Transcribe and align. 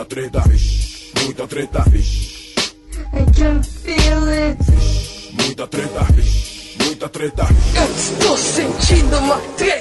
Muita 0.00 0.14
treta, 0.14 0.40
vixe, 0.48 1.12
muita 1.22 1.46
treta, 1.46 1.84
vixe. 1.90 2.54
I 3.12 3.24
can 3.38 3.62
feel 3.62 4.28
it. 4.28 4.58
Muita 5.34 5.66
treta, 5.66 6.04
vixe, 6.14 6.78
muita 6.82 7.08
treta. 7.10 7.46
Eu 7.76 7.94
estou 7.94 8.38
sentindo 8.38 9.18
uma 9.18 9.36
treta. 9.58 9.79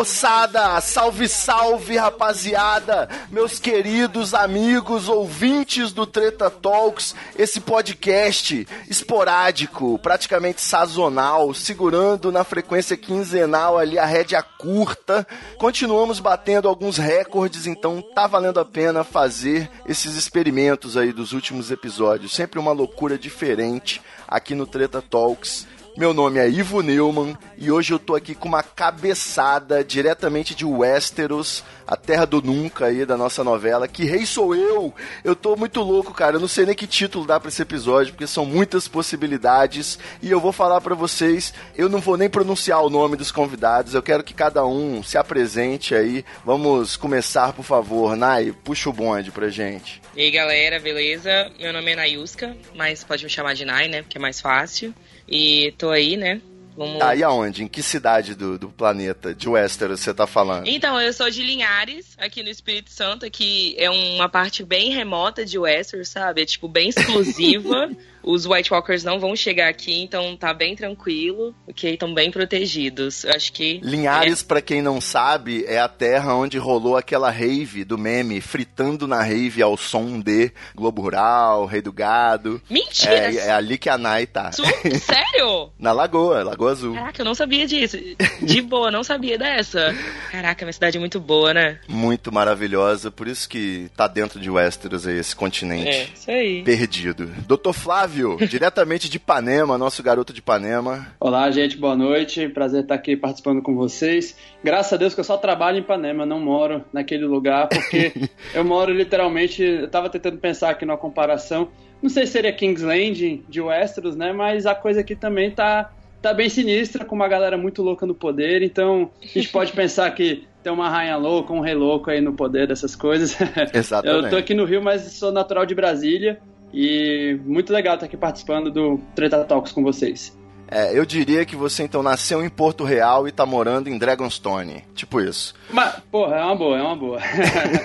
Moçada! 0.00 0.80
Salve, 0.80 1.28
salve 1.28 1.98
rapaziada! 1.98 3.06
Meus 3.30 3.58
queridos 3.58 4.32
amigos 4.32 5.10
ouvintes 5.10 5.92
do 5.92 6.06
Treta 6.06 6.48
Talks, 6.48 7.14
esse 7.36 7.60
podcast 7.60 8.66
esporádico, 8.88 9.98
praticamente 9.98 10.62
sazonal, 10.62 11.52
segurando 11.52 12.32
na 12.32 12.44
frequência 12.44 12.96
quinzenal 12.96 13.76
ali 13.76 13.98
a 13.98 14.06
rédea 14.06 14.42
curta. 14.42 15.26
Continuamos 15.58 16.18
batendo 16.18 16.66
alguns 16.66 16.96
recordes, 16.96 17.66
então 17.66 18.00
tá 18.00 18.26
valendo 18.26 18.58
a 18.58 18.64
pena 18.64 19.04
fazer 19.04 19.70
esses 19.86 20.16
experimentos 20.16 20.96
aí 20.96 21.12
dos 21.12 21.34
últimos 21.34 21.70
episódios. 21.70 22.32
Sempre 22.32 22.58
uma 22.58 22.72
loucura 22.72 23.18
diferente 23.18 24.00
aqui 24.26 24.54
no 24.54 24.66
Treta 24.66 25.02
Talks. 25.02 25.66
Meu 26.00 26.14
nome 26.14 26.40
é 26.40 26.48
Ivo 26.48 26.80
Neumann 26.80 27.36
e 27.58 27.70
hoje 27.70 27.92
eu 27.92 27.98
tô 27.98 28.14
aqui 28.14 28.34
com 28.34 28.48
uma 28.48 28.62
cabeçada 28.62 29.84
diretamente 29.84 30.54
de 30.54 30.64
Westeros, 30.64 31.62
a 31.86 31.94
terra 31.94 32.24
do 32.24 32.40
nunca 32.40 32.86
aí 32.86 33.04
da 33.04 33.18
nossa 33.18 33.44
novela. 33.44 33.86
Que 33.86 34.06
rei 34.06 34.24
sou 34.24 34.54
eu? 34.54 34.94
Eu 35.22 35.36
tô 35.36 35.54
muito 35.56 35.82
louco, 35.82 36.14
cara. 36.14 36.36
Eu 36.36 36.40
não 36.40 36.48
sei 36.48 36.64
nem 36.64 36.74
que 36.74 36.86
título 36.86 37.26
dá 37.26 37.38
pra 37.38 37.50
esse 37.50 37.60
episódio, 37.60 38.14
porque 38.14 38.26
são 38.26 38.46
muitas 38.46 38.88
possibilidades 38.88 39.98
e 40.22 40.30
eu 40.30 40.40
vou 40.40 40.52
falar 40.52 40.80
pra 40.80 40.94
vocês. 40.94 41.52
Eu 41.76 41.90
não 41.90 42.00
vou 42.00 42.16
nem 42.16 42.30
pronunciar 42.30 42.82
o 42.82 42.88
nome 42.88 43.14
dos 43.14 43.30
convidados. 43.30 43.92
Eu 43.92 44.02
quero 44.02 44.24
que 44.24 44.32
cada 44.32 44.64
um 44.64 45.02
se 45.02 45.18
apresente 45.18 45.94
aí. 45.94 46.24
Vamos 46.46 46.96
começar, 46.96 47.52
por 47.52 47.62
favor. 47.62 48.16
Nai, 48.16 48.54
puxa 48.64 48.88
o 48.88 48.92
bonde 48.94 49.30
pra 49.30 49.50
gente. 49.50 50.00
E 50.16 50.22
aí 50.22 50.30
galera, 50.30 50.80
beleza? 50.80 51.52
Meu 51.60 51.74
nome 51.74 51.90
é 51.92 51.96
Nayuska, 51.96 52.56
mas 52.74 53.04
pode 53.04 53.22
me 53.22 53.28
chamar 53.28 53.52
de 53.52 53.66
Nay, 53.66 53.86
né? 53.86 54.00
Porque 54.00 54.16
é 54.16 54.20
mais 54.20 54.40
fácil. 54.40 54.94
E 55.30 55.72
tô 55.78 55.90
aí, 55.90 56.16
né? 56.16 56.40
Vamos... 56.76 57.02
Aí 57.02 57.22
aonde? 57.22 57.62
Em 57.62 57.68
que 57.68 57.82
cidade 57.82 58.34
do, 58.34 58.58
do 58.58 58.68
planeta 58.68 59.34
de 59.34 59.48
Westeros 59.48 60.00
você 60.00 60.14
tá 60.14 60.26
falando? 60.26 60.66
Então, 60.66 61.00
eu 61.00 61.12
sou 61.12 61.28
de 61.28 61.42
Linhares, 61.42 62.16
aqui 62.16 62.42
no 62.42 62.48
Espírito 62.48 62.90
Santo, 62.90 63.30
que 63.30 63.74
é 63.78 63.90
uma 63.90 64.28
parte 64.28 64.64
bem 64.64 64.90
remota 64.90 65.44
de 65.44 65.58
Westeros, 65.58 66.08
sabe? 66.08 66.42
É 66.42 66.46
tipo 66.46 66.68
bem 66.68 66.88
exclusiva. 66.88 67.90
Os 68.22 68.46
White 68.46 68.72
Walkers 68.72 69.02
não 69.04 69.18
vão 69.18 69.34
chegar 69.34 69.68
aqui, 69.68 70.02
então 70.02 70.36
tá 70.36 70.52
bem 70.52 70.76
tranquilo, 70.76 71.54
ok? 71.68 71.94
Estão 71.94 72.12
bem 72.12 72.30
protegidos. 72.30 73.24
Eu 73.24 73.32
acho 73.32 73.52
que. 73.52 73.80
Linhares, 73.82 74.42
pra 74.42 74.60
quem 74.60 74.82
não 74.82 75.00
sabe, 75.00 75.64
é 75.66 75.78
a 75.78 75.88
terra 75.88 76.34
onde 76.34 76.58
rolou 76.58 76.96
aquela 76.96 77.30
rave 77.30 77.84
do 77.84 77.96
meme, 77.96 78.40
fritando 78.40 79.06
na 79.06 79.22
rave 79.22 79.62
ao 79.62 79.76
som 79.76 80.20
de 80.20 80.52
Globo 80.74 81.02
Rural, 81.02 81.64
Rei 81.66 81.80
do 81.80 81.92
Gado. 81.92 82.60
Mentira! 82.68 83.14
É, 83.32 83.36
é 83.48 83.50
ali 83.52 83.78
que 83.78 83.88
a 83.88 83.96
Nai 83.98 84.26
tá. 84.26 84.52
Su- 84.52 84.62
Sério? 85.00 85.70
Na 85.78 85.92
Lagoa, 85.92 86.42
Lagoa 86.42 86.72
Azul. 86.72 86.94
Caraca, 86.94 87.20
eu 87.22 87.24
não 87.24 87.34
sabia 87.34 87.66
disso. 87.66 87.96
De 88.42 88.60
boa, 88.60 88.90
não 88.90 89.02
sabia 89.02 89.38
dessa. 89.38 89.94
Caraca, 90.30 90.64
minha 90.64 90.72
cidade 90.72 90.96
é 90.96 91.00
muito 91.00 91.18
boa, 91.20 91.54
né? 91.54 91.78
Muito 91.88 92.32
maravilhosa, 92.32 93.10
por 93.10 93.26
isso 93.26 93.48
que 93.48 93.90
tá 93.96 94.06
dentro 94.06 94.38
de 94.40 94.50
Westeros 94.50 95.06
aí, 95.06 95.18
esse 95.18 95.34
É, 95.34 95.36
continente. 95.36 96.12
isso 96.14 96.30
aí. 96.30 96.62
Perdido. 96.62 97.26
Doutor 97.46 97.72
Flávio, 97.72 98.09
diretamente 98.48 99.08
de 99.08 99.16
Ipanema, 99.16 99.78
nosso 99.78 100.02
garoto 100.02 100.32
de 100.32 100.40
Ipanema. 100.40 101.06
Olá, 101.20 101.50
gente, 101.50 101.76
boa 101.76 101.94
noite. 101.94 102.48
Prazer 102.48 102.82
estar 102.82 102.94
aqui 102.94 103.16
participando 103.16 103.62
com 103.62 103.74
vocês. 103.74 104.36
Graças 104.62 104.92
a 104.92 104.96
Deus 104.96 105.14
que 105.14 105.20
eu 105.20 105.24
só 105.24 105.36
trabalho 105.36 105.78
em 105.78 105.80
Ipanema, 105.80 106.26
não 106.26 106.40
moro 106.40 106.84
naquele 106.92 107.24
lugar, 107.24 107.68
porque 107.68 108.12
eu 108.52 108.64
moro 108.64 108.92
literalmente. 108.92 109.62
Eu 109.62 109.88
tava 109.88 110.10
tentando 110.10 110.38
pensar 110.38 110.70
aqui 110.70 110.84
numa 110.84 110.98
comparação. 110.98 111.68
Não 112.02 112.10
sei 112.10 112.26
se 112.26 112.32
seria 112.32 112.52
King's 112.52 112.82
Landing 112.82 113.44
de 113.48 113.60
Westeros, 113.60 114.16
né? 114.16 114.32
Mas 114.32 114.66
a 114.66 114.74
coisa 114.74 115.00
aqui 115.00 115.14
também 115.14 115.50
tá, 115.50 115.92
tá 116.20 116.34
bem 116.34 116.48
sinistra, 116.48 117.04
com 117.04 117.14
uma 117.14 117.28
galera 117.28 117.56
muito 117.56 117.82
louca 117.82 118.04
no 118.06 118.14
poder. 118.14 118.62
Então 118.62 119.10
a 119.22 119.26
gente 119.26 119.48
pode 119.50 119.72
pensar 119.72 120.10
que 120.10 120.48
tem 120.62 120.72
uma 120.72 120.88
rainha 120.88 121.16
louca, 121.16 121.52
um 121.52 121.60
rei 121.60 121.74
louco 121.74 122.10
aí 122.10 122.20
no 122.20 122.32
poder 122.32 122.66
dessas 122.66 122.96
coisas. 122.96 123.36
Exatamente. 123.72 124.24
Eu 124.24 124.30
tô 124.30 124.36
aqui 124.36 124.54
no 124.54 124.64
Rio, 124.64 124.82
mas 124.82 125.02
sou 125.12 125.30
natural 125.30 125.64
de 125.64 125.74
Brasília. 125.74 126.40
E 126.72 127.38
muito 127.44 127.72
legal 127.72 127.94
estar 127.94 128.06
aqui 128.06 128.16
participando 128.16 128.70
do 128.70 129.00
Treta 129.14 129.44
Talks 129.44 129.72
com 129.72 129.82
vocês. 129.82 130.38
É, 130.72 130.96
eu 130.96 131.04
diria 131.04 131.44
que 131.44 131.56
você 131.56 131.82
então 131.82 132.00
nasceu 132.00 132.44
em 132.44 132.48
Porto 132.48 132.84
Real 132.84 133.26
e 133.26 133.32
tá 133.32 133.44
morando 133.44 133.90
em 133.90 133.98
Dragonstone. 133.98 134.84
Tipo 134.94 135.20
isso. 135.20 135.52
Mas, 135.68 135.96
porra, 136.12 136.36
é 136.36 136.44
uma 136.44 136.54
boa, 136.54 136.78
é 136.78 136.82
uma 136.82 136.96
boa. 136.96 137.18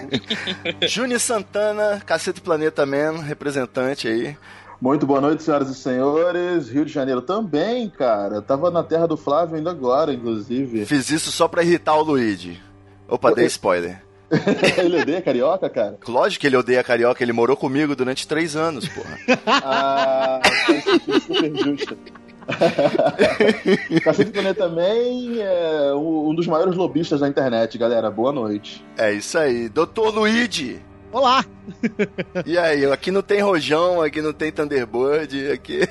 Juni 0.88 1.20
Santana, 1.20 2.00
Cacete 2.06 2.40
Planeta 2.40 2.86
Man, 2.86 3.24
representante 3.24 4.08
aí. 4.08 4.38
Muito 4.80 5.08
boa 5.08 5.20
noite, 5.20 5.42
senhoras 5.42 5.70
e 5.70 5.74
senhores. 5.74 6.70
Rio 6.70 6.86
de 6.86 6.94
Janeiro 6.94 7.24
também, 7.24 7.90
cara. 7.90 8.40
Tava 8.40 8.70
na 8.70 8.84
terra 8.84 9.08
do 9.08 9.18
Flávio 9.18 9.56
ainda 9.56 9.72
agora, 9.72 10.14
inclusive. 10.14 10.86
Fiz 10.86 11.10
isso 11.10 11.32
só 11.32 11.48
pra 11.48 11.64
irritar 11.64 11.96
o 11.96 12.04
Luigi. 12.04 12.62
Opa, 13.08 13.34
dei 13.34 13.48
spoiler. 13.48 14.05
Ele 14.78 15.02
odeia 15.02 15.22
carioca, 15.22 15.70
cara? 15.70 15.98
Lógico 16.08 16.42
que 16.42 16.48
ele 16.48 16.58
odeia 16.58 16.84
carioca, 16.84 17.24
ele 17.24 17.32
morou 17.32 17.56
comigo 17.56 17.96
durante 17.96 18.28
três 18.28 18.56
anos, 18.56 18.88
porra. 18.88 19.18
Ah, 19.48 20.42
sentido, 20.66 21.20
super 21.20 21.56
justo. 21.56 21.98
Cacete 24.04 24.32
Planeta 24.32 24.68
também 24.68 25.42
é 25.42 25.94
um 25.94 26.30
um 26.30 26.36
dos 26.36 26.48
maiores 26.48 26.76
lobistas 26.76 27.20
da 27.20 27.28
internet, 27.28 27.78
galera. 27.78 28.10
Boa 28.12 28.32
noite. 28.32 28.84
É 28.98 29.12
isso 29.14 29.38
aí. 29.38 29.70
Doutor 29.70 30.14
Luigi. 30.14 30.82
Olá! 31.12 31.46
E 32.46 32.58
aí, 32.58 32.84
aqui 32.92 33.10
não 33.10 33.22
tem 33.22 33.40
rojão, 33.40 34.02
aqui 34.02 34.22
não 34.22 34.34
tem 34.34 34.52
Thunderbird, 34.52 35.50
aqui... 35.50 35.88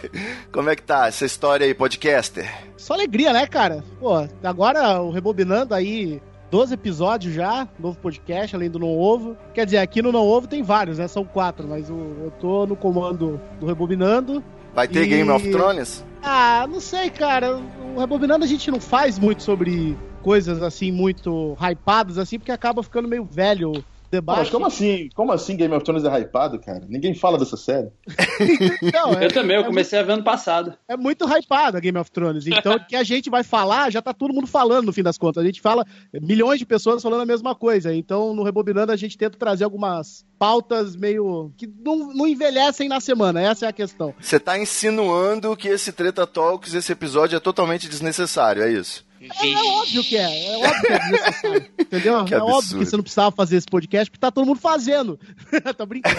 Como 0.52 0.68
é 0.68 0.76
que 0.76 0.82
tá 0.82 1.06
essa 1.06 1.24
história 1.24 1.64
aí, 1.64 1.72
podcaster? 1.72 2.46
Só 2.76 2.92
alegria, 2.92 3.32
né, 3.32 3.46
cara? 3.46 3.82
Pô, 3.98 4.28
agora 4.42 5.00
o 5.00 5.10
Rebobinando 5.10 5.74
aí, 5.74 6.20
12 6.54 6.72
episódios 6.74 7.34
já, 7.34 7.66
novo 7.80 7.98
podcast, 7.98 8.54
além 8.54 8.70
do 8.70 8.78
Não 8.78 8.96
Ovo. 8.96 9.36
Quer 9.52 9.64
dizer, 9.64 9.78
aqui 9.78 10.00
no 10.00 10.12
Não 10.12 10.24
Ovo 10.24 10.46
tem 10.46 10.62
vários, 10.62 10.98
né? 10.98 11.08
São 11.08 11.24
quatro, 11.24 11.66
mas 11.66 11.90
o- 11.90 11.94
eu 12.22 12.32
tô 12.40 12.64
no 12.64 12.76
comando 12.76 13.40
do 13.58 13.66
Rebobinando. 13.66 14.40
Vai 14.72 14.86
ter 14.86 15.02
E- 15.02 15.06
Game 15.08 15.28
of 15.32 15.50
Thrones? 15.50 16.04
Ah, 16.22 16.64
não 16.70 16.78
sei, 16.78 17.10
cara. 17.10 17.58
O 17.96 17.98
Rebobinando 17.98 18.44
a 18.44 18.46
gente 18.46 18.70
não 18.70 18.80
faz 18.80 19.18
muito 19.18 19.42
sobre 19.42 19.98
coisas 20.22 20.62
assim, 20.62 20.92
muito 20.92 21.56
hypadas, 21.60 22.18
assim, 22.18 22.38
porque 22.38 22.52
acaba 22.52 22.84
ficando 22.84 23.08
meio 23.08 23.24
velho 23.24 23.72
debate. 24.14 24.38
mas 24.38 24.50
como 24.50 24.66
assim? 24.66 25.08
Como 25.14 25.32
assim 25.32 25.56
Game 25.56 25.74
of 25.74 25.84
Thrones 25.84 26.04
é 26.04 26.20
hypado, 26.20 26.58
cara? 26.58 26.84
Ninguém 26.88 27.14
fala 27.14 27.38
dessa 27.38 27.56
série. 27.56 27.88
Não, 28.92 29.12
é- 29.14 29.26
Eu 29.26 29.32
também, 29.32 29.56
eu 29.56 29.62
é 29.62 29.66
comecei 29.66 29.98
a 29.98 30.02
ver 30.02 30.12
ano 30.12 30.24
passado. 30.24 30.74
é 30.88 30.96
muito 30.96 31.24
hypado 31.26 31.76
a 31.76 31.80
Game 31.80 31.98
of 31.98 32.10
Thrones. 32.10 32.46
Então, 32.46 32.76
o 32.76 32.86
que 32.86 32.96
a 32.96 33.02
gente 33.04 33.28
vai 33.30 33.42
falar, 33.42 33.90
já 33.90 34.00
tá 34.02 34.12
todo 34.12 34.32
mundo 34.34 34.46
falando 34.46 34.86
no 34.86 34.92
fim 34.92 35.02
das 35.02 35.18
contas. 35.18 35.42
A 35.42 35.46
gente 35.46 35.60
fala, 35.60 35.84
milhões 36.12 36.58
de 36.58 36.66
pessoas 36.66 37.02
falando 37.02 37.22
a 37.22 37.26
mesma 37.26 37.54
coisa. 37.54 37.94
Então, 37.94 38.34
no 38.34 38.42
Rebobinando, 38.42 38.92
a 38.92 38.96
gente 38.96 39.16
tenta 39.18 39.38
trazer 39.38 39.64
algumas 39.64 40.24
pautas 40.38 40.94
meio. 40.96 41.52
que 41.56 41.66
não, 41.66 42.12
não 42.14 42.26
envelhecem 42.26 42.88
na 42.88 43.00
semana. 43.00 43.40
Essa 43.40 43.66
é 43.66 43.68
a 43.68 43.72
questão. 43.72 44.14
Você 44.20 44.38
tá 44.38 44.58
insinuando 44.58 45.56
que 45.56 45.68
esse 45.68 45.92
Treta 45.92 46.26
Talks, 46.26 46.74
esse 46.74 46.92
episódio 46.92 47.36
é 47.36 47.40
totalmente 47.40 47.88
desnecessário, 47.88 48.62
é 48.62 48.70
isso? 48.70 49.04
É, 49.40 49.50
é 49.52 49.56
óbvio 49.56 50.04
que 50.04 50.16
é. 50.16 50.46
É 50.46 50.56
óbvio 50.58 50.80
que 50.80 50.92
é 50.92 50.98
desnecessário. 50.98 51.66
Entendeu? 51.80 52.24
Que 52.24 52.34
é 52.34 52.38
óbvio 52.38 52.56
absurdo. 52.56 52.78
que 52.78 52.86
você 52.90 52.96
não 52.96 53.02
precisava 53.02 53.30
fazer 53.34 53.56
esse 53.56 53.66
podcast 53.66 54.10
porque 54.10 54.20
tá 54.20 54.30
todo 54.30 54.46
mundo 54.46 54.60
fazendo. 54.60 55.18
tá 55.76 55.86
brincando. 55.86 56.16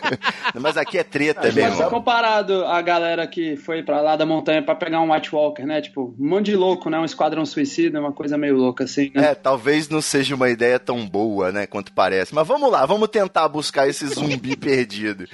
Mas 0.60 0.76
aqui 0.76 0.98
é 0.98 1.04
treta, 1.04 1.42
Mas 1.44 1.54
meu 1.54 1.64
se 1.66 1.72
irmão. 1.72 1.90
comparado 1.90 2.64
a 2.64 2.80
galera 2.80 3.26
que 3.26 3.56
foi 3.56 3.82
pra 3.82 4.00
lá 4.00 4.16
da 4.16 4.26
montanha 4.26 4.62
pra 4.62 4.74
pegar 4.74 5.00
um 5.00 5.12
White 5.12 5.34
Walker, 5.34 5.64
né? 5.64 5.80
Tipo, 5.80 6.14
um 6.18 6.28
monte 6.28 6.46
de 6.46 6.56
louco, 6.56 6.90
né? 6.90 6.98
Um 6.98 7.04
esquadrão 7.04 7.44
suicida, 7.46 8.00
uma 8.00 8.12
coisa 8.12 8.36
meio 8.36 8.56
louca 8.56 8.84
assim, 8.84 9.10
né? 9.14 9.30
É, 9.30 9.34
talvez 9.34 9.88
não 9.88 10.00
seja 10.00 10.34
uma 10.34 10.48
ideia 10.50 10.78
tão 10.78 11.06
boa, 11.06 11.52
né, 11.52 11.66
quanto 11.66 11.92
parece. 11.92 12.34
Mas 12.34 12.46
vamos 12.46 12.70
lá, 12.70 12.86
vamos 12.86 13.08
tentar 13.08 13.48
buscar 13.48 13.88
esse 13.88 14.06
zumbi 14.06 14.56
perdido. 14.56 15.26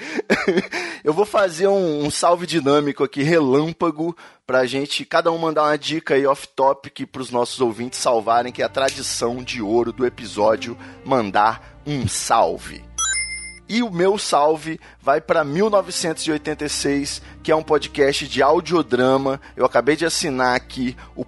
Eu 1.04 1.12
vou 1.12 1.24
fazer 1.24 1.68
um, 1.68 2.04
um 2.04 2.10
salve 2.10 2.46
dinâmico 2.46 3.04
aqui, 3.04 3.22
relâmpago, 3.22 4.16
pra 4.46 4.64
gente, 4.64 5.04
cada 5.04 5.32
um 5.32 5.38
mandar 5.38 5.64
uma 5.64 5.76
dica 5.76 6.14
aí 6.14 6.24
off-topic 6.24 7.04
pros 7.06 7.30
nossos 7.30 7.60
ouvintes 7.60 7.98
salvarem, 7.98 8.52
que 8.52 8.62
é 8.62 8.64
a 8.64 8.68
tradição 8.68 9.42
de 9.42 9.60
ouro 9.60 9.92
do 9.92 10.06
episódio, 10.06 10.78
mandar 11.04 11.80
um 11.84 12.06
salve. 12.06 12.84
E 13.68 13.82
o 13.82 13.90
meu 13.90 14.16
salve 14.16 14.78
vai 15.02 15.20
para 15.20 15.42
1986, 15.42 17.20
que 17.42 17.50
é 17.50 17.56
um 17.56 17.62
podcast 17.64 18.28
de 18.28 18.40
audiodrama. 18.40 19.40
Eu 19.56 19.66
acabei 19.66 19.96
de 19.96 20.06
assinar 20.06 20.54
aqui 20.54 20.96
o 21.16 21.24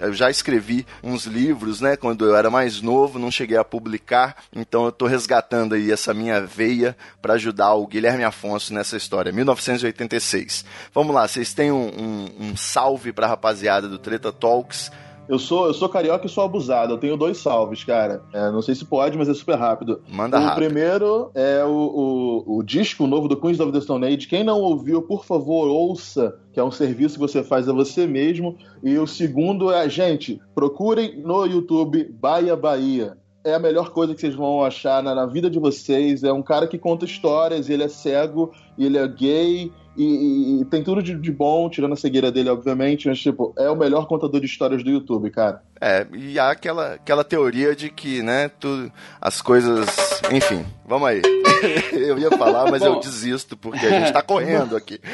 Eu 0.00 0.12
já 0.12 0.28
escrevi 0.30 0.84
uns 1.02 1.24
livros, 1.24 1.80
né, 1.80 1.96
quando 1.96 2.26
eu 2.26 2.36
era 2.36 2.50
mais 2.50 2.82
novo, 2.82 3.18
não 3.18 3.30
cheguei 3.30 3.56
a 3.56 3.64
publicar, 3.64 4.36
então 4.54 4.84
eu 4.84 4.92
tô 4.92 5.06
resgatando 5.06 5.74
aí 5.74 5.90
essa 5.92 6.12
minha 6.12 6.40
veia 6.40 6.96
para 7.22 7.34
ajudar 7.34 7.74
o 7.74 7.86
Guilherme 7.86 8.24
Afonso 8.24 8.74
nessa 8.74 8.96
história. 9.00 9.32
1986. 9.32 10.64
Vamos 10.94 11.14
lá, 11.14 11.26
vocês 11.26 11.52
têm 11.52 11.72
um, 11.72 11.88
um, 11.88 12.28
um 12.40 12.56
salve 12.56 13.12
pra 13.12 13.26
rapaziada 13.26 13.88
do 13.88 13.98
Treta 13.98 14.30
Talks. 14.30 14.90
Eu 15.30 15.38
sou, 15.38 15.68
eu 15.68 15.74
sou 15.74 15.88
carioca 15.88 16.26
e 16.26 16.28
sou 16.28 16.42
abusado. 16.42 16.94
Eu 16.94 16.98
tenho 16.98 17.16
dois 17.16 17.38
salves, 17.38 17.84
cara. 17.84 18.20
É, 18.32 18.50
não 18.50 18.60
sei 18.60 18.74
se 18.74 18.84
pode, 18.84 19.16
mas 19.16 19.28
é 19.28 19.34
super 19.34 19.56
rápido. 19.56 20.02
Manda 20.08 20.36
o 20.36 20.42
rápido. 20.42 20.64
primeiro 20.64 21.30
é 21.36 21.64
o, 21.64 22.44
o, 22.48 22.58
o 22.58 22.62
disco 22.64 23.06
novo 23.06 23.28
do 23.28 23.40
Queens 23.40 23.60
of 23.60 23.70
the 23.70 23.80
Stone 23.80 24.04
Age. 24.04 24.26
Quem 24.26 24.42
não 24.42 24.58
ouviu, 24.60 25.02
por 25.02 25.24
favor, 25.24 25.68
ouça, 25.68 26.36
que 26.52 26.58
é 26.58 26.64
um 26.64 26.72
serviço 26.72 27.14
que 27.14 27.20
você 27.20 27.44
faz 27.44 27.68
a 27.68 27.72
você 27.72 28.08
mesmo. 28.08 28.58
E 28.82 28.98
o 28.98 29.06
segundo 29.06 29.70
é, 29.70 29.88
gente, 29.88 30.40
procurem 30.52 31.22
no 31.22 31.46
YouTube 31.46 32.10
Bahia 32.12 32.56
Bahia. 32.56 33.16
É 33.42 33.54
a 33.54 33.58
melhor 33.58 33.90
coisa 33.90 34.14
que 34.14 34.20
vocês 34.20 34.34
vão 34.34 34.62
achar 34.62 35.02
na, 35.02 35.14
na 35.14 35.24
vida 35.26 35.48
de 35.48 35.58
vocês. 35.58 36.22
É 36.22 36.32
um 36.32 36.42
cara 36.42 36.66
que 36.66 36.76
conta 36.78 37.06
histórias, 37.06 37.70
ele 37.70 37.82
é 37.82 37.88
cego, 37.88 38.52
ele 38.78 38.98
é 38.98 39.08
gay, 39.08 39.72
e, 39.96 40.04
e- 40.04 40.60
e 40.60 40.64
tem 40.66 40.84
tudo 40.84 41.02
de, 41.02 41.14
de 41.14 41.32
bom, 41.32 41.68
tirando 41.68 41.92
a 41.94 41.96
cegueira 41.96 42.30
dele, 42.30 42.50
obviamente, 42.50 43.08
mas, 43.08 43.18
tipo, 43.18 43.54
é 43.58 43.68
o 43.70 43.76
melhor 43.76 44.06
contador 44.06 44.40
de 44.40 44.46
histórias 44.46 44.82
do 44.84 44.90
YouTube, 44.90 45.30
cara. 45.30 45.62
É, 45.80 46.06
e 46.14 46.38
há 46.38 46.50
aquela, 46.50 46.94
aquela 46.94 47.24
teoria 47.24 47.74
de 47.74 47.88
que, 47.90 48.22
né, 48.22 48.48
tu, 48.48 48.92
as 49.20 49.40
coisas. 49.40 49.88
Enfim, 50.30 50.64
vamos 50.86 51.08
aí. 51.08 51.22
eu 51.92 52.18
ia 52.18 52.30
falar, 52.30 52.70
mas 52.70 52.82
eu 52.82 52.94
Bom. 52.94 53.00
desisto, 53.00 53.56
porque 53.56 53.86
a 53.86 54.00
gente 54.00 54.12
tá 54.12 54.22
correndo 54.22 54.76
aqui. 54.76 55.00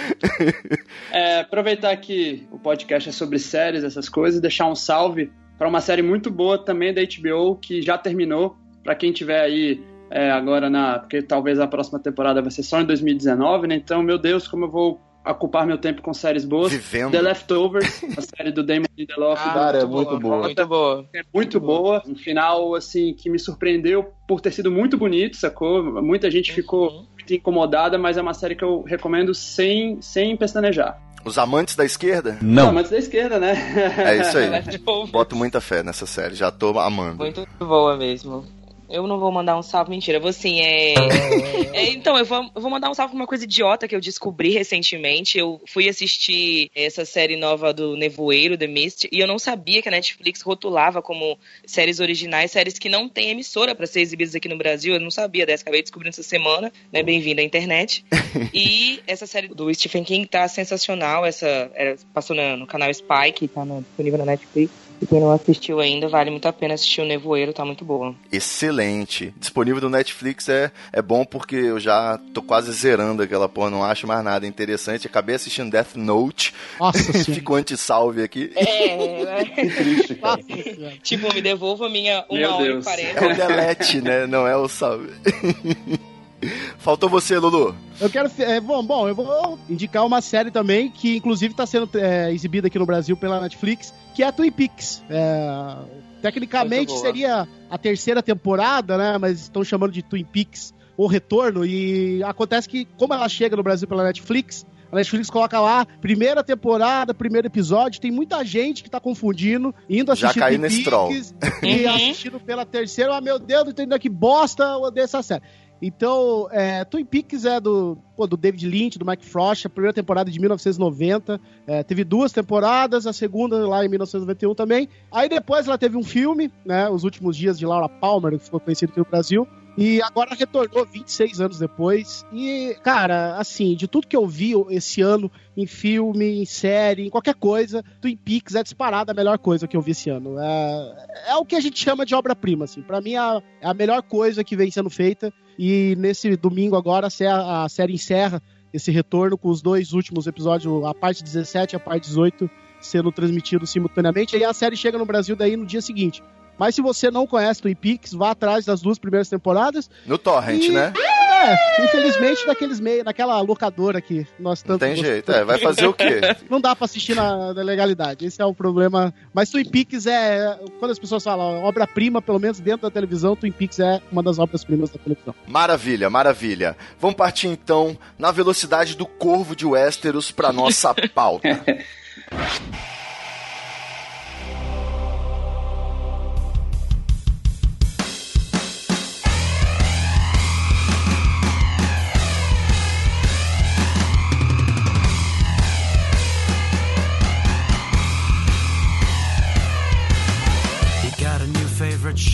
É, 1.12 1.40
aproveitar 1.40 1.96
que 1.96 2.46
o 2.50 2.58
podcast 2.58 3.08
é 3.08 3.12
sobre 3.12 3.38
séries, 3.38 3.84
essas 3.84 4.08
coisas, 4.08 4.38
e 4.38 4.42
deixar 4.42 4.66
um 4.66 4.74
salve 4.74 5.30
para 5.58 5.68
uma 5.68 5.80
série 5.80 6.02
muito 6.02 6.30
boa 6.30 6.58
também 6.58 6.92
da 6.92 7.02
HBO 7.02 7.56
que 7.56 7.80
já 7.82 7.96
terminou. 7.98 8.56
Para 8.84 8.94
quem 8.94 9.12
tiver 9.12 9.40
aí 9.40 9.80
é, 10.10 10.30
agora 10.30 10.70
na. 10.70 10.98
Porque 11.00 11.22
talvez 11.22 11.58
a 11.58 11.66
próxima 11.66 11.98
temporada 11.98 12.40
vai 12.42 12.50
ser 12.50 12.62
só 12.62 12.80
em 12.80 12.84
2019, 12.84 13.66
né? 13.66 13.74
Então, 13.76 14.02
meu 14.02 14.18
Deus, 14.18 14.46
como 14.46 14.66
eu 14.66 14.70
vou 14.70 15.00
ocupar 15.28 15.66
meu 15.66 15.76
tempo 15.76 16.02
com 16.02 16.14
séries 16.14 16.44
boas. 16.44 16.70
Vivendo. 16.72 17.10
The 17.10 17.20
Leftovers, 17.20 18.00
a 18.16 18.20
série 18.20 18.52
do 18.52 18.62
Damon 18.62 18.86
Lindelof. 18.96 19.40
Ah, 19.44 19.52
Cara, 19.54 19.78
é 19.78 19.84
muito 19.84 20.18
boa. 20.20 20.42
Muito 20.42 20.66
boa. 20.68 21.08
é 21.12 21.20
muito 21.34 21.58
boa. 21.60 22.02
Um 22.06 22.14
final, 22.14 22.76
assim, 22.76 23.12
que 23.12 23.28
me 23.28 23.36
surpreendeu 23.38 24.12
por 24.28 24.40
ter 24.40 24.52
sido 24.52 24.70
muito 24.70 24.96
bonito, 24.96 25.36
sacou? 25.36 25.82
Muita 26.00 26.30
gente 26.30 26.52
ficou 26.52 26.90
Uhum. 26.92 27.06
muito 27.14 27.34
incomodada, 27.34 27.98
mas 27.98 28.16
é 28.16 28.22
uma 28.22 28.34
série 28.34 28.54
que 28.54 28.62
eu 28.62 28.82
recomendo 28.82 29.34
sem, 29.34 30.00
sem 30.00 30.36
pestanejar. 30.36 30.96
Os 31.26 31.38
amantes 31.38 31.74
da 31.74 31.84
esquerda? 31.84 32.38
Não, 32.40 32.72
mas 32.72 32.88
da 32.88 32.96
esquerda, 32.96 33.40
né? 33.40 33.54
É 33.98 34.16
isso 34.18 34.38
aí. 34.38 34.48
Boto 35.10 35.34
muita 35.34 35.60
fé 35.60 35.82
nessa 35.82 36.06
série, 36.06 36.36
já 36.36 36.52
tô 36.52 36.78
amando. 36.78 37.16
Muito 37.16 37.46
boa 37.58 37.96
mesmo. 37.96 38.46
Eu 38.88 39.06
não 39.06 39.18
vou 39.18 39.32
mandar 39.32 39.58
um 39.58 39.62
salve, 39.62 39.90
mentira. 39.90 40.18
Eu 40.18 40.22
vou 40.22 40.32
sim, 40.32 40.60
é... 40.60 40.94
é, 41.74 41.90
Então, 41.90 42.16
eu 42.16 42.24
vou, 42.24 42.50
eu 42.54 42.60
vou 42.62 42.70
mandar 42.70 42.88
um 42.90 42.94
salve 42.94 43.10
pra 43.12 43.20
uma 43.20 43.26
coisa 43.26 43.44
idiota 43.44 43.88
que 43.88 43.96
eu 43.96 44.00
descobri 44.00 44.50
recentemente. 44.50 45.36
Eu 45.38 45.60
fui 45.66 45.88
assistir 45.88 46.70
essa 46.74 47.04
série 47.04 47.36
nova 47.36 47.72
do 47.72 47.96
Nevoeiro, 47.96 48.56
The 48.56 48.66
Mist, 48.66 49.08
e 49.10 49.18
eu 49.18 49.26
não 49.26 49.38
sabia 49.38 49.82
que 49.82 49.88
a 49.88 49.90
Netflix 49.92 50.40
rotulava 50.42 51.02
como 51.02 51.36
séries 51.66 51.98
originais, 51.98 52.50
séries 52.52 52.78
que 52.78 52.88
não 52.88 53.08
tem 53.08 53.30
emissora 53.30 53.74
pra 53.74 53.86
ser 53.86 54.00
exibidas 54.02 54.34
aqui 54.34 54.48
no 54.48 54.56
Brasil. 54.56 54.94
Eu 54.94 55.00
não 55.00 55.10
sabia 55.10 55.44
dessa, 55.44 55.62
acabei 55.64 55.82
descobrindo 55.82 56.10
essa 56.14 56.22
semana, 56.22 56.72
né? 56.92 57.02
Bem-vindo 57.02 57.40
à 57.40 57.44
internet. 57.44 58.04
e 58.54 59.00
essa 59.06 59.26
série 59.26 59.48
do 59.48 59.72
Stephen 59.74 60.04
King 60.04 60.26
tá 60.28 60.46
sensacional. 60.46 61.26
Essa 61.26 61.70
era- 61.74 61.96
passou 62.14 62.36
no 62.36 62.66
canal 62.66 62.92
Spike, 62.94 63.48
tá 63.48 63.64
no- 63.64 63.82
disponível 63.82 64.18
na 64.18 64.26
Netflix. 64.26 64.85
E 65.00 65.06
quem 65.06 65.20
não 65.20 65.30
assistiu 65.30 65.80
ainda, 65.80 66.08
vale 66.08 66.30
muito 66.30 66.46
a 66.46 66.52
pena 66.52 66.74
assistir 66.74 67.00
o 67.00 67.04
Nevoeiro, 67.04 67.52
tá 67.52 67.64
muito 67.64 67.84
boa. 67.84 68.14
Excelente. 68.32 69.34
Disponível 69.38 69.80
no 69.82 69.90
Netflix 69.90 70.48
é, 70.48 70.70
é 70.92 71.02
bom 71.02 71.24
porque 71.24 71.56
eu 71.56 71.78
já 71.78 72.18
tô 72.32 72.40
quase 72.42 72.72
zerando 72.72 73.22
aquela 73.22 73.48
porra, 73.48 73.70
não 73.70 73.84
acho 73.84 74.06
mais 74.06 74.24
nada 74.24 74.46
interessante. 74.46 75.06
Acabei 75.06 75.34
assistindo 75.34 75.70
Death 75.70 75.94
Note, 75.96 76.54
Nossa 76.80 76.98
senhora. 77.12 77.24
fico 77.34 77.54
anti-salve 77.54 78.22
aqui. 78.22 78.52
É, 78.56 79.44
Que 79.44 79.68
triste, 79.70 80.14
cara. 80.16 80.36
Nossa 80.36 80.96
tipo, 81.02 81.32
me 81.34 81.42
devolva 81.42 81.88
minha 81.88 82.24
Meu 82.30 82.48
1 82.50 82.54
hora 82.54 82.64
Deus. 82.64 82.86
e 82.86 83.00
É 83.02 83.14
40. 83.14 83.26
o 83.26 83.34
delete, 83.48 84.00
né? 84.00 84.26
Não 84.26 84.46
é 84.46 84.56
o 84.56 84.68
salve. 84.68 85.10
Faltou 86.78 87.08
você, 87.08 87.38
Lulu. 87.38 87.74
Eu 88.00 88.10
quero. 88.10 88.30
É, 88.38 88.60
bom, 88.60 88.82
bom, 88.84 89.08
eu 89.08 89.14
vou 89.14 89.58
indicar 89.68 90.04
uma 90.04 90.20
série 90.20 90.50
também 90.50 90.90
que, 90.90 91.16
inclusive, 91.16 91.52
está 91.52 91.66
sendo 91.66 91.88
é, 91.98 92.32
exibida 92.32 92.66
aqui 92.68 92.78
no 92.78 92.86
Brasil 92.86 93.16
pela 93.16 93.40
Netflix, 93.40 93.92
que 94.14 94.22
é 94.22 94.26
a 94.26 94.32
Twin 94.32 94.52
Peaks. 94.52 95.02
É, 95.08 95.76
tecnicamente 96.22 96.92
seria 96.98 97.46
a 97.70 97.78
terceira 97.78 98.22
temporada, 98.22 98.96
né? 98.96 99.18
Mas 99.18 99.42
estão 99.42 99.64
chamando 99.64 99.92
de 99.92 100.02
Twin 100.02 100.24
Peaks 100.24 100.74
o 100.96 101.06
retorno. 101.06 101.64
E 101.64 102.22
acontece 102.24 102.68
que, 102.68 102.86
como 102.96 103.14
ela 103.14 103.28
chega 103.28 103.56
no 103.56 103.62
Brasil 103.62 103.86
pela 103.88 104.04
Netflix. 104.04 104.64
A 104.90 104.94
Netflix 104.94 105.28
coloca 105.28 105.58
lá, 105.60 105.84
primeira 106.00 106.44
temporada, 106.44 107.12
primeiro 107.12 107.48
episódio. 107.48 108.00
Tem 108.00 108.10
muita 108.12 108.44
gente 108.44 108.84
que 108.84 108.88
tá 108.88 109.00
confundindo, 109.00 109.74
indo 109.90 110.14
Já 110.14 110.28
assistir 110.28 110.38
caí 110.40 110.54
Twin 110.54 110.62
nesse 110.62 110.84
troll. 110.84 111.08
Peaks 111.08 111.34
e 111.62 111.84
Uhum. 111.86 111.94
assistindo 111.94 112.38
pela 112.40 112.64
terceira. 112.64 113.16
Ah, 113.16 113.20
meu 113.20 113.38
Deus, 113.38 113.64
não 113.64 113.72
tô 113.72 113.82
entendendo 113.82 113.98
que 113.98 114.08
bosta 114.08 114.62
eu 114.62 114.82
odeio 114.82 115.04
essa 115.04 115.22
série. 115.22 115.42
Então, 115.80 116.48
é, 116.50 116.84
Twin 116.84 117.04
Peaks 117.04 117.44
é 117.44 117.60
do, 117.60 117.98
pô, 118.16 118.26
do 118.26 118.36
David 118.36 118.66
Lynch, 118.66 118.98
do 118.98 119.04
Mike 119.04 119.26
Frost, 119.26 119.66
a 119.66 119.70
primeira 119.70 119.92
temporada 119.92 120.30
de 120.30 120.38
1990. 120.40 121.40
É, 121.66 121.82
teve 121.82 122.02
duas 122.04 122.32
temporadas, 122.32 123.06
a 123.06 123.12
segunda 123.12 123.66
lá 123.68 123.84
em 123.84 123.88
1991 123.88 124.54
também. 124.54 124.88
Aí 125.12 125.28
depois 125.28 125.66
ela 125.66 125.76
teve 125.76 125.96
um 125.96 126.04
filme, 126.04 126.50
né? 126.64 126.88
Os 126.88 127.04
Últimos 127.04 127.36
Dias 127.36 127.58
de 127.58 127.66
Laura 127.66 127.88
Palmer, 127.88 128.38
que 128.38 128.44
ficou 128.44 128.60
conhecido 128.60 128.90
aqui 128.90 128.98
no 128.98 129.06
Brasil. 129.06 129.46
E 129.76 130.00
agora 130.00 130.34
retornou 130.34 130.86
26 130.86 131.40
anos 131.40 131.58
depois. 131.58 132.24
E, 132.32 132.74
cara, 132.82 133.36
assim, 133.36 133.76
de 133.76 133.86
tudo 133.86 134.06
que 134.06 134.16
eu 134.16 134.26
vi 134.26 134.54
esse 134.70 135.02
ano 135.02 135.30
em 135.54 135.66
filme, 135.66 136.40
em 136.40 136.46
série, 136.46 137.06
em 137.06 137.10
qualquer 137.10 137.34
coisa, 137.34 137.84
Twin 138.00 138.16
Peaks 138.16 138.54
é 138.54 138.62
disparada 138.62 139.12
a 139.12 139.14
melhor 139.14 139.38
coisa 139.38 139.68
que 139.68 139.76
eu 139.76 139.82
vi 139.82 139.90
esse 139.90 140.08
ano. 140.08 140.38
É, 140.38 141.06
é 141.28 141.36
o 141.36 141.44
que 141.44 141.56
a 141.56 141.60
gente 141.60 141.78
chama 141.78 142.06
de 142.06 142.14
obra-prima, 142.14 142.64
assim. 142.64 142.80
Pra 142.80 143.02
mim, 143.02 143.12
é 143.12 143.18
a, 143.18 143.42
é 143.60 143.74
melhor 143.74 144.02
coisa 144.02 144.42
que 144.42 144.56
vem 144.56 144.70
sendo 144.70 144.88
feita. 144.88 145.32
E 145.58 145.94
nesse 145.98 146.36
domingo 146.36 146.74
agora, 146.76 147.08
a, 147.08 147.64
a 147.64 147.68
série 147.68 147.92
encerra 147.92 148.42
esse 148.72 148.90
retorno 148.90 149.36
com 149.36 149.48
os 149.48 149.60
dois 149.60 149.92
últimos 149.92 150.26
episódios, 150.26 150.84
a 150.84 150.94
parte 150.94 151.22
17 151.22 151.74
e 151.74 151.76
a 151.76 151.80
parte 151.80 152.04
18, 152.04 152.50
sendo 152.80 153.12
transmitidos 153.12 153.70
simultaneamente. 153.70 154.36
E 154.36 154.44
a 154.44 154.52
série 154.54 154.76
chega 154.76 154.96
no 154.96 155.04
Brasil 155.04 155.36
daí 155.36 155.56
no 155.56 155.66
dia 155.66 155.82
seguinte. 155.82 156.22
Mas 156.58 156.74
se 156.74 156.80
você 156.82 157.10
não 157.10 157.26
conhece 157.26 157.60
Twin 157.62 157.74
Peaks, 157.74 158.12
vá 158.12 158.30
atrás 158.30 158.64
das 158.64 158.80
duas 158.80 158.98
primeiras 158.98 159.28
temporadas. 159.28 159.90
No 160.06 160.16
Torrent, 160.18 160.64
E- 160.64 160.70
né? 160.70 160.92
É, 161.38 161.84
infelizmente, 161.84 162.44
daqueles 162.46 162.80
meios, 162.80 163.04
naquela 163.04 163.38
locadora 163.40 164.00
que 164.00 164.26
nós 164.38 164.64
Não 164.64 164.68
tanto 164.70 164.80
tem 164.80 164.90
gostamos. 164.94 165.10
jeito. 165.12 165.30
É, 165.32 165.44
vai 165.44 165.58
fazer 165.58 165.86
o 165.86 165.92
quê? 165.92 166.20
Não 166.50 166.60
dá 166.60 166.74
pra 166.74 166.86
assistir 166.86 167.14
na, 167.14 167.52
na 167.54 167.62
legalidade. 167.62 168.24
Esse 168.26 168.40
é 168.42 168.44
o 168.44 168.54
problema. 168.54 169.14
Mas 169.34 169.50
Twin 169.50 169.64
Peaks 169.64 170.06
é. 170.06 170.58
Quando 170.80 170.90
as 170.92 170.98
pessoas 170.98 171.22
falam 171.22 171.62
obra-prima, 171.62 172.20
pelo 172.22 172.40
menos 172.40 172.58
dentro 172.58 172.82
da 172.82 172.90
televisão, 172.90 173.36
Twin 173.36 173.52
Peaks 173.52 173.78
é 173.78 174.00
uma 174.10 174.22
das 174.22 174.38
obras-primas 174.38 174.90
da 174.90 174.98
televisão. 174.98 175.34
Maravilha, 175.46 176.08
maravilha. 176.10 176.76
Vamos 176.98 177.16
partir 177.16 177.48
então 177.48 177.96
na 178.18 178.32
velocidade 178.32 178.96
do 178.96 179.06
corvo 179.06 179.54
de 179.54 179.66
Westeros 179.66 180.32
pra 180.32 180.52
nossa 180.52 180.94
pauta. 181.14 181.48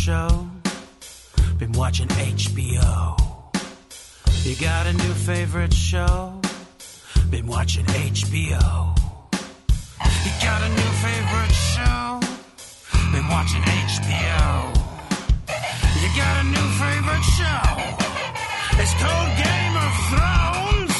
show? 0.02 0.49
Been 1.59 1.71
watching 1.71 2.09
HBO. 2.09 3.16
You 4.42 4.56
got 4.56 4.88
a 4.88 4.92
new 4.94 5.14
favorite 5.30 5.73
show? 5.73 6.40
Been 7.30 7.47
watching 7.47 7.87
HBO. 7.87 8.97
You 10.25 10.32
got 10.42 10.61
a 10.61 10.71
new 10.80 10.90
favorite 11.06 11.54
show? 11.71 12.21
Been 13.12 13.28
watching 13.28 13.62
HBO. 13.62 14.75
You 16.02 16.09
got 16.23 16.35
a 16.42 16.47
new 16.56 16.68
favorite 16.82 17.26
show? 17.38 17.68
It's 18.82 18.94
called 19.02 19.30
Game 19.47 19.76
of 19.87 19.92
Thrones. 20.11 20.99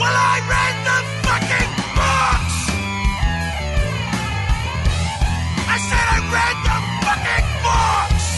Well, 0.00 0.16
I 0.32 0.36
read 0.52 0.76
the 0.88 0.98
fucking 1.22 1.57
the 6.30 6.76
fucking 7.04 7.48
books. 7.62 8.28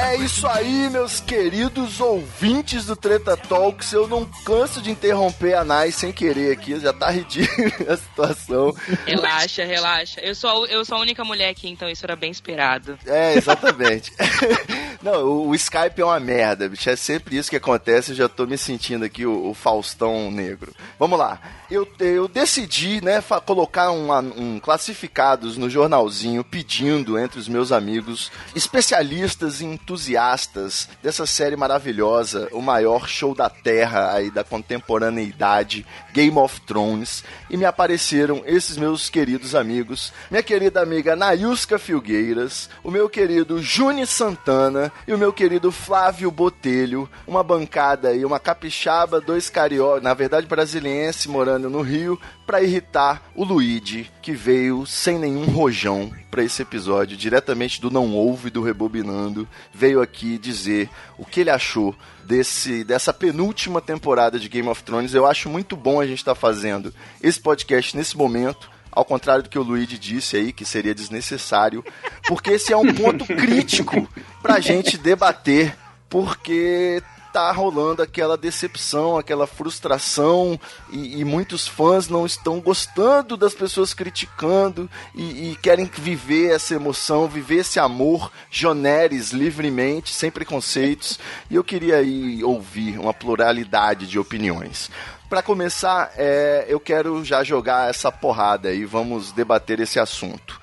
É 0.00 0.16
isso 0.16 0.46
aí, 0.46 0.88
meus 0.90 1.18
queridos 1.18 2.00
ouvintes 2.00 2.86
do 2.86 2.94
Treta 2.94 3.36
Talks. 3.36 3.92
Eu 3.92 4.06
não 4.06 4.24
canso 4.44 4.80
de 4.80 4.92
interromper 4.92 5.54
a 5.54 5.64
Nai 5.64 5.90
sem 5.90 6.12
querer 6.12 6.52
aqui, 6.52 6.78
já 6.78 6.92
tá 6.92 7.10
ridícula 7.10 7.72
a 7.92 7.96
situação. 7.96 8.74
Relaxa, 9.04 9.64
relaxa. 9.64 10.20
Eu 10.20 10.36
sou, 10.36 10.66
eu 10.66 10.84
sou 10.84 10.98
a 10.98 11.00
única 11.00 11.24
mulher 11.24 11.50
aqui, 11.50 11.68
então 11.68 11.88
isso 11.90 12.06
era 12.06 12.14
bem 12.14 12.30
esperado. 12.30 12.96
É, 13.06 13.34
exatamente. 13.34 14.12
Não, 15.02 15.24
o, 15.24 15.48
o 15.48 15.54
Skype 15.56 16.00
é 16.00 16.04
uma 16.04 16.20
merda, 16.20 16.68
bicho. 16.68 16.88
É 16.88 16.96
sempre 16.96 17.36
isso 17.36 17.50
que 17.50 17.56
acontece. 17.56 18.12
Eu 18.12 18.16
já 18.16 18.28
tô 18.28 18.46
me 18.46 18.56
sentindo 18.56 19.04
aqui 19.04 19.26
o, 19.26 19.50
o 19.50 19.54
Faustão 19.54 20.30
negro. 20.30 20.72
Vamos 20.96 21.18
lá. 21.18 21.40
Eu, 21.70 21.86
eu 22.00 22.26
decidi, 22.26 23.04
né, 23.04 23.22
colocar 23.44 23.90
um, 23.90 24.10
um 24.10 24.58
classificados 24.58 25.58
no 25.58 25.68
jornalzinho 25.68 26.42
pedindo 26.42 27.18
entre 27.18 27.38
os 27.38 27.46
meus 27.46 27.72
amigos 27.72 28.32
especialistas 28.54 29.60
e 29.60 29.66
entusiastas 29.66 30.88
dessa 31.02 31.26
série 31.26 31.56
maravilhosa, 31.56 32.48
o 32.52 32.62
maior 32.62 33.06
show 33.06 33.34
da 33.34 33.50
Terra 33.50 34.14
aí 34.14 34.30
da 34.30 34.42
contemporaneidade, 34.42 35.84
Game 36.10 36.38
of 36.38 36.58
Thrones, 36.62 37.22
e 37.50 37.56
me 37.58 37.66
apareceram 37.66 38.42
esses 38.46 38.78
meus 38.78 39.10
queridos 39.10 39.54
amigos, 39.54 40.10
minha 40.30 40.42
querida 40.42 40.80
amiga 40.80 41.14
Nayuska 41.14 41.78
Filgueiras, 41.78 42.70
o 42.82 42.90
meu 42.90 43.10
querido 43.10 43.62
Juni 43.62 44.06
Santana 44.06 44.90
e 45.06 45.12
o 45.12 45.18
meu 45.18 45.34
querido 45.34 45.70
Flávio 45.70 46.30
Botelho, 46.30 47.06
uma 47.26 47.42
bancada 47.42 48.08
aí, 48.08 48.24
uma 48.24 48.40
capixaba, 48.40 49.20
dois 49.20 49.50
cariocas, 49.50 50.02
na 50.02 50.14
verdade 50.14 50.46
brasiliense 50.46 51.28
morando 51.28 51.57
no 51.66 51.80
Rio, 51.80 52.20
pra 52.46 52.62
irritar 52.62 53.22
o 53.34 53.42
Luigi, 53.42 54.10
que 54.20 54.32
veio 54.32 54.84
sem 54.84 55.18
nenhum 55.18 55.46
rojão 55.46 56.12
pra 56.30 56.44
esse 56.44 56.60
episódio, 56.60 57.16
diretamente 57.16 57.80
do 57.80 57.90
Não 57.90 58.14
Ouve 58.14 58.50
do 58.50 58.62
Rebobinando, 58.62 59.48
veio 59.72 60.02
aqui 60.02 60.36
dizer 60.36 60.90
o 61.16 61.24
que 61.24 61.40
ele 61.40 61.50
achou 61.50 61.96
desse 62.24 62.84
dessa 62.84 63.12
penúltima 63.12 63.80
temporada 63.80 64.38
de 64.38 64.48
Game 64.48 64.68
of 64.68 64.82
Thrones. 64.82 65.14
Eu 65.14 65.26
acho 65.26 65.48
muito 65.48 65.74
bom 65.74 66.00
a 66.00 66.06
gente 66.06 66.18
estar 66.18 66.34
fazendo 66.34 66.92
esse 67.22 67.40
podcast 67.40 67.96
nesse 67.96 68.16
momento. 68.16 68.70
Ao 68.90 69.04
contrário 69.04 69.44
do 69.44 69.48
que 69.48 69.58
o 69.58 69.62
Luigi 69.62 69.98
disse 69.98 70.36
aí, 70.36 70.52
que 70.52 70.64
seria 70.64 70.94
desnecessário, 70.94 71.84
porque 72.26 72.50
esse 72.50 72.72
é 72.72 72.76
um 72.76 72.92
ponto 72.92 73.24
crítico 73.26 74.08
pra 74.42 74.60
gente 74.60 74.98
debater, 74.98 75.76
porque 76.08 77.02
tá 77.38 77.52
rolando 77.52 78.02
aquela 78.02 78.36
decepção, 78.36 79.16
aquela 79.16 79.46
frustração, 79.46 80.58
e, 80.90 81.20
e 81.20 81.24
muitos 81.24 81.68
fãs 81.68 82.08
não 82.08 82.26
estão 82.26 82.58
gostando 82.58 83.36
das 83.36 83.54
pessoas 83.54 83.94
criticando 83.94 84.90
e, 85.14 85.52
e 85.52 85.56
querem 85.56 85.84
viver 85.84 86.50
essa 86.50 86.74
emoção, 86.74 87.28
viver 87.28 87.58
esse 87.58 87.78
amor 87.78 88.32
Joneres 88.50 89.30
livremente, 89.30 90.12
sem 90.12 90.32
preconceitos. 90.32 91.16
E 91.48 91.54
eu 91.54 91.62
queria 91.62 91.98
aí 91.98 92.42
ouvir 92.42 92.98
uma 92.98 93.14
pluralidade 93.14 94.08
de 94.08 94.18
opiniões. 94.18 94.90
Para 95.28 95.40
começar, 95.40 96.10
é, 96.16 96.66
eu 96.68 96.80
quero 96.80 97.24
já 97.24 97.44
jogar 97.44 97.88
essa 97.88 98.10
porrada 98.10 98.72
e 98.72 98.84
vamos 98.84 99.30
debater 99.30 99.78
esse 99.78 100.00
assunto. 100.00 100.60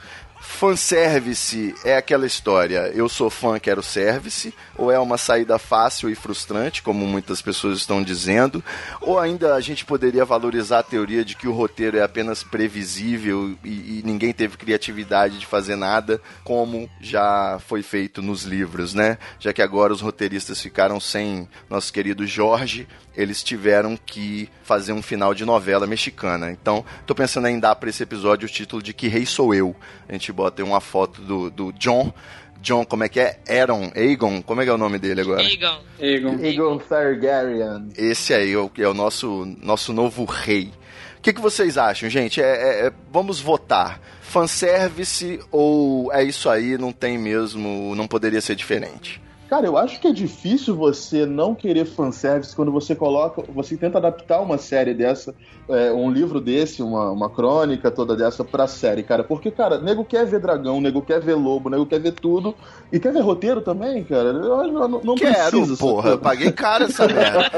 Fanservice 0.55 1.75
é 1.83 1.97
aquela 1.97 2.25
história, 2.25 2.89
eu 2.95 3.09
sou 3.09 3.29
fã, 3.29 3.59
quero 3.59 3.83
service, 3.83 4.53
ou 4.77 4.89
é 4.89 4.97
uma 4.97 5.17
saída 5.17 5.59
fácil 5.59 6.09
e 6.09 6.15
frustrante, 6.15 6.81
como 6.81 7.05
muitas 7.05 7.41
pessoas 7.41 7.79
estão 7.79 8.01
dizendo, 8.01 8.63
ou 9.01 9.19
ainda 9.19 9.53
a 9.53 9.59
gente 9.59 9.83
poderia 9.83 10.23
valorizar 10.23 10.79
a 10.79 10.83
teoria 10.83 11.25
de 11.25 11.35
que 11.35 11.45
o 11.45 11.51
roteiro 11.51 11.97
é 11.97 12.01
apenas 12.01 12.41
previsível 12.41 13.57
e, 13.65 13.99
e 13.99 14.01
ninguém 14.05 14.31
teve 14.31 14.55
criatividade 14.55 15.39
de 15.39 15.45
fazer 15.45 15.75
nada, 15.75 16.21
como 16.45 16.89
já 17.01 17.59
foi 17.67 17.83
feito 17.83 18.21
nos 18.21 18.43
livros, 18.43 18.93
né? 18.93 19.17
Já 19.37 19.51
que 19.51 19.61
agora 19.61 19.91
os 19.91 19.99
roteiristas 19.99 20.61
ficaram 20.61 21.01
sem 21.01 21.49
nosso 21.69 21.91
querido 21.91 22.25
Jorge, 22.25 22.87
eles 23.15 23.43
tiveram 23.43 23.97
que 23.97 24.49
fazer 24.63 24.93
um 24.93 25.01
final 25.01 25.33
de 25.33 25.45
novela 25.45 25.87
mexicana. 25.87 26.51
Então, 26.51 26.83
tô 27.05 27.15
pensando 27.15 27.47
em 27.47 27.59
dar 27.59 27.75
para 27.75 27.89
esse 27.89 28.03
episódio 28.03 28.47
o 28.47 28.51
título 28.51 28.81
de 28.81 28.93
Que 28.93 29.07
Rei 29.07 29.25
Sou 29.25 29.53
Eu. 29.53 29.75
A 30.07 30.11
gente 30.11 30.31
bota 30.31 30.44
aí 30.51 30.63
uma 30.63 30.79
foto 30.81 31.21
do, 31.21 31.49
do 31.49 31.71
John. 31.73 32.13
John, 32.61 32.83
como 32.83 33.03
é 33.03 33.09
que 33.09 33.19
é? 33.19 33.39
Aaron, 33.47 33.91
Aegon, 33.95 34.41
como 34.41 34.59
é 34.61 34.63
que 34.63 34.71
é 34.71 34.73
o 34.73 34.77
nome 34.77 34.97
dele 34.97 35.21
agora? 35.21 35.43
Egon. 35.43 35.77
Egon. 35.99 36.43
Egon 36.43 36.77
Targaryen. 36.79 37.89
Esse 37.95 38.33
aí 38.33 38.53
é 38.53 38.57
o, 38.57 38.71
é 38.79 38.87
o 38.87 38.93
nosso, 38.93 39.45
nosso 39.61 39.93
novo 39.93 40.25
rei. 40.25 40.71
O 41.17 41.21
que, 41.21 41.31
que 41.33 41.41
vocês 41.41 41.77
acham, 41.77 42.09
gente? 42.09 42.41
É, 42.41 42.45
é- 42.45 42.87
é- 42.87 42.93
vamos 43.11 43.39
votar. 43.39 43.99
Fanservice 44.21 45.39
ou 45.51 46.11
é 46.11 46.23
isso 46.23 46.49
aí, 46.49 46.77
não 46.77 46.91
tem 46.91 47.17
mesmo, 47.17 47.93
não 47.95 48.07
poderia 48.07 48.41
ser 48.41 48.55
diferente? 48.55 49.21
Cara, 49.47 49.67
eu 49.67 49.77
acho 49.77 49.99
que 49.99 50.07
é 50.07 50.11
difícil 50.11 50.75
você 50.75 51.23
não 51.25 51.53
querer 51.53 51.85
fanservice 51.85 52.55
quando 52.55 52.71
você 52.71 52.95
coloca. 52.95 53.43
Você 53.53 53.77
tenta 53.77 53.99
adaptar 53.99 54.41
uma 54.41 54.57
série 54.57 54.91
dessa, 54.93 55.35
é, 55.69 55.91
um 55.91 56.09
livro 56.09 56.41
desse, 56.41 56.81
uma, 56.81 57.11
uma 57.11 57.29
crônica 57.29 57.91
toda 57.91 58.15
dessa 58.15 58.43
pra 58.43 58.65
série, 58.65 59.03
cara. 59.03 59.23
Porque, 59.23 59.51
cara, 59.51 59.77
nego 59.79 60.03
quer 60.03 60.25
ver 60.25 60.39
dragão, 60.39 60.81
nego 60.81 60.99
quer 61.01 61.21
ver 61.21 61.35
lobo, 61.35 61.69
nego 61.69 61.85
quer 61.85 61.99
ver 61.99 62.13
tudo. 62.13 62.55
E 62.91 62.99
quer 62.99 63.13
ver 63.13 63.19
roteiro 63.21 63.61
também, 63.61 64.03
cara. 64.03 64.29
Eu 64.29 64.67
não, 64.71 64.87
não 65.03 65.15
Quero, 65.15 65.51
precisa. 65.59 65.77
porra. 65.77 66.03
sacou? 66.11 66.17
Paguei 66.23 66.51
caro 66.51 66.85
essa 66.85 67.05
merda. 67.07 67.51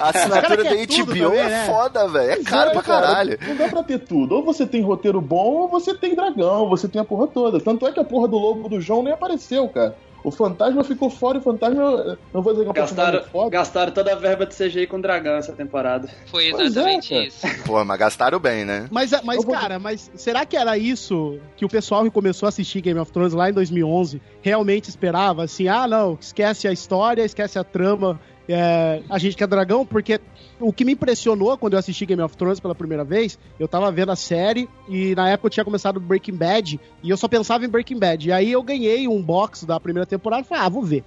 A 0.00 0.10
assinatura 0.10 0.64
Cara, 0.64 0.64
da 0.64 0.86
HBO 1.04 1.06
também, 1.06 1.38
é 1.38 1.48
né? 1.48 1.64
foda, 1.66 2.08
velho. 2.08 2.30
É 2.32 2.44
caro 2.44 2.70
É, 2.70 2.72
pra 2.74 2.82
cara, 2.82 3.06
caralho. 3.06 3.38
Não 3.46 3.56
dá 3.56 3.68
pra 3.68 3.82
ter 3.82 4.00
tudo. 4.00 4.34
Ou 4.34 4.44
você 4.44 4.66
tem 4.66 4.82
roteiro 4.82 5.20
bom, 5.20 5.62
ou 5.62 5.68
você 5.68 5.94
tem 5.94 6.14
dragão, 6.14 6.68
você 6.68 6.86
tem 6.88 7.00
a 7.00 7.04
porra 7.04 7.26
toda. 7.26 7.58
Tanto 7.58 7.86
é 7.86 7.92
que 7.92 8.00
a 8.00 8.04
porra 8.04 8.28
do 8.28 8.36
lobo 8.36 8.68
do 8.68 8.80
João 8.80 9.02
nem 9.02 9.12
apareceu, 9.14 9.66
cara. 9.68 9.96
O 10.24 10.30
fantasma 10.30 10.82
ficou 10.82 11.08
fora 11.08 11.38
e 11.38 11.40
o 11.40 11.44
fantasma. 11.44 12.18
Não 12.34 12.42
vou 12.42 12.52
dizer 12.52 12.64
que 12.64 12.68
é 12.68 12.70
um 12.70 12.74
Gastaram, 12.74 13.22
foda. 13.24 13.50
gastaram 13.50 13.92
toda 13.92 14.12
a 14.12 14.16
verba 14.16 14.44
de 14.46 14.54
CGI 14.54 14.86
com 14.86 15.00
dragão 15.00 15.34
essa 15.34 15.52
temporada. 15.52 16.08
Foi 16.26 16.46
é, 16.46 16.50
exatamente 16.60 17.10
cara. 17.10 17.24
isso. 17.26 17.46
Porra, 17.64 17.84
mas 17.84 17.98
gastaram 17.98 18.38
bem, 18.40 18.64
né? 18.64 18.88
Mas, 18.90 19.12
mas 19.22 19.36
Eu 19.36 19.42
vou- 19.42 19.54
cara, 19.54 19.78
mas 19.78 20.10
será 20.16 20.44
que 20.44 20.56
era 20.56 20.76
isso 20.76 21.38
que 21.56 21.64
o 21.64 21.68
pessoal 21.68 22.02
que 22.04 22.10
começou 22.10 22.46
a 22.46 22.48
assistir 22.48 22.80
Game 22.80 22.98
of 22.98 23.12
Thrones 23.12 23.32
lá 23.32 23.48
em 23.48 23.52
2011 23.52 24.20
realmente 24.42 24.88
esperava? 24.88 25.44
Assim, 25.44 25.68
ah, 25.68 25.86
não, 25.86 26.18
esquece 26.20 26.66
a 26.66 26.72
história, 26.72 27.22
esquece 27.22 27.58
a 27.58 27.64
trama, 27.64 28.20
é, 28.48 29.02
a 29.10 29.18
gente 29.18 29.36
quer 29.36 29.46
dragão, 29.46 29.84
porque 29.84 30.20
o 30.58 30.72
que 30.72 30.84
me 30.84 30.92
impressionou 30.92 31.56
quando 31.58 31.74
eu 31.74 31.78
assisti 31.78 32.06
Game 32.06 32.22
of 32.22 32.36
Thrones 32.36 32.58
pela 32.58 32.74
primeira 32.74 33.04
vez, 33.04 33.38
eu 33.60 33.68
tava 33.68 33.92
vendo 33.92 34.10
a 34.10 34.16
série 34.16 34.68
e 34.88 35.14
na 35.14 35.28
época 35.28 35.46
eu 35.46 35.50
tinha 35.50 35.64
começado 35.64 36.00
Breaking 36.00 36.34
Bad 36.34 36.80
e 37.02 37.10
eu 37.10 37.16
só 37.16 37.28
pensava 37.28 37.64
em 37.64 37.68
Breaking 37.68 37.98
Bad. 37.98 38.26
E 38.26 38.32
aí 38.32 38.50
eu 38.50 38.62
ganhei 38.62 39.06
um 39.06 39.22
box 39.22 39.66
da 39.66 39.78
primeira 39.78 40.06
temporada 40.06 40.42
e 40.42 40.44
falei, 40.46 40.64
ah, 40.64 40.68
vou 40.68 40.82
ver. 40.82 41.04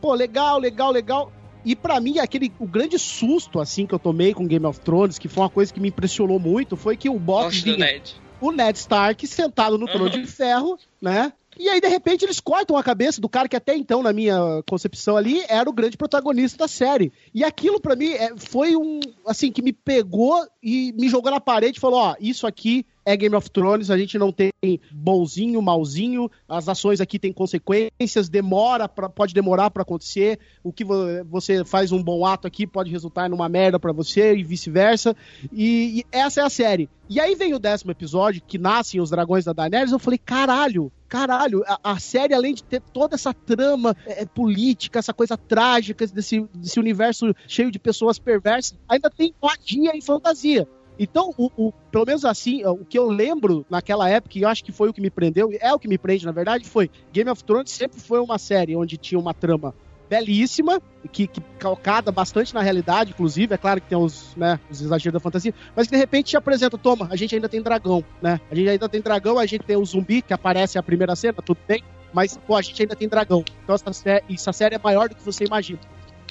Pô, 0.00 0.14
legal, 0.14 0.58
legal, 0.58 0.92
legal. 0.92 1.32
E 1.64 1.74
pra 1.74 1.98
mim, 2.00 2.18
aquele 2.18 2.52
o 2.58 2.66
grande 2.66 2.98
susto 2.98 3.58
assim 3.60 3.86
que 3.86 3.94
eu 3.94 3.98
tomei 3.98 4.34
com 4.34 4.46
Game 4.46 4.66
of 4.66 4.80
Thrones, 4.80 5.18
que 5.18 5.28
foi 5.28 5.44
uma 5.44 5.50
coisa 5.50 5.72
que 5.72 5.80
me 5.80 5.88
impressionou 5.88 6.38
muito, 6.38 6.76
foi 6.76 6.96
que 6.96 7.08
o 7.08 7.18
box 7.18 7.60
vinha 7.62 7.76
Ned. 7.76 8.16
o 8.40 8.52
Ned 8.52 8.78
Stark 8.78 9.26
sentado 9.26 9.78
no 9.78 9.86
trono 9.86 10.10
de 10.10 10.26
ferro, 10.26 10.78
né? 11.00 11.32
E 11.58 11.68
aí, 11.68 11.80
de 11.80 11.88
repente, 11.88 12.24
eles 12.24 12.40
cortam 12.40 12.76
a 12.76 12.82
cabeça 12.82 13.20
do 13.20 13.28
cara 13.28 13.48
que 13.48 13.56
até 13.56 13.76
então, 13.76 14.02
na 14.02 14.12
minha 14.12 14.62
concepção 14.68 15.16
ali, 15.16 15.42
era 15.48 15.68
o 15.68 15.72
grande 15.72 15.96
protagonista 15.96 16.56
da 16.58 16.68
série. 16.68 17.12
E 17.34 17.44
aquilo, 17.44 17.80
pra 17.80 17.94
mim, 17.94 18.10
é- 18.12 18.34
foi 18.36 18.74
um, 18.76 19.00
assim, 19.26 19.52
que 19.52 19.60
me 19.62 19.72
pegou 19.72 20.34
e 20.62 20.92
me 20.98 21.08
jogou 21.08 21.30
na 21.30 21.40
parede 21.40 21.78
e 21.78 21.80
falou, 21.80 21.98
ó, 22.00 22.14
isso 22.20 22.46
aqui 22.46 22.86
é 23.04 23.16
Game 23.16 23.34
of 23.34 23.50
Thrones, 23.50 23.90
a 23.90 23.98
gente 23.98 24.16
não 24.16 24.30
tem 24.30 24.50
bonzinho, 24.92 25.60
malzinho, 25.60 26.30
as 26.48 26.68
ações 26.68 27.00
aqui 27.00 27.18
têm 27.18 27.32
consequências, 27.32 28.28
demora, 28.28 28.88
pra, 28.88 29.08
pode 29.08 29.34
demorar 29.34 29.70
pra 29.70 29.82
acontecer, 29.82 30.38
o 30.62 30.72
que 30.72 30.84
vo- 30.84 31.24
você 31.28 31.64
faz 31.64 31.90
um 31.90 32.00
bom 32.02 32.24
ato 32.24 32.46
aqui 32.46 32.64
pode 32.66 32.90
resultar 32.90 33.28
numa 33.28 33.48
merda 33.48 33.78
pra 33.80 33.92
você 33.92 34.36
e 34.36 34.44
vice-versa. 34.44 35.16
E, 35.52 35.98
e 36.00 36.04
essa 36.12 36.40
é 36.42 36.44
a 36.44 36.50
série. 36.50 36.88
E 37.10 37.20
aí 37.20 37.34
vem 37.34 37.52
o 37.54 37.58
décimo 37.58 37.90
episódio, 37.90 38.40
que 38.46 38.56
nascem 38.56 39.00
os 39.00 39.10
dragões 39.10 39.44
da 39.44 39.52
Daenerys, 39.52 39.90
eu 39.92 39.98
falei, 39.98 40.18
caralho, 40.18 40.90
caralho, 41.12 41.62
a, 41.66 41.92
a 41.92 41.98
série, 41.98 42.32
além 42.32 42.54
de 42.54 42.64
ter 42.64 42.80
toda 42.80 43.16
essa 43.16 43.34
trama 43.34 43.94
é, 44.06 44.24
política, 44.24 44.98
essa 44.98 45.12
coisa 45.12 45.36
trágica 45.36 46.06
desse, 46.06 46.40
desse 46.54 46.80
universo 46.80 47.34
cheio 47.46 47.70
de 47.70 47.78
pessoas 47.78 48.18
perversas, 48.18 48.78
ainda 48.88 49.10
tem 49.10 49.34
magia 49.42 49.94
e 49.94 50.00
fantasia. 50.00 50.66
Então, 50.98 51.34
o, 51.36 51.50
o- 51.54 51.72
pelo 51.90 52.06
menos 52.06 52.24
assim, 52.24 52.64
o 52.64 52.82
que 52.84 52.98
eu 52.98 53.10
lembro 53.10 53.66
naquela 53.68 54.08
época, 54.08 54.38
e 54.38 54.42
eu 54.42 54.48
acho 54.48 54.64
que 54.64 54.72
foi 54.72 54.88
o 54.88 54.92
que 54.92 55.02
me 55.02 55.10
prendeu, 55.10 55.50
é 55.60 55.70
o 55.74 55.78
que 55.78 55.86
me 55.86 55.98
prende, 55.98 56.24
na 56.24 56.32
verdade, 56.32 56.66
foi 56.66 56.90
Game 57.12 57.28
of 57.30 57.44
Thrones 57.44 57.70
sempre 57.70 58.00
foi 58.00 58.18
uma 58.18 58.38
série 58.38 58.74
onde 58.74 58.96
tinha 58.96 59.18
uma 59.18 59.34
trama 59.34 59.74
belíssima, 60.16 60.80
que, 61.10 61.26
que 61.26 61.40
calcada 61.58 62.12
bastante 62.12 62.52
na 62.52 62.60
realidade, 62.60 63.10
inclusive, 63.12 63.54
é 63.54 63.56
claro 63.56 63.80
que 63.80 63.88
tem 63.88 63.96
os, 63.96 64.36
né, 64.36 64.60
os 64.70 64.82
exageros 64.82 65.14
da 65.14 65.20
fantasia, 65.20 65.54
mas 65.74 65.86
que 65.86 65.92
de 65.94 65.98
repente 65.98 66.26
te 66.30 66.36
apresenta, 66.36 66.76
toma, 66.76 67.08
a 67.10 67.16
gente 67.16 67.34
ainda 67.34 67.48
tem 67.48 67.62
dragão, 67.62 68.04
né? 68.20 68.38
A 68.50 68.54
gente 68.54 68.68
ainda 68.68 68.88
tem 68.88 69.00
dragão, 69.00 69.38
a 69.38 69.46
gente 69.46 69.64
tem 69.64 69.76
o 69.76 69.84
zumbi, 69.84 70.20
que 70.20 70.34
aparece 70.34 70.78
a 70.78 70.82
primeira 70.82 71.16
cena, 71.16 71.34
tudo 71.44 71.58
bem, 71.66 71.82
mas, 72.12 72.36
pô, 72.46 72.54
a 72.56 72.60
gente 72.62 72.80
ainda 72.82 72.94
tem 72.94 73.08
dragão. 73.08 73.42
Então 73.64 73.74
essa, 73.74 73.90
sé- 73.92 74.22
essa 74.30 74.52
série 74.52 74.74
é 74.74 74.78
maior 74.78 75.08
do 75.08 75.14
que 75.14 75.22
você 75.22 75.44
imagina. 75.44 75.80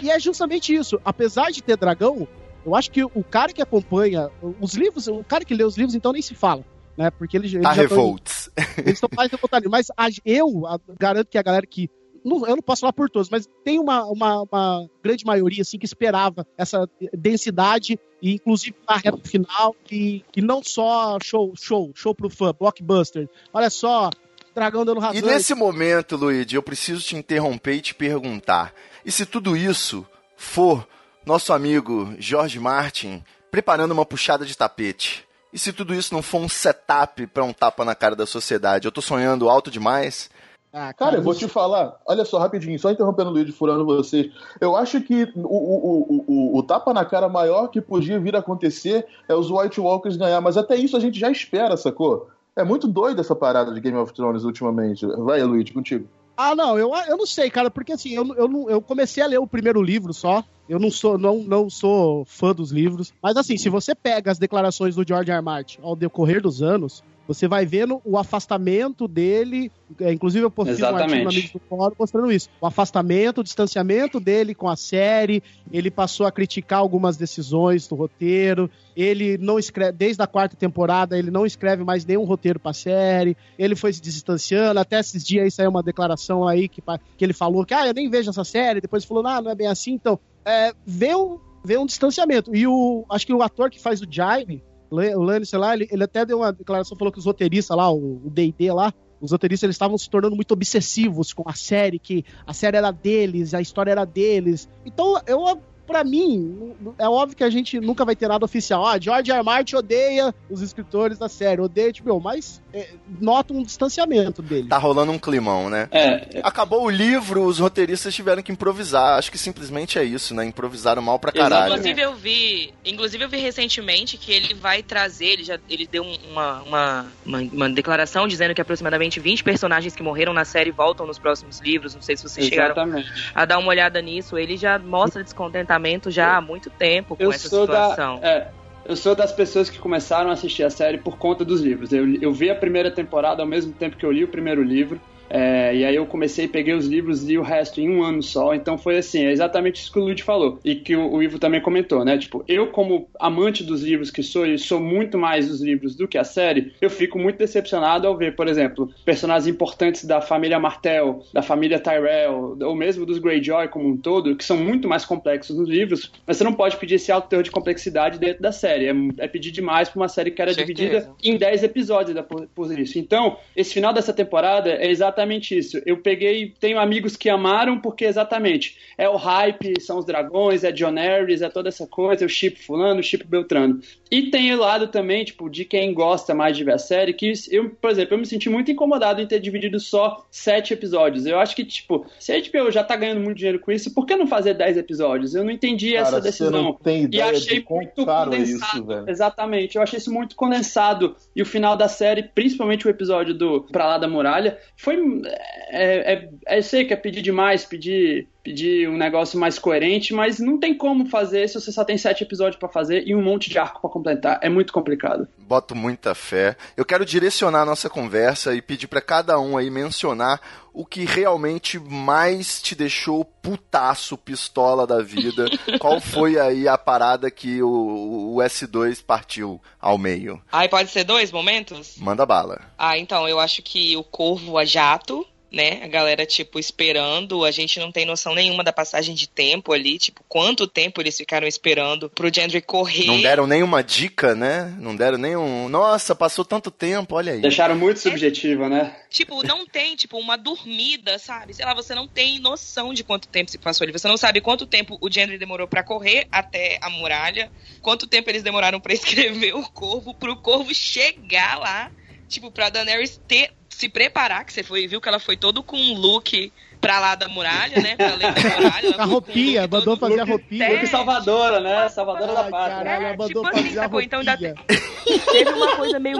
E 0.01 0.11
é 0.11 0.19
justamente 0.19 0.73
isso. 0.73 0.99
Apesar 1.03 1.49
de 1.51 1.61
ter 1.63 1.75
dragão, 1.75 2.27
eu 2.65 2.75
acho 2.75 2.91
que 2.91 3.03
o 3.03 3.23
cara 3.23 3.51
que 3.51 3.61
acompanha 3.63 4.29
os 4.59 4.73
livros, 4.75 5.07
o 5.07 5.23
cara 5.23 5.43
que 5.43 5.55
lê 5.55 5.63
os 5.63 5.75
livros, 5.75 5.95
então 5.95 6.11
nem 6.13 6.21
se 6.21 6.35
fala. 6.35 6.63
Né? 6.95 7.09
Porque 7.09 7.35
eles, 7.37 7.51
eles 7.53 7.65
A 7.65 7.73
já 7.73 7.87
tão- 7.87 7.97
Revolts. 7.97 8.49
eles 8.77 8.93
estão 8.93 9.09
mais 9.15 9.31
revoltados. 9.31 9.69
Mas 9.71 9.87
a- 9.97 10.09
eu 10.23 10.67
a- 10.67 10.79
garanto 10.99 11.27
que 11.29 11.37
a 11.37 11.41
galera 11.41 11.65
que. 11.65 11.89
Não- 12.23 12.45
eu 12.47 12.55
não 12.55 12.61
posso 12.63 12.81
falar 12.81 12.93
por 12.93 13.09
todos, 13.09 13.29
mas 13.29 13.47
tem 13.63 13.79
uma, 13.79 14.03
uma, 14.05 14.41
uma 14.43 14.89
grande 15.03 15.25
maioria 15.25 15.61
assim, 15.61 15.77
que 15.77 15.85
esperava 15.85 16.45
essa 16.57 16.87
densidade, 17.13 17.99
e 18.21 18.33
inclusive 18.33 18.75
na 18.87 18.95
reta 18.97 19.19
final, 19.23 19.75
e, 19.91 20.23
e 20.35 20.41
não 20.41 20.61
só 20.63 21.17
show, 21.21 21.53
show, 21.55 21.91
show 21.95 22.13
pro 22.15 22.29
fã, 22.29 22.53
blockbuster. 22.57 23.27
Olha 23.53 23.69
só, 23.69 24.09
dragão 24.53 24.85
dando 24.85 24.99
razão. 24.99 25.17
E 25.17 25.21
nesse 25.21 25.53
momento, 25.55 26.15
Luigi, 26.15 26.55
eu 26.55 26.63
preciso 26.63 27.01
te 27.01 27.15
interromper 27.15 27.75
e 27.75 27.81
te 27.81 27.95
perguntar: 27.95 28.73
e 29.05 29.11
se 29.11 29.25
tudo 29.25 29.55
isso 29.57 30.05
for 30.35 30.87
nosso 31.25 31.53
amigo 31.53 32.13
George 32.19 32.59
Martin 32.59 33.23
preparando 33.49 33.91
uma 33.91 34.05
puxada 34.05 34.45
de 34.45 34.55
tapete? 34.57 35.25
E 35.53 35.59
se 35.59 35.73
tudo 35.73 35.93
isso 35.93 36.13
não 36.13 36.21
for 36.21 36.39
um 36.39 36.47
setup 36.47 37.27
pra 37.27 37.43
um 37.43 37.51
tapa 37.51 37.83
na 37.83 37.93
cara 37.93 38.15
da 38.15 38.25
sociedade? 38.25 38.85
Eu 38.87 38.91
tô 38.91 39.01
sonhando 39.01 39.49
alto 39.49 39.69
demais? 39.69 40.29
Ah, 40.73 40.93
Cara, 40.93 41.17
eu 41.17 41.21
vou 41.21 41.35
te 41.35 41.49
falar, 41.49 41.99
olha 42.05 42.23
só, 42.23 42.39
rapidinho, 42.39 42.79
só 42.79 42.89
interrompendo 42.89 43.29
o 43.29 43.33
Luigi, 43.33 43.51
furando 43.51 43.85
vocês. 43.85 44.31
Eu 44.59 44.75
acho 44.75 45.01
que 45.01 45.29
o, 45.35 45.41
o, 45.41 46.23
o, 46.27 46.57
o, 46.57 46.63
tapa 46.63 46.93
na 46.93 47.03
cara 47.03 47.27
maior 47.27 47.67
que 47.67 47.81
podia 47.81 48.19
vir 48.19 48.37
a 48.37 48.39
acontecer 48.39 49.05
é 49.27 49.35
os 49.35 49.51
White 49.51 49.81
Walkers 49.81 50.15
ganhar, 50.15 50.39
mas 50.39 50.55
até 50.55 50.75
isso 50.77 50.95
a 50.95 50.99
gente 50.99 51.19
já 51.19 51.29
espera, 51.29 51.75
sacou? 51.75 52.29
É 52.55 52.63
muito 52.63 52.87
doido 52.87 53.19
essa 53.19 53.35
parada 53.35 53.73
de 53.73 53.81
Game 53.81 53.97
of 53.97 54.13
Thrones 54.13 54.45
ultimamente. 54.45 55.05
Vai, 55.05 55.43
Luigi, 55.43 55.73
contigo. 55.73 56.07
Ah, 56.37 56.55
não, 56.55 56.79
eu, 56.79 56.91
eu 57.07 57.17
não 57.17 57.25
sei, 57.25 57.49
cara, 57.49 57.69
porque 57.69 57.91
assim, 57.91 58.13
eu, 58.13 58.25
eu, 58.35 58.69
eu 58.69 58.81
comecei 58.81 59.21
a 59.21 59.27
ler 59.27 59.39
o 59.39 59.47
primeiro 59.47 59.81
livro 59.81 60.13
só. 60.13 60.43
Eu 60.67 60.79
não 60.79 60.89
sou, 60.89 61.17
não, 61.17 61.39
não 61.39 61.69
sou 61.69 62.23
fã 62.25 62.53
dos 62.53 62.71
livros. 62.71 63.13
Mas 63.21 63.35
assim, 63.35 63.57
se 63.57 63.69
você 63.69 63.93
pega 63.93 64.31
as 64.31 64.39
declarações 64.39 64.95
do 64.95 65.05
George 65.05 65.29
R. 65.29 65.37
R. 65.37 65.43
Martin 65.43 65.79
ao 65.81 65.95
decorrer 65.95 66.41
dos 66.41 66.61
anos, 66.61 67.03
você 67.27 67.47
vai 67.47 67.65
vendo 67.65 68.01
o 68.03 68.17
afastamento 68.17 69.07
dele. 69.07 69.71
é, 69.99 70.11
inclusive, 70.11 70.43
eu 70.43 70.51
postei 70.51 70.75
um 70.83 70.87
artigo 70.87 70.97
Exatamente. 70.97 71.23
no 71.23 71.29
Amigos 71.29 71.51
do 71.51 71.59
Fórum 71.59 71.95
mostrando 71.97 72.31
isso. 72.31 72.49
O 72.59 72.65
afastamento, 72.65 73.41
o 73.41 73.43
distanciamento 73.43 74.19
dele 74.19 74.53
com 74.53 74.67
a 74.67 74.75
série. 74.75 75.41
Ele 75.71 75.89
passou 75.89 76.25
a 76.25 76.31
criticar 76.31 76.79
algumas 76.79 77.17
decisões 77.17 77.87
do 77.87 77.95
roteiro. 77.95 78.69
Ele 78.95 79.37
não 79.37 79.57
escreve, 79.57 79.93
desde 79.93 80.21
a 80.21 80.27
quarta 80.27 80.55
temporada, 80.55 81.17
ele 81.17 81.31
não 81.31 81.45
escreve 81.45 81.83
mais 81.83 82.05
nenhum 82.05 82.23
roteiro 82.23 82.59
pra 82.59 82.73
série. 82.73 83.37
Ele 83.57 83.75
foi 83.75 83.93
se 83.93 84.01
distanciando. 84.01 84.79
Até 84.79 84.99
esses 84.99 85.23
dias 85.23 85.43
aí 85.43 85.51
saiu 85.51 85.69
uma 85.69 85.83
declaração 85.83 86.47
aí 86.47 86.67
que, 86.67 86.81
que 87.17 87.25
ele 87.25 87.33
falou 87.33 87.65
que, 87.65 87.73
ah, 87.73 87.87
eu 87.87 87.93
nem 87.93 88.09
vejo 88.09 88.29
essa 88.29 88.43
série. 88.43 88.81
Depois 88.81 89.05
falou, 89.05 89.25
ah, 89.25 89.41
não 89.41 89.51
é 89.51 89.55
bem 89.55 89.67
assim. 89.67 89.93
Então, 89.93 90.19
é, 90.43 90.73
vê, 90.85 91.15
um, 91.15 91.39
vê 91.63 91.77
um 91.77 91.85
distanciamento. 91.85 92.55
E 92.55 92.67
o, 92.67 93.05
acho 93.09 93.25
que 93.25 93.33
o 93.33 93.41
ator 93.41 93.69
que 93.69 93.79
faz 93.79 94.01
o 94.01 94.07
Jaime, 94.09 94.63
Lannister 94.91 95.59
lá, 95.59 95.73
ele, 95.73 95.87
ele 95.89 96.03
até 96.03 96.25
deu 96.25 96.39
uma 96.39 96.51
declaração, 96.51 96.97
falou 96.97 97.11
que 97.11 97.19
os 97.19 97.25
roteiristas 97.25 97.75
lá, 97.75 97.91
o 97.91 98.21
D&D 98.25 98.71
lá, 98.73 98.93
os 99.21 99.31
roteiristas 99.31 99.63
eles 99.63 99.75
estavam 99.75 99.97
se 99.97 100.09
tornando 100.09 100.35
muito 100.35 100.51
obsessivos 100.51 101.31
com 101.31 101.47
a 101.47 101.53
série, 101.53 101.97
que 101.97 102.25
a 102.45 102.53
série 102.53 102.77
era 102.77 102.91
deles, 102.91 103.53
a 103.53 103.61
história 103.61 103.91
era 103.91 104.03
deles. 104.03 104.67
Então, 104.85 105.21
eu 105.25 105.61
pra 105.91 106.03
mim, 106.03 106.73
é 106.97 107.07
óbvio 107.07 107.35
que 107.37 107.43
a 107.43 107.49
gente 107.49 107.79
nunca 107.79 108.05
vai 108.05 108.15
ter 108.15 108.27
nada 108.27 108.45
oficial. 108.45 108.85
Ah, 108.85 108.97
George 108.99 109.29
R. 109.31 109.37
R. 109.39 109.43
Martin 109.43 109.75
odeia 109.75 110.33
os 110.49 110.61
escritores 110.61 111.17
da 111.17 111.27
série, 111.29 111.61
odeia, 111.61 111.91
tipo, 111.91 112.19
mas 112.19 112.61
é, 112.73 112.89
nota 113.19 113.53
um 113.53 113.63
distanciamento 113.63 114.41
dele. 114.41 114.67
Tá 114.67 114.77
rolando 114.77 115.11
um 115.11 115.19
climão, 115.19 115.69
né? 115.69 115.87
É, 115.91 116.39
Acabou 116.43 116.83
o 116.85 116.89
livro, 116.89 117.43
os 117.43 117.59
roteiristas 117.59 118.13
tiveram 118.15 118.41
que 118.41 118.51
improvisar. 118.51 119.17
Acho 119.17 119.31
que 119.31 119.37
simplesmente 119.37 119.99
é 119.99 120.03
isso, 120.03 120.33
né? 120.33 120.45
Improvisaram 120.45 121.01
mal 121.01 121.19
pra 121.19 121.31
caralho. 121.31 121.71
Inclusive 121.73 122.01
eu 122.01 122.15
vi, 122.15 122.73
inclusive 122.85 123.23
eu 123.23 123.29
vi 123.29 123.37
recentemente 123.37 124.17
que 124.17 124.31
ele 124.31 124.53
vai 124.53 124.81
trazer, 124.83 125.25
ele 125.25 125.43
já 125.43 125.59
ele 125.69 125.85
deu 125.87 126.03
um- 126.03 126.17
uma, 126.31 126.61
uma, 126.63 127.05
uma, 127.25 127.39
uma 127.41 127.69
declaração 127.69 128.27
dizendo 128.27 128.53
que 128.55 128.61
aproximadamente 128.61 129.19
20 129.19 129.43
personagens 129.43 129.95
que 129.95 130.03
morreram 130.03 130.31
na 130.33 130.45
série 130.45 130.71
voltam 130.71 131.05
nos 131.05 131.19
próximos 131.19 131.59
livros. 131.59 131.93
Não 131.95 132.01
sei 132.01 132.15
se 132.15 132.23
vocês 132.23 132.47
chegaram 132.47 132.71
exatamente. 132.73 133.31
a 133.35 133.45
dar 133.45 133.57
uma 133.57 133.67
olhada 133.69 134.01
nisso. 134.01 134.37
Ele 134.37 134.55
já 134.57 134.77
mostra 134.79 135.23
descontentamento 135.23 135.80
já 136.09 136.37
há 136.37 136.41
muito 136.41 136.69
tempo 136.69 137.15
com 137.15 137.23
Eu 137.23 137.31
essa 137.31 137.49
sou 137.49 137.67
da, 137.67 137.89
situação. 137.89 138.19
é, 138.23 138.47
eu 138.85 138.95
sou 138.95 139.15
das 139.15 139.31
pessoas 139.31 139.69
que 139.69 139.77
começaram 139.79 140.29
a 140.29 140.33
assistir 140.33 140.63
a 140.63 140.69
série 140.69 140.97
por 140.97 141.17
conta 141.17 141.45
dos 141.45 141.61
livros. 141.61 141.91
Eu, 141.93 142.15
eu 142.15 142.33
vi 142.33 142.49
a 142.49 142.55
primeira 142.55 142.89
temporada 142.91 143.41
ao 143.41 143.47
mesmo 143.47 143.71
tempo 143.73 143.95
que 143.95 144.05
eu 144.05 144.11
li 144.11 144.23
o 144.23 144.27
primeiro 144.27 144.63
livro. 144.63 144.99
É, 145.33 145.73
e 145.75 145.85
aí 145.85 145.95
eu 145.95 146.05
comecei, 146.05 146.45
peguei 146.47 146.73
os 146.73 146.85
livros, 146.87 147.23
li 147.23 147.37
o 147.37 147.41
resto 147.41 147.79
em 147.79 147.89
um 147.89 148.03
ano 148.03 148.21
só. 148.21 148.53
Então 148.53 148.77
foi 148.77 148.97
assim, 148.97 149.23
é 149.25 149.31
exatamente 149.31 149.81
isso 149.81 149.91
que 149.91 149.97
o 149.99 150.03
Lud 150.03 150.21
falou. 150.21 150.59
E 150.63 150.75
que 150.75 150.93
o, 150.93 151.09
o 151.13 151.23
Ivo 151.23 151.39
também 151.39 151.61
comentou, 151.61 152.03
né? 152.03 152.17
Tipo, 152.17 152.43
eu 152.47 152.67
como 152.67 153.07
amante 153.17 153.63
dos 153.63 153.81
livros 153.81 154.11
que 154.11 154.21
sou, 154.21 154.45
e 154.45 154.57
sou 154.59 154.81
muito 154.81 155.17
mais 155.17 155.47
dos 155.47 155.61
livros 155.61 155.95
do 155.95 156.05
que 156.07 156.17
a 156.17 156.23
série, 156.25 156.73
eu 156.81 156.89
fico 156.89 157.17
muito 157.17 157.37
decepcionado 157.37 158.05
ao 158.05 158.17
ver, 158.17 158.35
por 158.35 158.45
exemplo, 158.47 158.89
personagens 159.05 159.47
importantes 159.47 160.03
da 160.03 160.19
família 160.19 160.59
Martell, 160.59 161.23
da 161.33 161.41
família 161.41 161.79
Tyrell, 161.79 162.57
ou 162.61 162.75
mesmo 162.75 163.05
dos 163.05 163.17
Greyjoy 163.17 163.69
como 163.69 163.87
um 163.87 163.95
todo, 163.95 164.35
que 164.35 164.43
são 164.43 164.57
muito 164.57 164.85
mais 164.87 165.05
complexos 165.05 165.57
nos 165.57 165.69
livros, 165.69 166.11
mas 166.27 166.35
você 166.35 166.43
não 166.43 166.53
pode 166.53 166.75
pedir 166.75 166.95
esse 166.95 167.09
alto 167.11 167.29
teor 167.29 167.43
de 167.43 167.51
complexidade 167.51 168.19
dentro 168.19 168.41
da 168.41 168.51
série. 168.51 168.87
É, 168.87 168.93
é 169.23 169.27
pedir 169.29 169.51
demais 169.51 169.87
pra 169.87 170.01
uma 170.01 170.09
série 170.09 170.31
que 170.31 170.41
era 170.41 170.53
Certeza. 170.53 170.73
dividida 170.75 171.13
em 171.23 171.37
10 171.37 171.63
episódios 171.63 172.13
da- 172.13 172.23
por, 172.23 172.47
por 172.47 172.77
isso. 172.77 172.99
Então, 172.99 173.37
esse 173.55 173.73
final 173.73 173.93
dessa 173.93 174.11
temporada 174.11 174.69
é 174.69 174.89
exatamente 174.89 175.20
isso. 175.55 175.81
Eu 175.85 175.97
peguei, 175.97 176.53
tenho 176.59 176.79
amigos 176.79 177.15
que 177.15 177.29
amaram 177.29 177.79
porque 177.79 178.05
exatamente 178.05 178.77
é 178.97 179.07
o 179.09 179.15
hype, 179.15 179.79
são 179.81 179.97
os 179.99 180.05
dragões, 180.05 180.63
é 180.63 180.71
John 180.71 180.93
Harris, 180.95 181.41
é 181.41 181.49
toda 181.49 181.69
essa 181.69 181.87
coisa, 181.87 182.23
eu 182.23 182.29
chip 182.29 182.59
fulano, 182.63 183.01
chip 183.01 183.25
Beltrano. 183.25 183.79
E 184.09 184.29
tem 184.29 184.53
o 184.53 184.59
lado 184.59 184.87
também, 184.87 185.23
tipo, 185.23 185.49
de 185.49 185.63
quem 185.63 185.93
gosta 185.93 186.33
mais 186.35 186.57
de 186.57 186.63
ver 186.63 186.73
a 186.73 186.77
série, 186.77 187.13
que 187.13 187.31
eu, 187.49 187.69
por 187.69 187.89
exemplo, 187.89 188.13
eu 188.13 188.17
me 188.19 188.25
senti 188.25 188.49
muito 188.49 188.69
incomodado 188.69 189.21
em 189.21 189.27
ter 189.27 189.39
dividido 189.39 189.79
só 189.79 190.25
sete 190.29 190.73
episódios. 190.73 191.25
Eu 191.25 191.39
acho 191.39 191.55
que, 191.55 191.63
tipo, 191.63 192.05
se 192.19 192.31
a 192.33 192.39
HBO 192.41 192.69
já 192.71 192.83
tá 192.83 192.95
ganhando 192.95 193.21
muito 193.21 193.37
dinheiro 193.37 193.59
com 193.59 193.71
isso, 193.71 193.93
por 193.93 194.05
que 194.05 194.15
não 194.15 194.27
fazer 194.27 194.53
10 194.53 194.77
episódios? 194.77 195.33
Eu 195.33 195.43
não 195.45 195.51
entendi 195.51 195.93
Cara, 195.93 196.01
essa 196.07 196.17
você 196.17 196.21
decisão. 196.23 196.51
não 196.63 196.73
tem 196.73 197.03
E 197.03 197.05
ideia 197.05 197.31
achei 197.31 197.59
de 197.59 197.65
muito 197.69 198.01
é 198.01 198.05
condensado. 198.05 198.77
isso, 198.77 198.85
velho. 198.85 199.09
Exatamente, 199.09 199.75
eu 199.77 199.81
achei 199.81 199.97
isso 199.97 200.11
muito 200.13 200.35
condensado. 200.35 201.15
E 201.35 201.41
o 201.41 201.45
final 201.45 201.77
da 201.77 201.87
série, 201.87 202.23
principalmente 202.23 202.85
o 202.85 202.89
episódio 202.89 203.33
do 203.33 203.61
Pra 203.71 203.85
Lá 203.87 203.97
da 203.97 204.07
Muralha, 204.07 204.57
foi. 204.75 204.97
É, 205.25 206.13
é, 206.13 206.29
é, 206.47 206.57
eu 206.57 206.63
sei 206.63 206.85
que 206.85 206.93
é 206.93 206.97
pedir 206.97 207.21
demais, 207.21 207.65
pedir, 207.65 208.27
pedir 208.43 208.89
um 208.89 208.97
negócio 208.97 209.39
mais 209.39 209.59
coerente, 209.59 210.13
mas 210.13 210.39
não 210.39 210.59
tem 210.59 210.75
como 210.75 211.05
fazer 211.05 211.47
se 211.47 211.59
você 211.59 211.71
só 211.71 211.83
tem 211.83 211.97
sete 211.97 212.23
episódios 212.23 212.59
pra 212.59 212.67
fazer 212.67 213.07
e 213.07 213.15
um 213.15 213.21
monte 213.21 213.49
de 213.49 213.57
arco 213.57 213.81
pra 213.81 213.89
completar. 213.89 214.39
É 214.41 214.49
muito 214.49 214.73
complicado. 214.73 215.27
Boto 215.37 215.75
muita 215.75 216.15
fé. 216.15 216.55
Eu 216.75 216.85
quero 216.85 217.05
direcionar 217.05 217.61
a 217.61 217.65
nossa 217.65 217.89
conversa 217.89 218.55
e 218.55 218.61
pedir 218.61 218.87
pra 218.87 219.01
cada 219.01 219.39
um 219.39 219.57
aí 219.57 219.69
mencionar 219.69 220.39
o 220.73 220.85
que 220.85 221.03
realmente 221.03 221.77
mais 221.77 222.61
te 222.61 222.73
deixou 222.73 223.25
putaço, 223.25 224.17
pistola 224.17 224.87
da 224.87 225.01
vida. 225.01 225.45
Qual 225.79 225.99
foi 225.99 226.39
aí 226.39 226.67
a 226.67 226.77
parada 226.77 227.29
que 227.29 227.61
o, 227.61 228.35
o 228.35 228.37
S2 228.37 229.03
partiu 229.05 229.61
ao 229.79 229.97
meio? 229.97 230.41
Aí 230.51 230.69
pode 230.69 230.89
ser 230.89 231.03
dois 231.03 231.31
momentos? 231.31 231.97
Manda 231.97 232.25
bala. 232.25 232.61
Ah, 232.77 232.97
então, 232.97 233.27
eu 233.27 233.39
acho 233.39 233.61
que 233.61 233.97
o 233.97 234.03
Corvo 234.03 234.57
a 234.57 234.63
jato, 234.63 235.25
né? 235.51 235.81
A 235.83 235.87
galera, 235.87 236.25
tipo, 236.25 236.57
esperando. 236.57 237.43
A 237.43 237.51
gente 237.51 237.79
não 237.79 237.91
tem 237.91 238.05
noção 238.05 238.33
nenhuma 238.33 238.63
da 238.63 238.71
passagem 238.71 239.13
de 239.13 239.27
tempo 239.27 239.73
ali. 239.73 239.97
Tipo, 239.97 240.23
quanto 240.27 240.65
tempo 240.65 241.01
eles 241.01 241.17
ficaram 241.17 241.47
esperando 241.47 242.09
pro 242.09 242.33
Gendry 242.33 242.61
correr. 242.61 243.05
Não 243.05 243.21
deram 243.21 243.45
nenhuma 243.45 243.83
dica, 243.83 244.33
né? 244.33 244.73
Não 244.79 244.95
deram 244.95 245.17
nenhum. 245.17 245.67
Nossa, 245.67 246.15
passou 246.15 246.45
tanto 246.45 246.71
tempo, 246.71 247.15
olha 247.15 247.33
aí. 247.33 247.41
Deixaram 247.41 247.75
muito 247.75 247.99
subjetiva, 247.99 248.69
né? 248.69 248.95
Tipo, 249.09 249.43
não 249.45 249.65
tem, 249.65 249.95
tipo, 249.95 250.17
uma 250.17 250.37
dormida, 250.37 251.19
sabe? 251.19 251.53
Sei 251.53 251.65
lá, 251.65 251.73
você 251.73 251.93
não 251.93 252.07
tem 252.07 252.39
noção 252.39 252.93
de 252.93 253.03
quanto 253.03 253.27
tempo 253.27 253.51
se 253.51 253.57
passou 253.57 253.83
ali. 253.83 253.91
Você 253.91 254.07
não 254.07 254.17
sabe 254.17 254.39
quanto 254.39 254.65
tempo 254.65 254.97
o 255.01 255.11
Gendry 255.11 255.37
demorou 255.37 255.67
pra 255.67 255.83
correr 255.83 256.27
até 256.31 256.79
a 256.81 256.89
muralha, 256.89 257.51
quanto 257.81 258.07
tempo 258.07 258.29
eles 258.29 258.43
demoraram 258.43 258.79
pra 258.79 258.93
escrever 258.93 259.53
o 259.53 259.63
corvo, 259.63 260.13
pro 260.13 260.37
corvo 260.37 260.73
chegar 260.73 261.59
lá, 261.59 261.91
tipo, 262.29 262.49
pra 262.51 262.69
Daenerys 262.69 263.19
ter 263.27 263.51
se 263.81 263.89
preparar, 263.89 264.45
que 264.45 264.53
você 264.53 264.61
foi, 264.61 264.87
viu 264.87 265.01
que 265.01 265.09
ela 265.09 265.19
foi 265.19 265.35
todo 265.35 265.63
com 265.63 265.75
um 265.75 265.95
look 265.95 266.53
pra 266.79 266.99
lá 266.99 267.15
da 267.15 267.27
muralha, 267.27 267.81
né? 267.81 267.95
Pra 267.95 268.11
além 268.11 268.31
da 268.31 268.59
muralha. 268.59 268.95
A 269.01 269.05
roupinha, 269.05 269.61
look 269.61 269.71
mandou 269.71 269.97
fazer 269.97 270.19
a 270.19 270.23
roupinha. 270.23 270.65
É, 270.65 270.73
Luke 270.73 270.87
Salvadora, 270.87 271.59
né? 271.59 271.89
Salvadora 271.89 272.33
da 272.33 272.43
Pátria. 272.43 272.77
caralho, 272.77 273.05
É, 273.05 273.17
mandou 273.17 273.27
tipo 273.27 273.47
assim, 273.47 273.63
fazer 273.63 273.79
a 273.79 273.83
sacou? 273.83 274.01
Então 274.01 274.19
ainda 274.19 274.31
roupinha. 274.33 274.55
Teve 275.31 275.49
uma 275.51 275.75
coisa 275.75 275.99
meio 275.99 276.17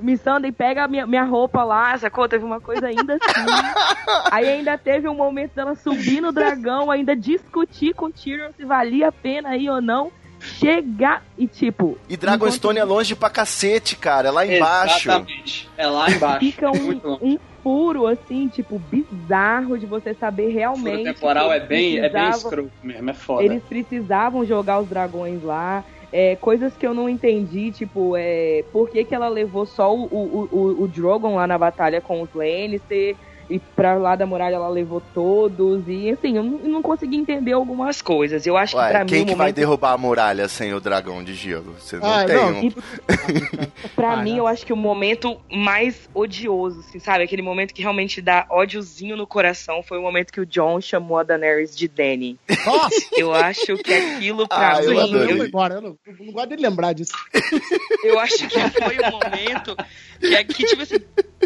Missandei, 0.00 0.50
pega 0.50 0.84
a 0.84 0.88
minha, 0.88 1.06
minha 1.06 1.24
roupa 1.24 1.62
lá, 1.62 1.96
sacou? 1.96 2.28
Teve 2.28 2.44
uma 2.44 2.60
coisa 2.60 2.88
ainda 2.88 3.14
assim. 3.14 4.30
Aí 4.32 4.48
ainda 4.48 4.76
teve 4.76 5.08
um 5.08 5.14
momento 5.14 5.52
dela 5.54 5.76
subir 5.76 6.20
no 6.20 6.32
dragão, 6.32 6.90
ainda 6.90 7.14
discutir 7.14 7.94
com 7.94 8.06
o 8.06 8.12
Tyrion 8.12 8.50
se 8.56 8.64
valia 8.64 9.08
a 9.08 9.12
pena 9.12 9.56
ir 9.56 9.70
ou 9.70 9.80
não. 9.80 10.10
Chegar 10.44 11.24
e 11.38 11.46
tipo. 11.46 11.98
E 12.08 12.16
Dragonstone 12.16 12.78
é 12.78 12.84
longe 12.84 13.14
pra 13.14 13.30
cacete, 13.30 13.96
cara. 13.96 14.28
É 14.28 14.30
lá 14.30 14.46
embaixo. 14.46 15.08
Exatamente. 15.08 15.70
É 15.76 15.86
lá 15.86 16.10
embaixo. 16.10 16.40
Fica 16.40 16.70
um, 16.70 16.92
longe. 16.92 17.18
um 17.22 17.38
furo, 17.62 18.06
assim, 18.06 18.48
tipo, 18.48 18.78
bizarro 18.78 19.78
de 19.78 19.86
você 19.86 20.12
saber 20.12 20.48
O 20.48 20.52
realmente. 20.52 21.04
temporal 21.04 21.48
que 21.48 21.54
é 21.54 21.60
bem, 21.60 21.98
é 21.98 22.08
bem 22.10 22.28
escroto 22.28 22.70
mesmo, 22.82 23.08
é 23.08 23.14
foda. 23.14 23.42
Eles 23.42 23.62
precisavam 23.62 24.44
jogar 24.44 24.80
os 24.80 24.88
dragões 24.88 25.42
lá. 25.42 25.82
É, 26.12 26.36
coisas 26.36 26.76
que 26.76 26.86
eu 26.86 26.94
não 26.94 27.08
entendi, 27.08 27.72
tipo, 27.72 28.14
é, 28.16 28.64
por 28.70 28.88
que, 28.88 29.02
que 29.02 29.14
ela 29.14 29.28
levou 29.28 29.66
só 29.66 29.92
o, 29.92 30.04
o, 30.04 30.48
o, 30.52 30.82
o 30.84 30.88
Drogon 30.88 31.34
lá 31.34 31.46
na 31.46 31.58
batalha 31.58 32.00
com 32.00 32.22
os 32.22 32.32
Lannister 32.32 33.16
e 33.50 33.58
pra 33.58 33.94
lá 33.94 34.16
da 34.16 34.26
muralha 34.26 34.54
ela 34.56 34.68
levou 34.68 35.02
todos. 35.12 35.82
E 35.86 36.10
assim, 36.10 36.36
eu 36.36 36.42
não, 36.42 36.82
consegui 36.82 37.16
entender 37.16 37.52
algumas 37.52 38.00
coisas. 38.02 38.46
Eu 38.46 38.56
acho 38.56 38.74
que 38.74 38.80
Ué, 38.82 38.90
pra 38.90 39.04
quem 39.04 39.20
mim. 39.20 39.26
que 39.26 39.32
o 39.32 39.36
vai 39.36 39.46
momento- 39.46 39.56
derrubar 39.56 39.92
a 39.92 39.98
muralha 39.98 40.48
sem 40.48 40.72
o 40.74 40.80
dragão 40.80 41.22
de 41.24 41.34
gelo? 41.34 41.74
Você 41.78 41.96
não 41.98 42.06
Ah, 42.12 42.24
tem 42.24 42.36
não, 42.36 42.50
um... 42.60 42.64
E 42.64 42.74
pra 43.94 44.12
Ah, 44.12 44.16
mim, 44.22 44.32
não. 44.32 44.38
eu 44.38 44.46
acho 44.46 44.64
que 44.66 44.72
o 44.72 44.76
momento 44.76 45.40
mais 45.50 46.08
odioso, 46.14 46.80
assim, 46.80 46.98
sabe? 46.98 47.24
Aquele 47.24 47.42
momento 47.42 47.72
que 47.74 47.82
realmente 47.82 48.20
dá 48.20 48.46
ódiozinho 48.50 49.16
no 49.16 49.26
coração 49.26 49.82
foi 49.82 49.98
o 49.98 50.02
momento 50.02 50.32
que 50.32 50.40
o 50.40 50.46
John 50.46 50.80
chamou 50.80 51.18
a 51.18 51.22
Daenerys 51.22 51.76
de 51.76 51.88
Danny. 51.88 52.38
Nossa, 52.66 52.94
Eu 53.16 53.32
acho 53.32 53.76
que 53.78 53.92
aquilo 53.92 54.46
pra 54.48 54.76
Ah, 54.76 54.80
mim. 54.80 54.86
eu, 54.86 55.28
eu 55.28 55.36
vou 55.36 55.46
embora. 55.46 55.74
Eu 55.74 55.80
não, 55.82 55.98
eu 56.06 56.14
não 56.26 56.32
gosto 56.32 56.48
de 56.48 56.56
lembrar 56.56 56.92
disso. 56.92 57.12
Eu 58.04 58.18
acho 58.18 58.46
que 58.48 58.58
foi 58.70 58.98
o 58.98 59.10
momento 59.10 59.76
que 60.20 60.36
aqui, 60.36 60.64
tipo 60.64 60.82
assim, 60.82 60.98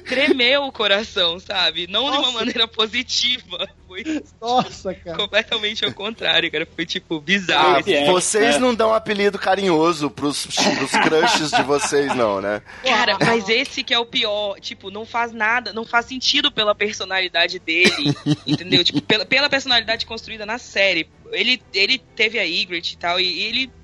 tremeu 0.05 0.65
o 0.65 0.73
coração, 0.73 1.39
sabe? 1.39 1.87
Não 1.89 2.05
de 2.05 2.11
uma 2.11 2.19
Nossa. 2.19 2.33
maneira 2.33 2.69
positiva. 2.69 3.67
Foi 3.89 4.05
Nossa, 4.39 4.95
cara. 4.95 5.17
completamente 5.17 5.83
ao 5.83 5.93
contrário, 5.93 6.53
cara. 6.53 6.69
Foi, 6.77 6.85
tipo, 6.85 7.19
bizarro. 7.19 7.77
Ah, 7.77 7.91
é, 7.91 8.05
vocês 8.05 8.57
é. 8.57 8.59
não 8.59 8.75
dão 8.75 8.93
apelido 8.93 9.39
carinhoso 9.39 10.11
pros, 10.11 10.47
pros 10.47 10.91
crushes 10.91 11.51
de 11.51 11.63
vocês, 11.63 12.15
não, 12.15 12.43
né? 12.43 12.61
Cara, 12.85 13.17
mas 13.19 13.49
esse 13.49 13.83
que 13.83 13.95
é 13.95 13.99
o 13.99 14.05
pior, 14.05 14.61
tipo, 14.61 14.91
não 14.91 15.07
faz 15.07 15.33
nada, 15.33 15.73
não 15.73 15.87
faz 15.87 16.05
sentido 16.05 16.53
pela 16.53 16.75
personalidade 16.75 17.59
dele, 17.59 18.15
entendeu? 18.47 18.85
Tipo, 18.85 19.01
pela, 19.01 19.25
pela 19.25 19.49
personalidade 19.49 20.05
construída 20.05 20.45
na 20.45 20.59
série. 20.59 21.09
Ele, 21.33 21.63
ele 21.73 21.99
teve 21.99 22.39
a 22.39 22.45
Ygritte 22.45 22.95
e 22.95 22.99
tal, 22.99 23.19
e 23.19 23.43
ele. 23.43 23.78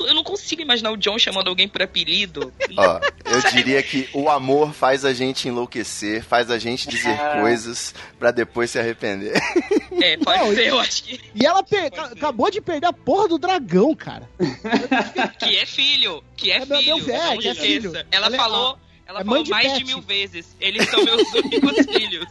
Eu 0.00 0.14
não 0.14 0.22
consigo 0.24 0.60
imaginar 0.62 0.90
o 0.92 0.96
John 0.96 1.18
chamando 1.18 1.48
alguém 1.48 1.68
por 1.68 1.82
apelido. 1.82 2.52
Ó, 2.76 3.00
eu 3.24 3.50
diria 3.52 3.82
que 3.82 4.08
o 4.12 4.28
amor 4.28 4.72
faz 4.72 5.04
a 5.04 5.12
gente 5.12 5.48
enlouquecer, 5.48 6.22
faz 6.24 6.50
a 6.50 6.58
gente 6.58 6.88
dizer 6.88 7.18
Ah. 7.20 7.40
coisas 7.40 7.94
pra 8.18 8.30
depois 8.30 8.70
se 8.70 8.78
arrepender. 8.78 9.32
É, 9.98 10.14
pode 10.18 10.38
Não, 10.40 10.54
ser, 10.54 10.66
eu 10.66 10.78
acho 10.78 11.04
que, 11.04 11.18
E 11.34 11.46
ela 11.46 11.62
pe- 11.62 11.86
acabou 11.86 12.50
de 12.50 12.60
perder 12.60 12.86
a 12.88 12.92
porra 12.92 13.28
do 13.28 13.38
dragão, 13.38 13.94
cara. 13.94 14.28
que 15.38 15.56
é 15.56 15.64
filho. 15.64 16.22
Que 16.36 16.50
é 16.50 16.56
É 16.56 16.66
meu- 16.66 16.78
filho. 16.78 16.96
meu 16.96 17.04
velho, 17.06 17.24
não 17.30 17.38
que 17.38 17.48
é 17.48 17.54
filho. 17.54 17.92
Ela, 18.10 18.26
Ela 18.26 18.34
é- 18.34 18.38
falou. 18.38 18.78
Ela 19.06 19.20
é 19.20 19.24
falou 19.24 19.34
mãe 19.36 19.42
de 19.42 19.50
mais 19.50 19.66
pet. 19.68 19.78
de 19.78 19.84
mil 19.84 20.02
vezes. 20.02 20.54
Eles 20.60 20.86
são 20.90 21.02
meus 21.02 21.22
únicos 21.32 21.86
filhos. 21.86 22.26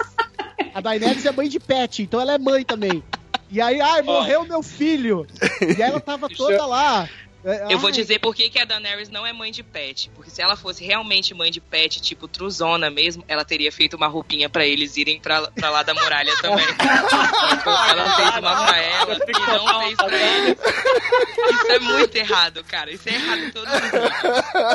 A 0.76 0.80
Daenerys 0.82 1.26
é 1.26 1.32
mãe 1.32 1.50
de 1.50 1.60
pet, 1.60 2.04
então 2.04 2.22
ela 2.22 2.34
é 2.34 2.38
mãe 2.38 2.64
também. 2.64 3.04
E 3.50 3.60
aí, 3.62 3.82
ai, 3.82 4.02
morreu 4.04 4.44
meu 4.46 4.62
filho. 4.62 5.26
E 5.62 5.82
aí 5.82 5.90
ela 5.90 6.00
tava 6.00 6.30
toda 6.30 6.54
eu- 6.54 6.68
lá. 6.68 7.10
É, 7.46 7.72
Eu 7.74 7.78
vou 7.78 7.92
dizer 7.92 8.20
por 8.20 8.34
que, 8.36 8.50
que 8.50 8.58
a 8.60 8.66
Daenerys 8.66 9.08
não 9.10 9.26
é 9.26 9.32
mãe 9.32 9.52
de 9.52 9.62
pet. 9.62 10.10
Porque 10.16 10.32
se 10.32 10.42
ela 10.42 10.56
fosse 10.56 10.84
realmente 10.84 11.34
mãe 11.34 11.52
de 11.52 11.62
pet, 11.62 12.02
tipo 12.02 12.28
Truzona 12.28 12.90
mesmo, 12.90 13.24
ela 13.28 13.46
teria 13.46 13.72
feito 13.72 13.96
uma 13.96 14.08
roupinha 14.08 14.50
pra 14.50 14.66
eles 14.66 14.98
irem 14.98 15.20
pra, 15.20 15.42
pra 15.52 15.70
lá 15.70 15.84
da 15.84 15.94
muralha 15.94 16.34
também. 16.42 16.66
ela 17.90 18.16
fez 18.16 18.30
uma 18.38 18.66
pra 18.66 18.78
ela 18.82 19.14
e 19.16 19.32
não 19.32 19.80
fez 19.82 19.96
pra 19.96 20.18
eles. 20.18 20.58
Isso 21.54 21.72
é 21.72 21.80
muito 21.80 22.16
errado, 22.16 22.64
cara. 22.64 22.92
Isso 22.92 23.08
é 23.10 23.14
errado 23.14 23.42
os 23.48 23.54
níveis. 23.84 24.14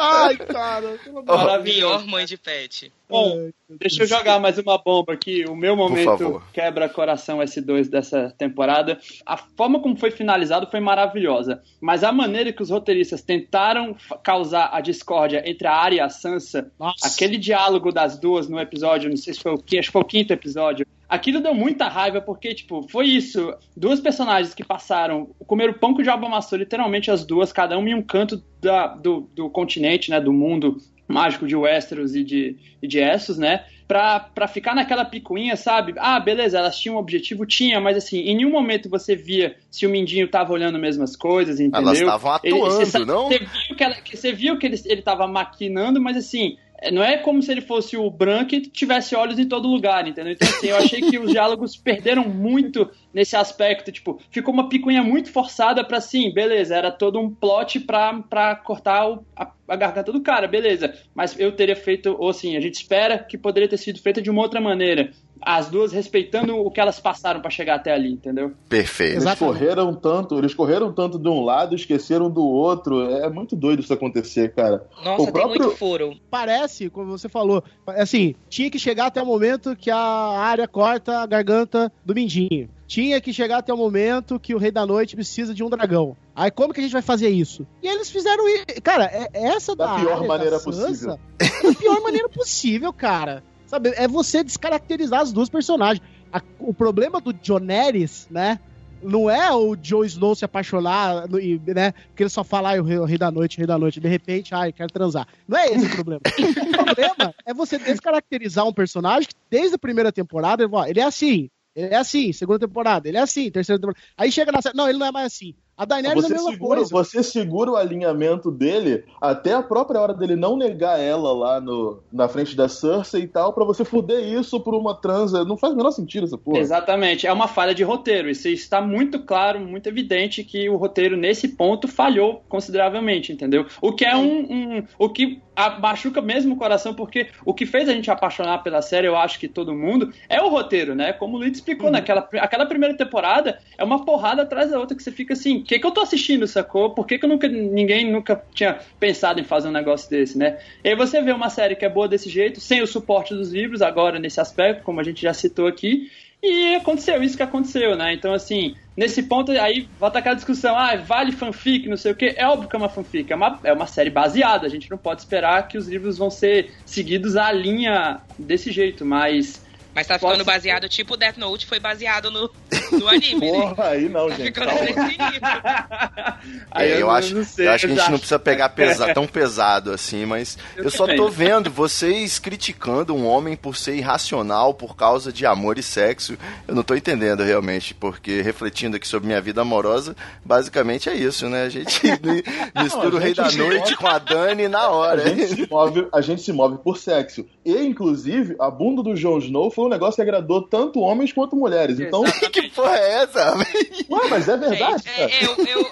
Ai, 0.00 0.36
cara. 0.36 1.00
Maravilhoso. 1.26 1.98
Pior 1.98 2.06
mãe 2.06 2.24
de 2.24 2.36
pet. 2.36 2.92
Bom. 3.10 3.50
Deixa 3.78 4.02
eu 4.02 4.06
jogar 4.06 4.40
mais 4.40 4.58
uma 4.58 4.78
bomba 4.78 5.12
aqui. 5.12 5.44
O 5.48 5.54
meu 5.54 5.76
momento 5.76 6.42
quebra-coração 6.52 7.38
S2 7.38 7.88
dessa 7.88 8.34
temporada. 8.36 8.98
A 9.24 9.36
forma 9.36 9.80
como 9.80 9.96
foi 9.96 10.10
finalizado 10.10 10.68
foi 10.70 10.80
maravilhosa. 10.80 11.62
Mas 11.80 12.02
a 12.02 12.10
maneira 12.12 12.52
que 12.52 12.62
os 12.62 12.70
roteiristas 12.70 13.22
tentaram 13.22 13.94
causar 14.22 14.70
a 14.72 14.80
discórdia 14.80 15.42
entre 15.48 15.66
a 15.68 15.72
Arya 15.74 15.96
e 15.98 16.00
a 16.00 16.08
Sansa, 16.08 16.70
Nossa. 16.78 17.06
aquele 17.06 17.36
diálogo 17.38 17.92
das 17.92 18.18
duas 18.18 18.48
no 18.48 18.58
episódio, 18.58 19.08
não 19.10 19.16
sei 19.16 19.34
se 19.34 19.40
foi 19.40 19.52
o 19.52 19.58
quinto, 19.58 19.78
acho 19.80 19.88
que 19.88 19.92
foi 19.92 20.02
o 20.02 20.04
quinto 20.04 20.32
episódio. 20.32 20.86
Aquilo 21.08 21.40
deu 21.40 21.52
muita 21.54 21.88
raiva, 21.88 22.20
porque, 22.20 22.54
tipo, 22.54 22.86
foi 22.88 23.06
isso. 23.06 23.52
Duas 23.76 23.98
personagens 24.00 24.54
que 24.54 24.62
passaram, 24.64 25.30
comeram 25.46 25.72
pão 25.74 25.92
que 25.94 26.00
o 26.00 26.04
diabo 26.04 26.26
amassou, 26.26 26.56
literalmente 26.58 27.10
as 27.10 27.24
duas, 27.24 27.52
cada 27.52 27.76
uma 27.76 27.88
em 27.88 27.94
um 27.94 28.02
canto 28.02 28.40
da- 28.60 28.86
do, 28.88 29.28
do 29.34 29.50
continente, 29.50 30.08
né, 30.10 30.20
do 30.20 30.32
mundo 30.32 30.76
mágico 31.10 31.46
de 31.46 31.54
Westeros 31.56 32.14
e 32.14 32.24
de, 32.24 32.56
e 32.82 32.86
de 32.88 32.98
Essos, 32.98 33.36
né? 33.38 33.64
Pra, 33.88 34.20
pra 34.20 34.46
ficar 34.46 34.74
naquela 34.74 35.04
picuinha, 35.04 35.56
sabe? 35.56 35.94
Ah, 35.98 36.20
beleza, 36.20 36.58
elas 36.58 36.78
tinham 36.78 36.94
um 36.94 36.98
objetivo? 37.00 37.44
Tinha, 37.44 37.80
mas 37.80 37.96
assim, 37.96 38.18
em 38.20 38.36
nenhum 38.36 38.50
momento 38.50 38.88
você 38.88 39.16
via 39.16 39.56
se 39.68 39.84
o 39.84 39.90
Mindinho 39.90 40.28
tava 40.28 40.52
olhando 40.52 40.76
as 40.76 40.80
mesmas 40.80 41.16
coisas, 41.16 41.58
entendeu? 41.58 41.80
Elas 41.88 41.98
estavam 41.98 42.38
Ele- 42.44 42.54
atuando, 42.56 42.74
você 42.76 42.86
sabe- 42.86 43.04
não? 43.04 43.26
Você 43.28 43.38
viu 43.38 43.76
que, 43.76 43.82
ela- 43.84 43.96
você 44.14 44.32
viu 44.32 44.58
que 44.58 44.66
ele, 44.66 44.80
ele 44.86 45.02
tava 45.02 45.26
maquinando, 45.26 46.00
mas 46.00 46.16
assim, 46.16 46.56
é, 46.80 46.92
não 46.92 47.02
é 47.02 47.16
como 47.18 47.42
se 47.42 47.50
ele 47.50 47.62
fosse 47.62 47.96
o 47.96 48.08
branco 48.08 48.54
e 48.54 48.60
tivesse 48.60 49.16
olhos 49.16 49.40
em 49.40 49.48
todo 49.48 49.66
lugar, 49.66 50.06
entendeu? 50.06 50.32
Então, 50.34 50.48
assim, 50.48 50.68
eu 50.68 50.76
achei 50.76 51.00
que 51.00 51.18
os 51.18 51.30
diálogos 51.32 51.74
perderam 51.82 52.28
muito 52.28 52.88
nesse 53.12 53.34
aspecto, 53.36 53.90
tipo, 53.90 54.18
ficou 54.30 54.52
uma 54.54 54.68
picuinha 54.68 55.02
muito 55.02 55.32
forçada 55.32 55.82
pra, 55.84 55.98
assim, 55.98 56.32
beleza, 56.32 56.76
era 56.76 56.90
todo 56.90 57.18
um 57.18 57.28
plot 57.30 57.80
pra, 57.80 58.14
pra 58.28 58.54
cortar 58.56 59.08
o- 59.10 59.24
a, 59.36 59.50
a 59.68 59.76
garganta 59.76 60.12
do 60.12 60.20
cara, 60.20 60.46
beleza, 60.46 60.94
mas 61.14 61.38
eu 61.38 61.52
teria 61.52 61.76
feito, 61.76 62.16
ou 62.18 62.28
assim, 62.30 62.56
a 62.56 62.60
gente 62.60 62.74
espera 62.74 63.18
que 63.18 63.36
poderia 63.38 63.68
ter 63.68 63.76
sido 63.78 64.00
feita 64.00 64.20
de 64.22 64.30
uma 64.30 64.42
outra 64.42 64.60
maneira, 64.60 65.10
as 65.42 65.70
duas 65.70 65.90
respeitando 65.92 66.54
o 66.56 66.70
que 66.70 66.78
elas 66.80 67.00
passaram 67.00 67.40
pra 67.40 67.50
chegar 67.50 67.76
até 67.76 67.92
ali, 67.92 68.12
entendeu? 68.12 68.52
Perfeito. 68.68 69.12
Eles 69.12 69.22
Exatamente. 69.22 69.58
correram 69.58 69.94
tanto, 69.94 70.38
eles 70.38 70.52
correram 70.52 70.92
tanto 70.92 71.18
de 71.18 71.28
um 71.30 71.40
lado, 71.42 71.74
esqueceram 71.74 72.30
do 72.30 72.44
outro. 72.46 73.00
É 73.10 73.30
muito 73.30 73.56
doido 73.56 73.80
isso 73.80 73.92
acontecer, 73.94 74.52
cara. 74.54 74.86
Nossa, 75.02 75.22
O 75.22 75.24
tem 75.24 75.32
próprio- 75.32 75.62
muito 75.62 75.76
furo. 75.78 76.12
Parece, 76.30 76.90
como 76.90 77.16
você 77.16 77.26
falou, 77.26 77.64
assim, 77.86 78.34
tinha 78.50 78.70
que 78.70 78.78
chegar 78.78 79.06
até 79.06 79.22
o 79.22 79.26
momento 79.26 79.74
que 79.74 79.90
a 79.90 79.96
área 79.98 80.68
corta 80.68 81.20
a 81.20 81.26
garganta 81.26 81.90
do 82.04 82.14
Mindinho. 82.14 82.68
Tinha 82.90 83.20
que 83.20 83.32
chegar 83.32 83.58
até 83.58 83.72
o 83.72 83.76
momento 83.76 84.40
que 84.40 84.52
o 84.52 84.58
Rei 84.58 84.72
da 84.72 84.84
Noite 84.84 85.14
precisa 85.14 85.54
de 85.54 85.62
um 85.62 85.70
dragão. 85.70 86.16
Aí 86.34 86.50
como 86.50 86.74
que 86.74 86.80
a 86.80 86.82
gente 86.82 86.92
vai 86.92 87.00
fazer 87.02 87.28
isso? 87.28 87.64
E 87.80 87.86
eles 87.86 88.10
fizeram 88.10 88.48
isso. 88.48 88.64
Cara, 88.82 89.04
é, 89.04 89.28
essa 89.32 89.76
da, 89.76 89.86
Da 89.94 90.00
pior 90.00 90.26
maneira 90.26 90.58
da 90.58 90.60
possível. 90.64 91.16
é 91.38 91.62
da 91.68 91.72
pior 91.72 92.02
maneira 92.02 92.28
possível, 92.28 92.92
cara. 92.92 93.44
Sabe, 93.64 93.92
é 93.94 94.08
você 94.08 94.42
descaracterizar 94.42 95.20
as 95.20 95.32
duas 95.32 95.48
personagens. 95.48 96.04
A- 96.32 96.42
o 96.58 96.74
problema 96.74 97.20
do 97.20 97.32
Joneris, 97.40 98.26
né? 98.28 98.58
Não 99.00 99.30
é 99.30 99.52
o 99.52 99.76
Jon 99.76 100.04
Snow 100.04 100.34
se 100.34 100.44
apaixonar, 100.44 101.26
e, 101.40 101.60
né? 101.68 101.92
Porque 102.08 102.24
ele 102.24 102.28
só 102.28 102.42
fala, 102.42 102.70
ai, 102.70 102.80
o 102.80 103.04
rei, 103.04 103.16
da 103.16 103.30
noite, 103.30 103.56
o 103.56 103.60
rei 103.60 103.68
da 103.68 103.78
noite. 103.78 104.00
De 104.00 104.08
repente, 104.08 104.52
ai, 104.52 104.72
quero 104.72 104.92
transar. 104.92 105.28
Não 105.46 105.56
é 105.56 105.68
esse 105.68 105.86
o 105.86 105.90
problema. 105.90 106.20
o 106.26 106.84
problema 106.84 107.34
é 107.46 107.54
você 107.54 107.78
descaracterizar 107.78 108.66
um 108.66 108.72
personagem 108.72 109.28
que, 109.28 109.34
desde 109.48 109.76
a 109.76 109.78
primeira 109.78 110.10
temporada, 110.10 110.68
ele 110.88 110.98
é 110.98 111.04
assim. 111.04 111.48
Ele 111.74 111.94
é 111.94 111.96
assim, 111.96 112.32
segunda 112.32 112.58
temporada, 112.66 113.08
ele 113.08 113.16
é 113.16 113.20
assim, 113.20 113.50
terceira 113.50 113.80
temporada. 113.80 114.00
Aí 114.16 114.30
chega 114.32 114.50
na 114.52 114.60
não, 114.74 114.88
ele 114.88 114.98
não 114.98 115.06
é 115.06 115.12
mais 115.12 115.26
assim. 115.26 115.54
A 115.80 115.86
Daenerys 115.86 116.24
é 116.24 116.26
a 116.26 116.28
Você 116.28 116.34
mesma 116.34 116.50
segura, 116.50 116.76
coisa. 116.76 116.90
você 116.92 117.22
segura 117.22 117.70
o 117.70 117.76
alinhamento 117.76 118.50
dele 118.50 119.02
até 119.18 119.54
a 119.54 119.62
própria 119.62 119.98
hora 119.98 120.12
dele 120.12 120.36
não 120.36 120.54
negar 120.54 121.00
ela 121.00 121.32
lá 121.32 121.58
no, 121.58 122.02
na 122.12 122.28
frente 122.28 122.54
da 122.54 122.68
Cersei 122.68 123.22
e 123.22 123.26
tal, 123.26 123.54
pra 123.54 123.64
você 123.64 123.82
fuder 123.82 124.22
isso 124.22 124.60
por 124.60 124.74
uma 124.74 124.94
transa. 124.94 125.42
Não 125.42 125.56
faz 125.56 125.72
o 125.72 125.76
menor 125.78 125.92
sentido 125.92 126.24
essa 126.24 126.36
porra. 126.36 126.58
Exatamente, 126.58 127.26
é 127.26 127.32
uma 127.32 127.48
falha 127.48 127.74
de 127.74 127.82
roteiro. 127.82 128.28
Isso 128.28 128.46
está 128.48 128.82
muito 128.82 129.20
claro, 129.20 129.58
muito 129.58 129.86
evidente 129.86 130.44
que 130.44 130.68
o 130.68 130.76
roteiro 130.76 131.16
nesse 131.16 131.48
ponto 131.48 131.88
falhou 131.88 132.44
consideravelmente, 132.46 133.32
entendeu? 133.32 133.64
O 133.80 133.94
que 133.94 134.04
é 134.04 134.14
um, 134.14 134.40
um- 134.52 134.84
o 134.98 135.08
que 135.08 135.40
machuca 135.80 136.22
mesmo 136.22 136.54
o 136.54 136.58
coração, 136.58 136.94
porque 136.94 137.28
o 137.44 137.52
que 137.52 137.66
fez 137.66 137.88
a 137.88 137.92
gente 137.92 138.10
apaixonar 138.10 138.62
pela 138.62 138.80
série, 138.80 139.06
eu 139.06 139.16
acho 139.16 139.38
que 139.38 139.46
todo 139.48 139.74
mundo, 139.74 140.10
é 140.28 140.40
o 140.42 140.48
roteiro, 140.48 140.94
né? 140.94 141.12
Como 141.12 141.36
o 141.36 141.40
Luiz 141.40 141.52
explicou, 141.56 141.90
naquela 141.90 142.26
aquela 142.38 142.64
primeira 142.66 142.96
temporada 142.96 143.58
é 143.76 143.84
uma 143.84 144.04
porrada 144.04 144.42
atrás 144.42 144.70
da 144.70 144.78
outra 144.78 144.96
que 144.96 145.02
você 145.02 145.12
fica 145.12 145.34
assim, 145.34 145.62
que, 145.70 145.78
que 145.78 145.86
eu 145.86 145.92
tô 145.92 146.00
assistindo, 146.00 146.48
sacou? 146.48 146.90
Por 146.92 147.06
que, 147.06 147.16
que 147.16 147.24
eu 147.24 147.28
nunca, 147.28 147.46
ninguém 147.46 148.10
nunca 148.10 148.42
tinha 148.52 148.80
pensado 148.98 149.40
em 149.40 149.44
fazer 149.44 149.68
um 149.68 149.72
negócio 149.72 150.10
desse, 150.10 150.36
né? 150.36 150.58
E 150.82 150.88
aí 150.88 150.96
você 150.96 151.22
vê 151.22 151.30
uma 151.30 151.48
série 151.48 151.76
que 151.76 151.84
é 151.84 151.88
boa 151.88 152.08
desse 152.08 152.28
jeito, 152.28 152.60
sem 152.60 152.82
o 152.82 152.86
suporte 152.88 153.32
dos 153.34 153.52
livros, 153.52 153.80
agora 153.80 154.18
nesse 154.18 154.40
aspecto, 154.40 154.82
como 154.82 154.98
a 154.98 155.04
gente 155.04 155.22
já 155.22 155.32
citou 155.32 155.68
aqui, 155.68 156.10
e 156.42 156.74
aconteceu 156.74 157.22
isso 157.22 157.36
que 157.36 157.42
aconteceu, 157.42 157.94
né? 157.96 158.12
Então, 158.12 158.32
assim, 158.32 158.74
nesse 158.96 159.22
ponto, 159.22 159.52
aí 159.52 159.88
volta 159.96 160.18
aquela 160.18 160.34
discussão, 160.34 160.76
ah, 160.76 160.96
vale 160.96 161.30
fanfic, 161.30 161.88
não 161.88 161.96
sei 161.96 162.12
o 162.12 162.16
quê. 162.16 162.34
É 162.36 162.46
óbvio 162.48 162.68
que 162.68 162.74
é 162.74 162.78
uma 162.78 162.88
fanfic, 162.88 163.32
é 163.32 163.36
uma, 163.36 163.60
é 163.62 163.72
uma 163.72 163.86
série 163.86 164.10
baseada, 164.10 164.66
a 164.66 164.70
gente 164.70 164.90
não 164.90 164.98
pode 164.98 165.20
esperar 165.20 165.68
que 165.68 165.78
os 165.78 165.86
livros 165.86 166.18
vão 166.18 166.30
ser 166.30 166.72
seguidos 166.84 167.36
à 167.36 167.52
linha 167.52 168.22
desse 168.36 168.72
jeito, 168.72 169.04
mas 169.06 169.62
Mas 169.94 170.06
tá 170.06 170.14
ficando 170.14 170.32
Pode- 170.32 170.44
baseado, 170.44 170.88
tipo 170.88 171.14
o 171.14 171.16
Death 171.16 171.36
Note 171.36 171.66
foi 171.66 171.80
baseado 171.80 172.30
no, 172.30 172.50
no 172.92 173.08
anime. 173.08 173.50
né? 173.50 173.60
Porra, 173.60 173.88
aí 173.88 174.08
não, 174.08 174.28
Tá 174.28 174.34
gente. 174.36 174.46
ficando 174.46 174.72
nesse 174.72 175.00
nível. 175.00 175.40
Aí 176.70 176.90
É, 176.92 176.96
eu, 176.96 177.00
não- 177.00 177.10
acho, 177.10 177.44
sei, 177.44 177.66
eu 177.66 177.72
acho 177.72 177.86
que 177.86 177.92
a 177.92 177.94
gente 177.94 178.00
acho. 178.02 178.10
não 178.12 178.18
precisa 178.18 178.38
pegar 178.38 178.68
pesa- 178.70 179.12
tão 179.14 179.26
pesado 179.26 179.92
assim, 179.92 180.24
mas 180.24 180.56
eu, 180.76 180.84
Eu 180.84 180.90
só 180.90 181.06
tô 181.06 181.28
vendo 181.28 181.70
vocês 181.70 182.38
criticando 182.38 183.14
um 183.14 183.26
homem 183.26 183.56
por 183.56 183.76
ser 183.76 183.96
irracional 183.96 184.72
por 184.74 184.96
causa 184.96 185.32
de 185.32 185.44
amor 185.44 185.78
e 185.78 185.82
sexo. 185.82 186.36
Eu 186.66 186.74
não 186.74 186.82
tô 186.82 186.94
entendendo 186.94 187.42
realmente, 187.42 187.92
porque 187.94 188.40
refletindo 188.42 188.96
aqui 188.96 189.06
sobre 189.08 189.26
minha 189.26 189.40
vida 189.40 189.60
amorosa, 189.60 190.16
basicamente 190.44 191.08
é 191.08 191.14
isso, 191.14 191.48
né? 191.48 191.64
A 191.64 191.68
gente 191.68 192.00
mi- 192.22 192.42
mistura 192.82 193.08
Não, 193.10 193.14
o 193.14 193.18
a 193.18 193.20
Rei 193.20 193.34
gente 193.34 193.36
da 193.58 193.64
Noite 193.64 193.80
move- 193.90 193.96
com 193.96 194.06
a 194.06 194.18
Dani 194.18 194.68
na 194.68 194.80
A 194.80 194.88
hora. 194.90 195.28
gente, 195.28 195.46
se 195.56 195.68
move, 195.70 196.08
a 196.12 196.20
gente 196.20 196.42
se 196.42 196.52
move 196.52 196.78
por 196.78 196.96
sexo. 196.96 197.44
E, 197.64 197.76
inclusive, 197.78 198.56
a 198.60 198.70
bunda 198.70 199.02
do 199.02 199.14
Jon 199.14 199.38
Snow 199.38 199.70
foi 199.70 199.79
um 199.86 199.88
negócio 199.88 200.16
que 200.16 200.22
agradou 200.22 200.62
tanto 200.62 201.00
homens 201.00 201.32
quanto 201.32 201.56
mulheres. 201.56 201.98
Então, 202.00 202.22
que 202.52 202.68
porra 202.70 202.96
é 202.96 203.22
essa? 203.22 203.54
ué, 203.56 204.28
mas 204.28 204.48
é 204.48 204.56
verdade, 204.56 205.02
Gente, 205.02 205.16
cara. 205.16 205.30
é, 205.30 205.44
eu, 205.44 205.66
eu, 205.80 205.86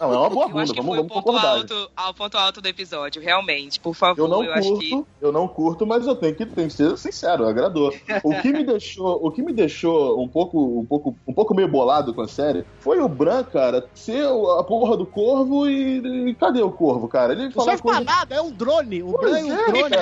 Não, 0.00 0.12
é 0.14 0.18
uma 0.18 0.30
boa 0.30 0.46
eu 0.50 0.58
acho 0.58 0.72
bunda, 0.72 0.74
que 0.74 0.80
vamos, 0.80 0.96
foi 0.96 0.96
vamos 0.96 1.12
concordar. 1.12 1.56
alto, 1.56 1.90
ao 1.96 2.14
ponto 2.14 2.36
alto 2.38 2.60
do 2.60 2.68
episódio, 2.68 3.20
realmente. 3.22 3.80
Por 3.80 3.94
favor, 3.94 4.22
Eu 4.22 4.28
não 4.28 4.42
acho 4.52 4.68
curto, 4.68 4.80
que. 4.80 5.04
eu 5.20 5.32
não 5.32 5.48
curto, 5.48 5.86
mas 5.86 6.06
eu 6.06 6.16
tenho 6.16 6.34
que, 6.34 6.46
tenho 6.46 6.68
que 6.68 6.74
ser 6.74 6.96
sincero, 6.98 7.46
agradou. 7.46 7.92
O 8.24 8.34
que 8.40 8.52
me 8.52 8.64
deixou, 8.64 9.18
o 9.24 9.30
que 9.30 9.42
me 9.42 9.52
deixou 9.52 10.20
um 10.22 10.28
pouco, 10.28 10.80
um 10.80 10.84
pouco, 10.86 11.16
um 11.26 11.32
pouco 11.32 11.54
meio 11.54 11.68
bolado 11.68 12.12
com 12.14 12.22
a 12.22 12.28
série 12.28 12.64
foi 12.80 12.98
o 13.00 13.08
Bran, 13.08 13.42
cara, 13.44 13.86
ser 13.94 14.24
a 14.26 14.62
porra 14.64 14.96
do 14.96 15.06
corvo 15.06 15.68
e, 15.68 16.28
e 16.30 16.34
cadê 16.34 16.62
o 16.62 16.70
corvo, 16.70 17.08
cara? 17.08 17.32
Ele 17.32 17.44
Não 17.44 17.52
fala 17.52 17.78
coisa... 17.78 18.00
nada, 18.00 18.34
é 18.34 18.40
um 18.40 18.50
drone. 18.50 19.02
O 19.02 19.12
Pois 19.12 19.30
Bran 19.32 19.38
é 19.38 19.42
um 19.44 19.52
é, 19.52 19.66
drone. 19.66 19.94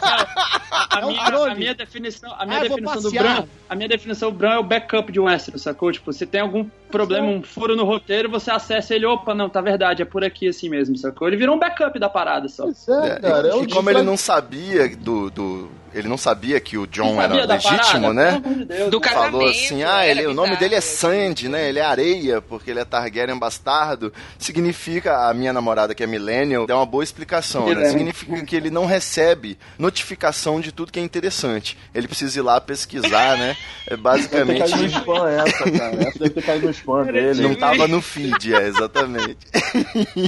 A, 0.00 1.00
É 1.00 1.04
um 1.04 1.08
minha, 1.10 1.24
drone. 1.24 1.50
a 1.50 1.54
minha 1.54 1.74
definição, 1.74 2.32
a 2.36 2.44
minha 2.46 2.58
Ah, 2.60 2.64
eu 2.64 2.69
definição 2.76 3.02
do. 3.02 3.10
Bran, 3.10 3.44
a 3.68 3.74
minha 3.76 3.88
definição 3.88 4.30
do 4.30 4.36
Bran 4.38 4.52
é 4.54 4.58
o 4.58 4.62
backup 4.62 5.12
de 5.12 5.20
um 5.20 5.24
Westeros, 5.24 5.62
sacou? 5.62 5.92
Tipo, 5.92 6.12
se 6.12 6.26
tem 6.26 6.40
algum 6.40 6.64
problema, 6.90 7.26
um 7.28 7.42
furo 7.42 7.76
no 7.76 7.84
roteiro, 7.84 8.28
você 8.30 8.50
acessa 8.50 8.94
ele, 8.94 9.06
opa, 9.06 9.34
não, 9.34 9.48
tá 9.48 9.60
verdade, 9.60 10.02
é 10.02 10.04
por 10.04 10.24
aqui 10.24 10.48
assim 10.48 10.68
mesmo, 10.68 10.96
sacou? 10.96 11.28
Ele 11.28 11.36
virou 11.36 11.54
um 11.56 11.58
backup 11.58 11.98
da 11.98 12.08
parada 12.08 12.48
só. 12.48 12.64
Pois 12.64 12.88
é, 12.88 13.08
É, 13.08 13.20
cara, 13.20 13.48
e, 13.48 13.50
é 13.50 13.62
e 13.62 13.68
como 13.68 13.90
ele 13.90 14.02
não 14.02 14.16
sabia 14.16 14.88
do, 14.96 15.30
do- 15.30 15.79
ele 15.94 16.08
não 16.08 16.16
sabia 16.16 16.60
que 16.60 16.76
o 16.78 16.86
John 16.86 17.20
era 17.20 17.34
legítimo, 17.46 18.12
parada? 18.12 18.12
né? 18.12 18.42
De 18.44 18.64
Deus, 18.64 18.90
Do 18.90 19.00
falou 19.00 19.48
assim, 19.48 19.82
ah, 19.82 20.06
ele, 20.06 20.26
o 20.26 20.34
nome 20.34 20.56
dele 20.56 20.74
é. 20.74 20.80
Sandy, 20.80 21.48
né? 21.48 21.68
Ele 21.68 21.78
é 21.78 21.82
areia, 21.82 22.40
porque 22.40 22.70
ele 22.70 22.80
é 22.80 22.84
Targaryen 22.84 23.38
bastardo. 23.38 24.12
Significa, 24.38 25.28
a 25.28 25.34
minha 25.34 25.52
namorada 25.52 25.94
que 25.94 26.02
é 26.02 26.06
millennial, 26.06 26.66
dá 26.66 26.76
uma 26.76 26.86
boa 26.86 27.02
explicação, 27.04 27.72
né? 27.74 27.88
Significa 27.90 28.44
que 28.44 28.56
ele 28.56 28.70
não 28.70 28.86
recebe 28.86 29.58
notificação 29.78 30.60
de 30.60 30.72
tudo 30.72 30.92
que 30.92 30.98
é 30.98 31.02
interessante. 31.02 31.76
Ele 31.94 32.06
precisa 32.08 32.38
ir 32.38 32.42
lá 32.42 32.60
pesquisar, 32.60 33.36
né? 33.36 33.56
É 33.86 33.90
Deve 33.90 33.96
ter 33.96 33.96
basicamente... 33.96 34.58
caído 34.58 34.76
no 34.82 34.86
spam 34.86 35.28
essa, 35.30 35.70
cara. 35.70 36.02
Essa 36.08 36.18
deve 36.18 36.30
ter 36.30 36.42
caído 36.42 36.66
no 36.66 36.72
spam 36.72 37.04
dele. 37.04 37.42
Não 37.42 37.54
tava 37.54 37.88
no 37.88 38.00
feed, 38.02 38.54
é, 38.54 38.66
exatamente. 38.68 39.38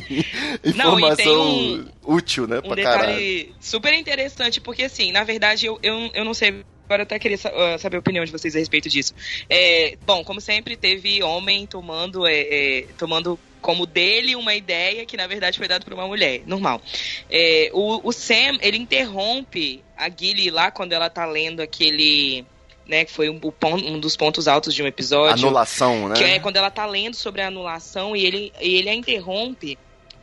Não, 0.77 0.98
e 0.98 1.16
tem 1.16 1.27
Informação 1.27 1.42
um- 1.51 1.85
útil, 2.05 2.47
né, 2.47 2.59
um 2.59 2.62
pra 2.62 2.83
caralho. 2.83 3.09
detalhe 3.09 3.55
super 3.61 3.95
interessante, 3.95 4.61
porque 4.61 4.85
assim, 4.85 5.12
na 5.12 5.25
verdade, 5.25 5.67
eu, 5.67 5.79
eu, 5.83 6.11
eu 6.15 6.25
não 6.25 6.35
sei. 6.35 6.65
Agora 6.85 7.03
eu 7.03 7.05
até 7.05 7.19
queria 7.19 7.38
ah, 7.45 7.79
saber 7.79 7.97
a 7.97 8.01
opinião 8.01 8.25
de 8.25 8.33
vocês 8.33 8.55
a 8.55 8.59
respeito 8.59 8.88
disso. 8.88 9.15
É, 9.49 9.97
bom, 10.05 10.23
como 10.25 10.41
sempre, 10.41 10.77
teve 10.77 11.23
homem 11.23 11.67
tomando, 11.67 12.27
é, 12.27 12.41
é, 12.41 12.87
tomando 12.99 13.38
como 13.62 13.87
dele 13.87 14.35
uma 14.35 14.55
ideia 14.55 15.07
que 15.07 15.17
na 15.17 15.27
verdade 15.27 15.57
foi 15.57 15.69
dada 15.69 15.85
por 15.85 15.95
uma 15.95 16.07
mulher. 16.07 16.43
Normal. 16.45 16.83
É, 17.31 17.71
o, 17.73 18.07
o 18.07 18.12
Sam, 18.12 18.59
ele 18.61 18.77
interrompe 18.77 19.83
a 19.97 20.11
Gilly 20.11 20.51
lá 20.51 20.71
quando 20.71 20.93
ela 20.93 21.09
tá 21.09 21.25
lendo 21.25 21.61
aquele. 21.61 22.45
Né, 22.85 23.05
que 23.05 23.12
foi 23.12 23.31
um, 23.31 23.41
um 23.62 24.01
dos 24.01 24.17
pontos 24.17 24.49
altos 24.49 24.75
de 24.75 24.83
um 24.83 24.87
episódio. 24.87 25.47
Anulação, 25.47 26.09
né? 26.09 26.17
Que 26.17 26.25
é 26.25 26.41
quando 26.41 26.57
ela 26.57 26.69
tá 26.69 26.85
lendo 26.85 27.15
sobre 27.15 27.41
a 27.41 27.47
anulação 27.47 28.17
e 28.17 28.27
ele, 28.27 28.53
e 28.61 28.75
ele 28.75 28.91
a 28.91 28.95
interrompe. 28.95 29.79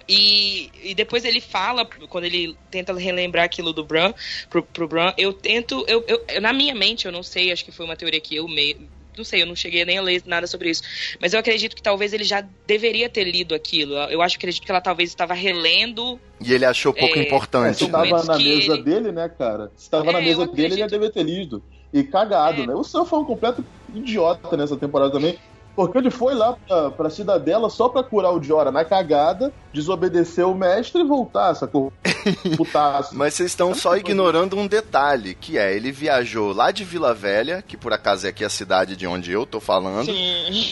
E, 0.10 0.72
e 0.84 0.95
depois 0.95 1.24
ele 1.24 1.39
fala, 1.39 1.86
quando 1.86 2.24
ele 2.24 2.58
tenta 2.72 2.91
relembrar 2.98 3.45
aquilo 3.45 3.72
do 3.72 3.86
Bran, 3.86 4.12
pro, 4.50 4.63
pro 4.63 4.88
Bran, 4.88 5.13
eu 5.17 5.32
tento, 5.32 5.86
eu, 5.88 6.04
eu- 6.08 6.26
eu- 6.28 6.41
na 6.41 6.52
minha 6.52 6.74
mente, 6.74 7.06
eu 7.06 7.12
não 7.12 7.22
sei, 7.22 7.52
acho 7.52 7.63
que 7.63 7.72
foi 7.72 7.86
uma 7.86 7.95
teoria 7.95 8.19
que 8.19 8.36
eu 8.36 8.48
meio. 8.48 8.89
Não 9.15 9.24
sei, 9.24 9.41
eu 9.41 9.45
não 9.45 9.56
cheguei 9.56 9.84
nem 9.84 9.98
a 9.98 10.02
ler 10.02 10.24
nada 10.26 10.48
sobre 10.48 10.69
isso. 10.69 10.82
Mas 11.19 11.34
eu 11.34 11.39
acredito 11.39 11.76
que 11.76 11.82
talvez 11.84 12.13
ele 12.13 12.24
já 12.24 12.43
deveria 12.65 13.10
ter 13.10 13.26
lido 13.26 13.54
aquilo. 13.54 13.93
Eu 13.95 14.22
acho 14.22 14.38
acredito 14.38 14.63
que 14.63 14.72
ela 14.72 14.80
talvez 14.80 15.10
estava 15.10 15.34
relendo. 15.34 16.17
E 16.39 16.54
ele 16.54 16.63
achou 16.65 16.93
pouco 16.93 17.19
É, 17.19 17.24
importante. 17.24 17.80
se 17.80 17.88
tava 17.89 18.04
documentos 18.06 18.28
na 18.28 18.38
que 18.38 18.43
mesa 18.43 18.74
ele- 18.76 18.84
dele, 18.84 19.12
né, 19.12 19.28
cara? 19.28 19.72
Se 19.76 19.89
tava 19.89 20.10
É, 20.10 20.13
na 20.13 20.22
mesa 20.22 20.48
dele, 20.48 20.67
ele 20.74 20.76
ia 20.80 20.86
acredito. 20.86 20.89
dever 20.91 21.12
ter 21.12 21.24
lido. 21.24 21.62
E 21.93 22.02
cagado, 22.04 22.63
É. 22.63 22.67
né? 22.67 22.74
O 22.74 22.84
Sam 22.84 23.04
foi 23.06 23.19
um 23.19 23.26
completo 23.26 23.65
idiota 23.93 24.56
nessa 24.56 24.78
temporada 24.78 25.12
também. 25.12 25.38
Porque 25.80 25.98
ele 25.98 26.12
foi 26.12 26.34
lá 26.34 26.58
pra, 26.68 26.92
pra 26.92 27.10
Cidadela 27.10 27.70
só 27.70 27.88
pra 27.88 28.04
curar 28.04 28.34
o 28.34 28.44
Jora 28.44 28.70
na 28.70 28.84
cagada, 28.84 29.54
desobedecer 29.72 30.46
o 30.46 30.54
mestre 30.54 31.00
e 31.00 31.06
voltar, 31.06 31.56
sacou? 31.56 31.94
Putaço. 32.58 33.15
Mas 33.15 33.36
vocês 33.36 33.52
estão 33.52 33.74
só 33.74 33.96
ignorando 33.96 34.58
um 34.58 34.68
detalhe, 34.68 35.34
que 35.34 35.58
é, 35.58 35.74
ele 35.74 35.89
viajou 35.89 36.52
lá 36.52 36.72
de 36.72 36.84
Vila 36.84 37.13
Velha, 37.13 37.63
que 37.65 37.78
por 37.78 37.94
acaso 37.94 38.28
é 38.28 38.30
aqui 38.30 38.44
a 38.44 38.50
cidade 38.50 38.98
de 38.98 39.08
onde 39.08 39.32
eu 39.32 39.46
tô 39.46 39.62
falando, 39.62 40.12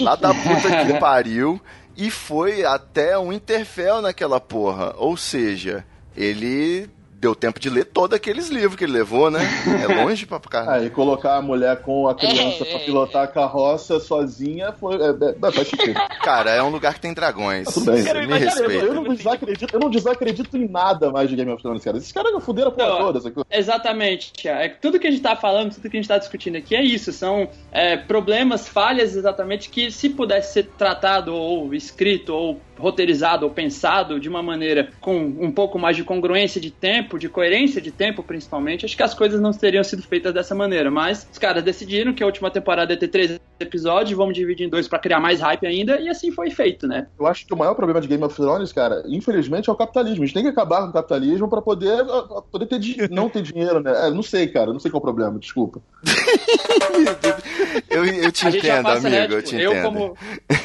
lá 0.02 0.18
da 0.18 0.34
puta 0.36 0.86
que 0.86 1.00
pariu, 1.00 1.58
e 1.96 2.12
foi 2.12 2.66
até 2.66 3.18
um 3.18 3.32
Interfell 3.32 4.02
naquela 4.02 4.42
porra. 4.42 4.94
Ou 4.98 5.16
seja, 5.16 5.86
ele 6.18 6.90
deu 7.20 7.34
tempo 7.34 7.60
de 7.60 7.70
ler 7.70 7.86
todos 7.86 8.16
aqueles 8.16 8.50
livros 8.50 8.76
que 8.76 8.84
ele 8.84 8.94
levou, 8.94 9.32
né? 9.32 9.40
É 9.84 9.88
longe 10.04 10.26
pra 10.26 10.40
caralho. 10.40 10.84
Aí 10.84 10.90
colocar 10.90 11.36
a 11.36 11.42
mulher 11.42 11.82
com 11.82 12.08
a 12.08 12.16
criança 12.16 12.64
É, 12.64 12.66
pra 12.66 12.80
é, 12.80 12.86
pilotar 12.86 13.24
a 13.24 13.28
carroça 13.28 14.00
sozinha 14.00 14.72
foi. 14.72 14.96
É, 14.96 15.10
é, 15.10 15.92
é. 15.92 16.20
Cara, 16.24 16.52
é 16.52 16.62
um 16.62 16.70
lugar 16.70 16.94
que 16.94 17.02
tem 17.02 17.14
dragões. 17.14 17.68
Tudo 17.74 17.92
bem. 17.92 18.04
Cara, 18.04 18.22
me 18.22 18.28
cara, 18.28 18.40
eu, 18.40 18.46
respeita. 18.46 18.86
eu 18.86 18.94
não 18.94 19.04
desacredito, 19.04 19.76
eu 19.76 19.80
não 19.80 19.90
desacredito 19.90 20.58
em 20.58 20.68
nada 20.68 21.12
mais 21.12 21.30
de 21.30 21.36
Game 21.36 21.52
of 21.52 21.62
Thrones, 21.62 21.84
cara. 21.84 21.98
Esses 21.98 22.12
caras 22.12 22.44
fuderam 22.44 22.70
a 22.70 22.72
porra 22.72 22.90
Não, 22.90 22.98
toda, 23.00 23.22
sacou? 23.22 23.46
Exatamente. 23.50 24.48
É, 24.48 24.70
tudo 24.70 25.00
que 25.00 25.08
a 25.08 25.12
gente 25.12 25.24
tá 25.24 25.36
falando, 25.36 25.74
tudo 25.74 25.90
que 25.90 25.98
a 25.98 26.00
gente 26.00 26.10
tá 26.10 26.18
discutindo 26.18 26.58
aqui 26.58 26.76
é 26.76 26.84
isso. 26.84 27.12
São 27.12 27.50
é, 27.72 27.98
problemas, 27.98 28.68
falhas 28.68 29.16
exatamente 29.16 29.70
que 29.70 29.90
se 29.92 30.10
pudesse 30.10 30.54
ser 30.54 30.68
tratado 30.78 31.34
ou 31.34 31.74
escrito 31.74 32.34
ou 32.34 32.62
roteirizado 32.78 33.46
ou 33.46 33.52
pensado 33.52 34.20
de 34.20 34.30
uma 34.30 34.42
maneira 34.44 34.90
com 35.00 35.18
um 35.18 35.52
pouco 35.52 35.78
mais 35.80 35.96
de 35.96 36.04
congruência 36.04 36.60
de 36.60 36.72
tempo, 36.72 37.18
de 37.18 37.30
coerência 37.30 37.82
de 37.82 37.92
tempo 37.92 38.24
principalmente, 38.24 38.86
acho 38.86 38.96
que 38.96 39.04
as 39.04 39.14
coisas 39.14 39.40
não 39.42 39.52
teriam 39.52 39.84
sido 39.84 40.04
feitas 40.04 40.34
dessa 40.34 40.54
maneira. 40.56 40.90
Mas 40.92 41.28
os 41.32 41.38
caras 41.38 41.64
decidiram 41.64 42.14
que 42.14 42.24
a 42.24 42.26
última 42.26 42.50
temporada 42.50 42.94
ia 42.94 43.00
ter 43.00 43.08
três 43.08 43.40
episódios, 43.60 44.18
vamos 44.18 44.36
dividir 44.36 44.66
em 44.66 44.70
dois 44.70 44.88
pra 44.88 45.00
criar 45.00 45.20
mais 45.20 45.40
hype 45.40 45.66
ainda, 45.66 46.00
e 46.00 46.10
assim 46.10 46.32
foi 46.32 46.50
feito, 46.52 46.88
né? 46.88 47.08
Eu 47.20 47.26
acho 47.26 47.46
que 47.46 47.54
o 47.54 47.58
maior 47.58 47.74
problema 47.74 48.00
de 48.00 48.08
Game 48.08 48.24
of 48.24 48.36
Thrones, 48.36 48.72
cara, 48.72 49.04
infelizmente, 49.08 49.70
é 49.70 49.74
o 49.74 49.76
capitalismo. 49.76 50.24
A 50.24 50.26
gente 50.26 50.34
tem 50.34 50.44
que 50.44 50.50
acabar 50.50 50.84
com 50.84 50.90
o 50.90 50.94
capitalismo 50.94 51.48
pra 51.50 51.62
poder, 51.62 52.06
pra 52.06 52.42
poder 52.42 52.66
ter 52.66 53.10
não 53.10 53.30
ter 53.30 53.42
dinheiro, 53.42 53.80
né? 53.80 54.08
É, 54.08 54.12
não 54.12 54.22
sei, 54.22 54.48
cara. 54.48 54.72
Não 54.72 54.80
sei 54.80 54.92
qual 54.92 55.00
é 55.00 55.02
o 55.02 55.06
problema, 55.06 55.40
desculpa. 55.40 55.82
Eu, 57.90 58.06
eu 58.06 58.32
te 58.32 58.46
A 58.46 58.50
gente 58.50 58.66
já 58.66 58.74
entendo, 58.74 58.86
passa, 58.86 59.08
amigo, 59.08 59.34
eu 59.34 59.42
tipo, 59.42 59.58
te 59.58 59.64
eu 59.64 59.72
entendo. 59.72 59.84
como 59.84 60.18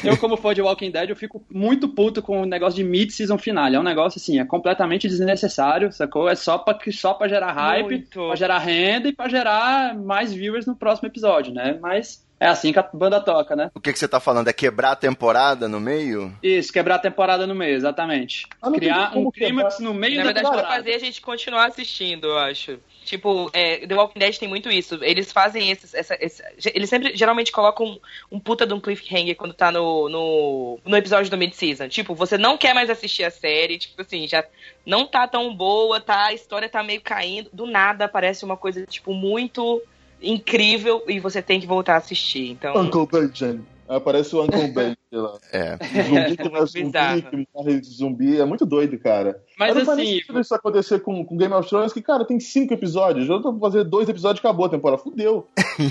eu 0.03 0.17
como 0.17 0.37
fã 0.37 0.53
de 0.53 0.61
Walking 0.61 0.91
Dead, 0.91 1.09
eu 1.09 1.15
fico 1.15 1.43
muito 1.49 1.87
puto 1.87 2.02
com 2.21 2.41
o 2.41 2.45
negócio 2.45 2.75
de 2.75 2.83
mid-season 2.83 3.37
finale. 3.37 3.75
É 3.75 3.79
um 3.79 3.83
negócio 3.83 4.19
assim, 4.19 4.39
é 4.39 4.45
completamente 4.45 5.07
desnecessário, 5.07 5.91
sacou? 5.91 6.27
É 6.29 6.35
só 6.35 6.57
pra, 6.57 6.73
que- 6.73 6.91
só 6.91 7.13
pra 7.13 7.27
gerar 7.27 7.51
hype, 7.51 7.83
Muito. 7.89 8.27
pra 8.27 8.35
gerar 8.35 8.57
renda 8.59 9.07
e 9.07 9.13
pra 9.13 9.29
gerar 9.29 9.95
mais 9.95 10.33
viewers 10.33 10.65
no 10.65 10.75
próximo 10.75 11.07
episódio, 11.07 11.53
né? 11.53 11.77
Mas 11.81 12.23
é 12.39 12.47
assim 12.47 12.73
que 12.73 12.79
a 12.79 12.89
banda 12.93 13.21
toca, 13.21 13.55
né? 13.55 13.71
O 13.73 13.79
que, 13.79 13.93
que 13.93 13.99
você 13.99 14.07
tá 14.07 14.19
falando? 14.19 14.47
É 14.49 14.53
quebrar 14.53 14.91
a 14.91 14.95
temporada 14.95 15.67
no 15.69 15.79
meio? 15.79 16.33
Isso, 16.43 16.73
quebrar 16.73 16.95
a 16.95 16.99
temporada 16.99 17.47
no 17.47 17.55
meio, 17.55 17.75
exatamente. 17.75 18.45
Ah, 18.61 18.69
Criar 18.71 19.17
um 19.17 19.31
clímax 19.31 19.79
no 19.79 19.93
meio 19.93 20.17
Na 20.17 20.23
da 20.23 20.25
verdade, 20.25 20.47
pra 20.47 20.55
temporada. 20.57 20.75
fazer 20.83 20.95
a 20.95 20.99
gente 20.99 21.21
continuar 21.21 21.67
assistindo, 21.67 22.27
eu 22.27 22.37
acho. 22.37 22.77
Tipo, 23.03 23.49
é, 23.53 23.85
The 23.85 23.95
Walking 23.95 24.19
Dead 24.19 24.37
tem 24.37 24.47
muito 24.47 24.69
isso. 24.71 24.97
Eles 25.01 25.31
fazem 25.31 25.69
esses. 25.69 25.93
Essa, 25.93 26.17
esse- 26.19 26.43
eles 26.73 26.89
sempre 26.89 27.15
geralmente 27.15 27.51
colocam 27.51 27.85
um, 27.85 27.99
um 28.31 28.39
puta 28.39 28.65
de 28.65 28.73
um 28.73 28.79
cliffhanger 28.79 29.35
quando 29.35 29.53
tá 29.53 29.71
no, 29.71 30.09
no, 30.09 30.79
no 30.85 30.97
episódio 30.97 31.29
do 31.29 31.37
mid-season. 31.37 31.87
Tipo, 31.87 32.15
você 32.15 32.37
não 32.37 32.57
quer 32.57 32.73
mais 32.73 32.89
assistir 32.89 33.23
a 33.23 33.31
série, 33.31 33.77
tipo 33.77 34.01
assim, 34.01 34.27
já 34.27 34.43
não 34.85 35.05
tá 35.05 35.27
tão 35.27 35.53
boa, 35.55 35.99
tá? 35.99 36.25
A 36.27 36.33
história 36.33 36.69
tá 36.69 36.81
meio 36.83 37.01
caindo. 37.01 37.49
Do 37.53 37.65
nada 37.65 38.05
aparece 38.05 38.43
uma 38.45 38.57
coisa, 38.57 38.85
tipo, 38.85 39.13
muito 39.13 39.81
incrível 40.21 41.03
e 41.07 41.19
você 41.19 41.41
tem 41.41 41.59
que 41.59 41.67
voltar 41.67 41.95
a 41.95 41.97
assistir. 41.97 42.49
Então. 42.51 42.75
Uncle 42.77 43.05
Benjamin. 43.05 43.65
Aí 43.65 43.72
Aparece 43.87 44.35
o 44.35 44.43
Uncle 44.43 44.67
Ben, 44.69 44.95
sei 45.09 45.19
lá. 45.19 45.37
É. 45.51 45.77
Zumbi 46.03 46.37
que 46.37 46.49
não 46.49 46.57
é 46.57 46.65
zumbi, 46.65 46.83
Bizarro. 46.85 47.21
que 47.21 47.47
morre 47.53 47.81
de 47.81 47.87
zumbi. 47.87 48.39
É 48.39 48.45
muito 48.45 48.65
doido, 48.65 48.97
cara. 48.97 49.41
Mas 49.59 49.75
não 49.75 49.95
nem 49.95 50.05
assim, 50.05 50.19
sentido 50.19 50.39
isso 50.39 50.55
acontecer 50.55 50.99
com, 50.99 51.23
com 51.25 51.37
Game 51.37 51.53
of 51.53 51.67
Thrones, 51.69 51.93
que, 51.93 52.01
cara, 52.01 52.25
tem 52.25 52.39
cinco 52.39 52.73
episódios. 52.73 53.29
Eu 53.29 53.41
tô 53.41 53.51
pra 53.53 53.69
fazer 53.69 53.83
dois 53.83 54.09
episódios 54.09 54.39
e 54.39 54.45
acabou 54.45 54.65
a 54.65 54.69
temporada. 54.69 55.01
Fudeu. 55.01 55.47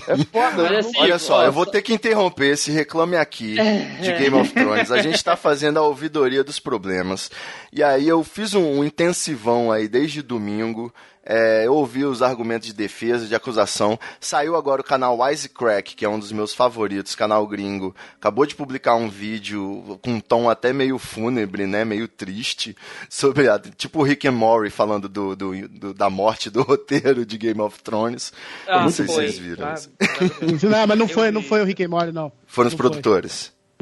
É 0.09 0.17
foda. 0.25 0.63
Mas 0.63 0.87
assim, 0.87 0.99
Olha 0.99 1.19
só, 1.19 1.45
eu 1.45 1.53
vou 1.53 1.67
ter 1.67 1.83
que 1.83 1.93
interromper 1.93 2.53
esse 2.53 2.71
reclame 2.71 3.17
aqui 3.17 3.57
de 4.01 4.13
Game 4.19 4.37
of 4.37 4.53
Thrones. 4.53 4.91
A 4.91 5.03
gente 5.03 5.23
tá 5.23 5.37
fazendo 5.37 5.79
a 5.79 5.83
ouvidoria 5.83 6.43
dos 6.43 6.59
problemas. 6.59 7.31
E 7.73 7.83
aí 7.83 8.09
eu 8.09 8.25
fiz 8.25 8.55
um 8.55 8.83
intensivão 8.83 9.71
aí 9.71 9.87
desde 9.87 10.23
domingo. 10.23 10.93
É, 11.25 11.67
eu 11.67 11.75
ouvi 11.75 12.05
os 12.05 12.21
argumentos 12.21 12.67
de 12.69 12.75
defesa, 12.75 13.27
de 13.27 13.35
acusação. 13.35 13.99
Saiu 14.21 14.57
agora 14.57 14.81
o 14.81 14.85
canal 14.85 15.19
Wisecrack, 15.21 15.95
que 15.95 16.05
é 16.05 16.09
um 16.09 16.19
dos 16.19 16.33
meus 16.33 16.53
favoritos, 16.55 17.15
canal 17.15 17.47
gringo. 17.47 17.95
Acabou 18.17 18.45
de 18.45 18.55
publicar 18.57 18.97
um 18.97 19.09
vídeo 19.09 19.99
com 20.03 20.13
um 20.15 20.21
tom 20.21 20.51
até 20.51 20.73
meio 20.73 20.99
fúnebre, 20.99 21.67
né? 21.67 21.85
Meio 21.85 22.09
triste, 22.09 22.77
sobre 23.09 23.49
a, 23.49 23.59
tipo 23.59 24.01
o 24.01 24.03
Rick 24.03 24.27
and 24.27 24.33
Morty 24.33 24.71
falando 24.71 25.09
do, 25.09 25.37
do- 25.37 25.69
do- 25.69 25.95
da 25.95 26.11
morte 26.11 26.51
do 26.51 26.63
roteiro 26.65 27.25
de 27.25 27.39
Game 27.39 27.61
of 27.61 27.81
Thrones. 27.83 28.33
Eu 28.67 28.81
não 28.81 28.87
Ah, 28.87 28.91
sei 28.91 29.07
se 29.07 29.15
foi. 29.15 29.27
vocês 29.27 29.39
viram. 29.39 29.69
Ah, 29.69 29.75
isso. 29.75 29.91
Não, 30.69 30.87
mas 30.87 30.99
não 30.99 31.07
Eu 31.07 31.15
foi, 31.15 31.27
vi. 31.29 31.33
não 31.35 31.43
foi 31.43 31.63
o 31.63 31.65
Rick 31.65 31.85
and 31.85 31.89
Morty, 31.89 32.13
não. 32.13 32.33
Foram 32.47 32.69
os 32.69 32.75
Não 32.75 32.79
foi. 32.79 32.89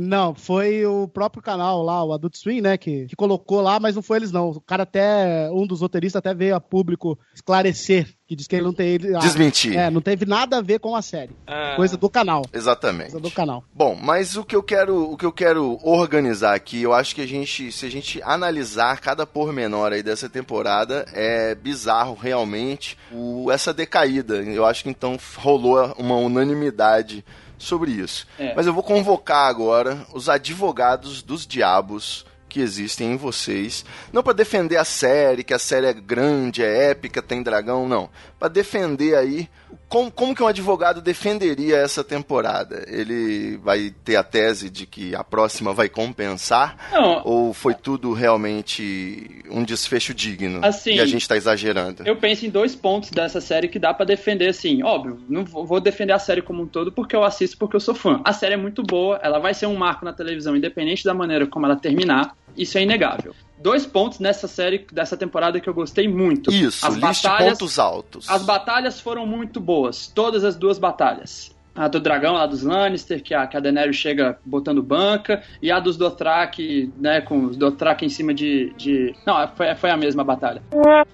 Não, 0.00 0.34
foi 0.34 0.84
o 0.86 1.06
próprio 1.08 1.42
canal 1.42 1.82
lá, 1.82 2.02
o 2.04 2.12
Adult 2.12 2.36
Swim, 2.36 2.60
né, 2.60 2.76
que, 2.78 3.06
que 3.06 3.16
colocou 3.16 3.60
lá, 3.60 3.78
mas 3.78 3.94
não 3.94 4.02
foi 4.02 4.18
eles 4.18 4.32
não. 4.32 4.50
O 4.50 4.60
cara 4.60 4.84
até, 4.84 5.50
um 5.52 5.66
dos 5.66 5.80
roteiristas 5.80 6.18
até 6.18 6.32
veio 6.34 6.54
a 6.56 6.60
público 6.60 7.18
esclarecer, 7.34 8.08
que 8.26 8.34
diz 8.36 8.46
que 8.46 8.56
ele 8.56 8.64
não 8.64 8.72
teve... 8.72 9.14
ah, 9.14 9.18
Desmentir. 9.18 9.76
É, 9.76 9.90
não 9.90 10.00
teve 10.00 10.24
nada 10.24 10.58
a 10.58 10.62
ver 10.62 10.78
com 10.78 10.94
a 10.96 11.02
série. 11.02 11.30
ah, 11.46 11.74
Coisa 11.76 11.96
do 11.96 12.08
canal. 12.08 12.42
Exatamente. 12.52 13.10
Coisa 13.12 13.20
do 13.20 13.30
canal. 13.30 13.64
Bom, 13.74 13.94
mas 14.00 14.36
o 14.36 14.44
que 14.44 14.54
eu 14.56 14.62
quero, 14.62 15.10
o 15.12 15.16
que 15.16 15.26
eu 15.26 15.32
quero 15.32 15.78
organizar 15.82 16.54
aqui, 16.54 16.82
eu 16.82 16.92
acho 16.92 17.14
que 17.14 17.20
a 17.20 17.26
gente, 17.26 17.70
se 17.72 17.84
a 17.86 17.90
gente 17.90 18.22
analisar 18.22 19.00
cada 19.00 19.26
pormenor 19.26 19.92
aí 19.92 20.02
dessa 20.02 20.28
temporada, 20.28 21.04
é 21.12 21.54
bizarro 21.54 22.14
realmente 22.14 22.96
o, 23.12 23.50
essa 23.50 23.74
decaída. 23.74 24.36
Eu 24.36 24.64
acho 24.64 24.84
que 24.84 24.90
então 24.90 25.16
rolou 25.36 25.94
uma 25.98 26.16
unanimidade 26.16 27.24
sobre 27.62 27.90
isso. 27.92 28.26
É. 28.38 28.54
Mas 28.54 28.66
eu 28.66 28.74
vou 28.74 28.82
convocar 28.82 29.48
agora 29.48 30.06
os 30.12 30.28
advogados 30.28 31.22
dos 31.22 31.46
diabos 31.46 32.24
que 32.48 32.60
existem 32.60 33.12
em 33.12 33.16
vocês, 33.16 33.84
não 34.12 34.24
para 34.24 34.32
defender 34.32 34.76
a 34.76 34.84
série, 34.84 35.44
que 35.44 35.54
a 35.54 35.58
série 35.58 35.86
é 35.86 35.92
grande, 35.92 36.64
é 36.64 36.90
épica, 36.90 37.22
tem 37.22 37.44
dragão, 37.44 37.88
não, 37.88 38.10
Pra 38.40 38.48
defender 38.48 39.14
aí 39.14 39.48
como, 39.90 40.08
como 40.08 40.34
que 40.36 40.42
um 40.42 40.46
advogado 40.46 41.02
defenderia 41.02 41.76
essa 41.76 42.04
temporada? 42.04 42.84
Ele 42.86 43.56
vai 43.56 43.92
ter 44.04 44.14
a 44.14 44.22
tese 44.22 44.70
de 44.70 44.86
que 44.86 45.16
a 45.16 45.24
próxima 45.24 45.74
vai 45.74 45.88
compensar? 45.88 46.76
Não. 46.92 47.22
Ou 47.24 47.52
foi 47.52 47.74
tudo 47.74 48.12
realmente 48.12 49.42
um 49.50 49.64
desfecho 49.64 50.14
digno? 50.14 50.60
Assim, 50.62 50.94
e 50.94 51.00
a 51.00 51.06
gente 51.06 51.26
tá 51.26 51.36
exagerando? 51.36 52.04
Eu 52.06 52.14
penso 52.14 52.46
em 52.46 52.50
dois 52.50 52.76
pontos 52.76 53.10
dessa 53.10 53.40
série 53.40 53.66
que 53.66 53.80
dá 53.80 53.92
pra 53.92 54.06
defender, 54.06 54.50
assim. 54.50 54.80
Óbvio, 54.84 55.18
não 55.28 55.44
vou 55.44 55.80
defender 55.80 56.12
a 56.12 56.20
série 56.20 56.40
como 56.40 56.62
um 56.62 56.66
todo 56.66 56.92
porque 56.92 57.16
eu 57.16 57.24
assisto 57.24 57.58
porque 57.58 57.74
eu 57.74 57.80
sou 57.80 57.94
fã. 57.94 58.20
A 58.24 58.32
série 58.32 58.54
é 58.54 58.56
muito 58.56 58.84
boa, 58.84 59.18
ela 59.20 59.40
vai 59.40 59.52
ser 59.52 59.66
um 59.66 59.74
marco 59.74 60.04
na 60.04 60.12
televisão, 60.12 60.56
independente 60.56 61.04
da 61.04 61.12
maneira 61.12 61.48
como 61.48 61.66
ela 61.66 61.74
terminar. 61.74 62.36
Isso 62.56 62.78
é 62.78 62.82
inegável. 62.82 63.34
Dois 63.60 63.84
pontos 63.84 64.18
nessa 64.18 64.48
série, 64.48 64.86
dessa 64.90 65.16
temporada 65.16 65.60
que 65.60 65.68
eu 65.68 65.74
gostei 65.74 66.08
muito. 66.08 66.50
Isso, 66.50 66.86
as 66.86 66.96
batalhas, 66.96 67.58
pontos 67.58 67.78
altos. 67.78 68.30
As 68.30 68.42
batalhas 68.42 69.00
foram 69.00 69.26
muito 69.26 69.60
boas, 69.60 70.06
todas 70.06 70.44
as 70.44 70.56
duas 70.56 70.78
batalhas. 70.78 71.54
A 71.74 71.86
do 71.86 72.00
dragão 72.00 72.34
lá 72.34 72.46
dos 72.46 72.62
Lannister, 72.62 73.22
que 73.22 73.32
a, 73.32 73.46
que 73.46 73.56
a 73.56 73.60
Daenerys 73.60 73.96
chega 73.96 74.38
botando 74.44 74.82
banca, 74.82 75.42
e 75.62 75.70
a 75.70 75.78
dos 75.78 75.96
Dothraki, 75.96 76.92
né, 76.98 77.20
com 77.20 77.44
os 77.44 77.56
Dothraki 77.56 78.04
em 78.04 78.08
cima 78.08 78.34
de... 78.34 78.72
de... 78.76 79.14
Não, 79.26 79.46
foi, 79.48 79.74
foi 79.76 79.90
a 79.90 79.96
mesma 79.96 80.24
batalha. 80.24 80.62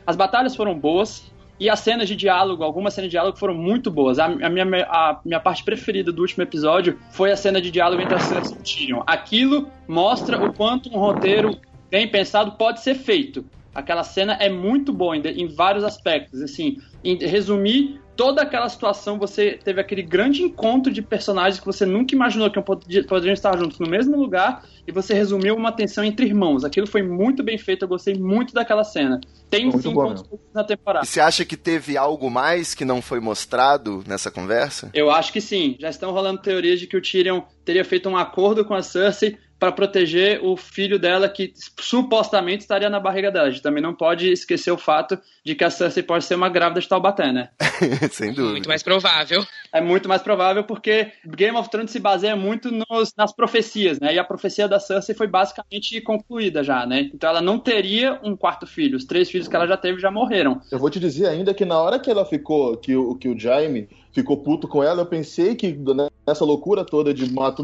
As 0.07 0.17
batalhas 0.17 0.57
foram 0.57 0.79
boas, 0.79 1.31
e 1.59 1.69
as 1.69 1.81
cenas 1.81 2.09
de 2.09 2.15
diálogo, 2.15 2.63
algumas 2.63 2.95
cenas 2.95 3.09
de 3.09 3.13
diálogo 3.13 3.39
foram 3.39 3.55
muito 3.55 3.91
boas. 3.91 4.19
A, 4.19 4.27
a 4.27 4.49
minha, 4.49 4.67
a 4.89 5.21
minha 5.25 5.41
parte 5.41 5.65
preferida 5.65 6.13
do 6.13 6.23
último 6.23 6.43
episódio 6.43 6.99
foi 7.11 7.33
a 7.33 7.37
cena 7.37 7.61
de 7.61 7.71
diálogo 7.71 8.01
entre 8.03 8.15
as 8.15 8.23
Cersei 8.23 8.57
e 8.57 8.61
o 8.61 8.63
Tyrion. 8.63 9.03
Aquilo 9.07 9.69
mostra 9.89 10.43
o 10.45 10.53
quanto 10.53 10.89
um 10.91 10.99
roteiro 10.99 11.59
bem 11.91 12.09
pensado 12.09 12.53
pode 12.53 12.81
ser 12.83 12.95
feito. 12.95 13.45
Aquela 13.75 14.03
cena 14.03 14.35
é 14.41 14.49
muito 14.49 14.93
boa 14.93 15.17
em, 15.17 15.21
em 15.27 15.49
vários 15.49 15.85
aspectos. 15.85 16.41
Assim, 16.41 16.79
em 17.05 17.19
resumir 17.19 18.01
toda 18.17 18.41
aquela 18.41 18.67
situação, 18.71 19.19
você 19.19 19.61
teve 19.63 19.79
aquele 19.79 20.01
grande 20.01 20.43
encontro 20.43 20.91
de 20.91 21.03
personagens 21.03 21.61
que 21.61 21.67
você 21.67 21.85
nunca 21.85 22.15
imaginou 22.15 22.51
que 22.51 22.59
pod- 22.63 23.03
poderiam 23.03 23.35
estar 23.35 23.55
juntos 23.59 23.79
no 23.79 23.87
mesmo 23.87 24.17
lugar 24.17 24.65
e 24.87 24.91
você 24.91 25.13
resumiu 25.13 25.55
uma 25.55 25.71
tensão 25.71 26.03
entre 26.03 26.25
irmãos. 26.25 26.65
Aquilo 26.65 26.87
foi 26.87 27.03
muito 27.03 27.43
bem 27.43 27.59
feito, 27.59 27.85
eu 27.85 27.89
gostei 27.89 28.15
muito 28.15 28.55
daquela 28.55 28.83
cena. 28.83 29.21
Tem 29.51 29.67
muito 29.67 29.83
sim 29.83 29.93
positivos 29.93 30.41
na 30.55 30.65
temporada. 30.65 31.05
E 31.05 31.09
você 31.09 31.21
acha 31.21 31.45
que 31.45 31.59
teve 31.59 31.99
algo 31.99 32.31
mais 32.31 32.75
que 32.75 32.87
não 32.87 33.03
foi 33.03 33.21
mostrado 33.21 34.03
nessa 34.07 34.31
conversa? 34.31 34.89
Eu 34.95 35.11
acho 35.11 35.31
que 35.31 35.41
sim. 35.43 35.77
Já 35.79 35.91
estão 35.91 36.13
rolando 36.13 36.41
teorias 36.41 36.81
de 36.81 36.87
que 36.87 36.97
o 36.97 37.03
Tyrion 37.03 37.43
teria 37.63 37.85
feito 37.85 38.09
um 38.09 38.17
acordo 38.17 38.65
com 38.65 38.73
a 38.73 38.81
Cersei 38.81 39.37
para 39.59 39.73
proteger 39.73 40.41
o 40.45 40.57
filho 40.57 40.99
dela 40.99 41.29
que 41.29 41.53
supostamente 41.79 42.61
estaria 42.63 42.91
na 42.91 43.01
barriga 43.01 43.31
dela. 43.31 43.47
A 43.47 43.51
gente 43.51 43.63
também 43.63 43.83
não 43.83 43.95
pode 43.95 44.31
esquecer 44.31 44.71
o 44.71 44.77
fato 44.77 45.19
de 45.45 45.55
que 45.55 45.65
a 45.65 45.71
Cersei 45.71 46.03
pode 46.03 46.25
ser 46.25 46.35
uma 46.35 46.49
grávida 46.49 46.81
de 46.81 46.89
Taubaté, 46.89 47.33
né? 47.33 47.49
Sem 48.13 48.33
dúvida. 48.33 48.53
Muito 48.53 48.69
mais 48.69 48.83
provável. 48.83 49.45
É 49.73 49.81
muito 49.81 50.09
mais 50.09 50.21
provável 50.23 50.65
porque 50.65 51.13
Game 51.27 51.57
of 51.57 51.71
Thrones 51.71 51.91
se 51.91 51.99
baseia 52.01 52.37
muito 52.37 52.71
nos- 52.71 53.15
nas 53.17 53.33
profecias, 53.35 53.99
né? 54.01 54.15
E 54.15 54.19
a 54.19 54.25
profecia 54.25 54.69
da 54.69 54.79
Cersei 54.81 55.15
foi 55.15 55.27
basicamente 55.27 56.01
concluída 56.01 56.63
já, 56.63 56.85
né? 56.85 57.11
Então 57.15 57.31
ela 57.31 57.41
não 57.41 57.59
teria 57.59 58.19
um 58.23 58.37
quarto 58.37 58.67
filho. 58.67 58.97
Os 58.97 59.05
três 59.05 59.31
filhos 59.31 59.49
que 59.49 59.57
ela 59.57 59.67
já 59.67 59.77
teve 59.77 60.01
já 60.01 60.11
morreram. 60.11 60.61
Eu 60.71 60.79
vou 60.79 60.91
te 60.91 61.01
dizer 61.01 61.27
ainda 61.29 61.55
que 61.55 61.65
na 61.65 61.79
hora 61.79 61.99
que 61.99 62.11
ela 62.11 62.25
ficou, 62.25 62.77
que 62.77 62.95
o, 62.95 63.15
que 63.15 63.29
o 63.29 63.39
Jaime 63.39 63.89
ficou 64.17 64.39
puto 64.39 64.67
com 64.67 64.83
ela, 64.83 65.03
eu 65.03 65.07
pensei 65.07 65.55
que 65.55 65.79
nessa 66.27 66.43
loucura 66.43 66.87
toda 66.87 67.13
de 67.13 67.31
mata 67.31 67.63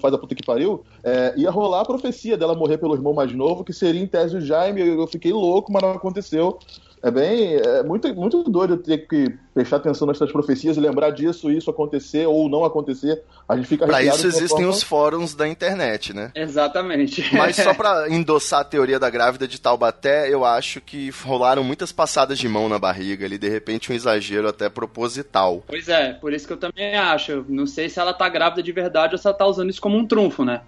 faz 0.00 0.12
a 0.12 0.18
puta 0.18 0.34
que 0.34 0.44
pariu, 0.44 0.82
é, 1.04 1.32
ia 1.36 1.48
rolar 1.48 1.82
a 1.82 1.84
profecia 1.84 2.36
dela 2.36 2.56
morrer 2.56 2.78
pelo 2.78 2.94
irmão 2.94 3.14
mais 3.14 3.32
novo, 3.32 3.62
que 3.62 3.72
seria 3.72 4.02
em 4.02 4.06
tese 4.06 4.36
o 4.36 4.40
Jaime. 4.40 4.80
Eu 4.80 5.06
fiquei 5.06 5.32
louco, 5.32 5.72
mas 5.72 5.80
não 5.80 5.92
aconteceu. 5.92 6.58
É 7.02 7.10
bem. 7.10 7.54
É 7.56 7.82
muito, 7.82 8.14
muito 8.14 8.42
doido 8.44 8.76
ter 8.76 9.08
que 9.08 9.34
prestar 9.52 9.76
atenção 9.78 10.06
nessas 10.06 10.30
profecias 10.30 10.76
e 10.76 10.80
lembrar 10.80 11.10
disso, 11.10 11.50
isso 11.50 11.68
acontecer 11.68 12.26
ou 12.26 12.48
não 12.48 12.64
acontecer. 12.64 13.22
A 13.48 13.56
gente 13.56 13.66
fica 13.66 13.84
Pra 13.86 13.96
arrepiado 13.96 14.18
isso 14.18 14.26
existem 14.28 14.58
forma- 14.58 14.70
os 14.70 14.82
fóruns 14.84 15.34
da 15.34 15.48
internet, 15.48 16.14
né? 16.14 16.30
Exatamente. 16.34 17.22
Mas 17.36 17.56
só 17.56 17.74
pra 17.74 18.08
endossar 18.08 18.60
a 18.60 18.64
teoria 18.64 19.00
da 19.00 19.10
grávida 19.10 19.48
de 19.48 19.60
Taubaté, 19.60 20.32
eu 20.32 20.44
acho 20.44 20.80
que 20.80 21.10
rolaram 21.24 21.64
muitas 21.64 21.90
passadas 21.90 22.38
de 22.38 22.48
mão 22.48 22.68
na 22.68 22.78
barriga 22.78 23.26
ali, 23.26 23.36
de 23.36 23.48
repente 23.48 23.90
um 23.90 23.94
exagero 23.94 24.48
até 24.48 24.68
proposital. 24.68 25.64
Pois 25.66 25.88
é, 25.88 26.12
por 26.14 26.32
isso 26.32 26.46
que 26.46 26.52
eu 26.52 26.56
também 26.56 26.94
acho. 26.96 27.44
Não 27.48 27.66
sei 27.66 27.88
se 27.88 27.98
ela 27.98 28.14
tá 28.14 28.28
grávida 28.28 28.62
de 28.62 28.70
verdade 28.72 29.14
ou 29.14 29.18
se 29.18 29.26
ela 29.26 29.36
tá 29.36 29.44
usando 29.44 29.70
isso 29.70 29.80
como 29.80 29.96
um 29.98 30.06
trunfo, 30.06 30.44
né? 30.44 30.60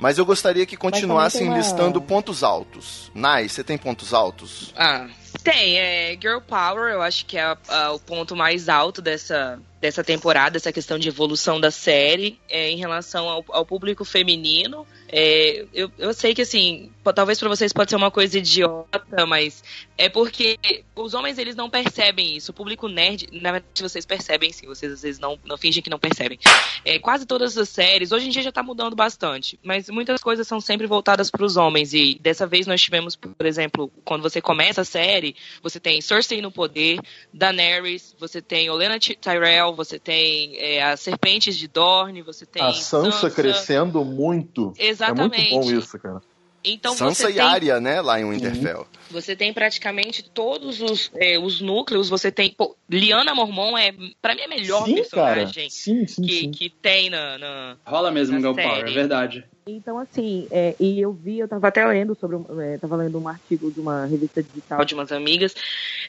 Mas 0.00 0.16
eu 0.16 0.24
gostaria 0.24 0.64
que 0.64 0.76
continuassem 0.76 1.48
uma- 1.48 1.56
listando 1.56 2.00
pontos 2.00 2.44
altos. 2.44 3.10
Nai, 3.14 3.48
você 3.48 3.64
tem 3.64 3.76
pontos 3.76 4.14
altos? 4.14 4.72
Ah, 4.76 5.08
tem. 5.50 5.78
É, 5.78 6.18
Girl 6.20 6.40
Power, 6.40 6.92
eu 6.92 7.02
acho 7.02 7.24
que 7.26 7.36
é 7.38 7.42
a- 7.42 7.58
a- 7.68 7.92
o 7.92 7.98
ponto 7.98 8.36
mais 8.36 8.68
alto 8.68 9.00
dessa, 9.00 9.60
dessa 9.80 10.04
temporada, 10.04 10.56
essa 10.56 10.72
questão 10.72 10.98
de 10.98 11.08
evolução 11.08 11.60
da 11.60 11.70
série 11.70 12.38
é, 12.48 12.70
em 12.70 12.76
relação 12.76 13.28
ao, 13.28 13.44
ao 13.48 13.64
público 13.66 14.04
feminino. 14.04 14.86
É, 15.08 15.64
eu, 15.72 15.90
eu 15.98 16.12
sei 16.12 16.34
que, 16.34 16.42
assim, 16.42 16.90
talvez 17.12 17.38
pra 17.38 17.48
vocês 17.48 17.72
pode 17.72 17.90
ser 17.90 17.96
uma 17.96 18.10
coisa 18.10 18.38
idiota, 18.38 19.26
mas 19.26 19.62
é 19.96 20.08
porque 20.08 20.58
os 20.94 21.14
homens, 21.14 21.38
eles 21.38 21.56
não 21.56 21.70
percebem 21.70 22.36
isso. 22.36 22.50
O 22.50 22.54
público 22.54 22.88
nerd, 22.88 23.28
na 23.32 23.52
verdade, 23.52 23.82
vocês 23.82 24.04
percebem 24.04 24.52
sim, 24.52 24.66
vocês 24.66 24.92
às 24.92 25.02
vezes 25.02 25.20
não, 25.20 25.38
não 25.44 25.56
fingem 25.56 25.82
que 25.82 25.90
não 25.90 25.98
percebem. 25.98 26.38
É, 26.84 26.98
quase 26.98 27.26
todas 27.26 27.56
as 27.56 27.68
séries, 27.68 28.12
hoje 28.12 28.26
em 28.26 28.30
dia 28.30 28.42
já 28.42 28.52
tá 28.52 28.62
mudando 28.62 28.96
bastante, 28.96 29.58
mas 29.62 29.88
muitas 29.88 30.22
coisas 30.22 30.46
são 30.46 30.60
sempre 30.60 30.86
voltadas 30.86 31.30
pros 31.30 31.56
homens, 31.56 31.92
e 31.92 32.18
dessa 32.20 32.46
vez 32.46 32.66
nós 32.66 32.80
tivemos, 32.80 33.16
por 33.16 33.46
exemplo, 33.46 33.90
quando 34.04 34.22
você 34.22 34.40
começa 34.40 34.80
a 34.80 34.84
série, 34.84 35.36
você 35.62 35.78
tem 35.78 36.00
Cersei 36.00 36.40
no 36.40 36.50
poder, 36.50 36.98
Daenerys, 37.32 38.14
você 38.18 38.40
tem 38.42 38.70
Olenna 38.70 38.98
Ty- 38.98 39.16
Tyrell, 39.16 39.74
você 39.74 39.98
tem 39.98 40.56
é, 40.58 40.82
as 40.82 41.00
Serpentes 41.00 41.56
de 41.56 41.68
Dorne, 41.68 42.22
você 42.22 42.44
tem 42.44 42.62
A 42.62 42.72
Sansa 42.72 43.30
crescendo 43.30 44.04
muito. 44.04 44.72
Exatamente. 44.78 45.40
É 45.40 45.50
muito 45.50 45.66
bom 45.66 45.78
isso, 45.78 45.98
cara. 45.98 46.20
Então 46.64 46.92
Sansa 46.94 47.24
você 47.24 47.30
e 47.30 47.34
tem 47.34 47.42
Arya, 47.42 47.80
né, 47.80 48.00
lá 48.00 48.20
em 48.20 48.28
Winterfell. 48.28 48.86
você 49.10 49.36
tem 49.36 49.52
praticamente 49.52 50.22
todos 50.22 50.80
os, 50.82 51.10
é, 51.14 51.38
os 51.38 51.60
núcleos. 51.60 52.08
Você 52.08 52.30
tem. 52.32 52.50
Pô, 52.52 52.76
Liana 52.90 53.34
Mormon 53.34 53.78
é, 53.78 53.92
pra 54.20 54.34
mim, 54.34 54.42
a 54.42 54.48
melhor 54.48 54.84
sim, 54.84 54.94
cara. 55.10 55.34
personagem 55.36 55.70
Sim, 55.70 56.06
sim, 56.06 56.22
que, 56.22 56.32
sim. 56.40 56.50
que 56.50 56.68
tem 56.70 57.08
na. 57.10 57.38
na- 57.38 57.76
Rola 57.86 58.10
mesmo 58.10 58.34
Na 58.34 58.40
Girl 58.40 58.54
Power, 58.54 58.86
é 58.86 58.90
verdade. 58.92 59.44
Então, 59.66 59.98
assim, 59.98 60.48
é, 60.50 60.74
e 60.80 60.98
eu 61.00 61.12
vi, 61.12 61.38
eu 61.38 61.48
tava 61.48 61.68
até 61.68 61.86
lendo 61.86 62.16
sobre, 62.18 62.36
um- 62.36 62.60
é, 62.60 62.78
tava 62.78 62.96
lendo 62.96 63.18
um 63.18 63.28
artigo 63.28 63.70
de 63.70 63.78
uma 63.80 64.06
revista 64.06 64.42
digital 64.42 64.84
de 64.84 64.94
umas 64.94 65.12
amigas, 65.12 65.54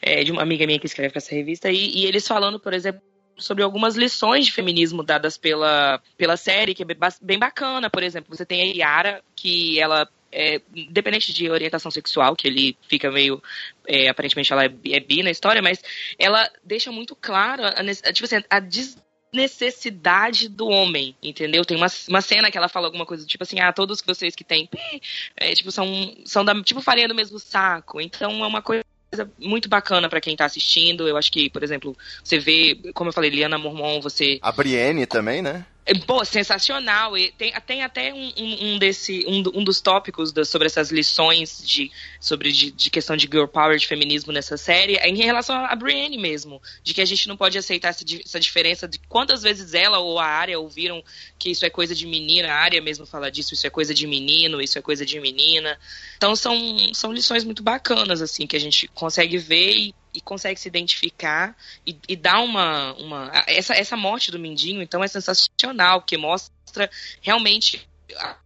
é, 0.02 0.24
de 0.24 0.32
uma 0.32 0.42
amiga 0.42 0.66
minha 0.66 0.80
que 0.80 0.86
escreve 0.86 1.10
pra 1.12 1.18
essa 1.20 1.36
revista, 1.36 1.70
e, 1.70 1.90
e 2.00 2.06
eles 2.06 2.26
falando, 2.28 2.58
por 2.60 2.74
exemplo, 2.74 3.02
sobre 3.38 3.64
algumas 3.64 3.96
lições 3.96 4.46
de 4.46 4.52
feminismo 4.54 5.04
dadas 5.04 5.38
pela, 5.38 6.02
pela 6.18 6.36
série, 6.38 6.74
que 6.74 6.84
é 6.84 6.88
bem 7.22 7.38
bacana. 7.40 7.90
Por 7.90 8.02
exemplo, 8.04 8.36
você 8.36 8.46
tem 8.46 8.62
a 8.62 8.74
Yara, 8.76 9.22
que 9.36 9.80
ela 9.80 10.08
é, 10.32 10.62
independente 10.76 11.34
de 11.34 11.50
orientação 11.50 11.90
sexual, 11.92 12.36
que 12.36 12.48
ele 12.48 12.78
fica 12.88 13.10
meio. 13.12 13.42
é, 13.88 14.08
aparentemente 14.08 14.52
ela 14.54 14.66
é, 14.66 14.72
é 14.92 15.00
bi 15.00 15.24
na 15.24 15.32
história, 15.32 15.62
mas 15.62 15.82
ela 16.18 16.50
deixa 16.64 16.92
muito 16.92 17.16
claro 17.16 17.64
a, 17.66 17.82
nece- 17.84 18.12
tipo 18.14 18.26
assim, 18.26 18.44
a 18.50 18.60
desnecessidade 18.60 20.48
do 20.50 20.68
homem, 20.68 21.16
entendeu? 21.22 21.64
Tem 21.66 21.78
uma, 21.78 21.88
uma 22.08 22.22
cena 22.22 22.52
que 22.52 22.58
ela 22.58 22.70
fala 22.70 22.88
alguma 22.88 23.06
coisa 23.06 23.26
tipo 23.26 23.44
assim, 23.44 23.60
ah, 23.60 23.72
todos 23.74 24.02
vocês 24.06 24.36
que 24.36 24.44
têm 24.44 24.70
é, 25.38 25.54
tipo, 25.54 25.72
são, 25.72 26.16
são 26.26 26.44
da, 26.46 26.60
tipo 26.62 26.82
farinha 26.82 27.08
do 27.08 27.16
mesmo 27.16 27.40
saco. 27.40 28.00
Então 28.02 28.44
é 28.44 28.48
uma 28.48 28.62
coisa 28.62 28.84
muito 29.40 29.68
bacana 29.68 30.08
pra 30.10 30.22
quem 30.22 30.36
tá 30.36 30.46
assistindo. 30.46 31.08
Eu 31.08 31.18
acho 31.18 31.32
que, 31.32 31.50
por 31.50 31.64
exemplo, 31.64 31.96
você 32.24 32.38
vê, 32.38 32.80
como 32.94 33.10
eu 33.10 33.14
falei, 33.14 33.30
Liana 33.30 33.58
Mormon, 33.58 34.00
você 34.02 34.38
A 34.42 34.52
Brienne 34.52 35.06
também, 35.06 35.42
né? 35.42 35.66
É, 35.90 36.00
Pô, 36.06 36.24
sensacional. 36.24 37.18
E 37.18 37.32
tem, 37.32 37.52
tem 37.66 37.84
até 37.84 38.14
um, 38.14 38.32
um, 38.38 38.80
desse, 38.80 39.26
um, 39.28 39.60
um 39.60 39.64
dos 39.64 39.82
tópicos 39.82 40.32
sobre 40.48 40.68
essas 40.68 40.92
lições 40.92 41.64
de, 41.66 41.92
sobre 42.20 42.52
de, 42.52 42.70
de 42.70 42.90
questão 42.90 43.18
de 43.18 43.28
girl 43.32 43.48
power, 43.48 43.78
de 43.78 43.88
feminismo 43.88 44.32
nessa 44.32 44.56
série, 44.56 44.98
é 44.98 45.10
em 45.10 45.18
relação 45.18 45.56
a 45.56 45.76
Brienne 45.76 46.18
mesmo. 46.18 46.62
De 46.84 46.94
que 46.94 47.02
a 47.02 47.06
gente 47.06 47.28
não 47.28 47.36
pode 47.36 47.58
aceitar 47.58 47.90
essa, 47.90 48.06
essa 48.24 48.40
diferença 48.40 48.88
de 48.88 49.00
quantas 49.00 49.42
vezes 49.42 49.74
ela 49.74 49.98
ou 49.98 50.20
a 50.20 50.26
área 50.26 50.60
ouviram 50.60 51.04
que 51.40 51.50
isso 51.50 51.66
é 51.66 51.70
coisa 51.70 51.96
de 51.96 52.06
menina, 52.06 52.50
a 52.50 52.56
área 52.56 52.82
mesmo 52.82 53.06
fala 53.06 53.32
disso, 53.32 53.54
isso 53.54 53.66
é 53.66 53.70
coisa 53.70 53.94
de 53.94 54.06
menino, 54.06 54.62
isso 54.62 54.78
é 54.78 54.82
coisa 54.82 55.06
de 55.06 55.20
menina. 55.20 55.80
Então 56.18 56.36
são, 56.36 56.56
são 56.94 57.12
lições 57.12 57.44
muito 57.44 57.64
bacanas, 57.64 58.22
assim, 58.22 58.46
que 58.46 58.56
a 58.56 58.60
gente 58.60 58.88
consegue 58.90 59.38
ver 59.38 59.76
e, 59.76 59.96
e 60.14 60.22
consegue 60.22 60.60
se 60.60 60.68
identificar 60.68 61.56
e, 61.86 61.98
e 62.08 62.16
dar 62.16 62.42
uma. 62.42 62.94
uma 62.94 63.32
essa, 63.48 63.76
essa 63.76 63.96
morte 63.96 64.32
do 64.32 64.40
Mindinho, 64.40 64.82
então, 64.82 65.04
é 65.04 65.08
sensacional, 65.08 66.02
porque 66.02 66.18
mostra 66.18 66.90
realmente 67.22 67.88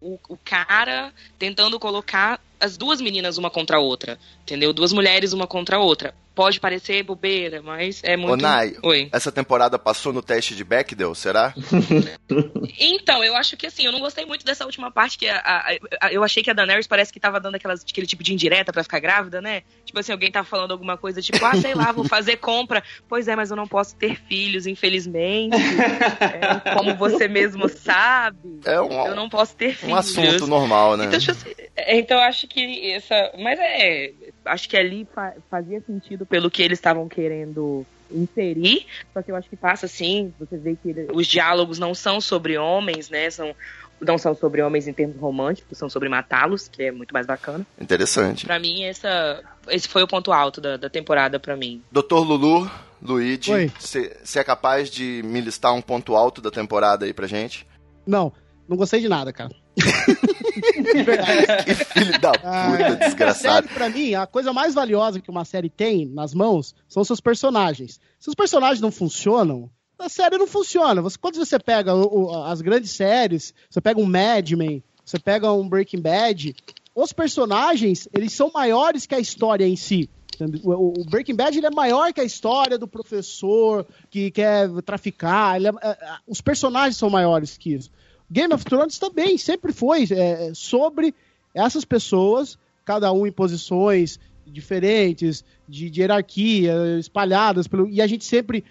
o, 0.02 0.20
o 0.28 0.38
cara 0.38 1.14
tentando 1.38 1.80
colocar 1.80 2.40
as 2.64 2.78
duas 2.78 3.02
meninas 3.02 3.38
uma 3.38 3.50
contra 3.50 3.78
a 3.78 3.80
outra, 3.80 4.18
entendeu? 4.42 4.72
Duas 4.74 4.94
mulheres 4.94 5.34
uma 5.34 5.46
contra 5.48 5.78
a 5.78 5.80
outra. 5.80 6.14
Pode 6.36 6.60
parecer 6.60 7.04
bobeira, 7.04 7.62
mas 7.62 8.02
é 8.04 8.18
muito. 8.18 8.34
Ô, 8.34 8.36
Nai, 8.38 8.74
Oi. 8.82 9.08
essa 9.12 9.32
temporada 9.32 9.78
passou 9.78 10.12
no 10.12 10.20
teste 10.22 10.56
de 10.56 10.64
Bechdel, 10.64 11.14
será? 11.14 11.54
Então, 12.80 13.24
eu 13.24 13.36
acho 13.36 13.56
que 13.56 13.68
assim, 13.68 13.86
eu 13.86 13.92
não 13.92 14.00
gostei 14.00 14.26
muito 14.26 14.44
dessa 14.46 14.66
última 14.66 14.90
parte 14.90 15.18
que 15.18 15.28
a, 15.28 15.38
a- 15.38 15.78
a- 16.08 16.12
eu 16.12 16.24
achei 16.24 16.42
que 16.42 16.50
a 16.50 16.54
Daenerys 16.54 16.88
parece 16.88 17.14
que 17.14 17.20
tava 17.20 17.40
dando 17.40 17.56
aquelas, 17.56 17.82
aquele 17.88 18.08
tipo 18.08 18.24
de 18.24 18.34
indireta 18.34 18.72
pra 18.74 18.82
ficar 18.84 19.00
grávida, 19.00 19.42
né? 19.42 19.62
Tipo 19.86 20.00
assim, 20.00 20.12
alguém 20.12 20.32
tá 20.32 20.44
falando 20.44 20.72
alguma 20.72 20.98
coisa 20.98 21.22
tipo, 21.22 21.44
ah, 21.46 21.56
sei 21.56 21.76
lá, 21.76 21.92
vou 21.92 22.06
fazer 22.06 22.38
compra. 22.38 22.84
Pois 23.08 23.28
é, 23.28 23.36
mas 23.36 23.52
eu 23.52 23.56
não 23.58 23.68
posso 23.68 23.96
ter 23.96 24.16
filhos, 24.28 24.66
infelizmente. 24.66 25.56
É, 26.20 26.74
como 26.74 26.96
você 26.96 27.28
mesmo 27.28 27.70
sabe. 27.70 28.60
É 28.66 28.82
um, 28.82 29.06
Eu 29.08 29.16
não 29.16 29.30
posso 29.30 29.56
ter 29.56 29.76
filhos. 29.76 29.94
um 29.94 29.96
assunto 29.96 30.48
normal, 30.48 30.98
né? 30.98 31.06
Então, 31.14 31.36
é, 31.76 31.98
então 32.00 32.18
eu 32.18 32.24
acho 32.24 32.48
que 32.48 32.53
essa. 32.62 33.32
Mas 33.40 33.60
é. 33.60 34.12
Acho 34.46 34.68
que 34.70 34.78
ali 34.78 35.08
fa- 35.14 35.34
fazia 35.50 35.82
sentido 35.82 36.26
pelo 36.26 36.50
que 36.52 36.62
eles 36.62 36.78
estavam 36.78 37.08
querendo 37.08 37.86
inserir. 38.12 38.86
Só 39.14 39.22
que 39.22 39.32
eu 39.32 39.36
acho 39.36 39.50
que 39.50 39.56
passa 39.56 39.86
assim. 39.86 40.34
Você 40.40 40.58
vê 40.58 40.76
que 40.76 40.90
ele- 40.90 41.08
os 41.14 41.26
diálogos 41.28 41.80
não 41.80 41.94
são 41.96 42.20
sobre 42.22 42.58
homens, 42.58 43.10
né? 43.10 43.30
São, 43.30 43.56
não 44.00 44.18
são 44.18 44.36
sobre 44.36 44.62
homens 44.62 44.88
em 44.88 44.94
termos 44.94 45.18
românticos, 45.18 45.78
são 45.78 45.90
sobre 45.90 46.10
matá-los, 46.10 46.68
que 46.68 46.84
é 46.84 46.92
muito 46.92 47.14
mais 47.14 47.26
bacana. 47.26 47.66
Interessante. 47.80 48.46
Pra 48.46 48.60
mim, 48.60 48.84
essa, 48.84 49.42
esse 49.70 49.88
foi 49.88 50.04
o 50.04 50.08
ponto 50.08 50.32
alto 50.32 50.60
da, 50.62 50.78
da 50.78 50.90
temporada 50.90 51.40
pra 51.40 51.56
mim. 51.56 51.82
Doutor 51.92 52.20
Lulu, 52.24 52.70
Luigi, 53.02 53.72
você 53.80 54.40
é 54.40 54.44
capaz 54.44 54.90
de 54.92 55.22
me 55.24 55.40
listar 55.42 55.74
um 55.74 55.82
ponto 55.82 56.16
alto 56.16 56.42
da 56.42 56.52
temporada 56.52 57.06
aí 57.06 57.14
pra 57.14 57.28
gente? 57.28 57.66
Não, 58.06 58.32
não 58.68 58.76
gostei 58.78 59.00
de 59.00 59.08
nada, 59.10 59.32
cara. 59.34 59.52
Que 60.54 61.74
filho 61.86 62.20
da 62.20 62.32
puta, 62.32 62.48
A 62.48 62.96
desgraçado. 62.96 63.68
série, 63.68 63.74
pra 63.74 63.90
mim, 63.90 64.14
a 64.14 64.26
coisa 64.28 64.54
mais 64.54 64.74
valiosa 64.74 65.20
que 65.20 65.30
uma 65.30 65.46
série 65.46 65.70
tem 65.70 66.06
nas 66.06 66.34
mãos 66.34 66.76
são 66.88 67.04
seus 67.04 67.20
personagens. 67.20 68.00
Se 68.20 68.30
os 68.30 68.36
personagens 68.36 68.80
não 68.82 68.92
funcionam, 68.92 69.70
a 69.98 70.10
série 70.10 70.38
não 70.38 70.48
funciona. 70.48 71.02
Você, 71.02 71.18
quando 71.18 71.36
você 71.36 71.58
pega 71.60 71.94
o- 71.96 72.26
o- 72.26 72.44
as 72.44 72.62
grandes 72.62 72.92
séries, 72.92 73.54
você 73.70 73.80
pega 73.82 74.00
um 74.00 74.06
Mad 74.06 74.52
Men, 74.52 74.84
você 75.04 75.20
pega 75.20 75.52
um 75.52 75.68
Breaking 75.68 76.02
Bad, 76.02 76.56
os 76.96 77.12
personagens, 77.14 78.08
eles 78.14 78.34
são 78.34 78.52
maiores 78.54 79.06
que 79.06 79.16
a 79.16 79.20
história 79.20 79.68
em 79.68 79.76
si. 79.76 80.10
O, 80.64 81.06
Breaking 81.10 81.36
Bad 81.36 81.56
ele 81.58 81.68
é 81.68 81.72
maior 81.72 82.12
que 82.12 82.20
a 82.20 82.24
história 82.24 82.78
do 82.78 82.88
professor 82.88 83.86
que 84.10 84.32
quer 84.32 84.68
traficar. 84.84 85.62
é- 85.64 85.68
é- 85.68 85.98
os 86.28 86.42
personagens 86.42 86.98
são 86.98 87.08
maiores 87.10 87.56
que 87.56 87.74
isso. 87.74 87.92
Game 88.34 88.52
of 88.52 88.66
Thrones 88.66 88.98
também 88.98 89.38
sempre 89.38 89.72
foi 89.72 90.08
é, 90.10 90.52
sobre 90.56 91.14
essas 91.54 91.86
pessoas, 91.86 92.58
cada 92.84 93.14
um 93.14 93.28
em 93.28 93.32
posições 93.32 94.20
diferentes, 94.48 95.46
de, 95.70 95.88
de 95.88 96.02
hierarquia, 96.02 96.74
espalhadas, 97.00 97.68
pelo, 97.68 97.88
e 97.88 98.02
a 98.02 98.08
gente 98.08 98.26
sempre, 98.26 98.66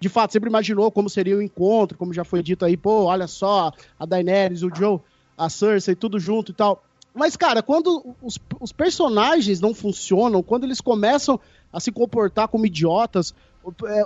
de 0.00 0.08
fato, 0.08 0.32
sempre 0.32 0.48
imaginou 0.48 0.90
como 0.90 1.10
seria 1.10 1.36
o 1.36 1.42
encontro, 1.42 1.98
como 1.98 2.14
já 2.14 2.24
foi 2.24 2.42
dito 2.42 2.64
aí, 2.64 2.74
pô, 2.74 3.04
olha 3.04 3.26
só, 3.26 3.70
a 3.98 4.06
Daenerys, 4.06 4.62
o 4.62 4.70
Joe, 4.74 4.98
a 5.36 5.50
Cersei, 5.50 5.94
tudo 5.94 6.18
junto 6.18 6.50
e 6.50 6.54
tal. 6.54 6.82
Mas, 7.14 7.36
cara, 7.36 7.62
quando 7.62 8.16
os, 8.22 8.38
os 8.58 8.72
personagens 8.72 9.60
não 9.60 9.74
funcionam, 9.74 10.42
quando 10.42 10.64
eles 10.64 10.80
começam 10.80 11.38
a 11.70 11.78
se 11.78 11.92
comportar 11.92 12.48
como 12.48 12.64
idiotas, 12.64 13.34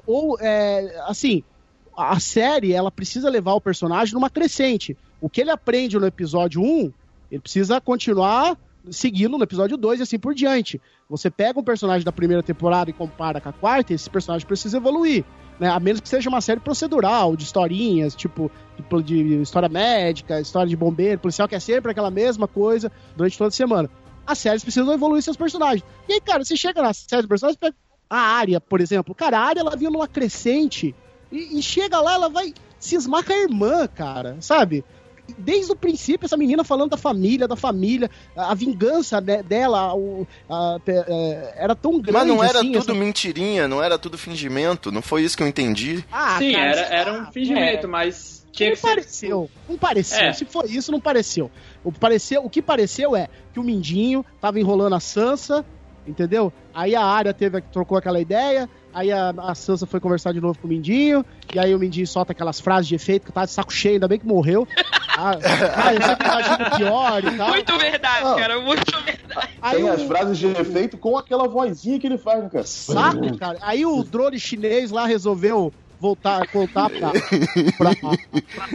ou, 0.04 0.36
é, 0.40 0.84
é, 0.84 1.00
assim, 1.07 1.44
a 1.97 2.20
série, 2.20 2.72
ela 2.72 2.90
precisa 2.90 3.30
levar 3.30 3.55
o 3.55 3.61
personagem 3.61 4.14
numa 4.14 4.28
crescente. 4.28 4.97
O 5.20 5.28
que 5.28 5.40
ele 5.40 5.51
aprende 5.51 5.99
no 5.99 6.07
episódio 6.07 6.62
1, 6.62 6.92
ele 7.30 7.40
precisa 7.40 7.80
continuar 7.80 8.57
seguindo 8.90 9.36
no 9.36 9.42
episódio 9.42 9.76
2 9.76 10.01
e 10.01 10.03
assim 10.03 10.18
por 10.18 10.34
diante. 10.34 10.80
Você 11.09 11.30
pega 11.30 11.59
um 11.59 11.64
personagem 11.64 12.05
da 12.05 12.12
primeira 12.12 12.42
temporada 12.42 12.90
e 12.90 12.92
compara 12.92 13.40
com 13.40 13.49
a 13.49 13.53
quarta, 13.53 13.94
esse 13.94 14.09
personagem 14.09 14.47
precisa 14.47 14.76
evoluir. 14.76 15.24
Né? 15.59 15.68
A 15.68 15.80
menos 15.80 16.01
que 16.01 16.09
seja 16.09 16.28
uma 16.28 16.40
série 16.40 16.61
procedural, 16.61 17.34
de 17.34 17.44
historinhas, 17.44 18.14
tipo, 18.14 18.51
de, 19.05 19.24
de 19.24 19.42
história 19.42 19.68
médica, 19.68 20.40
história 20.40 20.68
de 20.68 20.76
bombeiro, 20.76 21.20
policial, 21.20 21.49
que 21.49 21.55
é 21.55 21.61
sempre 21.61 21.90
aquela 21.90 22.11
mesma 22.11 22.47
coisa 22.47 22.92
durante 23.16 23.38
toda 23.38 23.49
a 23.49 23.53
semana. 23.53 23.90
As 24.26 24.38
séries 24.38 24.62
precisam 24.62 24.92
evoluir 24.92 25.22
seus 25.22 25.36
personagens. 25.36 25.84
E 26.09 26.14
aí, 26.14 26.20
cara, 26.20 26.44
você 26.44 26.57
chega 26.57 26.82
na 26.82 26.92
série 26.92 27.22
de 27.22 27.28
personagens, 27.28 27.59
pega 27.59 27.74
a 28.11 28.18
área, 28.18 28.61
por 28.61 28.80
exemplo. 28.80 29.14
Cara, 29.14 29.38
a 29.38 29.42
área 29.42 29.61
ela 29.61 29.76
vinha 29.76 29.90
numa 29.90 30.09
crescente 30.09 30.94
e, 31.31 31.59
e 31.59 31.62
chega 31.62 32.01
lá, 32.01 32.14
ela 32.14 32.29
vai 32.29 32.53
cismar 32.79 33.24
com 33.24 33.33
a 33.33 33.37
irmã, 33.37 33.87
cara, 33.89 34.37
sabe? 34.41 34.85
Desde 35.37 35.72
o 35.72 35.77
princípio, 35.77 36.24
essa 36.24 36.37
menina 36.37 36.62
falando 36.62 36.91
da 36.91 36.97
família, 36.97 37.49
da 37.49 37.57
família, 37.57 38.09
a, 38.37 38.53
a 38.53 38.55
vingança 38.55 39.20
de- 39.20 39.43
dela 39.43 39.93
o- 39.93 40.24
a- 40.49 40.79
pe- 40.85 40.93
é, 41.09 41.55
era 41.57 41.74
tão 41.74 41.93
grande. 42.01 42.12
Mas 42.12 42.27
não 42.29 42.45
era 42.45 42.61
assim, 42.61 42.70
tudo 42.72 42.93
essa- 42.93 42.95
mentirinha, 42.95 43.66
não 43.66 43.83
era 43.83 43.99
tudo 43.99 44.16
fingimento, 44.16 44.93
não 44.93 45.03
foi 45.03 45.22
isso 45.24 45.37
que 45.37 45.43
eu 45.43 45.49
entendi. 45.49 46.05
Ah, 46.12 46.37
Sim, 46.39 46.53
cara, 46.53 46.70
era, 46.70 46.81
era 46.95 47.12
um 47.22 47.33
fingimento, 47.33 47.89
mas 47.89 48.47
tinha 48.53 48.68
não 48.68 48.77
que 48.77 48.81
ser. 48.81 48.87
pareceu, 48.89 49.51
não 49.68 49.77
pareceu. 49.77 50.20
É. 50.27 50.33
Se 50.33 50.45
foi 50.45 50.66
isso, 50.68 50.93
não 50.93 51.01
pareceu. 51.01 51.51
O, 51.83 51.91
pareceu. 51.91 52.45
o 52.45 52.49
que 52.49 52.62
pareceu 52.62 53.16
é 53.16 53.29
que 53.53 53.59
o 53.59 53.64
Mindinho 53.64 54.24
tava 54.41 54.61
enrolando 54.61 54.95
a 54.95 55.01
Sansa, 55.01 55.64
entendeu? 56.07 56.53
Aí 56.72 56.95
a 56.95 57.03
área 57.05 57.35
teve, 57.35 57.61
trocou 57.62 57.99
aquela 57.99 58.20
ideia, 58.20 58.70
aí 58.99 59.12
a, 59.12 59.30
a 59.36 59.55
Sansa 59.55 59.86
foi 59.86 60.01
conversar 60.01 60.32
de 60.32 60.40
novo 60.40 60.59
com 60.59 60.66
o 60.66 60.70
Mindinho, 60.70 61.24
e 61.55 61.59
aí 61.59 61.74
o 61.74 61.78
Mindinho 61.78 62.07
solta 62.07 62.32
aquelas 62.32 62.59
frases 62.61 62.88
de 62.88 62.94
efeito 62.94 63.26
que 63.26 63.32
tá 63.32 63.44
de 63.44 63.51
saco 63.51 63.72
cheio, 63.72 63.94
ainda 63.94 64.09
bem 64.09 64.18
que 64.18 64.26
morreu. 64.26 64.66
Ah, 65.18 65.30
ah, 65.76 65.94
eu 65.94 66.03
sempre 66.03 66.26
imagino 66.26 66.76
pior 66.76 67.24
e 67.24 67.36
tal. 67.38 67.49
Muito 67.49 67.78
verdade, 67.78 68.26
Ah. 68.26 68.34
cara, 68.34 68.61
muito 68.61 69.03
verdade. 69.03 69.49
Aí 69.62 69.76
Tem 69.76 69.84
o- 69.86 69.92
as 69.94 70.03
frases 70.03 70.36
de 70.36 70.47
efeito 70.49 70.99
com 70.99 71.16
aquela 71.16 71.49
vozinha 71.49 71.99
que 71.99 72.07
ele 72.07 72.18
faz, 72.18 72.42
né, 72.42 72.51
cara? 72.51 72.66
Saco, 72.66 73.38
cara. 73.38 73.59
Aí 73.62 73.86
o 73.86 74.05
drone 74.05 74.38
chinês 74.38 74.90
lá 74.90 75.07
resolveu 75.07 75.72
voltar, 75.99 76.47
voltar 76.53 76.90
pra. 76.90 77.12
pra, 77.78 77.94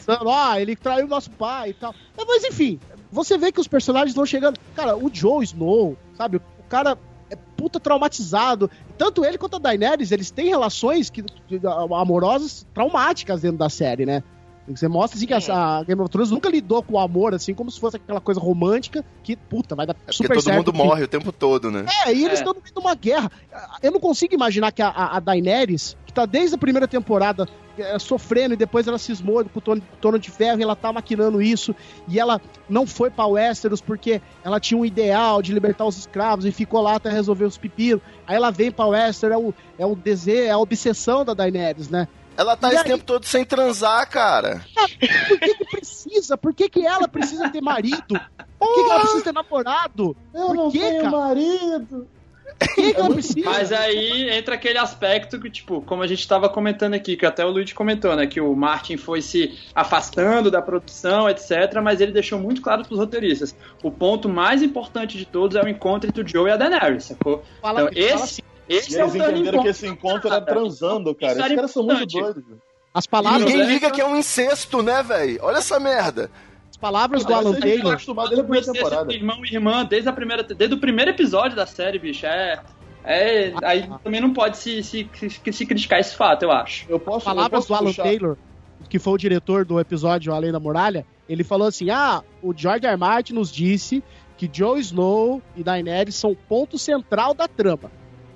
pra 0.04 0.20
Ó, 0.26 0.56
ele 0.56 0.76
traiu 0.76 1.08
nosso 1.08 1.30
pai 1.30 1.70
e 1.70 1.74
tal. 1.76 1.94
Mas 2.18 2.44
enfim, 2.44 2.80
você 3.12 3.38
vê 3.38 3.52
que 3.52 3.60
os 3.62 3.68
personagens 3.68 4.16
vão 4.16 4.26
chegando. 4.26 4.60
Cara, 4.76 4.98
o 4.98 5.12
Joe 5.14 5.44
Snow, 5.44 5.96
sabe? 6.18 6.38
O 6.38 6.42
cara 6.68 6.98
é 7.32 7.36
puta 7.58 7.80
traumatizado. 7.80 8.70
Tanto 8.98 9.24
ele 9.26 9.38
quanto 9.38 9.56
a 9.56 9.60
Daenerys, 9.60 10.12
eles 10.12 10.30
têm 10.30 10.50
relações 10.50 11.10
que, 11.10 11.24
que- 11.48 11.60
amorosas 12.00 12.66
traumáticas 12.74 13.42
dentro 13.42 13.58
da 13.58 13.70
série, 13.70 14.06
né? 14.06 14.22
Você 14.68 14.88
mostra 14.88 15.18
assim 15.18 15.26
que 15.26 15.34
a, 15.34 15.40
a 15.80 15.84
Game 15.84 16.00
of 16.02 16.10
Thrones 16.10 16.30
nunca 16.32 16.48
lidou 16.48 16.82
com 16.84 16.94
o 16.94 17.00
amor 17.00 17.34
assim 17.34 17.54
como 17.54 17.70
se 17.72 17.80
fosse 17.80 17.98
aquela 17.98 18.22
coisa 18.22 18.40
romântica 18.40 19.04
que, 19.24 19.36
puta, 19.36 19.76
vai 19.76 19.86
dar 19.88 19.96
É 20.08 20.12
super 20.12 20.28
porque 20.28 20.34
todo 20.36 20.44
certo. 20.44 20.58
mundo 20.58 20.72
que- 20.72 20.78
morre 20.78 21.04
o 21.04 21.08
tempo 21.08 21.32
todo, 21.32 21.70
né? 21.72 21.86
é, 22.06 22.14
e 22.14 22.20
eles 22.24 22.40
É. 22.40 22.44
estão 22.44 22.54
no 22.54 22.62
meio 22.62 22.74
de 22.74 22.80
uma 22.80 22.96
guerra. 22.96 23.30
Eu 23.82 23.92
não 23.92 24.00
consigo 24.00 24.34
imaginar 24.34 24.72
que 24.72 24.82
a, 24.82 24.90
a, 24.90 25.20
Daenerys, 25.20 25.98
que 26.06 26.14
tá 26.14 26.26
desde 26.26 26.56
a 26.56 26.58
primeira 26.60 26.88
temporada 26.88 27.44
é, 27.44 27.71
sofrendo 28.00 28.54
e 28.54 28.58
depois 28.58 28.88
ela 28.88 28.98
cismou 28.98 29.44
com 29.46 29.60
o 29.60 29.62
Tono, 29.62 29.82
Tono 30.00 30.20
de 30.20 30.30
Ferro 30.32 30.60
e 30.60 30.64
ela 30.64 30.76
tá 30.76 30.92
maquinando 30.92 31.42
isso 31.42 31.76
e 32.08 32.20
ela 32.20 32.40
não 32.70 32.86
foi 32.88 33.10
pra 33.10 33.26
Westeros 33.26 33.82
porque 33.82 34.22
ela 34.44 34.60
tinha 34.60 34.78
um 34.80 34.86
ideal 34.86 35.42
de 35.42 35.54
libertar 35.54 35.86
os 35.86 35.98
escravos 35.98 36.46
e 36.46 36.52
ficou 36.52 36.82
lá 36.82 36.96
até 36.96 37.10
resolver 37.10 37.46
os 37.46 37.58
pepinos. 37.58 38.02
Aí 38.28 38.36
ela 38.36 38.52
vem 38.52 38.72
pra 38.72 38.86
Westeros, 38.86 39.36
é 39.36 39.38
o, 39.40 39.54
é 39.80 39.86
o 39.86 39.96
desejo, 39.96 40.44
é 40.48 40.52
a 40.52 40.58
obsessão 40.58 41.24
da 41.26 41.34
Daenerys, 41.34 41.90
né? 41.90 42.08
Ela 42.38 42.56
tá 42.56 42.70
E 42.70 42.76
esse 42.76 42.84
aí? 42.86 42.92
tempo 42.92 43.04
todo 43.04 43.26
sem 43.26 43.44
transar, 43.44 44.10
cara. 44.10 44.64
Por 45.28 45.38
que 45.40 45.54
que 45.56 45.66
precisa? 45.66 46.38
Por 46.38 46.54
que 46.54 46.70
que 46.70 46.86
ela 46.86 47.08
precisa 47.08 47.50
ter 47.50 47.62
marido? 47.62 48.20
Por 48.58 48.74
que 48.74 48.84
que 48.86 48.90
ela 48.90 49.00
precisa 49.02 49.24
ter 49.26 49.34
namorado? 49.34 50.16
Eu 50.34 50.48
Por 50.48 50.56
não 50.56 50.72
quê, 50.72 50.80
tenho 50.80 51.04
cara? 51.04 51.12
marido. 51.18 52.08
Que 52.76 52.96
ela 52.96 53.10
precisa? 53.10 53.42
Mas 53.50 53.72
aí 53.72 54.30
entra 54.30 54.56
aquele 54.56 54.78
aspecto 54.78 55.40
que, 55.40 55.50
tipo, 55.50 55.82
como 55.82 56.04
a 56.04 56.08
gente 56.08 56.28
tava 56.28 56.48
comentando 56.50 56.94
aqui, 56.94 57.16
que 57.18 57.26
até 57.26 57.46
o 57.46 57.50
Luigi 57.50 57.74
comentou, 57.74 58.16
né? 58.16 58.28
Que 58.28 58.40
o 58.42 58.56
Martin 58.56 58.98
foi 58.98 59.22
se 59.22 59.58
afastando 59.74 60.50
da 60.52 60.62
produção, 60.62 61.30
etc. 61.30 61.52
Mas 61.84 62.02
ele 62.02 62.12
deixou 62.12 62.40
muito 62.40 62.62
claro 62.62 62.84
pros 62.86 63.00
roteiristas. 63.00 63.56
O 63.84 63.92
ponto 63.92 64.30
mais 64.30 64.62
importante 64.62 65.18
de 65.18 65.26
todos 65.26 65.56
é 65.58 65.62
o 65.64 65.68
encontro 65.68 66.10
entre 66.10 66.22
o 66.24 66.28
Joe 66.28 66.50
e 66.50 66.54
a 66.54 66.58
Daenerys, 66.58 67.06
sacou? 67.06 67.44
Fala- 67.62 67.82
Então, 67.82 67.92
esse, 67.96 68.14
assim, 68.24 68.42
esse 68.70 68.98
é 69.00 69.06
o 69.06 69.08
entenderam 69.10 69.62
que 69.64 69.70
esse 69.70 69.88
encontro 69.88 70.28
era 70.28 70.42
transando, 70.42 71.14
cara. 71.16 71.34
Isso 71.34 71.42
Esses 71.42 71.56
caras 71.56 71.72
são 71.72 71.84
muito 71.84 72.06
doidos. 72.08 72.44
as 72.94 73.06
palavras, 73.08 73.44
Ninguém 73.46 73.66
liga 73.66 73.90
que 73.92 74.02
é 74.02 74.06
um 74.06 74.16
incesto, 74.16 74.82
né, 74.82 75.02
velho? 75.04 75.40
Olha 75.42 75.58
essa 75.58 75.80
merda. 75.80 76.30
As 76.82 76.90
palavras 76.92 77.24
do 77.24 77.34
Alan 77.34 77.54
tá 77.54 77.60
Taylor. 77.60 77.94
acostumado 77.94 78.30
desde 78.30 78.42
a 78.42 78.44
primeira 78.44 78.66
Conhecer 78.66 78.84
temporada. 78.84 79.12
esse 79.12 79.20
irmão 79.20 79.46
e 79.46 79.54
irmã 79.54 79.86
desde, 79.86 80.10
a 80.10 80.14
primeira, 80.14 80.44
desde 80.44 80.76
o 80.76 80.80
primeiro 80.80 81.12
episódio 81.12 81.56
da 81.56 81.68
série, 81.68 82.00
bicho. 82.00 82.26
É. 82.26 82.60
é 83.04 83.54
aí 83.64 83.88
também 84.04 84.20
não 84.20 84.34
pode 84.34 84.58
se, 84.58 84.82
se, 84.82 85.08
se, 85.14 85.54
se 85.54 85.66
criticar 85.66 86.00
esse 86.00 86.16
fato, 86.16 86.44
eu 86.44 86.52
acho. 86.52 86.86
Eu 86.90 87.00
posso, 87.00 87.30
eu 87.30 87.36
palavras 87.36 87.52
posso 87.52 87.68
do 87.68 87.76
Alan 87.76 87.86
puxar- 87.86 88.04
Taylor, 88.04 88.38
que 88.90 88.98
foi 88.98 89.14
o 89.14 89.18
diretor 89.18 89.64
do 89.64 89.80
episódio 89.80 90.34
Além 90.34 90.52
da 90.52 90.60
Muralha, 90.60 91.06
ele 91.30 91.44
falou 91.44 91.68
assim: 91.68 91.92
ah, 91.92 92.24
o 92.42 92.52
George 92.56 92.88
R. 92.88 92.98
Martin 92.98 93.34
nos 93.34 93.52
disse 93.52 94.04
que 94.36 94.48
Jon 94.48 94.78
Snow 94.78 95.40
e 95.56 95.64
Daenerys 95.64 96.16
são 96.16 96.36
ponto 96.36 96.80
central 96.80 97.36
da 97.36 97.48
trama. 97.48 97.92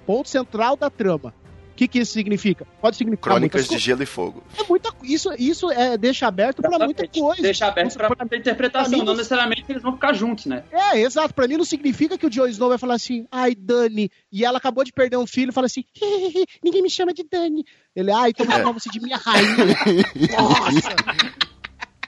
Ponto 0.05 0.29
central 0.29 0.75
da 0.75 0.87
trama. 0.87 1.33
O 1.75 1.77
que, 1.77 1.89
que 1.89 1.99
isso 1.99 2.13
significa? 2.13 2.65
Pode 2.79 2.95
significar 2.95 3.33
Crônicas 3.33 3.67
de 3.67 3.77
Gelo 3.77 4.01
e 4.01 4.05
Fogo. 4.05 4.41
É 4.57 4.63
muita, 4.63 4.93
isso, 5.03 5.29
isso 5.37 5.69
é, 5.69 5.97
deixa 5.97 6.25
aberto 6.25 6.61
pra 6.61 6.79
muita 6.79 7.05
coisa. 7.05 7.41
Deixa 7.41 7.67
aberto 7.67 7.97
pra 7.97 8.37
interpretação, 8.37 8.91
pra 8.91 8.99
mim, 8.99 9.03
não 9.03 9.13
necessariamente 9.13 9.65
eles 9.67 9.83
vão 9.83 9.91
ficar 9.91 10.13
juntos, 10.13 10.45
né? 10.45 10.63
É, 10.71 11.01
exato. 11.01 11.33
Pra 11.33 11.49
mim 11.49 11.57
não 11.57 11.65
significa 11.65 12.17
que 12.17 12.25
o 12.25 12.29
Jon 12.29 12.47
Snow 12.47 12.69
vai 12.69 12.77
falar 12.77 12.93
assim, 12.93 13.27
ai, 13.29 13.53
Dani. 13.53 14.09
E 14.31 14.45
ela 14.45 14.57
acabou 14.57 14.85
de 14.85 14.93
perder 14.93 15.17
um 15.17 15.27
filho 15.27 15.49
e 15.49 15.51
fala 15.51 15.65
assim, 15.65 15.83
ninguém 16.63 16.81
me 16.81 16.89
chama 16.89 17.13
de 17.13 17.25
Dani. 17.29 17.65
Ele, 17.93 18.09
ai, 18.09 18.29
então 18.29 18.45
vou 18.45 18.55
chamar 18.55 18.71
você 18.71 18.89
de 18.89 19.01
minha 19.01 19.17
rainha. 19.17 19.75
Nossa! 20.39 20.95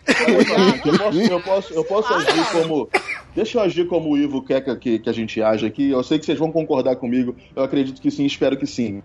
Eu 0.07 0.97
posso, 0.97 1.19
eu 1.19 1.41
posso, 1.41 1.73
eu 1.73 1.83
posso 1.83 2.13
agir 2.13 2.51
como. 2.53 2.89
Deixa 3.35 3.57
eu 3.57 3.61
agir 3.61 3.87
como 3.87 4.09
o 4.09 4.17
Ivo 4.17 4.41
quer 4.41 4.61
que, 4.79 4.99
que 4.99 5.09
a 5.09 5.13
gente 5.13 5.41
age 5.41 5.65
aqui. 5.65 5.89
Eu 5.89 6.01
sei 6.03 6.17
que 6.17 6.25
vocês 6.25 6.39
vão 6.39 6.51
concordar 6.51 6.95
comigo. 6.95 7.35
Eu 7.55 7.63
acredito 7.63 8.01
que 8.01 8.09
sim, 8.09 8.25
espero 8.25 8.57
que 8.57 8.65
sim. 8.65 9.03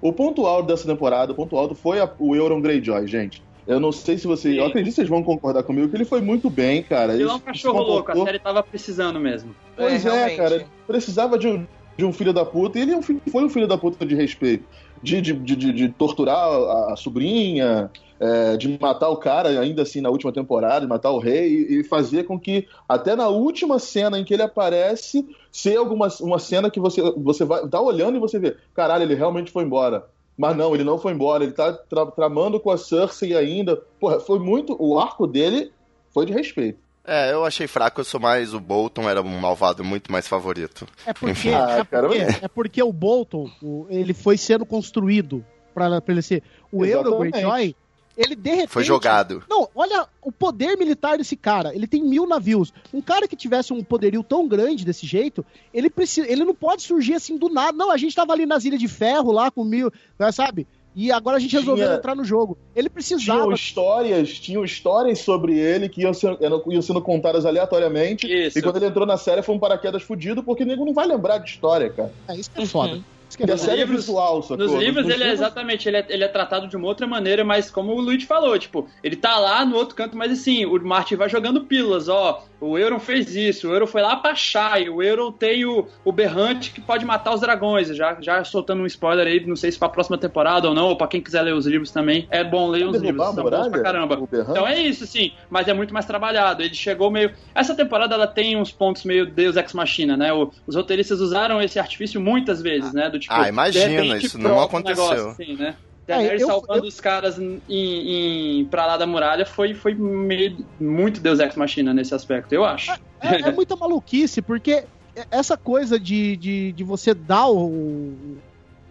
O 0.00 0.12
ponto 0.12 0.46
alto 0.46 0.66
dessa 0.66 0.86
temporada, 0.86 1.32
o 1.32 1.34
ponto 1.34 1.56
alto 1.56 1.74
foi 1.74 2.00
a- 2.00 2.10
o 2.18 2.34
Euron 2.34 2.60
Greyjoy, 2.60 3.06
gente. 3.06 3.42
Eu 3.66 3.78
não 3.78 3.92
sei 3.92 4.16
se 4.18 4.26
vocês. 4.26 4.56
Eu 4.56 4.64
acredito 4.64 4.92
que 4.92 4.96
vocês 4.96 5.08
vão 5.08 5.22
concordar 5.22 5.62
comigo 5.62 5.88
que 5.88 5.96
ele 5.96 6.04
foi 6.04 6.20
muito 6.20 6.48
bem, 6.48 6.82
cara. 6.82 7.12
Ele 7.14 7.22
é 7.22 7.32
um 7.32 7.38
cachorro 7.38 7.82
louco, 7.82 8.10
a 8.10 8.24
série 8.24 8.38
tava 8.38 8.62
precisando 8.62 9.20
mesmo. 9.20 9.54
Pois 9.76 10.04
É, 10.06 10.32
é, 10.34 10.36
cara. 10.36 10.66
Precisava 10.86 11.38
de 11.38 11.46
um, 11.46 11.66
de 11.96 12.04
um 12.04 12.12
filho 12.12 12.32
da 12.32 12.44
puta. 12.44 12.78
E 12.78 12.82
ele 12.82 12.92
é 12.92 12.96
um 12.96 13.02
foi 13.02 13.44
um 13.44 13.48
filho 13.50 13.68
da 13.68 13.76
puta 13.78 14.04
de 14.04 14.14
respeito. 14.14 14.64
De, 15.02 15.20
de, 15.20 15.32
de, 15.34 15.56
de- 15.56 15.72
de 15.72 15.88
torturar 15.90 16.36
a, 16.36 16.92
a 16.94 16.96
sobrinha, 16.96 17.90
é, 18.20 18.56
de 18.56 18.78
matar 18.80 19.08
o 19.08 19.16
cara, 19.16 19.48
ainda 19.48 19.82
assim, 19.82 20.00
na 20.02 20.10
última 20.10 20.30
temporada, 20.32 20.82
de 20.82 20.86
matar 20.86 21.10
o 21.10 21.18
rei, 21.18 21.48
e, 21.48 21.80
e 21.80 21.84
fazer 21.84 22.24
com 22.24 22.38
que, 22.38 22.68
até 22.88 23.16
na 23.16 23.28
última 23.28 23.78
cena 23.78 24.18
em 24.18 24.24
que 24.24 24.34
ele 24.34 24.42
aparece, 24.42 25.26
ser 25.50 25.76
alguma 25.78 26.08
uma 26.20 26.38
cena 26.38 26.70
que 26.70 26.78
você, 26.78 27.00
você 27.16 27.44
vai 27.44 27.66
tá 27.66 27.80
olhando 27.80 28.16
e 28.16 28.20
você 28.20 28.38
vê, 28.38 28.56
caralho, 28.74 29.04
ele 29.04 29.14
realmente 29.14 29.50
foi 29.50 29.64
embora. 29.64 30.04
Mas 30.36 30.56
não, 30.56 30.74
ele 30.74 30.84
não 30.84 30.98
foi 30.98 31.12
embora, 31.12 31.42
ele 31.44 31.52
tá 31.52 31.72
tra- 31.72 32.06
tramando 32.06 32.58
com 32.60 32.70
a 32.70 32.78
Cersei 32.78 33.36
ainda. 33.36 33.76
Porra, 33.98 34.20
foi 34.20 34.38
muito. 34.38 34.74
O 34.78 34.98
arco 34.98 35.26
dele 35.26 35.70
foi 36.14 36.24
de 36.24 36.32
respeito. 36.32 36.78
É, 37.04 37.32
eu 37.32 37.44
achei 37.44 37.66
fraco, 37.66 38.00
eu 38.00 38.04
sou 38.04 38.18
mais. 38.20 38.54
O 38.54 38.60
Bolton 38.60 39.08
era 39.08 39.20
um 39.20 39.38
malvado 39.38 39.84
muito 39.84 40.10
mais 40.10 40.26
favorito. 40.28 40.86
É 41.06 41.12
porque, 41.12 41.48
Ah, 41.50 41.78
é, 41.80 41.84
porque 41.84 42.44
é 42.44 42.48
porque 42.48 42.82
o 42.82 42.90
Bolton, 42.92 43.50
o- 43.62 43.86
ele 43.90 44.14
foi 44.14 44.38
sendo 44.38 44.64
construído 44.64 45.44
pra, 45.74 46.00
pra 46.00 46.12
ele 46.14 46.22
ser. 46.22 46.42
O 46.72 46.84
Exatamente. 46.86 47.32
Greyjoy, 47.32 47.74
ele 48.20 48.36
de 48.36 48.50
repente... 48.50 48.70
Foi 48.70 48.84
jogado. 48.84 49.42
Não, 49.48 49.68
olha 49.74 50.06
o 50.22 50.30
poder 50.30 50.76
militar 50.76 51.16
desse 51.18 51.36
cara. 51.36 51.74
Ele 51.74 51.86
tem 51.86 52.02
mil 52.02 52.26
navios. 52.26 52.72
Um 52.92 53.00
cara 53.00 53.26
que 53.26 53.34
tivesse 53.34 53.72
um 53.72 53.82
poderio 53.82 54.22
tão 54.22 54.46
grande 54.46 54.84
desse 54.84 55.06
jeito, 55.06 55.44
ele 55.72 55.88
precisa, 55.88 56.30
ele 56.30 56.44
não 56.44 56.54
pode 56.54 56.82
surgir 56.82 57.14
assim 57.14 57.36
do 57.36 57.48
nada. 57.48 57.76
Não, 57.76 57.90
a 57.90 57.96
gente 57.96 58.14
tava 58.14 58.32
ali 58.32 58.44
nas 58.46 58.64
Ilhas 58.64 58.78
de 58.80 58.88
Ferro 58.88 59.32
lá 59.32 59.50
com 59.50 59.64
mil, 59.64 59.90
né, 60.18 60.30
sabe? 60.30 60.66
E 60.94 61.12
agora 61.12 61.36
a 61.36 61.40
gente 61.40 61.56
resolveu 61.56 61.86
Tinha- 61.86 61.96
entrar 61.98 62.16
no 62.16 62.24
jogo. 62.24 62.58
Ele 62.74 62.88
precisava. 62.90 63.42
tinham 63.42 63.52
histórias, 63.54 64.28
tinham 64.40 64.64
histórias 64.64 65.20
sobre 65.20 65.56
ele 65.56 65.88
que 65.88 66.02
iam, 66.02 66.12
ser- 66.12 66.36
eram- 66.40 66.62
iam 66.68 66.82
sendo 66.82 67.00
contadas 67.00 67.46
aleatoriamente. 67.46 68.26
Isso. 68.26 68.58
E 68.58 68.62
quando 68.62 68.76
ele 68.76 68.86
entrou 68.86 69.06
na 69.06 69.16
série 69.16 69.40
foi 69.40 69.54
um 69.54 69.58
paraquedas 69.58 70.02
fudido, 70.02 70.42
porque 70.42 70.64
o 70.64 70.66
nego 70.66 70.84
não 70.84 70.92
vai 70.92 71.06
lembrar 71.06 71.38
de 71.38 71.48
história, 71.48 71.88
cara. 71.90 72.12
É, 72.26 72.34
isso 72.36 72.50
que 72.50 72.60
é 72.60 72.66
foda. 72.66 72.94
Uhum. 72.94 73.04
Que 73.36 73.42
é 73.44 73.46
é 73.46 73.76
livros- 73.76 74.06
visual, 74.06 74.42
sacou? 74.42 74.56
Nos 74.58 74.72
livros 74.74 75.04
Nos 75.06 75.14
ele 75.14 75.24
é 75.24 75.32
exatamente, 75.32 75.88
ele 75.88 75.96
é, 75.98 76.06
ele 76.08 76.24
é 76.24 76.28
tratado 76.28 76.66
de 76.68 76.76
uma 76.76 76.86
outra 76.86 77.06
maneira, 77.06 77.44
mas 77.44 77.70
como 77.70 77.92
o 77.92 78.00
Luigi 78.00 78.26
falou, 78.26 78.58
tipo, 78.58 78.86
ele 79.02 79.16
tá 79.16 79.38
lá 79.38 79.64
no 79.64 79.76
outro 79.76 79.94
canto, 79.94 80.16
mas 80.16 80.32
assim, 80.32 80.64
o 80.64 80.80
Martin 80.84 81.16
vai 81.16 81.28
jogando 81.28 81.62
pílulas, 81.64 82.08
ó, 82.08 82.44
o 82.60 82.76
Euron 82.76 82.98
fez 82.98 83.34
isso, 83.36 83.68
o 83.68 83.72
Euron 83.72 83.86
foi 83.86 84.02
lá 84.02 84.16
pra 84.16 84.34
Shai, 84.34 84.88
o 84.88 85.02
Euron 85.02 85.32
tem 85.32 85.64
o, 85.64 85.86
o 86.04 86.12
berrante 86.12 86.72
que 86.72 86.80
pode 86.80 87.04
matar 87.04 87.32
os 87.34 87.40
dragões, 87.40 87.88
já, 87.96 88.16
já 88.20 88.42
soltando 88.44 88.82
um 88.82 88.86
spoiler 88.86 89.26
aí, 89.26 89.44
não 89.46 89.56
sei 89.56 89.70
se 89.72 89.78
pra 89.78 89.88
próxima 89.88 90.18
temporada 90.18 90.68
ou 90.68 90.74
não, 90.74 90.88
ou 90.88 90.96
pra 90.96 91.06
quem 91.06 91.20
quiser 91.20 91.42
ler 91.42 91.54
os 91.54 91.66
livros 91.66 91.90
também, 91.90 92.26
é 92.30 92.42
bom 92.44 92.68
ler 92.68 92.86
os 92.86 92.96
livros, 93.06 93.24
são 93.34 93.44
bons 93.44 93.68
pra 93.68 93.82
caramba. 93.82 94.16
Então 94.50 94.66
é 94.68 94.80
isso, 94.80 95.06
sim, 95.06 95.32
mas 95.48 95.68
é 95.68 95.72
muito 95.72 95.94
mais 95.94 96.04
trabalhado, 96.04 96.62
ele 96.62 96.74
chegou 96.74 97.10
meio... 97.10 97.32
Essa 97.54 97.74
temporada, 97.74 98.14
ela 98.14 98.26
tem 98.26 98.56
uns 98.56 98.70
pontos 98.72 99.04
meio 99.04 99.24
Deus 99.24 99.56
Ex 99.56 99.72
Machina, 99.72 100.16
né, 100.16 100.32
o- 100.32 100.50
os 100.66 100.74
roteiristas 100.76 101.20
usaram 101.20 101.62
esse 101.62 101.78
artifício 101.78 102.20
muitas 102.20 102.60
vezes, 102.60 102.92
né, 102.92 103.08
do 103.08 103.18
tipo... 103.20 103.32
Ah, 103.34 103.48
imagina, 103.48 104.16
isso 104.16 104.36
não 104.38 104.50
brota 104.50 104.60
um 104.62 104.64
aconteceu. 104.78 105.04
negócio 105.04 105.30
assim, 105.30 105.56
né? 105.56 105.76
Daenerys 106.06 106.40
É, 106.40 106.44
eu- 106.44 106.48
salvando 106.48 106.84
eu- 106.84 106.88
os 106.88 107.00
caras 107.00 107.38
em, 107.38 107.60
em, 107.68 108.64
pra 108.64 108.84
lá 108.86 108.96
da 108.96 109.06
muralha 109.06 109.46
foi, 109.46 109.74
foi 109.74 109.94
meio, 109.94 110.58
muito 110.80 111.20
Deus 111.20 111.38
Ex 111.38 111.54
Machina 111.54 111.94
nesse 111.94 112.14
aspecto, 112.14 112.52
eu 112.52 112.64
acho. 112.64 112.90
É, 113.20 113.42
é 113.42 113.50
muita 113.52 113.76
maluquice, 113.76 114.42
porque 114.42 114.84
essa 115.30 115.56
coisa 115.56 116.00
de, 116.00 116.36
de, 116.36 116.72
de 116.72 116.82
você 116.84 117.14
dar 117.14 117.46
o, 117.48 118.14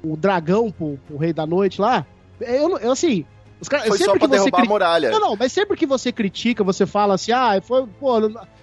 o 0.03 0.15
dragão 0.15 0.71
pro, 0.71 0.97
pro 1.07 1.17
Rei 1.17 1.34
da 1.34 1.45
Noite 1.45 1.82
lá, 1.82 2.05
eu, 2.39 2.77
eu 2.77 2.91
assim. 2.91 3.25
Os 3.61 3.67
caras, 3.67 3.88
Foi 3.89 3.97
sempre 3.97 4.13
só 4.13 4.17
pra 4.19 4.27
que 4.30 4.34
você 4.34 4.38
derrubar 4.39 4.57
a 4.57 4.61
cri- 4.61 4.69
muralha. 4.69 5.09
Não, 5.11 5.19
não, 5.19 5.36
mas 5.36 5.51
sempre 5.51 5.75
que 5.75 5.86
você 5.86 6.13
critica, 6.13 6.63
você 6.63 6.86
fala 6.86 7.15
assim, 7.15 7.34
ah, 7.34 7.59
foi. 7.61 7.86
Pô, 7.99 8.13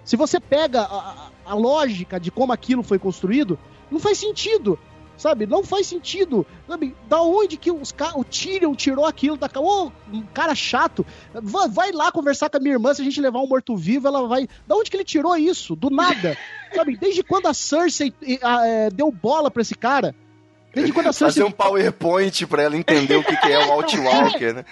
se 0.03 0.17
você 0.17 0.41
pega 0.41 0.81
a, 0.81 0.85
a- 0.85 1.29
a 1.45 1.55
lógica 1.55 2.19
de 2.19 2.31
como 2.31 2.51
aquilo 2.55 2.83
foi 2.83 2.99
construído, 2.99 3.59
não 3.91 4.01
faz 4.01 4.17
sentido. 4.17 4.79
Sabe? 5.17 5.47
Não 5.47 5.63
faz 5.65 5.87
sentido. 5.87 6.47
Sabe? 6.69 6.95
Da 7.09 7.23
onde 7.23 7.57
que 7.57 7.71
os 7.71 7.95
o 8.15 8.25
Tyrion 8.25 8.75
tirou 8.75 9.05
aquilo 9.07 9.37
da 9.37 9.49
Ô, 9.57 9.91
um 10.13 10.23
cara 10.23 10.55
chato. 10.55 11.05
Va- 11.33 11.67
Vai 11.69 11.93
lá 11.93 12.13
conversar 12.13 12.51
com 12.51 12.57
a 12.59 12.61
minha 12.61 12.75
irmã, 12.75 12.93
se 12.95 13.01
a 13.01 13.05
gente 13.05 13.21
levar 13.21 13.41
um 13.41 13.47
morto-vivo, 13.47 14.07
ela 14.09 14.27
vai. 14.29 14.47
Da 14.67 14.77
onde 14.77 14.91
que 14.91 14.97
ele 14.97 15.05
tirou 15.05 15.37
isso? 15.37 15.75
Do 15.75 15.89
nada. 15.91 16.37
Sabe? 16.75 16.97
Desde 16.97 17.23
quando 17.23 17.47
a 17.47 17.55
Cersei 17.55 18.13
eh, 18.23 18.39
ah, 18.43 18.67
eh, 18.67 18.91
deu 18.91 19.11
bola 19.11 19.51
pra 19.51 19.63
esse 19.63 19.75
cara? 19.75 20.15
Desde 20.77 20.93
quando 20.93 21.07
a 21.07 21.13
Cersei. 21.15 21.43
Fazer 21.43 21.45
um 21.45 21.51
PowerPoint 21.51 22.47
pra 22.47 22.65
ela 22.65 22.77
entender 22.77 23.17
o 23.17 23.25
que, 23.25 23.35
que 23.35 23.51
é 23.51 23.67
o 23.67 23.73
Outwalker, 23.73 24.57
né? 24.57 24.65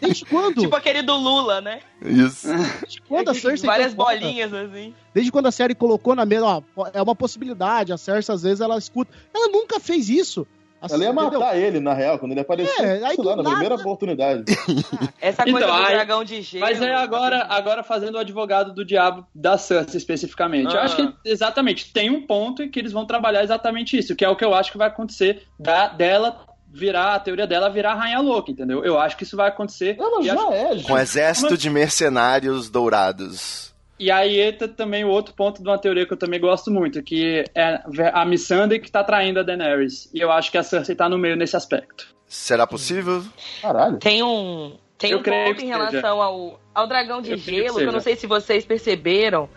Desde 0.00 0.24
quando? 0.24 0.62
Tipo 0.62 0.74
aquele 0.74 1.02
do 1.02 1.14
Lula, 1.14 1.60
né? 1.60 1.80
Isso. 2.00 2.48
Desde 2.80 3.02
quando 3.02 3.28
a 3.28 3.34
Cersei. 3.34 3.66
Várias 3.66 3.92
bola? 3.92 4.14
bolinhas 4.14 4.54
assim. 4.54 4.94
Desde 5.12 5.30
quando 5.30 5.48
a 5.48 5.52
série 5.52 5.74
colocou 5.74 6.14
na 6.14 6.24
mesa, 6.24 6.46
ó, 6.46 6.62
é 6.94 7.02
uma 7.02 7.14
possibilidade, 7.14 7.92
a 7.92 7.98
Cersei 7.98 8.34
às 8.34 8.42
vezes 8.42 8.62
ela 8.62 8.78
escuta. 8.78 9.12
Ela 9.34 9.48
nunca 9.48 9.78
fez 9.78 10.08
isso. 10.08 10.46
Assim, 10.82 10.94
Ela 10.96 11.04
ia 11.04 11.10
entendeu? 11.12 11.38
matar 11.40 11.56
ele, 11.56 11.78
na 11.80 11.94
real, 11.94 12.18
quando 12.18 12.32
ele 12.32 12.40
apareceu. 12.40 12.84
É, 12.84 13.04
aí 13.04 13.16
lá, 13.16 13.36
na 13.36 13.44
primeira 13.50 13.76
oportunidade. 13.76 14.44
Essa 15.20 15.44
coisa 15.44 15.58
Então, 15.60 15.76
do 15.76 15.82
aí- 15.86 15.94
dragão 15.94 16.24
de 16.24 16.42
gelo. 16.42 16.64
Mas 16.66 16.82
é 16.82 16.92
agora, 16.92 17.46
agora 17.48 17.82
fazendo 17.84 18.16
o 18.16 18.18
advogado 18.18 18.74
do 18.74 18.84
diabo 18.84 19.24
da 19.34 19.56
Cersei 19.56 19.96
especificamente. 19.96 20.74
Eu 20.74 20.80
Ah. 20.80 20.84
acho 20.84 20.96
que 20.96 21.14
exatamente 21.24 21.92
tem 21.92 22.10
um 22.10 22.26
ponto 22.26 22.62
em 22.62 22.68
que 22.70 22.78
eles 22.80 22.90
vão 22.92 23.06
trabalhar 23.06 23.44
exatamente 23.44 23.96
isso, 23.96 24.16
que 24.16 24.24
é 24.24 24.28
o 24.28 24.34
que 24.36 24.44
eu 24.44 24.52
acho 24.54 24.72
que 24.72 24.78
vai 24.78 24.88
acontecer 24.88 25.42
da, 25.58 25.86
dela 25.88 26.44
virar, 26.74 27.14
a 27.14 27.20
teoria 27.20 27.46
dela 27.46 27.68
virar 27.68 27.92
a 27.92 27.94
rainha 27.94 28.18
louca, 28.20 28.50
entendeu? 28.50 28.82
Eu 28.84 28.98
acho 28.98 29.16
que 29.16 29.22
isso 29.24 29.36
vai 29.36 29.48
acontecer. 29.48 29.94
Ela 29.98 30.22
já 30.22 30.34
acho- 30.34 30.52
é, 30.52 30.64
Com 30.68 30.74
um 30.74 30.78
gente. 30.78 30.92
exército 31.02 31.56
de 31.58 31.68
mercenários 31.70 32.68
dourados. 32.70 33.71
E 34.02 34.10
aí 34.10 34.40
entra 34.40 34.66
também 34.66 35.04
o 35.04 35.08
outro 35.08 35.32
ponto 35.32 35.62
de 35.62 35.68
uma 35.68 35.78
teoria 35.78 36.04
que 36.04 36.12
eu 36.12 36.16
também 36.16 36.40
gosto 36.40 36.72
muito, 36.72 37.00
que 37.04 37.44
é 37.54 37.80
a 38.12 38.24
Missandei 38.24 38.80
que 38.80 38.90
tá 38.90 39.04
traindo 39.04 39.38
a 39.38 39.44
Daenerys. 39.44 40.10
E 40.12 40.18
eu 40.18 40.32
acho 40.32 40.50
que 40.50 40.58
a 40.58 40.62
Cersei 40.64 40.96
tá 40.96 41.08
no 41.08 41.16
meio 41.16 41.36
nesse 41.36 41.56
aspecto. 41.56 42.12
Será 42.26 42.66
possível? 42.66 43.22
Caralho. 43.60 43.98
Tem 43.98 44.20
um, 44.20 44.76
tem 44.98 45.12
Eu 45.12 45.20
um 45.20 45.22
ponto 45.22 45.62
em 45.62 45.68
relação 45.68 46.20
ao, 46.20 46.60
ao 46.74 46.88
dragão 46.88 47.22
de 47.22 47.30
Eu 47.30 47.38
creio 47.38 47.60
que 47.60 47.68
gelo, 47.68 47.78
que, 47.78 47.84
eu 47.84 47.92
não 47.92 48.00
sei 48.00 48.16
se 48.16 48.26
vocês 48.26 48.64
perceberam, 48.64 49.48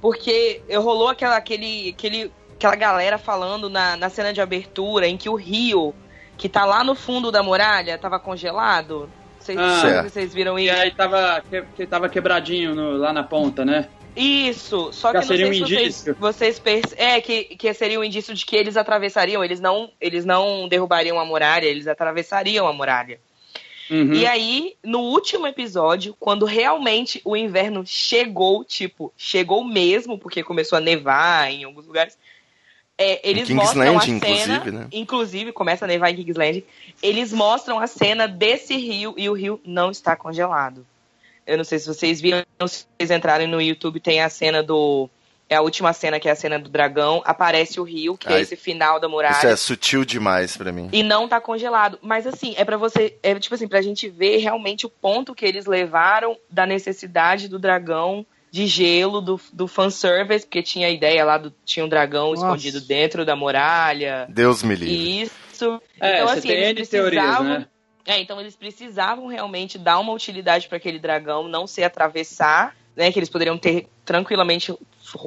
porque 0.00 0.62
eu 0.70 0.80
rolou 0.80 1.08
aquela, 1.08 1.36
aquele, 1.36 1.90
aquele, 1.90 2.32
aquela 2.54 2.76
galera 2.76 3.18
falando 3.18 3.68
na, 3.68 3.94
na 3.94 4.08
cena 4.08 4.32
de 4.32 4.40
abertura 4.40 5.06
em 5.06 5.18
que 5.18 5.28
o 5.28 5.34
Rio, 5.34 5.94
que 6.38 6.48
tá 6.48 6.64
lá 6.64 6.82
no 6.82 6.94
fundo 6.94 7.30
da 7.30 7.42
muralha, 7.42 7.98
tava 7.98 8.18
congelado. 8.18 9.10
Vocês, 9.42 9.58
Ah. 9.58 10.02
Vocês 10.02 10.32
viram 10.34 10.58
E 10.58 10.66
isso? 10.68 10.74
aí 10.76 10.90
tava, 10.90 11.42
que, 11.48 11.62
que 11.76 11.86
tava 11.86 12.08
quebradinho 12.08 12.74
no- 12.74 12.96
lá 12.96 13.12
na 13.12 13.22
ponta, 13.22 13.64
né? 13.64 13.88
Isso, 14.14 14.92
só 14.92 15.08
Já 15.12 15.20
que 15.20 15.24
não 15.26 15.28
seria 15.28 15.46
sei 15.46 15.50
um 15.50 15.54
se 15.54 15.60
vocês, 15.74 15.80
indício? 15.82 16.16
vocês 16.20 16.58
perce- 16.58 16.94
é 16.98 17.20
que, 17.20 17.44
que 17.56 17.72
seria 17.72 17.98
um 17.98 18.04
indício 18.04 18.34
de 18.34 18.44
que 18.44 18.54
eles 18.54 18.76
atravessariam, 18.76 19.42
eles 19.42 19.58
não, 19.58 19.90
eles 20.00 20.24
não 20.24 20.68
derrubariam 20.68 21.18
a 21.18 21.24
muralha, 21.24 21.64
eles 21.66 21.86
atravessariam 21.88 22.66
a 22.66 22.72
muralha. 22.72 23.18
Uhum. 23.90 24.12
E 24.14 24.26
aí, 24.26 24.74
no 24.82 25.00
último 25.00 25.46
episódio, 25.46 26.14
quando 26.20 26.44
realmente 26.46 27.20
o 27.24 27.36
inverno 27.36 27.82
chegou, 27.86 28.64
tipo, 28.64 29.12
chegou 29.16 29.64
mesmo, 29.64 30.18
porque 30.18 30.42
começou 30.42 30.76
a 30.78 30.80
nevar 30.80 31.50
em 31.50 31.64
alguns 31.64 31.86
lugares, 31.86 32.16
é, 32.98 33.28
eles 33.28 33.48
Em 33.48 33.54
mostram 33.54 33.98
a 33.98 34.00
Kingsland, 34.00 34.20
cena, 34.20 34.54
inclusive, 34.56 34.70
né? 34.70 34.86
inclusive, 34.92 35.52
começa 35.52 35.84
a 35.84 35.88
nevar 35.88 36.10
em 36.10 36.16
Kingsland, 36.16 36.64
eles 37.02 37.32
mostram 37.32 37.78
a 37.78 37.86
cena 37.86 38.28
desse 38.28 38.76
rio 38.76 39.14
e 39.16 39.28
o 39.28 39.32
rio 39.32 39.60
não 39.64 39.90
está 39.90 40.14
congelado. 40.14 40.86
Eu 41.46 41.56
não 41.56 41.64
sei 41.64 41.78
se 41.78 41.86
vocês 41.88 42.20
viram, 42.20 42.44
se 42.68 42.86
vocês 42.98 43.10
entrarem 43.10 43.48
no 43.48 43.60
YouTube, 43.60 43.98
tem 43.98 44.20
a 44.20 44.28
cena 44.28 44.62
do... 44.62 45.08
É 45.50 45.56
a 45.56 45.60
última 45.60 45.92
cena, 45.92 46.18
que 46.18 46.28
é 46.28 46.32
a 46.32 46.36
cena 46.36 46.58
do 46.58 46.70
dragão, 46.70 47.20
aparece 47.26 47.78
o 47.78 47.82
rio, 47.82 48.16
que 48.16 48.26
é 48.28 48.36
Ai, 48.36 48.40
esse 48.40 48.56
final 48.56 48.98
da 48.98 49.06
muralha. 49.06 49.36
Isso 49.36 49.46
é 49.46 49.56
sutil 49.56 50.02
demais 50.02 50.56
pra 50.56 50.72
mim. 50.72 50.88
E 50.92 51.02
não 51.02 51.28
tá 51.28 51.42
congelado. 51.42 51.98
Mas 52.00 52.26
assim, 52.26 52.54
é 52.56 52.64
pra 52.64 52.78
você. 52.78 53.18
É 53.22 53.34
tipo 53.34 53.54
assim, 53.54 53.68
pra 53.68 53.82
gente 53.82 54.08
ver 54.08 54.38
realmente 54.38 54.86
o 54.86 54.88
ponto 54.88 55.34
que 55.34 55.44
eles 55.44 55.66
levaram 55.66 56.38
da 56.48 56.64
necessidade 56.64 57.48
do 57.48 57.58
dragão 57.58 58.24
de 58.52 58.66
gelo, 58.66 59.22
do, 59.22 59.40
do 59.50 59.66
fanservice, 59.66 60.44
porque 60.44 60.62
tinha 60.62 60.86
a 60.86 60.90
ideia 60.90 61.24
lá 61.24 61.38
do. 61.38 61.50
Tinha 61.64 61.86
um 61.86 61.88
dragão 61.88 62.30
Nossa. 62.32 62.44
escondido 62.44 62.82
dentro 62.82 63.24
da 63.24 63.34
muralha. 63.34 64.26
Deus 64.28 64.62
me 64.62 64.74
livre. 64.74 65.22
Isso. 65.22 65.80
É, 65.98 66.16
então, 66.16 66.28
você 66.28 66.38
assim, 66.38 66.48
tem 66.48 66.58
eles 66.58 66.92
N 66.92 67.00
teorias, 67.00 67.24
precisavam. 67.24 67.58
né? 67.60 67.66
É, 68.04 68.20
então 68.20 68.38
eles 68.38 68.54
precisavam 68.54 69.26
realmente 69.26 69.78
dar 69.78 69.98
uma 69.98 70.12
utilidade 70.12 70.68
para 70.68 70.76
aquele 70.76 70.98
dragão 70.98 71.48
não 71.48 71.66
se 71.66 71.82
atravessar, 71.82 72.76
né? 72.96 73.10
Que 73.12 73.18
eles 73.18 73.28
poderiam 73.30 73.56
ter 73.58 73.88
tranquilamente 74.04 74.74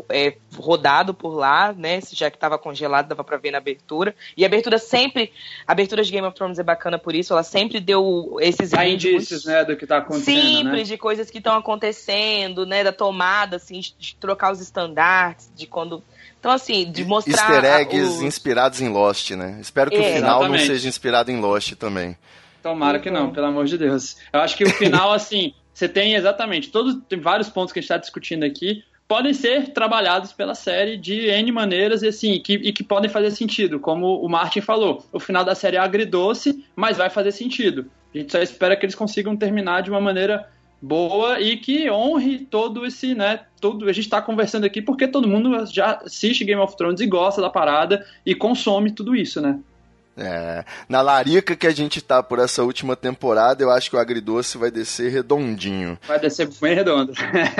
é, 0.09 0.36
rodado 0.57 1.13
por 1.13 1.36
lá, 1.36 1.72
né? 1.74 1.99
Já 2.11 2.30
que 2.32 2.38
estava 2.38 2.57
congelado, 2.57 3.07
dava 3.07 3.24
para 3.24 3.38
ver 3.38 3.51
na 3.51 3.57
abertura. 3.59 4.16
E 4.36 4.43
a 4.43 4.47
abertura 4.47 4.78
sempre, 4.78 5.32
a 5.68 5.72
abertura 5.72 6.03
de 6.03 6.11
Game 6.11 6.26
of 6.28 6.36
Thrones 6.36 6.57
é 6.59 6.63
bacana 6.63 6.97
por 6.97 7.13
isso, 7.16 7.34
ela 7.34 7.43
sempre 7.43 7.80
deu 7.80 8.38
esses 8.41 8.74
Há 8.74 8.88
indícios, 8.88 9.45
né, 9.45 9.63
do 9.63 9.76
que 9.78 9.86
tá 9.88 9.97
acontecendo, 9.97 10.41
simples 10.41 10.78
né? 10.78 10.84
de 10.84 10.97
coisas 10.97 11.30
que 11.30 11.38
estão 11.38 11.55
acontecendo, 11.55 12.66
né? 12.66 12.84
Da 12.84 12.91
tomada, 12.91 13.57
assim, 13.57 13.80
de, 13.80 14.16
trocar 14.20 14.51
os 14.51 14.59
estandartes, 14.61 15.49
de 15.55 15.66
quando. 15.68 16.03
Então, 16.39 16.51
assim, 16.51 16.91
de 16.91 17.03
mostrar. 17.05 17.34
Easter 17.51 17.66
eggs 17.66 18.18
os- 18.18 18.22
inspirados 18.22 18.82
em 18.82 18.89
Lost, 18.89 19.32
né? 19.32 19.57
Espero 19.61 19.89
que 19.89 19.97
É. 19.97 19.99
o 19.99 20.16
final 20.16 20.39
não 20.41 20.47
Exatamente. 20.55 20.68
seja 20.68 20.88
inspirado 20.88 21.32
em 21.32 21.39
Lost 21.39 21.74
também. 21.74 22.16
Tomara 22.61 22.99
que 22.99 23.09
não, 23.11 23.26
Uhum. 23.28 23.34
pelo 23.34 23.47
amor 23.47 23.66
de 23.66 23.78
Deus. 23.78 24.18
Eu 24.34 24.39
acho 24.41 24.55
que 24.57 24.63
o 24.63 24.70
final, 24.70 25.11
assim, 25.13 25.53
você 25.76 25.89
tem 25.89 26.15
exatamente, 26.15 26.71
todos, 26.71 26.97
tem 27.09 27.19
vários 27.19 27.49
pontos 27.49 27.73
que 27.73 27.80
a 27.80 27.82
gente 27.82 27.91
está 27.91 27.97
discutindo 27.97 28.45
aqui, 28.45 28.82
podem 29.09 29.34
ser 29.34 29.73
trabalhados 29.73 30.32
pela 30.32 30.55
série 30.55 30.95
de 30.95 31.28
N 31.28 31.51
maneiras 31.51 32.01
e 32.01 32.07
assim, 32.07 32.39
que, 32.39 32.53
e 32.53 32.71
que 32.71 32.82
podem 32.82 33.09
fazer 33.09 33.30
sentido, 33.32 33.78
como 33.78 34.21
o 34.21 34.30
Martin 34.30 34.61
falou. 34.61 35.05
O 35.11 35.19
final 35.19 35.43
da 35.43 35.53
série 35.53 35.76
é 35.76 35.80
agridoce, 35.80 36.65
mas 36.78 36.95
vai 36.95 37.09
fazer 37.09 37.34
sentido. 37.34 37.91
A 38.13 38.17
gente 38.17 38.32
só 38.32 38.41
espera 38.41 38.78
que 38.78 38.86
eles 38.86 38.95
consigam 38.95 39.36
terminar 39.36 39.82
de 39.82 39.89
uma 39.89 39.99
maneira 39.99 40.49
boa 40.82 41.41
e 41.41 41.57
que 41.57 41.91
honre 41.91 42.39
todo 42.39 42.86
esse, 42.86 43.13
né, 43.13 43.41
todo, 43.59 43.89
a 43.89 43.91
gente 43.91 44.07
tá 44.07 44.21
conversando 44.21 44.63
aqui 44.63 44.82
porque 44.82 45.09
todo 45.09 45.28
mundo 45.28 45.65
já 45.65 45.99
assiste 46.05 46.45
Game 46.45 46.61
of 46.61 46.78
Thrones 46.78 47.01
e 47.01 47.05
gosta 47.05 47.41
da 47.41 47.49
parada 47.49 48.05
e 48.26 48.34
consome 48.34 48.91
tudo 48.91 49.13
isso, 49.13 49.41
né? 49.41 49.59
É, 50.18 50.63
na 50.88 51.01
larica 51.01 51.55
que 51.57 51.68
a 51.68 51.72
gente 51.72 52.01
tá 52.01 52.24
por 52.24 52.39
essa 52.39 52.63
última 52.63 52.95
temporada, 52.95 53.61
eu 53.61 53.70
acho 53.70 53.89
que 53.89 53.95
o 53.97 53.99
agridoce 53.99 54.57
vai 54.57 54.72
descer 54.72 55.11
redondinho. 55.11 55.97
Vai 56.07 56.20
descer 56.20 56.47
bem 56.61 56.74
redondo. 56.74 57.11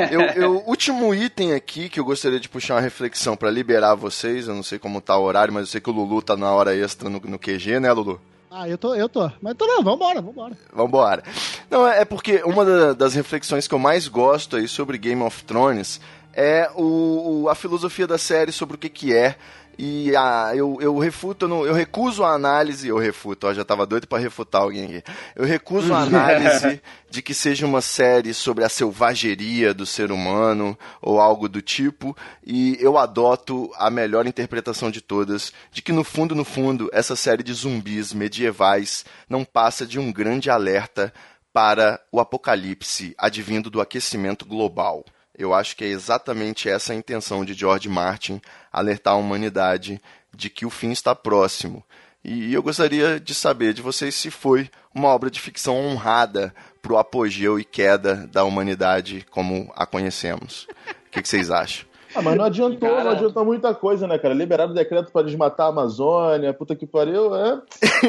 Eu, 0.10 0.22
eu- 0.42 0.64
último 0.66 1.14
item 1.14 1.54
aqui 1.54 1.90
que 1.90 2.00
eu 2.00 2.06
gostaria 2.06 2.40
de 2.40 2.48
puxar 2.48 2.76
uma 2.76 2.82
reflexão 2.82 3.36
pra 3.36 3.52
liberar 3.52 3.96
vocês, 3.96 4.48
eu 4.48 4.56
não 4.56 4.64
sei 4.64 4.80
como 4.80 5.02
tá 5.02 5.18
o 5.18 5.24
horário, 5.24 5.54
mas 5.54 5.64
eu 5.64 5.68
sei 5.68 5.82
que 5.82 5.90
o 5.90 5.94
Lulu 5.94 6.22
tá 6.22 6.38
na 6.38 6.50
hora 6.52 6.74
extra 6.76 7.10
no, 7.10 7.20
no 7.20 7.38
QG, 7.38 7.80
né, 7.82 7.92
Lulu? 7.92 8.22
Ah, 8.50 8.70
eu 8.70 8.78
tô, 8.78 8.96
eu 8.96 9.10
tô. 9.10 9.30
Mas 9.42 9.54
tô 9.56 9.68
não, 9.68 9.84
vambora, 9.84 10.22
vambora. 10.22 10.58
Vambora. 10.74 11.24
Não, 11.70 11.86
é 11.86 12.06
porque 12.06 12.42
uma 12.46 12.64
da- 12.64 12.94
das 12.94 13.14
reflexões 13.14 13.68
que 13.68 13.74
eu 13.76 13.80
mais 13.80 14.08
gosto 14.08 14.56
aí 14.56 14.66
sobre 14.66 14.98
Game 14.98 15.22
of 15.22 15.44
Thrones 15.44 16.00
é 16.36 16.70
o, 16.76 17.44
o- 17.44 17.50
a 17.50 17.56
filosofia 17.56 18.06
da 18.08 18.18
série 18.18 18.52
sobre 18.52 18.76
o 18.76 18.80
que 18.80 18.90
que 18.90 19.14
é. 19.16 19.36
E 19.78 20.16
a, 20.16 20.54
eu, 20.56 20.78
eu 20.80 20.98
refuto, 20.98 21.46
eu, 21.66 21.74
recuso 21.74 22.24
a 22.24 22.32
análise, 22.34 22.88
eu 22.88 22.98
refuto, 22.98 23.46
ó, 23.46 23.54
já 23.54 23.66
tava 23.66 23.86
doido 23.86 24.08
pra 24.08 24.18
refutar 24.18 24.62
alguém 24.62 24.86
aqui. 24.86 25.04
Eu 25.36 25.44
recuso 25.44 25.94
a 25.94 26.00
análise 26.04 26.82
de 27.10 27.22
que 27.22 27.34
seja 27.34 27.66
uma 27.66 27.82
série 27.82 28.34
sobre 28.34 28.64
a 28.64 28.70
selvageria 28.70 29.74
do 29.74 29.86
ser 29.86 30.14
humano 30.14 30.80
ou 31.02 31.20
algo 31.20 31.50
do 31.50 31.62
tipo, 31.62 32.16
e 32.46 32.78
eu 32.80 32.98
adoto 32.98 33.70
a 33.76 33.90
melhor 33.90 34.26
interpretação 34.26 34.90
de 34.90 35.02
todas, 35.02 35.52
de 35.74 35.82
que 35.82 35.92
no 35.92 36.06
fundo, 36.06 36.34
no 36.34 36.46
fundo, 36.46 36.90
essa 36.94 37.18
série 37.18 37.44
de 37.44 37.52
zumbis 37.54 38.14
medievais 38.14 39.04
não 39.30 39.44
passa 39.44 39.86
de 39.86 40.00
um 40.00 40.10
grande 40.10 40.50
alerta 40.50 41.14
para 41.52 42.00
o 42.14 42.22
apocalipse 42.22 43.14
advindo 43.18 43.70
do 43.70 43.82
aquecimento 43.82 44.46
global. 44.46 45.04
Eu 45.38 45.54
acho 45.54 45.76
que 45.76 45.84
é 45.84 45.88
exatamente 45.88 46.70
essa 46.70 46.94
a 46.94 46.96
intenção 46.96 47.44
de 47.44 47.54
George 47.54 47.90
Martin, 47.90 48.42
alertar 48.72 49.14
a 49.14 49.18
humanidade 49.18 50.02
de 50.34 50.50
que 50.50 50.66
o 50.66 50.70
fim 50.70 50.92
está 50.92 51.14
próximo. 51.14 51.84
E 52.24 52.54
eu 52.54 52.64
gostaria 52.64 53.20
de 53.20 53.36
saber 53.36 53.74
de 53.74 53.82
vocês 53.82 54.16
se 54.16 54.32
foi 54.32 54.70
uma 54.94 55.10
obra 55.10 55.30
de 55.30 55.40
ficção 55.40 55.78
honrada 55.78 56.56
para 56.82 56.94
o 56.94 56.98
apogeu 56.98 57.60
e 57.60 57.64
queda 57.64 58.28
da 58.28 58.44
humanidade 58.44 59.26
como 59.30 59.72
a 59.76 59.86
conhecemos. 59.86 60.68
O 61.08 61.12
que, 61.12 61.22
que 61.22 61.30
vocês 61.30 61.52
acham? 61.52 61.86
Ah, 62.16 62.22
mas 62.22 62.36
não 62.38 62.46
adiantou, 62.46 62.90
Cara. 62.90 63.04
não 63.04 63.12
adiantou 63.12 63.44
muita 63.46 63.74
coisa, 63.76 64.08
né, 64.08 64.18
cara? 64.18 64.34
Liberaram 64.34 64.72
o 64.72 64.76
decreto 64.76 65.12
pra 65.12 65.22
desmatar 65.22 65.66
a 65.68 65.70
Amazônia, 65.70 66.54
puta 66.54 66.76
que 66.76 66.86
pariu, 66.88 67.36
é. 67.36 67.62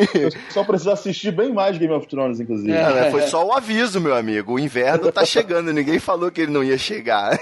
Só 0.50 0.62
precisa 0.64 0.92
assistir 0.92 1.32
bem 1.32 1.52
mais 1.52 1.76
Game 1.76 1.92
of 1.92 2.06
Thrones, 2.06 2.38
inclusive. 2.40 2.72
É. 2.72 2.92
Né, 2.94 3.10
Foi 3.10 3.22
só 3.22 3.44
o 3.44 3.52
aviso, 3.52 4.00
meu 4.00 4.14
amigo. 4.14 4.54
O 4.54 4.58
inverno 4.58 5.10
tá 5.10 5.24
chegando, 5.26 5.72
ninguém 5.72 5.98
falou 5.98 6.30
que 6.30 6.42
ele 6.42 6.52
não 6.52 6.62
ia 6.62 6.78
chegar. 6.78 7.38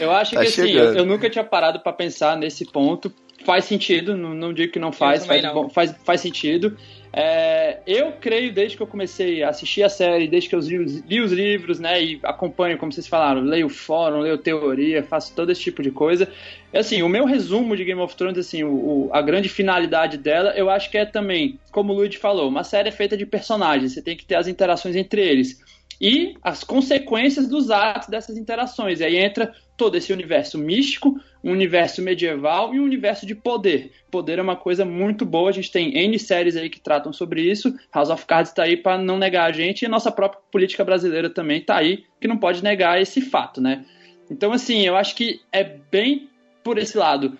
Eu 0.00 0.10
acho 0.12 0.34
Tá 0.34 0.42
que 0.42 0.46
assim, 0.48 0.66
chegando. 0.68 0.92
eu, 0.92 0.98
eu 0.98 1.04
nunca 1.06 1.28
tinha 1.28 1.44
parado 1.44 1.80
pra 1.80 1.92
pensar 1.92 2.36
nesse 2.36 2.64
ponto. 2.64 3.12
Faz 3.44 3.64
sentido, 3.64 4.16
não, 4.16 4.34
não 4.34 4.52
digo 4.52 4.70
que 4.72 4.78
não 4.78 4.92
faz, 4.92 5.24
faz, 5.24 5.42
não. 5.42 5.54
bom- 5.54 5.68
faz, 5.70 5.94
faz 6.04 6.20
sentido. 6.20 6.76
É, 7.12 7.82
eu 7.86 8.12
creio, 8.18 8.54
desde 8.54 8.76
que 8.76 8.82
eu 8.82 8.86
comecei 8.86 9.42
a 9.42 9.48
assistir 9.50 9.82
a 9.82 9.88
série, 9.88 10.28
desde 10.28 10.48
que 10.48 10.54
eu 10.54 10.60
li, 10.60 10.78
os- 10.78 11.00
li 11.04 11.20
os 11.20 11.32
livros, 11.32 11.80
né, 11.80 12.00
e 12.02 12.20
acompanho, 12.22 12.78
como 12.78 12.92
vocês 12.92 13.08
falaram, 13.08 13.40
leio 13.42 13.68
fórum, 13.68 14.20
leio 14.20 14.38
teoria, 14.38 15.02
faço 15.02 15.34
todo 15.34 15.50
esse 15.50 15.60
tipo 15.60 15.82
de 15.82 15.90
coisa. 15.90 16.32
Assim, 16.72 17.02
o 17.02 17.08
meu 17.08 17.24
resumo 17.24 17.76
de 17.76 17.84
Game 17.84 18.00
of 18.00 18.14
Thrones, 18.16 18.38
assim, 18.38 18.62
o, 18.62 19.08
o- 19.08 19.10
a 19.12 19.20
grande 19.22 19.48
finalidade 19.48 20.18
dela, 20.18 20.52
eu 20.56 20.70
acho 20.70 20.88
que 20.88 20.98
é 20.98 21.04
também, 21.04 21.60
como 21.72 21.92
o 21.92 21.96
Luigi 21.96 22.16
falou, 22.18 22.48
uma 22.48 22.62
série 22.62 22.88
é 22.90 22.92
feita 22.92 23.16
de 23.16 23.26
personagens, 23.26 23.92
você 23.92 24.02
tem 24.02 24.16
que 24.16 24.24
ter 24.24 24.36
as 24.36 24.46
interações 24.46 24.94
entre 24.94 25.20
eles. 25.20 25.58
E 26.00 26.34
as 26.42 26.64
consequências 26.64 27.46
dos 27.46 27.70
atos 27.70 28.08
dessas 28.08 28.38
interações. 28.38 29.00
E 29.00 29.04
aí 29.04 29.16
entra 29.16 29.54
todo 29.76 29.96
esse 29.96 30.12
universo 30.12 30.58
místico, 30.58 31.20
um 31.42 31.52
universo 31.52 32.00
medieval 32.02 32.74
e 32.74 32.80
um 32.80 32.84
universo 32.84 33.26
de 33.26 33.34
poder. 33.34 33.92
Poder 34.10 34.38
é 34.38 34.42
uma 34.42 34.56
coisa 34.56 34.84
muito 34.84 35.26
boa, 35.26 35.50
a 35.50 35.52
gente 35.52 35.70
tem 35.70 35.96
N 35.96 36.18
séries 36.18 36.56
aí 36.56 36.70
que 36.70 36.80
tratam 36.80 37.12
sobre 37.12 37.42
isso. 37.42 37.74
House 37.92 38.10
of 38.10 38.24
Cards 38.26 38.50
está 38.50 38.62
aí 38.62 38.76
para 38.76 38.98
não 38.98 39.18
negar 39.18 39.44
a 39.44 39.52
gente, 39.52 39.82
e 39.82 39.86
a 39.86 39.90
nossa 39.90 40.10
própria 40.10 40.40
política 40.50 40.84
brasileira 40.84 41.28
também 41.28 41.58
está 41.58 41.76
aí, 41.76 42.04
que 42.20 42.28
não 42.28 42.36
pode 42.36 42.62
negar 42.62 43.00
esse 43.00 43.20
fato, 43.20 43.60
né? 43.60 43.84
Então, 44.30 44.52
assim, 44.52 44.86
eu 44.86 44.96
acho 44.96 45.14
que 45.16 45.40
é 45.50 45.64
bem 45.64 46.28
por 46.62 46.78
esse 46.78 46.96
lado. 46.96 47.36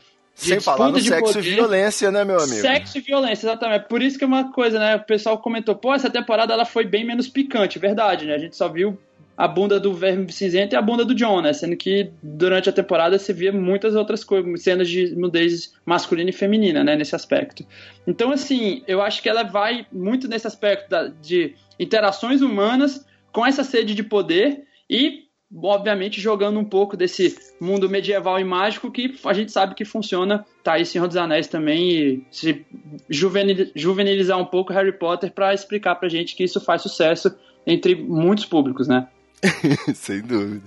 Sem 0.49 0.61
falar 0.61 0.91
no 0.91 0.99
sexo 1.01 1.31
e 1.31 1.35
poder. 1.35 1.55
violência, 1.55 2.11
né, 2.11 2.25
meu 2.25 2.39
amigo? 2.41 2.61
Sexo 2.61 2.99
e 2.99 3.01
violência, 3.01 3.47
exatamente. 3.47 3.87
Por 3.89 4.03
isso 4.03 4.19
que 4.19 4.25
é 4.25 4.27
uma 4.27 4.53
coisa, 4.53 4.79
né? 4.79 4.97
O 4.97 5.05
pessoal 5.05 5.39
comentou, 5.39 5.75
pô, 5.75 5.95
essa 5.95 6.09
temporada 6.11 6.53
ela 6.53 6.65
foi 6.65 6.85
bem 6.85 7.05
menos 7.05 7.29
picante, 7.29 7.79
verdade, 7.79 8.27
né? 8.27 8.35
A 8.35 8.39
gente 8.39 8.57
só 8.57 8.69
viu 8.69 8.99
a 9.37 9.49
bunda 9.49 9.81
do 9.81 9.95
Verme 9.95 10.31
Cinzento 10.31 10.75
e 10.75 10.77
a 10.77 10.83
bunda 10.83 11.03
do 11.05 11.15
John, 11.15 11.41
né? 11.41 11.53
Sendo 11.55 11.75
que 11.77 12.11
durante 12.23 12.69
a 12.69 12.73
temporada 12.73 13.19
você 13.19 13.33
via 13.33 13.51
muitas 13.53 13.95
outras 13.95 14.23
coisas, 14.23 14.63
cenas 14.63 14.87
de 14.89 15.15
nudez 15.17 15.73
masculina 15.87 16.29
e 16.29 16.33
feminina, 16.33 16.85
né? 16.85 16.95
Nesse 16.95 17.15
aspecto. 17.17 17.65
Então, 18.07 18.31
assim, 18.33 18.83
eu 18.87 19.01
acho 19.01 19.23
que 19.23 19.29
ela 19.31 19.43
vai 19.43 19.87
muito 19.91 20.29
nesse 20.29 20.47
aspecto 20.47 20.91
da- 20.91 21.09
de 21.23 21.55
interações 21.79 22.43
humanas 22.43 23.05
com 23.33 23.47
essa 23.47 23.65
sede 23.65 23.95
de 23.95 24.03
poder 24.03 24.63
e, 24.91 25.25
obviamente, 25.55 26.21
jogando 26.21 26.59
um 26.61 26.65
pouco 26.65 26.97
desse 26.97 27.37
mundo 27.61 27.89
medieval 27.89 28.39
e 28.39 28.45
mágico 28.45 28.91
que 28.91 29.19
a 29.25 29.33
gente 29.33 29.51
sabe 29.51 29.75
que 29.75 29.85
funciona. 29.85 30.47
Tá 30.63 30.75
aí 30.75 30.87
Senhor 30.87 31.07
dos 31.09 31.17
Anéis 31.17 31.49
também 31.49 31.91
e 31.91 32.27
se 32.31 32.65
juvenil- 33.09 33.71
juvenilizar 33.75 34.39
um 34.39 34.45
pouco 34.45 34.73
Harry 34.73 34.93
Potter 34.93 35.33
para 35.33 35.53
explicar 35.55 35.97
pra 35.97 36.09
gente 36.09 36.37
que 36.37 36.45
isso 36.45 36.61
faz 36.61 36.83
sucesso 36.83 37.35
entre 37.67 37.95
muitos 37.95 38.45
públicos, 38.45 38.87
né? 38.89 39.09
Sem 39.95 40.21
dúvida. 40.23 40.63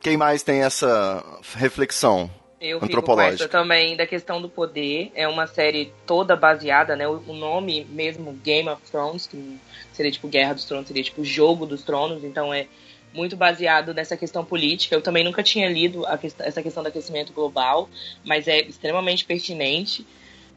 Quem 0.00 0.16
mais 0.16 0.42
tem 0.42 0.62
essa 0.62 1.24
reflexão? 1.54 2.30
Eu 2.60 2.78
fico 2.78 2.80
com 2.80 2.86
Antropológica. 2.86 3.34
essa 3.44 3.48
também 3.48 3.96
da 3.96 4.06
questão 4.06 4.40
do 4.40 4.48
poder. 4.48 5.10
É 5.14 5.26
uma 5.28 5.46
série 5.46 5.92
toda 6.06 6.34
baseada, 6.34 6.96
né? 6.96 7.06
O 7.06 7.20
nome 7.32 7.86
mesmo, 7.90 8.32
Game 8.44 8.68
of 8.68 8.80
Thrones, 8.90 9.26
que 9.26 9.58
seria 9.92 10.10
tipo 10.10 10.28
Guerra 10.28 10.54
dos 10.54 10.64
Tronos, 10.64 10.88
seria 10.88 11.02
tipo 11.02 11.22
Jogo 11.24 11.66
dos 11.66 11.82
Tronos, 11.82 12.24
então 12.24 12.52
é 12.52 12.66
muito 13.14 13.36
baseado 13.36 13.94
nessa 13.94 14.16
questão 14.16 14.44
política. 14.44 14.94
Eu 14.94 15.00
também 15.00 15.22
nunca 15.24 15.42
tinha 15.42 15.68
lido 15.68 16.04
a 16.06 16.18
quest- 16.18 16.40
essa 16.40 16.62
questão 16.62 16.82
do 16.82 16.88
aquecimento 16.88 17.32
global, 17.32 17.88
mas 18.24 18.48
é 18.48 18.60
extremamente 18.60 19.24
pertinente. 19.24 20.04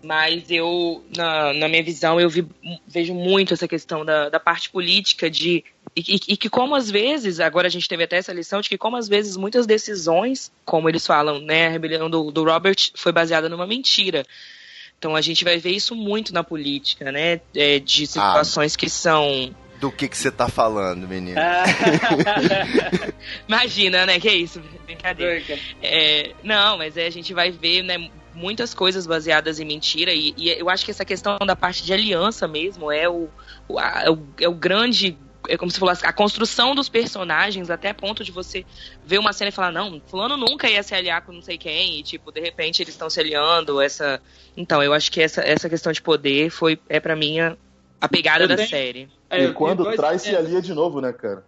Mas 0.03 0.51
eu, 0.51 1.03
na, 1.16 1.53
na 1.53 1.68
minha 1.68 1.82
visão, 1.84 2.20
eu 2.20 2.30
vi- 2.30 2.47
vejo 2.88 3.16
muito 3.16 3.53
essa 3.55 3.68
questão 3.68 4.05
da, 4.05 4.30
da 4.30 4.39
parte 4.39 4.70
política 4.70 5.28
de. 5.30 5.64
E, 5.95 6.01
e- 6.16 6.34
e 6.34 6.38
que 6.38 6.49
como 6.49 6.76
às 6.76 6.89
vezes, 6.91 7.39
agora 7.39 7.68
a 7.68 7.70
gente 7.72 7.88
teve 7.89 8.03
até 8.03 8.18
essa 8.18 8.32
lição 8.32 8.62
de 8.62 8.70
que 8.70 8.78
como 8.78 8.95
às 8.95 9.08
vezes 9.08 9.36
muitas 9.36 9.66
decisões, 9.66 10.51
como 10.64 10.88
eles 10.88 11.05
falam, 11.05 11.39
né, 11.39 11.66
a 11.68 11.70
rebelião 11.72 12.10
do, 12.10 12.30
do 12.32 12.43
Robert 12.43 12.76
foi 12.95 13.12
baseada 13.12 13.49
numa 13.49 13.66
mentira. 13.66 14.24
Então 14.99 15.16
a 15.16 15.22
gente 15.22 15.43
vai 15.43 15.58
ver 15.58 15.72
isso 15.72 15.95
muito 15.95 16.32
na 16.32 16.43
política, 16.43 17.12
né, 17.12 17.41
é, 17.55 17.80
de 17.80 18.05
situações 18.05 18.76
que 18.76 18.89
são 18.89 19.55
Do 19.80 19.91
que 19.91 20.07
que 20.07 20.17
você 20.17 20.32
tá 20.32 20.49
falando, 20.49 21.07
menino? 21.07 21.39
Imagina, 23.47 24.05
né? 24.05 24.19
Que 24.19 24.30
isso, 24.32 24.61
brincadeira. 24.86 25.43
É, 25.82 26.32
não, 26.43 26.78
mas 26.78 26.97
é, 26.97 27.07
a 27.07 27.11
gente 27.11 27.34
vai 27.34 27.51
ver, 27.51 27.84
né? 27.84 28.09
Muitas 28.34 28.73
coisas 28.73 29.07
baseadas 29.07 29.59
em 29.59 29.65
mentira, 29.65 30.11
e, 30.13 30.34
e 30.38 30.49
eu 30.49 30.69
acho 30.69 30.86
que 30.86 30.91
essa 30.91 31.03
questão 31.03 31.38
da 31.39 31.55
parte 31.55 31.84
de 31.84 31.91
aliança 31.91 32.47
mesmo 32.47 32.91
é 32.91 33.09
o, 33.09 33.28
o, 33.67 33.80
a- 33.80 34.03
é 34.05 34.11
o, 34.11 34.19
é 34.41 34.47
o 34.47 34.53
grande. 34.53 35.17
É 35.49 35.55
como 35.57 35.71
se 35.71 35.80
falasse, 35.80 36.05
a 36.05 36.11
construção 36.11 36.75
dos 36.75 36.89
personagens, 36.89 37.69
até 37.69 37.89
a 37.89 37.93
ponto 37.93 38.21
de 38.23 38.32
você 38.34 38.65
ver 39.05 39.17
uma 39.17 39.32
cena 39.32 39.47
e 39.49 39.51
falar, 39.51 39.71
não, 39.71 40.01
fulano 40.07 40.36
nunca 40.36 40.69
ia 40.69 40.84
se 40.84 40.93
aliar 40.93 41.21
com 41.21 41.32
não 41.32 41.41
sei 41.41 41.57
quem, 41.57 41.99
e 41.99 42.03
tipo, 42.03 42.32
de 42.34 42.41
repente 42.41 42.84
eles 42.84 42.93
estão 42.93 43.09
se 43.09 43.19
aliando, 43.19 43.80
essa. 43.82 44.21
Então, 44.57 44.84
eu 44.84 44.93
acho 44.93 45.09
que 45.11 45.21
essa, 45.21 45.41
essa 45.41 45.69
questão 45.69 45.91
de 45.93 46.01
poder 46.01 46.49
foi, 46.49 46.78
é 46.89 46.99
pra 46.99 47.15
mim, 47.15 47.39
a, 47.39 47.55
a 48.01 48.09
pegada 48.09 48.43
Eu 48.43 48.47
da 48.49 48.57
série. 48.67 49.09
É, 49.30 49.45
e 49.45 49.53
quando 49.53 49.84
dois 49.84 49.97
traz, 49.97 50.21
se 50.21 50.36
alia 50.36 50.61
de 50.61 50.73
novo, 50.73 51.01
né, 51.01 51.11
cara? 51.11 51.43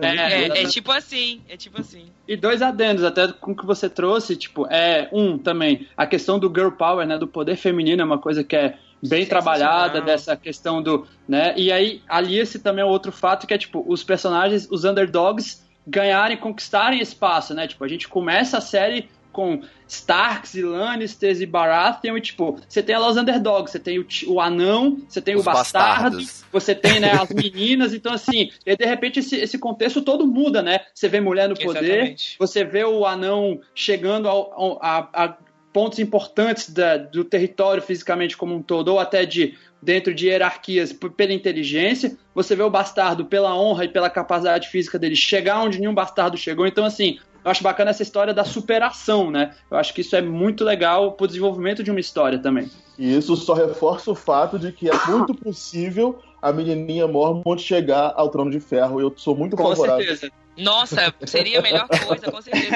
É, 0.00 0.06
é 0.06 0.38
exatamente. 0.44 0.70
tipo 0.72 0.90
assim, 0.90 1.40
é 1.48 1.56
tipo 1.56 1.80
assim. 1.80 2.06
E 2.26 2.36
dois 2.36 2.60
adendos, 2.60 3.04
até 3.04 3.28
com 3.28 3.52
o 3.52 3.56
que 3.56 3.64
você 3.64 3.88
trouxe, 3.88 4.36
tipo, 4.36 4.66
é 4.66 5.08
um 5.12 5.38
também, 5.38 5.86
a 5.96 6.06
questão 6.06 6.38
do 6.38 6.48
girl 6.48 6.70
power, 6.70 7.06
né, 7.06 7.16
do 7.16 7.28
poder 7.28 7.56
feminino 7.56 8.02
é 8.02 8.04
uma 8.04 8.18
coisa 8.18 8.42
que 8.42 8.56
é 8.56 8.76
bem 9.02 9.24
trabalhada, 9.24 10.00
dessa 10.00 10.36
questão 10.36 10.82
do, 10.82 11.06
né, 11.26 11.54
e 11.56 11.70
aí 11.72 12.02
alia-se 12.08 12.58
também 12.58 12.82
ao 12.82 12.90
outro 12.90 13.12
fato 13.12 13.46
que 13.46 13.54
é, 13.54 13.58
tipo, 13.58 13.84
os 13.86 14.02
personagens, 14.02 14.68
os 14.70 14.84
underdogs 14.84 15.64
ganharem, 15.86 16.36
conquistarem 16.36 17.00
espaço, 17.00 17.54
né, 17.54 17.66
tipo, 17.66 17.84
a 17.84 17.88
gente 17.88 18.08
começa 18.08 18.58
a 18.58 18.60
série 18.60 19.08
com 19.32 19.62
Starks 19.88 20.54
e 20.54 20.62
Lannisters 20.62 21.40
e 21.40 21.46
Baratheon 21.46 22.16
e, 22.16 22.20
tipo, 22.20 22.58
você 22.68 22.82
tem 22.82 22.96
lá 22.96 23.08
os 23.08 23.16
underdogs, 23.16 23.72
você 23.72 23.78
tem 23.78 23.98
o, 23.98 24.06
o 24.28 24.40
anão, 24.40 24.98
você 25.08 25.20
tem 25.20 25.34
Os 25.34 25.42
o 25.42 25.44
bastardo, 25.44 26.16
bastardos. 26.16 26.44
você 26.52 26.74
tem, 26.74 27.00
né, 27.00 27.12
as 27.12 27.30
meninas, 27.30 27.92
então, 27.94 28.12
assim, 28.12 28.50
e 28.66 28.76
de 28.76 28.84
repente 28.84 29.20
esse, 29.20 29.36
esse 29.36 29.58
contexto 29.58 30.02
todo 30.02 30.26
muda, 30.26 30.62
né, 30.62 30.80
você 30.94 31.08
vê 31.08 31.20
mulher 31.20 31.48
no 31.48 31.54
poder, 31.56 31.84
Exatamente. 31.84 32.36
você 32.38 32.64
vê 32.64 32.84
o 32.84 33.06
anão 33.06 33.60
chegando 33.74 34.28
ao- 34.28 34.52
ao- 34.52 34.78
a, 34.82 35.08
a 35.12 35.36
pontos 35.72 35.98
importantes 36.00 36.70
da- 36.70 36.96
do 36.96 37.24
território 37.24 37.80
fisicamente 37.82 38.36
como 38.36 38.54
um 38.54 38.62
todo, 38.62 38.88
ou 38.88 38.98
até 38.98 39.24
de 39.24 39.54
dentro 39.82 40.12
de 40.12 40.26
hierarquias 40.26 40.92
pela 40.92 41.32
inteligência. 41.32 42.18
Você 42.34 42.54
vê 42.54 42.62
o 42.62 42.68
bastardo 42.68 43.24
pela 43.24 43.56
honra 43.58 43.84
e 43.86 43.88
pela 43.88 44.10
capacidade 44.10 44.68
física 44.68 44.98
dele 44.98 45.16
chegar 45.16 45.62
onde 45.62 45.78
nenhum 45.80 45.94
bastardo 45.94 46.36
chegou. 46.36 46.66
Então, 46.66 46.84
assim, 46.84 47.18
eu 47.44 47.50
acho 47.50 47.62
bacana 47.62 47.90
essa 47.90 48.02
história 48.02 48.34
da 48.34 48.44
superação, 48.44 49.30
né? 49.30 49.54
Eu 49.70 49.76
acho 49.76 49.94
que 49.94 50.00
isso 50.00 50.14
é 50.16 50.22
muito 50.22 50.64
legal 50.64 51.12
pro 51.12 51.26
desenvolvimento 51.26 51.82
de 51.82 51.90
uma 51.90 52.00
história 52.00 52.38
também. 52.38 52.70
E 52.98 53.16
isso 53.16 53.34
só 53.36 53.54
reforça 53.54 54.10
o 54.10 54.14
fato 54.14 54.58
de 54.58 54.72
que 54.72 54.88
é 54.88 54.92
muito 55.08 55.34
possível 55.34 56.18
a 56.42 56.52
menininha 56.52 57.06
Mormont 57.06 57.60
chegar 57.62 58.12
ao 58.16 58.28
trono 58.28 58.50
de 58.50 58.60
ferro. 58.60 59.00
Eu 59.00 59.12
sou 59.16 59.34
muito 59.34 59.56
Com 59.56 59.62
favorável. 59.62 60.04
certeza. 60.04 60.32
Nossa, 60.60 61.12
seria 61.26 61.58
a 61.58 61.62
melhor 61.62 61.88
coisa, 61.88 62.30
com 62.30 62.40
certeza. 62.42 62.70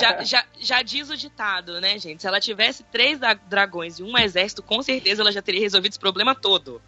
Já, 0.00 0.22
já, 0.24 0.44
já 0.58 0.82
diz 0.82 1.10
o 1.10 1.16
ditado, 1.16 1.80
né, 1.80 1.98
gente? 1.98 2.20
Se 2.22 2.26
ela 2.26 2.40
tivesse 2.40 2.82
três 2.84 3.18
dra- 3.18 3.34
dragões 3.48 3.98
e 3.98 4.02
um 4.02 4.16
exército, 4.18 4.62
com 4.62 4.82
certeza 4.82 5.22
ela 5.22 5.32
já 5.32 5.42
teria 5.42 5.60
resolvido 5.60 5.92
esse 5.92 5.98
problema 5.98 6.34
todo. 6.34 6.80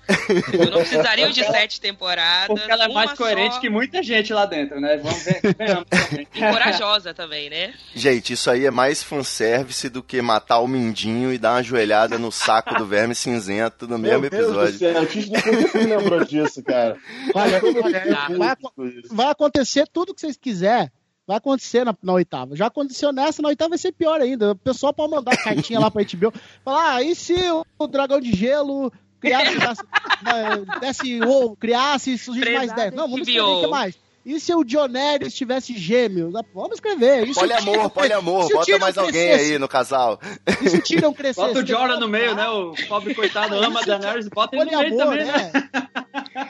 Eu 0.52 0.70
não 0.70 0.78
precisaria 0.78 1.30
de 1.30 1.44
sete 1.44 1.80
temporadas. 1.80 2.46
Porque 2.48 2.70
ela 2.70 2.84
é 2.84 2.88
mais 2.88 3.12
coerente 3.12 3.54
só, 3.54 3.60
que 3.60 3.68
muita 3.68 4.02
gente 4.02 4.32
lá 4.32 4.46
dentro, 4.46 4.80
né? 4.80 4.96
Vamos 4.98 5.22
ver. 5.24 5.40
E 6.34 6.40
corajosa 6.40 7.12
também, 7.14 7.50
né? 7.50 7.74
Gente, 7.94 8.32
isso 8.32 8.50
aí 8.50 8.66
é 8.66 8.70
mais 8.70 9.02
fanservice 9.02 9.88
do 9.88 10.02
que 10.02 10.20
matar 10.22 10.58
o 10.60 10.68
Mindinho 10.68 11.32
e 11.32 11.38
dar 11.38 11.52
uma 11.54 11.62
joelhada 11.62 12.18
no 12.18 12.30
saco 12.30 12.74
do 12.74 12.86
verme 12.86 13.14
cinzento 13.14 13.86
no 13.88 13.98
mesmo 13.98 14.20
Meu 14.20 14.30
Deus 14.30 14.52
do 14.52 14.62
episódio. 14.64 14.78
céu, 14.78 15.06
Tite, 15.06 15.30
por 15.30 15.42
que 15.42 15.50
você 15.68 15.78
me 15.78 15.86
lembrou 15.96 16.24
disso, 16.24 16.62
cara? 16.62 16.96
Olha, 17.34 17.60
Tá. 17.60 18.28
vai, 18.36 18.48
aco- 18.50 18.72
vai 19.10 19.26
acontecer 19.28 19.86
tudo 19.92 20.14
que 20.14 20.20
vocês 20.20 20.35
quiserem. 20.38 20.90
Vai 21.26 21.38
acontecer 21.38 21.84
na, 21.84 21.94
na 22.02 22.12
oitava. 22.12 22.54
Já 22.54 22.66
aconteceu 22.66 23.12
nessa, 23.12 23.42
na 23.42 23.48
oitava 23.48 23.70
vai 23.70 23.78
ser 23.78 23.92
pior 23.92 24.20
ainda. 24.20 24.52
O 24.52 24.56
pessoal 24.56 24.94
pode 24.94 25.10
mandar 25.10 25.36
cartinha 25.42 25.80
lá 25.80 25.90
pra 25.90 26.04
HBO. 26.04 26.32
Falar, 26.64 26.94
ah, 26.94 27.02
e 27.02 27.14
se 27.16 27.34
o, 27.78 27.86
dragão 27.88 28.20
de 28.20 28.32
gelo 28.32 28.92
criasse, 29.20 29.52
desse, 30.80 31.20
ou 31.24 31.56
criasse 31.56 32.16
surgisse 32.16 32.52
mais 32.52 32.72
Prezado 32.72 32.90
10? 32.90 32.94
Não, 32.94 33.08
vamos 33.08 33.26
escrever 33.26 33.48
o 33.48 33.60
que 33.62 33.66
mais? 33.66 34.05
E 34.26 34.40
se 34.40 34.52
o 34.52 34.64
Dionério 34.64 35.30
tivesse 35.30 35.78
gêmeos? 35.78 36.34
Ah, 36.34 36.42
Vamos 36.52 36.72
escrever. 36.74 37.22
E 37.28 37.32
se 37.32 37.38
o 37.38 37.42
Poliamor, 37.42 37.90
poliamor, 37.90 38.48
bota 38.52 38.78
mais 38.80 38.98
alguém 38.98 39.30
aí 39.32 39.56
no 39.58 39.68
casal. 39.68 40.18
E 40.62 40.68
se 40.68 40.76
o 40.78 40.82
Tyrion 40.82 41.12
crescesse? 41.14 41.46
Bota 41.46 41.60
o 41.60 41.66
Jorah 41.66 42.00
no 42.00 42.08
meio, 42.08 42.34
né? 42.34 42.48
O 42.48 42.74
pobre 42.88 43.14
coitado 43.14 43.54
ama 43.54 43.80
a 43.80 43.84
Daenerys, 43.84 44.28
bota 44.28 44.56
ele 44.56 44.64
no 44.72 44.78
meio 44.78 44.96
também, 44.96 45.24
né? 45.24 45.50
né? 45.54 45.68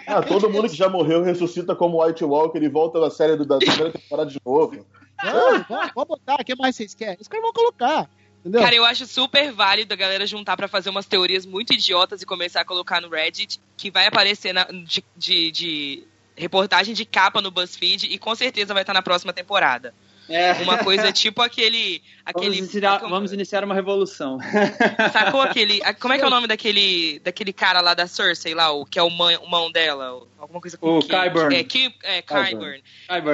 Ah, 0.09 0.23
todo 0.23 0.49
mundo 0.51 0.69
que 0.69 0.75
já 0.77 0.89
morreu 0.89 1.23
ressuscita 1.23 1.75
como 1.77 2.03
White 2.05 2.25
Walker 2.25 2.59
e 2.59 2.69
volta 2.69 2.99
na 2.99 3.11
série 3.11 3.37
do- 3.37 3.45
da 3.45 3.59
primeira 3.59 3.91
temporada 3.93 4.31
de 4.31 4.41
novo. 4.45 4.85
Não, 5.23 5.65
vamos 5.95 6.09
botar. 6.09 6.37
O 6.41 6.45
que 6.45 6.55
mais 6.57 6.75
vocês 6.75 6.95
querem? 6.95 7.19
Os 7.21 7.29
caras 7.29 7.43
vão 7.45 7.53
colocar. 7.53 8.09
Entendeu? 8.41 8.63
Cara, 8.63 8.75
eu 8.75 8.85
acho 8.85 9.07
super 9.07 9.53
válido 9.53 9.93
a 9.93 9.97
galera 9.97 10.27
juntar 10.27 10.57
pra 10.57 10.67
fazer 10.69 10.89
umas 10.91 11.07
teorias 11.07 11.45
muito 11.45 11.73
idiotas 11.73 12.23
e 12.23 12.27
começar 12.27 12.61
a 12.61 12.65
colocar 12.65 13.01
no 13.01 13.09
Reddit, 13.09 13.61
que 13.77 13.91
vai 13.91 14.07
aparecer 14.07 14.53
na- 14.53 14.65
de, 14.65 15.05
de- 15.17 15.51
de 15.51 16.09
reportagem 16.37 16.95
de 16.95 17.05
capa 17.05 17.41
no 17.41 17.51
BuzzFeed 17.51 18.07
e 18.07 18.19
com 18.19 18.35
certeza 18.35 18.75
vai 18.75 18.83
estar 18.83 18.93
na 18.95 19.03
próxima 19.03 19.33
temporada. 19.33 19.95
É. 20.29 20.55
Uma 20.55 20.79
coisa 20.79 21.13
tipo 21.13 21.41
aquele. 21.41 21.99
Vamos, 22.01 22.49
aquele 22.49 22.59
iniciar, 22.59 22.99
como- 22.99 23.11
vamos 23.15 23.33
iniciar 23.33 23.63
uma 23.63 23.77
revolução. 23.77 24.39
Sacou 25.13 25.41
aquele. 25.41 25.81
Como 26.01 26.13
é 26.13 26.19
que 26.19 26.25
é 26.25 26.27
o 26.27 26.31
nome 26.31 26.49
daquele, 26.49 27.21
daquele 27.21 27.53
cara 27.53 27.81
lá 27.81 27.95
da 27.95 28.09
Cersei 28.09 28.53
lá, 28.53 28.73
o 28.73 28.85
que 28.85 28.99
é 28.99 29.03
o 29.05 29.09
mãe, 29.09 29.37
o 29.37 29.47
mão 29.49 29.71
dela? 29.71 30.15
o- 30.17 30.27
Alguma 30.37 30.61
coisa 30.61 30.77
com 30.77 30.99
O 30.99 31.01
Ki- 31.01 31.09
Qyburn. 31.09 31.55
É, 31.57 31.63
Ki, 31.63 31.95
é. 32.03 32.23
Qyburn. 32.23 32.83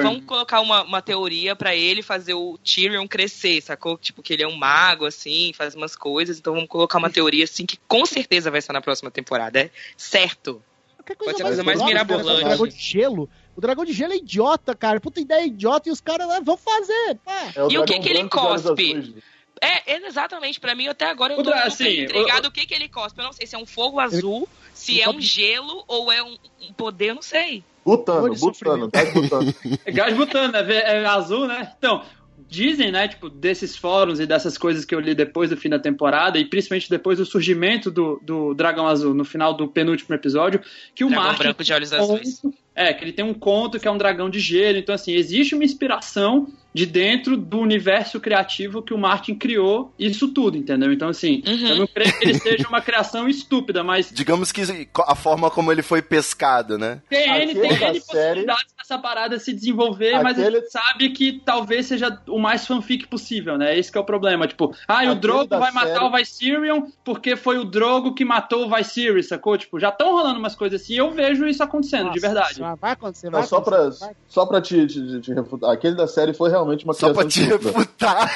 Vamos 0.03 0.23
colocar 0.25 0.61
uma, 0.61 0.83
uma 0.83 1.01
teoria 1.01 1.55
pra 1.55 1.75
ele 1.75 2.03
fazer 2.03 2.35
o 2.35 2.59
Tyrion 2.59 3.07
crescer, 3.07 3.59
sacou? 3.61 3.97
Tipo, 3.97 4.21
que 4.21 4.31
ele 4.33 4.43
é 4.43 4.47
um 4.47 4.55
mago, 4.55 5.05
assim, 5.07 5.51
faz 5.55 5.73
umas 5.73 5.95
coisas. 5.95 6.37
Então 6.37 6.53
vamos 6.53 6.69
colocar 6.69 6.99
uma 6.99 7.09
teoria, 7.09 7.43
assim, 7.43 7.65
que 7.65 7.77
com 7.87 8.05
certeza 8.05 8.51
vai 8.51 8.59
estar 8.59 8.71
na 8.71 8.81
próxima 8.81 9.09
temporada. 9.09 9.59
É 9.61 9.69
certo. 9.97 10.61
Qualquer 11.05 11.25
Pode 11.25 11.37
ser 11.37 11.43
a 11.43 11.45
coisa 11.47 11.63
mais 11.63 11.79
louca, 11.79 11.93
cara, 11.93 12.05
mirabolante. 12.05 12.41
O 12.41 12.47
dragão 12.47 12.67
de 12.67 12.77
gelo. 12.77 13.29
O 13.55 13.61
dragão 13.61 13.85
de 13.85 13.93
gelo 13.93 14.13
é 14.13 14.15
idiota, 14.17 14.75
cara. 14.75 14.99
Puta 14.99 15.19
ideia 15.19 15.45
idiota 15.45 15.89
e 15.89 15.91
os 15.91 15.99
caras 15.99 16.29
ah, 16.29 16.39
vão 16.39 16.57
fazer. 16.57 17.19
Pá. 17.23 17.51
É 17.55 17.63
o 17.63 17.71
E 17.71 17.77
o 17.77 17.85
que 17.85 17.99
que 17.99 18.09
ele 18.09 18.27
cospe? 18.29 19.13
É, 19.61 19.93
é 19.93 20.07
exatamente. 20.07 20.59
Pra 20.59 20.73
mim, 20.75 20.87
até 20.87 21.09
agora 21.09 21.33
eu 21.33 21.39
O 21.39 21.43
tô 21.43 21.51
assim, 21.51 22.03
intrigado 22.03 22.47
o 22.47 22.51
que, 22.51 22.65
que 22.65 22.73
ele 22.73 22.87
cospe. 22.87 23.19
Eu 23.19 23.25
não 23.25 23.33
sei 23.33 23.45
se 23.45 23.55
é 23.55 23.57
um 23.57 23.65
fogo 23.65 23.99
azul, 23.99 24.47
se 24.73 24.93
ele 24.93 25.01
é 25.01 25.09
um 25.09 25.21
gelo 25.21 25.83
ou 25.87 26.11
é 26.11 26.23
um, 26.23 26.37
um 26.61 26.73
poder, 26.73 27.11
eu 27.11 27.15
não 27.15 27.21
sei. 27.21 27.63
Butano, 27.85 28.33
butano, 28.35 28.89
tá 28.89 29.03
butano. 29.05 29.53
É 29.85 29.91
gás 29.91 30.15
butano, 30.15 30.55
é, 30.55 30.63
ve- 30.63 30.73
é 30.73 31.05
azul, 31.05 31.47
né? 31.47 31.73
Então, 31.77 32.01
dizem, 32.47 32.91
né, 32.91 33.07
tipo, 33.07 33.29
desses 33.29 33.75
fóruns 33.75 34.19
e 34.19 34.25
dessas 34.25 34.57
coisas 34.57 34.85
que 34.85 34.93
eu 34.93 34.99
li 34.99 35.15
depois 35.15 35.49
do 35.49 35.57
fim 35.57 35.69
da 35.69 35.79
temporada, 35.79 36.37
e 36.39 36.45
principalmente 36.45 36.89
depois 36.89 37.17
do 37.17 37.25
surgimento 37.25 37.89
do, 37.89 38.19
do 38.23 38.53
Dragão 38.53 38.87
Azul, 38.87 39.13
no 39.13 39.25
final 39.25 39.53
do 39.53 39.67
penúltimo 39.67 40.13
episódio, 40.15 40.61
que 40.95 41.03
o 41.03 41.09
Dragão 41.09 41.25
Martin 41.25 41.43
branco 41.43 41.63
de 41.63 41.73
olhos 41.73 41.93
azuis. 41.93 42.41
É, 42.75 42.91
que 42.93 43.03
ele 43.03 43.13
tem 43.13 43.23
um 43.23 43.33
conto 43.33 43.79
que 43.79 43.87
é 43.87 43.91
um 43.91 43.97
dragão 43.97 44.29
de 44.29 44.39
gelo. 44.39 44.77
Então, 44.77 44.95
assim, 44.95 45.13
existe 45.13 45.53
uma 45.53 45.63
inspiração 45.63 46.47
de 46.73 46.87
dentro 46.87 47.37
do 47.37 47.59
universo 47.59 48.19
criativo 48.19 48.81
que 48.81 48.95
o 48.95 48.97
Martin 48.97 49.35
criou 49.35 49.93
isso 49.99 50.29
tudo, 50.29 50.57
entendeu? 50.57 50.91
Então, 50.91 51.07
assim, 51.07 51.43
Uhum. 51.45 51.67
eu 51.67 51.75
não 51.75 51.85
creio 51.87 52.17
que 52.17 52.25
ele 52.25 52.33
seja 52.39 52.67
uma 52.67 52.81
criação 52.81 53.29
estúpida, 53.29 53.83
mas 53.83 54.09
Digamos 54.11 54.51
que 54.51 54.63
a 55.07 55.13
forma 55.13 55.51
como 55.51 55.71
ele 55.71 55.83
foi 55.83 56.01
pescado, 56.01 56.75
né? 56.79 56.99
tem 57.07 57.29
N, 57.29 57.43
Aquele 57.43 57.59
tem 57.61 57.69
N 57.73 57.77
série- 57.77 57.99
possibilidades 58.01 58.73
dessa 58.75 58.97
parada 58.97 59.37
se 59.37 59.53
desenvolver, 59.53 60.13
mas 60.23 60.39
a 60.39 60.41
Aquele- 60.41 60.61
gente 60.61 60.71
sabe 60.71 61.09
que 61.11 61.33
talvez 61.45 61.85
seja 61.85 62.19
o 62.27 62.39
mais 62.39 62.65
fanfic 62.65 63.05
possível, 63.07 63.55
né? 63.55 63.77
Esse 63.77 63.91
que 63.91 63.97
é 63.99 64.01
o 64.01 64.03
problema. 64.03 64.47
Tipo, 64.47 64.75
ah, 64.87 65.03
e 65.05 65.07
o 65.07 65.11
Aquele 65.11 65.21
Drogo 65.21 65.59
vai 65.59 65.71
matar 65.71 65.99
série- 65.99 66.05
o 66.05 66.11
Viserion 66.11 66.81
porque 67.05 67.35
foi 67.35 67.59
o 67.59 67.65
Drogo 67.65 68.15
que 68.15 68.25
matou 68.25 68.65
o 68.65 68.75
Viserys, 68.75 69.27
sacou? 69.27 69.55
Tipo, 69.59 69.79
já 69.79 69.89
estão 69.89 70.11
rolando 70.13 70.39
umas 70.39 70.55
coisas 70.55 70.81
assim 70.81 70.95
e 70.95 70.97
eu 70.97 71.11
vejo 71.11 71.45
isso 71.47 71.61
acontecendo, 71.61 72.09
de 72.09 72.19
Nossa 72.19 72.27
verdade. 72.33 72.62
Senhora, 72.63 72.75
Vai 72.81 72.91
acontecer, 72.91 73.29
vai 73.29 73.41
Não, 73.41 73.47
só 73.47 73.59
vai. 73.59 73.91
só 74.27 74.45
pra 74.45 74.61
te, 74.61 74.87
te, 74.87 75.21
te 75.21 75.33
refutar. 75.33 75.71
Aquele 75.71 75.95
da 75.95 76.07
série 76.07 76.33
foi 76.33 76.49
realmente 76.49 76.85
uma 76.85 76.93
Só 76.93 77.13
pra 77.13 77.25
criação 77.25 77.29
te 77.29 77.41
estúpida. 77.41 77.71
refutar. 77.71 78.35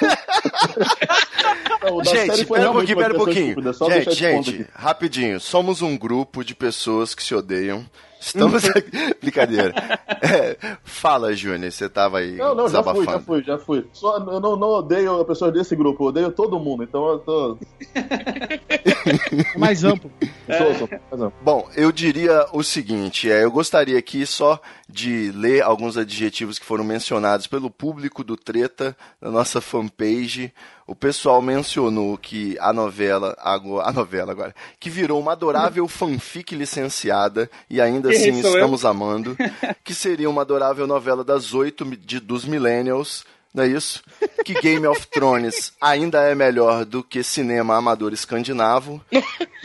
Não, 1.84 2.04
Gente, 2.04 2.46
pera 2.46 2.70
um 2.70 2.74
pouquinho, 2.74 2.98
pera 2.98 3.14
um 3.14 3.18
pouquinho. 3.18 3.74
só 3.74 3.90
Gente, 3.90 4.12
gente, 4.14 4.68
rapidinho. 4.74 5.40
Somos 5.40 5.82
um 5.82 5.98
grupo 5.98 6.44
de 6.44 6.54
pessoas 6.56 7.14
que 7.16 7.24
se 7.24 7.34
odeiam. 7.34 7.86
Estamos 8.28 8.66
aqui. 8.66 8.92
Brincadeira. 9.22 9.74
É, 10.22 10.58
fala, 10.84 11.34
Júnior, 11.34 11.72
você 11.72 11.88
tava 11.88 12.20
aí 12.20 12.36
Não, 12.36 12.54
não, 12.54 12.68
já 12.68 12.84
fui, 12.84 13.06
já 13.06 13.20
fui, 13.20 13.44
já 13.44 13.58
fui. 13.58 13.86
Só, 13.94 14.18
eu 14.18 14.40
não, 14.40 14.56
não 14.56 14.68
odeio 14.68 15.24
pessoas 15.26 15.54
desse 15.54 15.76
grupo, 15.76 16.04
eu 16.04 16.08
odeio 16.08 16.32
todo 16.32 16.60
mundo, 16.60 16.84
então 16.84 17.08
eu 17.08 17.20
tô. 17.20 17.58
É 17.96 19.58
mais 19.58 19.84
amplo. 19.84 20.12
Sou, 20.48 20.76
sou, 20.76 20.90
mais 21.12 21.22
amplo. 21.22 21.34
Bom, 21.42 21.70
eu 21.76 21.92
diria 21.92 22.46
o 22.54 22.64
seguinte: 22.64 23.30
é, 23.30 23.44
eu 23.44 23.52
gostaria 23.52 23.98
aqui 23.98 24.26
só 24.26 24.60
de 24.88 25.32
ler 25.34 25.62
alguns 25.62 25.98
adjetivos 25.98 26.58
que 26.58 26.66
foram 26.66 26.84
mencionados 26.84 27.48
pelo 27.48 27.70
público 27.70 28.24
do 28.24 28.38
Treta 28.38 28.96
na 29.22 29.30
nossa 29.30 29.60
fanpage. 29.60 30.54
O 30.88 30.96
pessoal 30.96 31.42
mencionou 31.42 32.18
que 32.18 32.58
a 32.62 32.72
novela, 32.72 33.36
a 33.38 33.92
novela 33.92 34.32
agora, 34.32 34.56
que 34.80 34.90
virou 34.90 35.20
uma 35.20 35.34
adorável 35.34 35.86
fanfic 35.90 36.56
licenciada 36.56 37.52
e 37.70 37.82
ainda 37.82 38.10
assim 38.10 38.42
sou 38.42 38.52
eu? 38.52 38.56
estamos 38.56 38.86
amando, 38.86 39.36
que 39.84 39.94
seria 39.94 40.30
uma 40.30 40.44
adorável 40.44 40.88
novela 40.88 41.26
das 41.26 41.54
oito 41.54 41.84
de, 41.84 42.22
dos 42.22 42.46
millennials. 42.46 43.26
Não 43.58 43.64
é 43.64 43.70
isso? 43.70 44.04
Que 44.46 44.54
Game 44.62 44.86
of 44.86 45.08
Thrones 45.08 45.74
ainda 45.82 46.22
é 46.22 46.36
melhor 46.36 46.86
do 46.86 47.04
que 47.04 47.24
cinema 47.24 47.76
amador 47.76 48.14
escandinavo. 48.14 49.02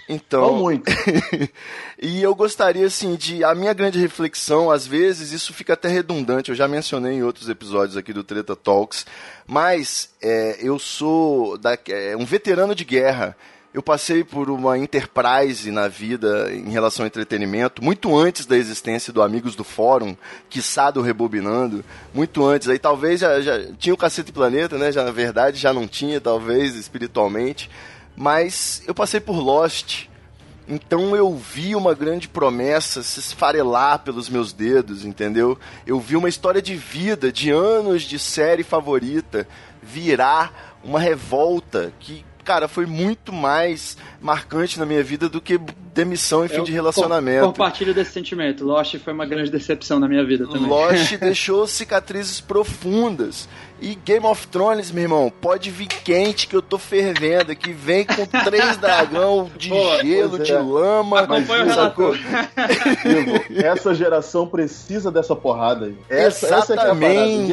Então, 0.08 0.52
Não 0.52 0.56
muito. 0.56 0.90
e 2.00 2.22
eu 2.22 2.34
gostaria, 2.34 2.86
assim, 2.86 3.14
de. 3.14 3.44
A 3.44 3.54
minha 3.54 3.74
grande 3.74 3.98
reflexão, 3.98 4.70
às 4.70 4.86
vezes, 4.86 5.30
isso 5.30 5.52
fica 5.52 5.74
até 5.74 5.88
redundante, 5.88 6.48
eu 6.48 6.56
já 6.56 6.66
mencionei 6.66 7.12
em 7.12 7.22
outros 7.22 7.50
episódios 7.50 7.96
aqui 7.96 8.14
do 8.14 8.24
Treta 8.24 8.56
Talks, 8.56 9.04
mas 9.46 10.08
é, 10.20 10.56
eu 10.60 10.78
sou 10.78 11.58
da, 11.58 11.78
é, 11.88 12.16
um 12.16 12.24
veterano 12.24 12.74
de 12.74 12.84
guerra. 12.84 13.36
Eu 13.74 13.82
passei 13.82 14.22
por 14.22 14.50
uma 14.50 14.76
enterprise 14.76 15.70
na 15.70 15.88
vida 15.88 16.52
em 16.52 16.70
relação 16.70 17.04
ao 17.04 17.06
entretenimento, 17.06 17.82
muito 17.82 18.14
antes 18.14 18.44
da 18.44 18.54
existência 18.54 19.10
do 19.10 19.22
Amigos 19.22 19.56
do 19.56 19.64
Fórum, 19.64 20.14
quiçá 20.50 20.90
do 20.90 21.00
Rebobinando, 21.00 21.82
muito 22.12 22.44
antes. 22.44 22.68
Aí 22.68 22.78
talvez 22.78 23.20
já, 23.20 23.40
já 23.40 23.72
tinha 23.78 23.94
o 23.94 23.96
Cacete 23.96 24.30
Planeta, 24.30 24.76
né? 24.76 24.92
Já, 24.92 25.02
na 25.02 25.10
verdade 25.10 25.56
já 25.56 25.72
não 25.72 25.88
tinha, 25.88 26.20
talvez, 26.20 26.74
espiritualmente. 26.74 27.70
Mas 28.14 28.82
eu 28.86 28.94
passei 28.94 29.20
por 29.20 29.38
Lost, 29.38 30.06
então 30.68 31.16
eu 31.16 31.34
vi 31.34 31.74
uma 31.74 31.94
grande 31.94 32.28
promessa 32.28 33.02
se 33.02 33.20
esfarelar 33.20 34.00
pelos 34.00 34.28
meus 34.28 34.52
dedos, 34.52 35.02
entendeu? 35.02 35.58
Eu 35.86 35.98
vi 35.98 36.14
uma 36.14 36.28
história 36.28 36.60
de 36.60 36.76
vida, 36.76 37.32
de 37.32 37.50
anos 37.50 38.02
de 38.02 38.18
série 38.18 38.62
favorita, 38.62 39.48
virar 39.82 40.78
uma 40.84 41.00
revolta 41.00 41.92
que, 41.98 42.24
cara, 42.44 42.68
foi 42.68 42.86
muito 42.86 43.32
mais 43.32 43.96
marcante 44.20 44.78
na 44.78 44.86
minha 44.86 45.02
vida 45.02 45.28
do 45.28 45.40
que 45.40 45.58
demissão 45.94 46.44
e 46.44 46.48
fim 46.48 46.56
Eu 46.56 46.64
de 46.64 46.72
relacionamento. 46.72 47.46
Compartilho 47.46 47.92
desse 47.94 48.12
sentimento. 48.12 48.64
Lost 48.64 48.96
foi 48.98 49.12
uma 49.12 49.26
grande 49.26 49.50
decepção 49.50 49.98
na 50.00 50.08
minha 50.08 50.24
vida 50.24 50.46
também. 50.46 50.66
Lost 50.68 51.16
deixou 51.20 51.66
cicatrizes 51.66 52.40
profundas. 52.40 53.48
E 53.80 53.96
Game 53.96 54.24
of 54.24 54.46
Thrones, 54.46 54.92
meu 54.92 55.02
irmão, 55.02 55.32
pode 55.40 55.68
vir 55.68 55.88
quente 55.88 56.46
que 56.46 56.54
eu 56.54 56.62
tô 56.62 56.78
fervendo 56.78 57.50
aqui. 57.50 57.72
Vem 57.72 58.04
com 58.06 58.24
três 58.44 58.76
dragão 58.78 59.50
de 59.58 59.70
Pô, 59.70 59.96
gelo, 60.00 60.30
pois 60.36 60.44
de 60.46 60.52
é. 60.52 60.58
lama. 60.60 61.20
Acompanha 61.22 61.64
o 61.64 61.68
sacou? 61.74 62.12
relator. 62.12 62.18
Ivo, 63.04 63.60
essa 63.66 63.92
geração 63.92 64.46
precisa 64.46 65.10
dessa 65.10 65.34
porrada 65.34 65.86
aí. 65.86 65.96
Essa, 66.08 66.54
essa 66.54 66.74
é 66.74 66.76
que 66.76 66.86
é 66.86 66.94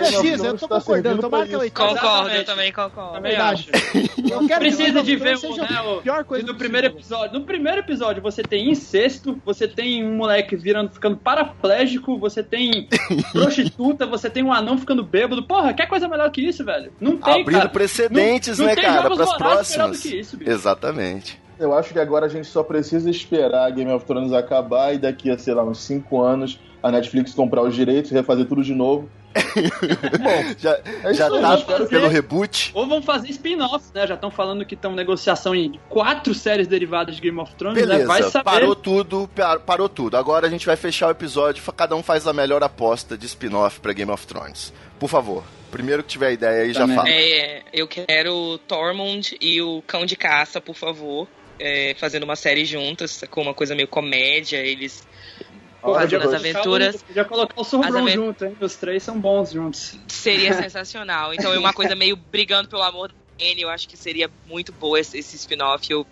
Precisa, 0.05 0.47
eu 0.47 0.57
tô 0.57 0.67
tá 0.67 0.75
concordando. 0.79 1.21
Tomara 1.21 1.47
que 1.47 1.55
eu 1.55 1.63
isso. 1.63 1.73
Concordo, 1.73 2.29
eu 2.29 2.45
também 2.45 2.71
concordo. 2.71 3.13
Também 3.13 3.35
acho. 3.35 3.69
Eu 3.71 4.47
quero 4.47 4.47
que 4.47 4.55
Precisa 4.59 5.01
Game 5.01 5.03
de 5.03 5.15
ver 5.15 5.37
um, 5.37 5.55
né, 5.55 5.81
o- 5.81 6.01
pior 6.01 6.23
coisa 6.25 6.43
E 6.43 6.45
no 6.45 6.53
possível. 6.53 6.55
primeiro 6.57 6.87
episódio, 6.87 7.39
no 7.39 7.45
primeiro 7.45 7.79
episódio 7.79 8.21
você 8.31 8.43
tem 8.43 8.69
incesto, 8.69 9.41
você 9.45 9.67
tem 9.67 10.03
um 10.05 10.15
moleque 10.15 10.55
virando, 10.55 10.91
ficando 10.91 11.17
paraplégico, 11.17 12.17
você 12.17 12.43
tem 12.43 12.87
prostituta, 13.31 14.05
você 14.05 14.29
tem 14.29 14.43
um 14.43 14.51
anão 14.53 14.77
ficando 14.77 15.03
bêbado. 15.03 15.43
Porra, 15.43 15.73
quer 15.73 15.87
coisa 15.87 16.07
melhor 16.07 16.29
que 16.31 16.41
isso, 16.41 16.63
velho? 16.63 16.91
Não 16.99 17.17
tem, 17.17 17.41
Abrindo 17.41 17.57
cara. 17.57 17.69
precedentes, 17.69 18.59
Não- 18.59 18.65
não 18.67 18.73
né, 18.73 18.79
tem 18.81 18.89
cara, 18.89 19.09
vorazes 19.09 19.19
melhor 19.19 19.37
próximas. 19.37 20.05
isso, 20.05 20.37
bicho. 20.37 20.51
Exatamente. 20.51 21.39
Eu 21.59 21.73
acho 21.73 21.91
que 21.91 21.99
agora 21.99 22.25
a 22.25 22.29
gente 22.29 22.47
só 22.47 22.63
precisa 22.63 23.09
esperar 23.09 23.69
Game 23.71 23.91
of 23.91 24.05
Thrones 24.05 24.31
acabar 24.31 24.93
e 24.93 24.97
daqui 24.97 25.29
a, 25.29 25.37
sei 25.37 25.53
lá, 25.53 25.63
uns 25.63 25.79
5 25.79 26.21
anos 26.21 26.57
a 26.81 26.89
Netflix 26.89 27.33
comprar 27.33 27.61
os 27.63 27.75
direitos 27.75 28.11
e 28.11 28.13
refazer 28.13 28.45
tudo 28.45 28.63
de 28.63 28.73
novo. 28.73 29.09
Já, 30.57 30.79
É 31.03 31.13
já 31.13 31.29
tá 31.29 31.57
que- 31.57 31.85
pelo 31.87 32.07
reboot. 32.07 32.71
Ou 32.73 32.87
vão 32.87 33.01
fazer 33.01 33.29
spin-offs, 33.29 33.91
né? 33.93 34.07
Já 34.07 34.15
estão 34.15 34.31
falando 34.31 34.65
que 34.65 34.75
estão 34.75 34.93
negociação 34.93 35.55
em 35.55 35.79
quatro 35.89 36.33
séries 36.33 36.67
derivadas 36.67 37.15
de 37.15 37.21
Game 37.21 37.39
of 37.39 37.53
Thrones, 37.55 37.85
né? 37.87 37.99
Vai 38.05 38.17
Beleza, 38.17 38.31
saber. 38.31 38.45
parou 38.45 38.75
tudo, 38.75 39.29
par- 39.35 39.59
parou 39.59 39.87
tudo. 39.89 40.17
Agora 40.17 40.47
a 40.47 40.49
gente 40.49 40.65
vai 40.65 40.75
fechar 40.75 41.07
o 41.07 41.11
episódio, 41.11 41.63
cada 41.73 41.95
um 41.95 42.03
faz 42.03 42.27
a 42.27 42.33
melhor 42.33 42.63
aposta 42.63 43.17
de 43.17 43.25
spin-off 43.25 43.79
pra 43.79 43.93
Game 43.93 44.11
of 44.11 44.25
Thrones. 44.25 44.73
Por 44.99 45.07
favor, 45.09 45.43
primeiro 45.71 46.03
que 46.03 46.09
tiver 46.09 46.33
ideia 46.33 46.63
aí 46.63 46.73
já 46.73 46.81
Também. 46.81 46.95
fala. 46.97 47.09
É, 47.09 47.61
eu 47.73 47.87
quero 47.87 48.33
o 48.33 48.57
Tormund 48.57 49.37
e 49.39 49.61
o 49.61 49.81
Cão 49.87 50.05
de 50.05 50.15
Caça, 50.15 50.59
por 50.59 50.75
favor. 50.75 51.27
é, 51.61 51.93
fazendo 51.99 52.23
uma 52.23 52.37
série 52.37 52.63
juntas, 52.63 53.21
com 53.29 53.41
uma 53.41 53.53
coisa 53.53 53.75
meio 53.75 53.85
comédia, 53.89 54.57
eles 54.65 55.05
Porra, 55.81 56.01
fazendo 56.01 56.21
podia 56.21 56.35
as 56.35 56.41
colocar 56.41 56.59
aventuras. 56.59 57.03
Podia 57.03 57.25
colocar 57.25 57.61
o 57.61 57.63
Sorbron 57.63 57.89
As 57.89 57.95
aven- 57.95 58.13
junto, 58.15 58.45
hein? 58.45 58.57
Os 58.59 58.75
três 58.75 59.03
são 59.03 59.19
bons 59.19 59.51
juntos. 59.51 59.97
Seria 60.07 60.53
sensacional. 60.61 61.33
Então, 61.33 61.53
é 61.53 61.57
uma 61.59 61.73
coisa 61.73 61.95
meio 61.95 62.15
brigando 62.15 62.67
pelo 62.67 62.83
amor 62.83 63.11
dele, 63.37 63.61
eu 63.61 63.69
acho 63.69 63.87
que 63.87 63.95
seria 63.95 64.29
muito 64.45 64.73
boa 64.73 64.99
esse, 64.99 65.17
esse 65.17 65.35
spin-off. 65.37 65.85
Eu 65.89 66.05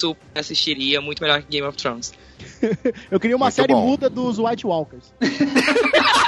super 0.00 0.16
assistiria, 0.34 1.00
muito 1.00 1.22
melhor 1.22 1.42
que 1.42 1.48
Game 1.48 1.66
of 1.66 1.76
Thrones. 1.76 2.12
Eu 3.10 3.18
queria 3.20 3.36
uma 3.36 3.46
Muito 3.46 3.54
série 3.54 3.72
bom. 3.72 3.86
muda 3.86 4.10
dos 4.10 4.38
White 4.38 4.66
Walkers. 4.66 5.12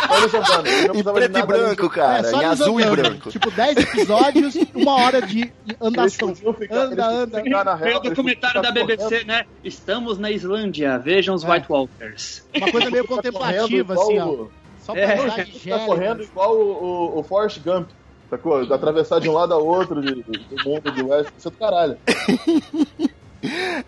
Olha 0.08 0.28
só, 0.28 0.40
mano, 0.40 0.68
eu 0.68 0.72
não 0.72 0.82
Em 0.84 0.88
precisava 0.88 1.20
de 1.20 1.28
preto 1.28 1.38
e 1.38 1.46
branco, 1.46 1.82
de- 1.82 1.94
cara, 1.94 2.18
É, 2.20 2.22
só 2.30 2.40
em 2.40 2.44
azul 2.44 2.80
e 2.80 2.84
andando. 2.84 2.96
branco. 3.02 3.30
Tipo, 3.30 3.50
10 3.50 3.76
episódios, 3.78 4.54
uma 4.74 4.94
hora 4.94 5.20
de 5.22 5.52
andação. 5.80 6.34
ficar, 6.34 6.76
Anda, 6.76 7.06
anda. 7.08 7.42
real, 7.74 7.98
o 7.98 8.02
documentário 8.02 8.62
da 8.62 8.70
BBC, 8.70 9.24
né? 9.24 9.44
Estamos 9.64 10.16
na 10.18 10.30
Islândia, 10.30 10.96
vejam 10.98 11.34
os 11.34 11.42
É. 11.44 11.50
White 11.50 11.66
Walkers. 11.68 12.44
Uma 12.56 12.70
coisa 12.70 12.88
meio 12.90 13.04
correndo 13.06 13.32
contemplativa, 13.32 13.94
assim, 13.94 14.18
ó. 14.20 14.26
o- 14.28 14.50
Só 14.80 14.92
pra 14.92 15.02
É. 15.02 15.20
andar 15.20 15.44
de 15.44 15.68
Tá 15.68 15.78
correndo 15.80 16.22
igual 16.22 16.56
o, 16.56 16.84
o, 17.16 17.18
o 17.18 17.22
Forrest 17.24 17.58
Gump, 17.64 17.88
sacou? 18.30 18.72
Atravessar 18.72 19.18
de 19.20 19.28
um 19.28 19.32
lado 19.32 19.52
a 19.54 19.58
outro 19.58 20.00
de, 20.00 20.22
do 20.22 20.64
mundo 20.64 20.90
de 20.92 21.02
West, 21.02 21.30
isso 21.36 21.48
é 21.48 21.50
do 21.50 21.56
caralho. 21.56 21.98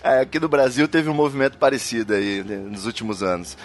É, 0.03 0.21
aqui 0.21 0.39
no 0.41 0.49
Brasil 0.49 0.87
teve 0.89 1.09
um 1.09 1.15
movimento 1.15 1.59
parecido 1.59 2.15
aí 2.15 2.43
né, 2.45 2.57
nos 2.57 2.87
últimos 2.87 3.23
anos. 3.23 3.57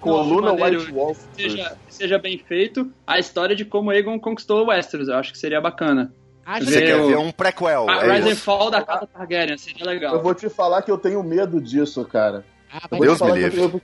Coluna 0.00 0.52
White 0.52 0.92
que 1.36 1.42
seja, 1.42 1.76
seja 1.88 2.18
bem 2.18 2.38
feito 2.38 2.90
a 3.06 3.18
história 3.18 3.54
de 3.56 3.64
como 3.64 3.90
Aegon 3.90 4.18
conquistou 4.18 4.64
o 4.64 4.66
Westeros. 4.68 5.08
Eu 5.08 5.16
acho 5.16 5.32
que 5.32 5.38
seria 5.38 5.60
bacana. 5.60 6.12
Acho 6.46 6.66
Você 6.66 6.82
quer 6.82 6.96
o- 6.96 7.06
ver 7.08 7.16
um 7.16 7.32
prequel? 7.32 7.88
A 7.88 8.04
é 8.04 8.16
Rise 8.16 8.30
and. 8.32 8.36
Fall 8.36 8.70
da 8.70 8.82
Casa 8.82 9.06
Targaryen 9.06 9.56
seria 9.56 9.86
legal. 9.86 10.14
Eu 10.14 10.22
vou 10.22 10.34
te 10.34 10.48
falar 10.50 10.82
que 10.82 10.90
eu 10.90 10.98
tenho 10.98 11.22
medo 11.22 11.60
disso, 11.60 12.04
cara. 12.04 12.44
Ah, 12.70 12.86
Deus 12.98 13.20
me 13.22 13.28
eu- 13.30 13.34
livre. 13.36 13.82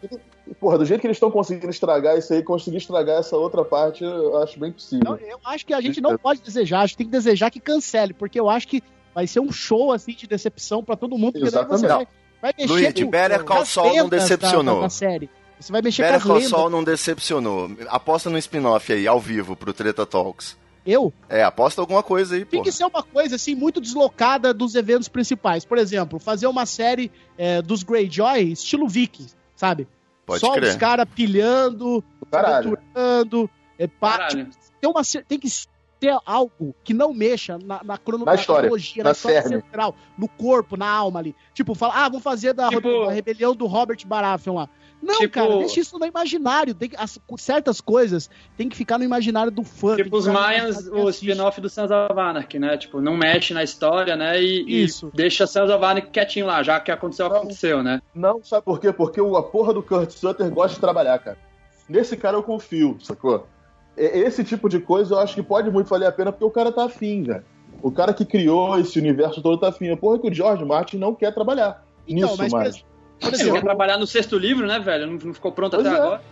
Porra, 0.58 0.76
do 0.78 0.84
jeito 0.84 1.00
que 1.00 1.06
eles 1.06 1.16
estão 1.16 1.30
conseguindo 1.30 1.70
estragar 1.70 2.18
isso 2.18 2.34
aí, 2.34 2.42
conseguir 2.42 2.78
estragar 2.78 3.20
essa 3.20 3.36
outra 3.36 3.64
parte, 3.64 4.02
eu 4.02 4.36
acho 4.42 4.58
bem 4.58 4.70
Não, 4.70 4.74
possível. 4.74 5.16
eu 5.20 5.38
acho 5.44 5.64
que 5.64 5.72
a 5.72 5.80
gente 5.80 6.00
não 6.00 6.18
pode 6.18 6.42
desejar, 6.42 6.80
a 6.80 6.86
gente 6.86 6.96
tem 6.96 7.06
que 7.06 7.12
desejar 7.12 7.50
que 7.50 7.60
cancele, 7.60 8.12
porque 8.12 8.38
eu 8.38 8.50
acho 8.50 8.66
que 8.66 8.82
vai 9.20 9.26
ser 9.26 9.40
um 9.40 9.52
show 9.52 9.92
assim 9.92 10.12
de 10.12 10.26
decepção 10.26 10.82
pra 10.82 10.96
todo 10.96 11.16
mundo. 11.18 11.32
porque 11.34 11.50
daí 11.50 11.64
você 11.66 11.86
Exatamente. 11.86 12.08
vai, 12.40 12.52
vai 12.52 12.54
mexer 12.58 12.72
Luigi, 12.72 13.04
com- 13.04 13.10
Better 13.10 13.44
Call 13.44 13.66
Saul 13.66 13.96
não 13.96 14.08
decepcionou. 14.08 14.76
Da, 14.76 14.80
da 14.82 14.88
série. 14.88 15.28
Você 15.58 15.70
vai 15.72 15.82
mexer 15.82 16.02
Better 16.02 16.22
com 16.22 16.28
Call. 16.28 16.40
Saul 16.40 16.70
não 16.70 16.82
decepcionou. 16.82 17.70
Aposta 17.88 18.30
no 18.30 18.38
spin-off 18.38 18.90
aí, 18.92 19.06
ao 19.06 19.20
vivo, 19.20 19.54
pro 19.54 19.72
Treta 19.74 20.06
Talks. 20.06 20.58
Eu? 20.86 21.12
É, 21.28 21.44
aposta 21.44 21.82
alguma 21.82 22.02
coisa 22.02 22.34
aí, 22.34 22.46
Tem 22.46 22.60
pô. 22.60 22.64
que 22.64 22.72
ser 22.72 22.84
uma 22.84 23.02
coisa 23.02 23.36
assim 23.36 23.54
muito 23.54 23.78
deslocada 23.82 24.54
dos 24.54 24.74
eventos 24.74 25.08
principais. 25.08 25.62
Por 25.66 25.76
exemplo, 25.76 26.18
fazer 26.18 26.46
uma 26.46 26.64
série 26.64 27.12
é, 27.36 27.60
dos 27.60 27.82
Greyjoy 27.82 28.52
estilo 28.52 28.88
Viking, 28.88 29.26
sabe? 29.54 29.86
Pode 30.24 30.40
Só 30.40 30.52
crer. 30.54 30.70
os 30.70 30.76
caras 30.76 31.06
pilhando, 31.14 32.02
aventurando, 32.32 33.50
é, 33.78 33.86
pá, 33.86 34.28
tipo, 34.28 34.50
tem, 34.80 34.90
uma, 34.90 35.02
tem 35.28 35.38
que 35.38 35.48
ter 36.00 36.16
algo 36.24 36.74
que 36.82 36.94
não 36.94 37.12
mexa 37.12 37.58
na, 37.62 37.84
na, 37.84 37.98
crono- 37.98 38.24
Na 38.24 38.34
história, 38.34 38.62
cronologia, 38.62 39.04
na 39.04 39.10
na 39.10 39.12
história 39.12 39.42
cerne. 39.42 39.56
central, 39.62 39.94
no 40.18 40.26
corpo, 40.26 40.74
na 40.76 40.88
alma 40.88 41.20
ali. 41.20 41.36
Tipo, 41.52 41.74
fala, 41.74 41.92
ah, 41.94 42.08
vamos 42.08 42.22
fazer 42.24 42.54
da 42.54 42.70
Tipo- 42.70 43.06
rebelião 43.08 43.54
do 43.54 43.66
Robert 43.66 43.98
Baratheon 44.06 44.54
lá. 44.54 44.68
Não, 45.02 45.18
Tipo- 45.18 45.32
cara, 45.32 45.56
deixa 45.58 45.80
isso 45.80 45.98
no 45.98 46.04
imaginário. 46.06 46.74
Tem 46.74 46.88
que- 46.90 46.96
as- 46.96 47.18
certas 47.38 47.80
coisas 47.80 48.28
tem 48.56 48.68
que 48.68 48.76
ficar 48.76 48.98
no 48.98 49.04
imaginário 49.04 49.50
do 49.50 49.62
fã. 49.62 49.96
Tipo 49.96 50.16
os 50.16 50.26
Mayans, 50.26 50.86
o 50.88 51.08
spin-off 51.08 51.58
do 51.60 51.70
Sons 51.70 51.90
of 51.90 52.18
Anarchy, 52.20 52.58
né? 52.58 52.76
Tipo, 52.76 53.00
não 53.00 53.16
mexe 53.16 53.54
na 53.54 53.62
história, 53.62 54.14
né? 54.16 54.42
E, 54.42 54.62
e 54.66 54.84
Isso. 54.84 55.10
deixa 55.14 55.46
Sons 55.46 55.70
of 55.70 55.82
Anarchy 55.84 56.10
quietinho 56.10 56.46
lá, 56.46 56.62
já 56.62 56.78
que 56.80 56.90
aconteceu, 56.90 57.28
Não. 57.30 57.36
aconteceu, 57.36 57.82
né? 57.82 58.02
Não, 58.14 58.42
sabe 58.44 58.62
por 58.64 58.78
quê? 58.78 58.92
Porque 58.92 59.20
o- 59.20 59.36
a 59.36 59.42
porra 59.42 59.72
do 59.72 59.82
Kurt 59.82 60.10
Sutter 60.10 60.50
gosta 60.50 60.74
de 60.74 60.80
trabalhar, 60.80 61.18
cara. 61.18 61.38
Nesse 61.88 62.14
cara 62.16 62.36
eu 62.36 62.42
confio, 62.42 62.98
sacou? 63.00 63.46
Esse 63.96 64.42
tipo 64.44 64.68
de 64.68 64.80
coisa 64.80 65.14
eu 65.14 65.18
acho 65.18 65.34
que 65.34 65.42
pode 65.42 65.70
muito 65.70 65.88
valer 65.88 66.06
a 66.06 66.12
pena 66.12 66.32
porque 66.32 66.44
o 66.44 66.50
cara 66.50 66.72
tá 66.72 66.84
afim, 66.84 67.22
velho. 67.22 67.44
O 67.82 67.90
cara 67.90 68.12
que 68.14 68.24
criou 68.24 68.78
esse 68.78 68.98
universo 68.98 69.42
todo 69.42 69.58
tá 69.58 69.68
afim. 69.68 69.94
Porra, 69.96 70.18
que 70.18 70.28
o 70.28 70.34
George 70.34 70.64
Martin 70.64 70.96
não 70.98 71.14
quer 71.14 71.32
trabalhar 71.34 71.82
Então, 72.08 72.28
nisso 72.30 72.38
mas, 72.38 72.52
mais. 72.52 72.76
por 73.18 73.28
Ele 73.28 73.34
exemplo, 73.36 73.54
quer 73.54 73.62
trabalhar 73.62 73.98
no 73.98 74.06
sexto 74.06 74.36
livro, 74.38 74.66
né, 74.66 74.78
velho? 74.78 75.06
Não, 75.06 75.14
não 75.14 75.34
ficou 75.34 75.52
pronto 75.52 75.76
Pois 75.76 75.86
até 75.86 75.96
é. 75.96 76.00
agora. 76.00 76.22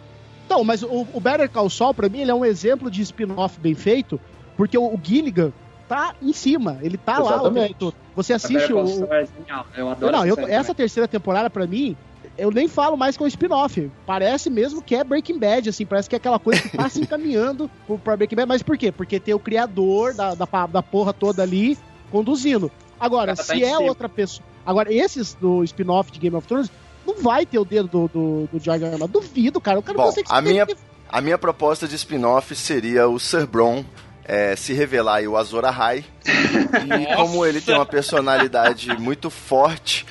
Então, 0.46 0.64
mas 0.64 0.82
o, 0.82 1.06
o 1.12 1.20
Better 1.20 1.50
Call 1.50 1.68
Saul, 1.68 1.92
pra 1.92 2.08
mim, 2.08 2.20
ele 2.20 2.30
é 2.30 2.34
um 2.34 2.44
exemplo 2.44 2.90
de 2.90 3.02
spin-off 3.02 3.58
bem 3.60 3.74
feito, 3.74 4.18
porque 4.56 4.78
o, 4.78 4.86
o 4.86 5.00
Gilligan 5.02 5.52
tá 5.86 6.14
em 6.22 6.32
cima, 6.32 6.78
ele 6.82 6.96
tá 6.96 7.18
lá 7.18 7.24
o 7.24 7.34
Exatamente. 7.34 7.66
tempo 7.68 7.78
todo. 7.78 7.94
Você 8.16 8.32
assiste 8.32 8.72
o... 8.72 8.80
É 9.12 9.26
genial. 9.26 9.66
Eu 9.76 9.88
adoro 9.90 10.12
Não, 10.12 10.26
eu- 10.26 10.34
série 10.36 10.52
essa 10.52 10.74
terceira 10.74 11.06
temporada, 11.06 11.50
pra 11.50 11.66
mim, 11.66 11.96
eu 12.38 12.50
nem 12.50 12.68
falo 12.68 12.96
mais 12.96 13.16
que 13.16 13.22
é 13.22 13.26
um 13.26 13.28
spin-off. 13.28 13.90
Parece 14.06 14.48
mesmo 14.48 14.80
que 14.80 14.94
é 14.94 15.02
Breaking 15.04 15.38
Bad, 15.38 15.68
assim, 15.68 15.84
parece 15.84 16.08
que 16.08 16.14
é 16.14 16.18
aquela 16.18 16.38
coisa 16.38 16.62
que 16.62 16.76
tá 16.76 16.88
se 16.88 17.00
encaminhando 17.02 17.70
pro- 17.86 17.98
pra 17.98 18.16
Breaking 18.16 18.36
Bad. 18.36 18.48
Mas 18.48 18.62
por 18.62 18.78
quê? 18.78 18.90
Porque 18.92 19.18
tem 19.20 19.34
o 19.34 19.38
criador 19.38 20.14
da, 20.14 20.34
da, 20.34 20.46
da 20.66 20.82
porra 20.82 21.12
toda 21.12 21.42
ali 21.42 21.76
conduzindo. 22.10 22.70
Agora, 22.98 23.34
tá 23.36 23.42
se 23.42 23.62
é 23.62 23.68
cima. 23.68 23.80
outra 23.82 24.08
pessoa. 24.08 24.44
Agora, 24.64 24.92
esses 24.92 25.34
do 25.34 25.62
spin-off 25.64 26.10
de 26.12 26.18
Game 26.18 26.36
of 26.36 26.46
Thrones, 26.46 26.70
não 27.06 27.16
vai 27.22 27.44
ter 27.46 27.58
o 27.58 27.64
dedo 27.64 27.88
do, 27.88 28.08
do, 28.08 28.48
do 28.52 28.62
George. 28.62 28.84
Martin. 28.84 29.06
Duvido, 29.08 29.60
cara. 29.60 29.78
O 29.78 29.82
cara 29.82 29.96
Bom, 29.98 30.04
consegue 30.04 30.26
a 30.30 30.40
minha- 30.40 30.62
escrever. 30.62 30.80
A 31.10 31.20
minha 31.22 31.38
proposta 31.38 31.88
de 31.88 31.94
spin-off 31.96 32.54
seria 32.54 33.08
o 33.08 33.18
Sir 33.18 33.46
Bron 33.46 33.82
é, 34.24 34.54
se 34.56 34.74
revelar 34.74 35.16
aí 35.16 35.26
o 35.28 35.38
Azor 35.38 35.64
Ahai. 35.64 36.04
E 36.26 37.14
como 37.16 37.46
ele 37.46 37.62
tem 37.62 37.74
uma 37.74 37.86
personalidade 37.86 38.88
muito 38.98 39.30
forte, 39.30 40.04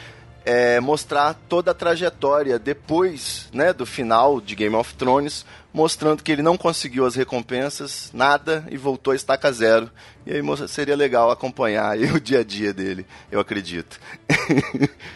é, 0.48 0.80
mostrar 0.80 1.34
toda 1.50 1.72
a 1.72 1.74
trajetória 1.74 2.58
depois 2.58 3.50
né, 3.52 3.74
do 3.74 3.86
final 3.86 4.39
de 4.39 4.56
Game 4.56 4.74
of 4.78 4.95
Thrones, 4.95 5.45
mostrando 5.74 6.24
que 6.24 6.32
ele 6.32 6.41
não 6.41 6.56
conseguiu 6.56 7.06
as 7.06 7.16
recompensas, 7.16 8.10
nada, 8.14 8.66
e 8.72 8.78
voltou 8.78 9.12
a 9.12 9.16
estaca 9.16 9.52
zero. 9.52 9.91
E 10.26 10.32
aí 10.32 10.41
seria 10.70 10.95
legal 10.95 11.30
acompanhar 11.30 11.91
aí 11.91 12.06
o 12.16 12.20
dia 12.20 12.39
a 12.39 12.43
dia 12.45 12.74
dele, 12.74 13.06
eu 13.30 13.41
acredito. 13.41 14.00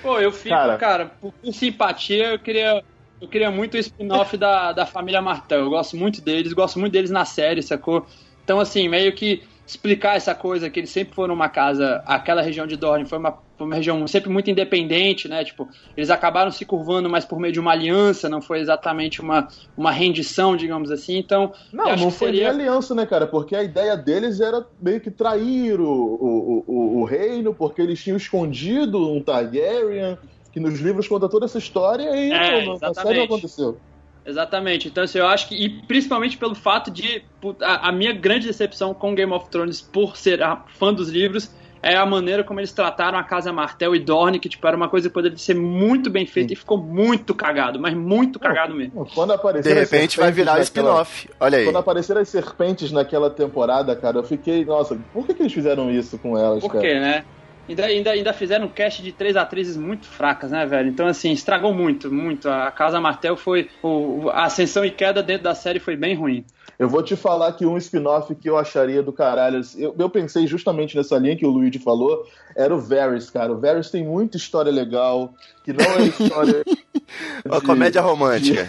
Pô, 0.04 0.20
eu 0.20 0.34
fico, 0.34 0.50
Cara. 0.50 0.78
cara, 0.78 1.06
por, 1.06 1.32
por 1.32 1.54
simpatia, 1.54 2.34
eu 2.34 2.40
queria, 2.40 2.84
eu 3.22 3.28
queria 3.30 3.50
muito 3.50 3.76
o 3.76 3.80
spin-off 3.80 4.36
da, 4.36 4.74
da 4.74 4.86
família 4.86 5.22
Martel. 5.22 5.60
Eu 5.60 5.70
gosto 5.70 5.96
muito 5.96 6.22
deles, 6.22 6.52
gosto 6.52 6.78
muito 6.78 6.92
deles 6.92 7.10
na 7.10 7.24
série, 7.24 7.64
sacou? 7.64 8.06
Então, 8.44 8.60
assim, 8.60 8.90
meio 8.90 9.16
que 9.16 9.44
explicar 9.66 10.16
essa 10.16 10.36
coisa 10.36 10.70
que 10.70 10.80
eles 10.80 10.90
sempre 10.90 11.16
foram 11.16 11.34
uma 11.34 11.48
casa, 11.48 12.04
aquela 12.06 12.42
região 12.42 12.68
de 12.68 12.76
Dorne 12.76 13.06
foi 13.06 13.18
uma, 13.18 13.38
foi 13.58 13.66
uma 13.66 13.76
região 13.76 14.06
sempre 14.08 14.30
muito 14.30 14.50
independente, 14.50 15.28
né? 15.28 15.44
Tipo, 15.44 15.68
eles 15.96 16.10
acabaram 16.10 16.52
se 16.52 16.66
curvando, 16.66 17.10
mas 17.10 17.24
por 17.24 17.40
meio 17.40 17.54
de 17.54 17.60
uma 17.60 17.72
aliança, 17.72 18.28
não 18.28 18.42
foi 18.42 18.60
exatamente 18.60 19.22
uma, 19.22 19.48
uma 19.78 19.92
rendição, 19.92 20.58
digamos 20.58 20.92
assim. 20.92 21.18
Então, 21.18 21.54
Não, 21.72 21.96
não 21.96 22.12
foi 22.12 22.30
seria... 22.30 22.52
nem 22.54 22.62
aliança, 22.62 22.94
né, 22.94 23.06
cara? 23.06 23.28
Porque 23.28 23.56
a 23.56 23.64
ideia 23.64 23.96
deles 23.96 24.42
era 24.42 24.66
meio 24.82 25.00
que 25.00 25.12
trair 25.12 25.80
o, 25.80 25.90
o, 25.90 26.64
o, 26.68 27.00
o 27.00 27.04
reino, 27.06 27.54
porque 27.54 27.82
eles 27.82 28.02
tinham 28.04 28.18
escondido 28.18 29.12
um 29.12 29.22
Targaryen, 29.22 30.18
que 30.52 30.60
nos 30.60 30.80
livros 30.80 31.08
conta 31.08 31.30
toda 31.30 31.46
essa 31.46 31.58
história 31.58 32.14
e 32.16 32.32
É, 32.32 32.66
não, 32.66 32.78
na 32.78 32.94
série 32.94 33.20
não 33.20 33.26
aconteceu. 33.26 33.78
Exatamente. 34.26 34.88
Então, 34.88 35.04
assim, 35.04 35.18
eu 35.20 35.28
acho 35.28 35.48
que. 35.48 35.56
E 35.56 35.70
principalmente 35.70 36.38
pelo 36.38 36.56
fato 36.56 36.92
de. 36.92 37.24
A, 37.62 37.90
a 37.90 37.92
minha 37.92 38.14
grande 38.14 38.48
decepção 38.48 38.94
com 38.94 39.16
Game 39.16 39.32
of 39.34 39.50
Thrones, 39.50 39.82
por 39.82 40.16
ser 40.16 40.42
a- 40.44 40.64
fã 40.78 40.94
dos 40.94 41.10
livros, 41.10 41.52
é 41.82 41.96
a 41.96 42.06
maneira 42.06 42.44
como 42.44 42.60
eles 42.60 42.72
trataram 42.72 43.18
a 43.18 43.24
Casa 43.24 43.52
Martel 43.52 43.96
e 43.96 44.00
Dorne, 44.00 44.38
que, 44.40 44.48
tipo, 44.48 44.68
era 44.68 44.78
uma 44.78 44.88
coisa 44.88 45.10
que 45.10 45.14
poderia 45.16 45.36
ser 45.40 45.56
muito 45.56 46.12
bem 46.12 46.28
feita 46.28 46.54
e 46.54 46.56
ficou 46.56 46.78
muito 46.78 47.34
cagado, 47.34 47.80
mas 47.80 47.96
muito 47.96 48.40
cagado 48.40 48.76
mesmo. 48.76 49.08
Quando 49.16 49.30
De 49.30 49.36
apareceram 49.36 49.82
as 49.82 49.90
repente 49.90 50.18
vai 50.18 50.28
serpentes 50.28 50.36
virar 50.36 50.52
naquela- 50.52 50.64
spin-off. 50.64 51.30
Olha 51.40 51.58
aí. 51.58 51.64
Quando 51.66 51.78
apareceram 51.78 52.22
as 52.22 52.30
serpentes 52.30 52.92
naquela 52.92 53.32
temporada, 53.32 53.96
cara, 53.96 54.18
eu 54.20 54.24
fiquei, 54.24 54.64
nossa, 54.64 54.96
por 55.12 55.26
que, 55.26 55.34
que 55.34 55.42
eles 55.42 55.54
fizeram 55.54 55.90
isso 55.90 56.20
com 56.20 56.38
elas, 56.38 56.60
Por 56.62 56.72
cara? 56.74 56.82
quê, 56.88 57.00
né? 57.00 57.26
Ainda, 57.70 57.86
ainda, 57.86 58.12
ainda 58.12 58.34
fizeram 58.34 58.66
um 58.66 58.70
cast 58.70 59.02
de 59.02 59.12
três 59.12 59.36
atrizes 59.38 59.78
muito 59.78 60.08
fracas, 60.08 60.52
né, 60.52 60.66
velho? 60.66 60.90
Então, 60.90 61.08
assim, 61.08 61.32
estragou 61.32 61.74
muito, 61.74 62.12
muito. 62.12 62.50
A 62.50 62.72
Casa 62.72 63.00
Martel 63.00 63.38
foi. 63.38 63.70
O, 63.82 64.30
a 64.30 64.44
ascensão 64.46 64.84
e 64.84 64.92
queda 64.92 65.22
dentro 65.24 65.44
da 65.44 65.56
série 65.56 65.80
foi 65.80 65.96
bem 65.96 66.16
ruim. 66.16 66.46
Eu 66.82 66.90
vou 66.90 67.04
te 67.04 67.16
falar 67.16 67.52
que 67.54 67.64
um 67.64 67.78
spin-off 67.78 68.34
que 68.34 68.50
eu 68.50 68.58
acharia 68.58 69.04
do 69.04 69.14
caralho. 69.14 69.62
Eu, 69.78 69.94
eu 70.00 70.10
pensei 70.10 70.48
justamente 70.48 70.98
nessa 70.98 71.16
linha 71.20 71.36
que 71.38 71.46
o 71.46 71.50
Luigi 71.52 71.78
falou, 71.78 72.26
era 72.56 72.74
o 72.76 72.80
Varys, 72.82 73.30
cara. 73.30 73.54
O 73.54 73.60
Varys 73.60 73.92
tem 73.92 74.04
muita 74.04 74.36
história 74.36 74.72
legal, 74.72 75.32
que 75.64 75.72
não 75.72 75.86
é 75.86 76.02
história. 76.08 76.64
Uma 77.46 77.60
de- 77.60 77.66
comédia 77.66 78.02
romântica. 78.02 78.68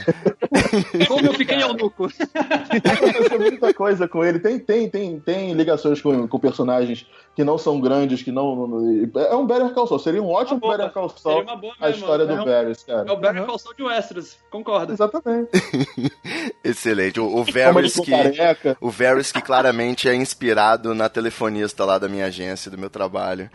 Como 1.08 1.26
eu 1.26 1.32
fiquei 1.34 1.62
eunuco. 1.62 2.06
aconteceu 2.06 3.38
muita 3.40 3.72
coisa 3.72 4.08
com 4.08 4.24
ele. 4.24 4.40
Tem, 4.40 4.58
tem, 4.58 4.88
tem, 4.90 5.20
tem 5.20 5.52
ligações 5.54 6.00
com, 6.02 6.26
com 6.26 6.38
personagens 6.40 7.06
que 7.36 7.44
não 7.44 7.56
são 7.56 7.80
grandes, 7.80 8.22
que 8.22 8.32
não. 8.32 8.66
não- 8.66 9.10
é 9.22 9.34
um 9.36 9.46
Better 9.46 9.70
Call 9.72 9.86
Saul. 9.86 10.00
Seria 10.00 10.22
um 10.22 10.28
ótimo 10.28 10.58
boa, 10.60 10.76
Better 10.76 10.92
Call 10.92 11.08
seria 11.08 11.22
Saul 11.22 11.42
uma 11.44 11.56
boa 11.56 11.74
a 11.80 11.90
história 11.90 12.24
é 12.24 12.26
do 12.26 12.34
um- 12.34 12.44
Varys, 12.44 12.84
É 12.88 12.92
cara. 12.92 13.12
o 13.12 13.16
Better 13.16 13.46
Call 13.46 13.58
Saul 13.58 13.74
de 13.76 13.82
Westeros, 13.84 14.36
concordo. 14.50 14.92
Exatamente. 14.92 15.48
Excelente. 16.64 17.20
O, 17.20 17.26
o 17.26 17.44
Varys 17.44 17.94
que. 18.02 18.76
O 18.80 18.90
Varys 18.90 19.32
que 19.32 19.40
claramente 19.40 20.08
é 20.08 20.14
inspirado 20.14 20.94
na 20.94 21.08
telefonista 21.08 21.84
lá 21.84 21.98
da 21.98 22.08
minha 22.08 22.26
agência, 22.26 22.70
do 22.70 22.78
meu 22.78 22.90
trabalho. 22.90 23.50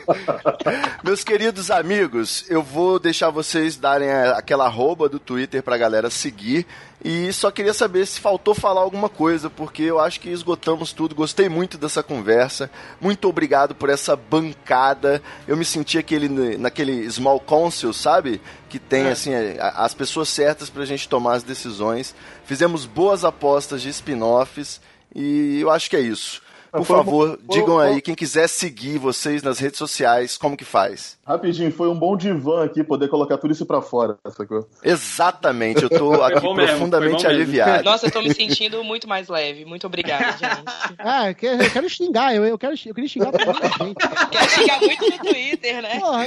Meus 1.04 1.24
queridos 1.24 1.70
amigos, 1.70 2.44
eu 2.48 2.62
vou 2.62 2.98
deixar 2.98 3.30
vocês 3.30 3.76
darem 3.76 4.10
aquela 4.10 4.66
arroba 4.66 5.08
do 5.08 5.18
Twitter 5.18 5.62
pra 5.62 5.76
galera 5.76 6.10
seguir. 6.10 6.66
E 7.02 7.32
só 7.32 7.50
queria 7.50 7.72
saber 7.72 8.04
se 8.06 8.20
faltou 8.20 8.54
falar 8.54 8.82
alguma 8.82 9.08
coisa, 9.08 9.48
porque 9.48 9.82
eu 9.82 9.98
acho 9.98 10.20
que 10.20 10.28
esgotamos 10.28 10.92
tudo. 10.92 11.14
Gostei 11.14 11.48
muito 11.48 11.78
dessa 11.78 12.02
conversa. 12.02 12.70
Muito 13.00 13.26
obrigado 13.26 13.74
por 13.74 13.88
essa 13.88 14.14
bancada. 14.14 15.22
Eu 15.48 15.56
me 15.56 15.64
senti 15.64 15.96
aquele, 15.96 16.28
naquele 16.58 17.10
small 17.10 17.40
council, 17.40 17.92
sabe? 17.94 18.40
Que 18.68 18.78
tem, 18.78 19.08
assim, 19.08 19.32
a- 19.34 19.84
as 19.84 19.94
pessoas 19.94 20.28
certas 20.28 20.68
pra 20.68 20.84
gente 20.84 21.08
tomar 21.08 21.34
as 21.36 21.42
decisões. 21.42 22.14
Fizemos 22.44 22.84
boas 22.84 23.24
apostas 23.24 23.80
de 23.80 23.88
spin-offs. 23.88 24.80
E 25.14 25.58
eu 25.60 25.70
acho 25.70 25.88
que 25.88 25.96
é 25.96 26.00
isso. 26.00 26.42
Por 26.72 26.84
Foi 26.84 26.96
um- 26.96 26.98
favor, 26.98 27.28
foi- 27.46 27.56
digam 27.56 27.74
foi- 27.76 27.86
aí, 27.88 28.00
quem 28.00 28.14
quiser 28.14 28.48
seguir 28.48 28.96
vocês 28.98 29.42
nas 29.42 29.58
redes 29.58 29.78
sociais, 29.78 30.36
como 30.38 30.56
que 30.56 30.64
faz? 30.64 31.18
Rapidinho, 31.26 31.72
foi 31.72 31.88
um 31.88 31.98
bom 31.98 32.16
divã 32.16 32.64
aqui 32.64 32.84
poder 32.84 33.08
colocar 33.08 33.38
tudo 33.38 33.52
isso 33.52 33.66
pra 33.66 33.82
fora, 33.82 34.16
sacou? 34.36 34.68
Exatamente, 34.82 35.82
eu 35.82 35.88
tô 35.90 36.12
aqui 36.22 36.34
mesmo, 36.40 36.54
profundamente 36.54 37.14
mesmo. 37.24 37.28
aliviado. 37.28 37.84
Nossa, 37.84 38.06
eu 38.06 38.10
tô 38.12 38.22
me 38.22 38.32
sentindo 38.32 38.82
muito 38.84 39.08
mais 39.08 39.28
leve. 39.28 39.64
Muito 39.64 39.86
obrigada, 39.86 40.32
gente. 40.32 40.40
Ah, 40.98 41.30
eu 41.30 41.34
quero, 41.34 41.62
eu 41.62 41.70
quero 41.70 41.88
xingar, 41.88 42.34
eu, 42.34 42.44
eu, 42.44 42.58
quero, 42.58 42.74
eu 42.86 42.94
queria 42.94 43.08
xingar 43.08 43.32
toda 43.32 43.50
a 43.50 43.84
gente. 43.84 43.96
Quero 44.30 44.50
xingar 44.50 44.80
muito 44.80 45.10
no 45.10 45.18
Twitter, 45.18 45.82
né? 45.82 45.98
Porra, 45.98 46.26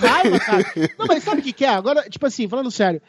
dá 0.00 0.08
raiva, 0.08 0.38
cara. 0.40 0.64
Não, 0.98 1.06
mas 1.06 1.22
sabe 1.22 1.40
o 1.40 1.44
que, 1.44 1.52
que 1.52 1.64
é? 1.64 1.68
Agora, 1.68 2.02
tipo 2.08 2.26
assim, 2.26 2.48
falando 2.48 2.70
sério, 2.70 3.00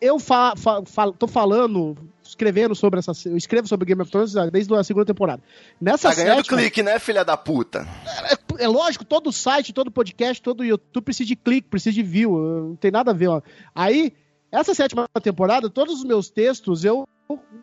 eu 0.00 0.18
fa, 0.18 0.54
fa, 0.56 0.82
fa- 0.84 1.12
tô 1.12 1.26
falando, 1.26 1.96
escrevendo 2.32 2.74
sobre 2.74 2.98
essa. 2.98 3.12
Eu 3.26 3.36
escrevo 3.36 3.68
sobre 3.68 3.86
Game 3.86 4.02
of 4.02 4.10
Thrones 4.10 4.32
desde 4.50 4.74
a 4.74 4.82
segunda 4.82 5.06
temporada. 5.06 5.42
Nessa 5.80 6.08
Tá 6.08 6.14
ganhando 6.14 6.38
sétima, 6.38 6.58
clique, 6.58 6.82
né, 6.82 6.98
filha 6.98 7.24
da 7.24 7.36
puta? 7.36 7.86
é 8.58 8.66
lógico, 8.66 9.04
todo 9.04 9.32
site, 9.32 9.72
todo 9.72 9.90
podcast, 9.90 10.42
todo 10.42 10.64
YouTube 10.64 11.04
precisa 11.04 11.28
de 11.28 11.36
clique, 11.36 11.68
precisa 11.68 11.94
de 11.94 12.02
view, 12.02 12.36
não 12.38 12.76
tem 12.76 12.90
nada 12.90 13.10
a 13.10 13.14
ver, 13.14 13.28
ó. 13.28 13.42
Aí, 13.74 14.12
essa 14.50 14.74
sétima 14.74 15.06
temporada, 15.22 15.70
todos 15.70 15.96
os 15.96 16.04
meus 16.04 16.30
textos, 16.30 16.84
eu. 16.84 17.06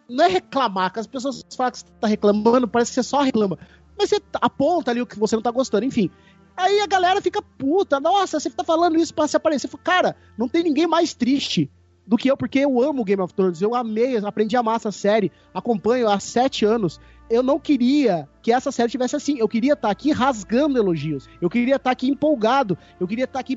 Não 0.10 0.26
é 0.26 0.28
reclamar, 0.28 0.92
que 0.92 1.00
as 1.00 1.06
pessoas 1.06 1.46
falam 1.56 1.72
que 1.72 1.80
você 1.80 1.86
tá 2.00 2.08
reclamando, 2.08 2.68
parece 2.68 2.92
que 2.92 2.96
você 2.96 3.04
só 3.04 3.22
reclama. 3.22 3.60
Mas 3.98 4.10
você 4.10 4.20
aponta 4.42 4.90
ali 4.90 5.02
o 5.02 5.06
que 5.06 5.20
você 5.20 5.36
não 5.36 5.44
tá 5.44 5.52
gostando, 5.52 5.86
enfim. 5.86 6.10
Aí 6.58 6.80
a 6.80 6.88
galera 6.88 7.22
fica 7.22 7.42
puta, 7.42 8.00
nossa, 8.00 8.40
você 8.40 8.50
tá 8.50 8.64
falando 8.64 8.98
isso 8.98 9.14
pra 9.14 9.28
se 9.28 9.38
aparecer. 9.38 9.70
Cara, 9.84 10.16
não 10.38 10.48
tem 10.50 10.64
ninguém 10.64 10.88
mais 10.88 11.14
triste 11.14 11.70
do 12.10 12.18
que 12.18 12.28
eu, 12.30 12.36
porque 12.36 12.58
eu 12.58 12.82
amo 12.82 13.04
Game 13.06 13.22
of 13.22 13.32
Thrones, 13.36 13.62
eu 13.62 13.76
amei, 13.76 14.18
aprendi 14.18 14.58
a 14.58 14.62
amar 14.62 14.78
essa 14.78 14.92
série, 14.92 15.32
acompanho 15.54 16.10
há 16.10 16.20
sete 16.20 16.66
anos. 16.66 17.00
Eu 17.30 17.44
não 17.44 17.60
queria 17.60 18.28
que 18.42 18.52
essa 18.52 18.72
série 18.72 18.90
tivesse 18.90 19.16
assim. 19.16 19.38
Eu 19.38 19.48
queria 19.48 19.74
estar 19.74 19.92
aqui 19.92 20.12
rasgando 20.12 20.80
elogios. 20.80 21.30
Eu 21.40 21.48
queria 21.48 21.76
estar 21.76 21.92
aqui 21.92 22.10
empolgado. 22.10 22.76
Eu 23.00 23.08
queria 23.08 23.26
estar 23.26 23.40
aqui 23.40 23.56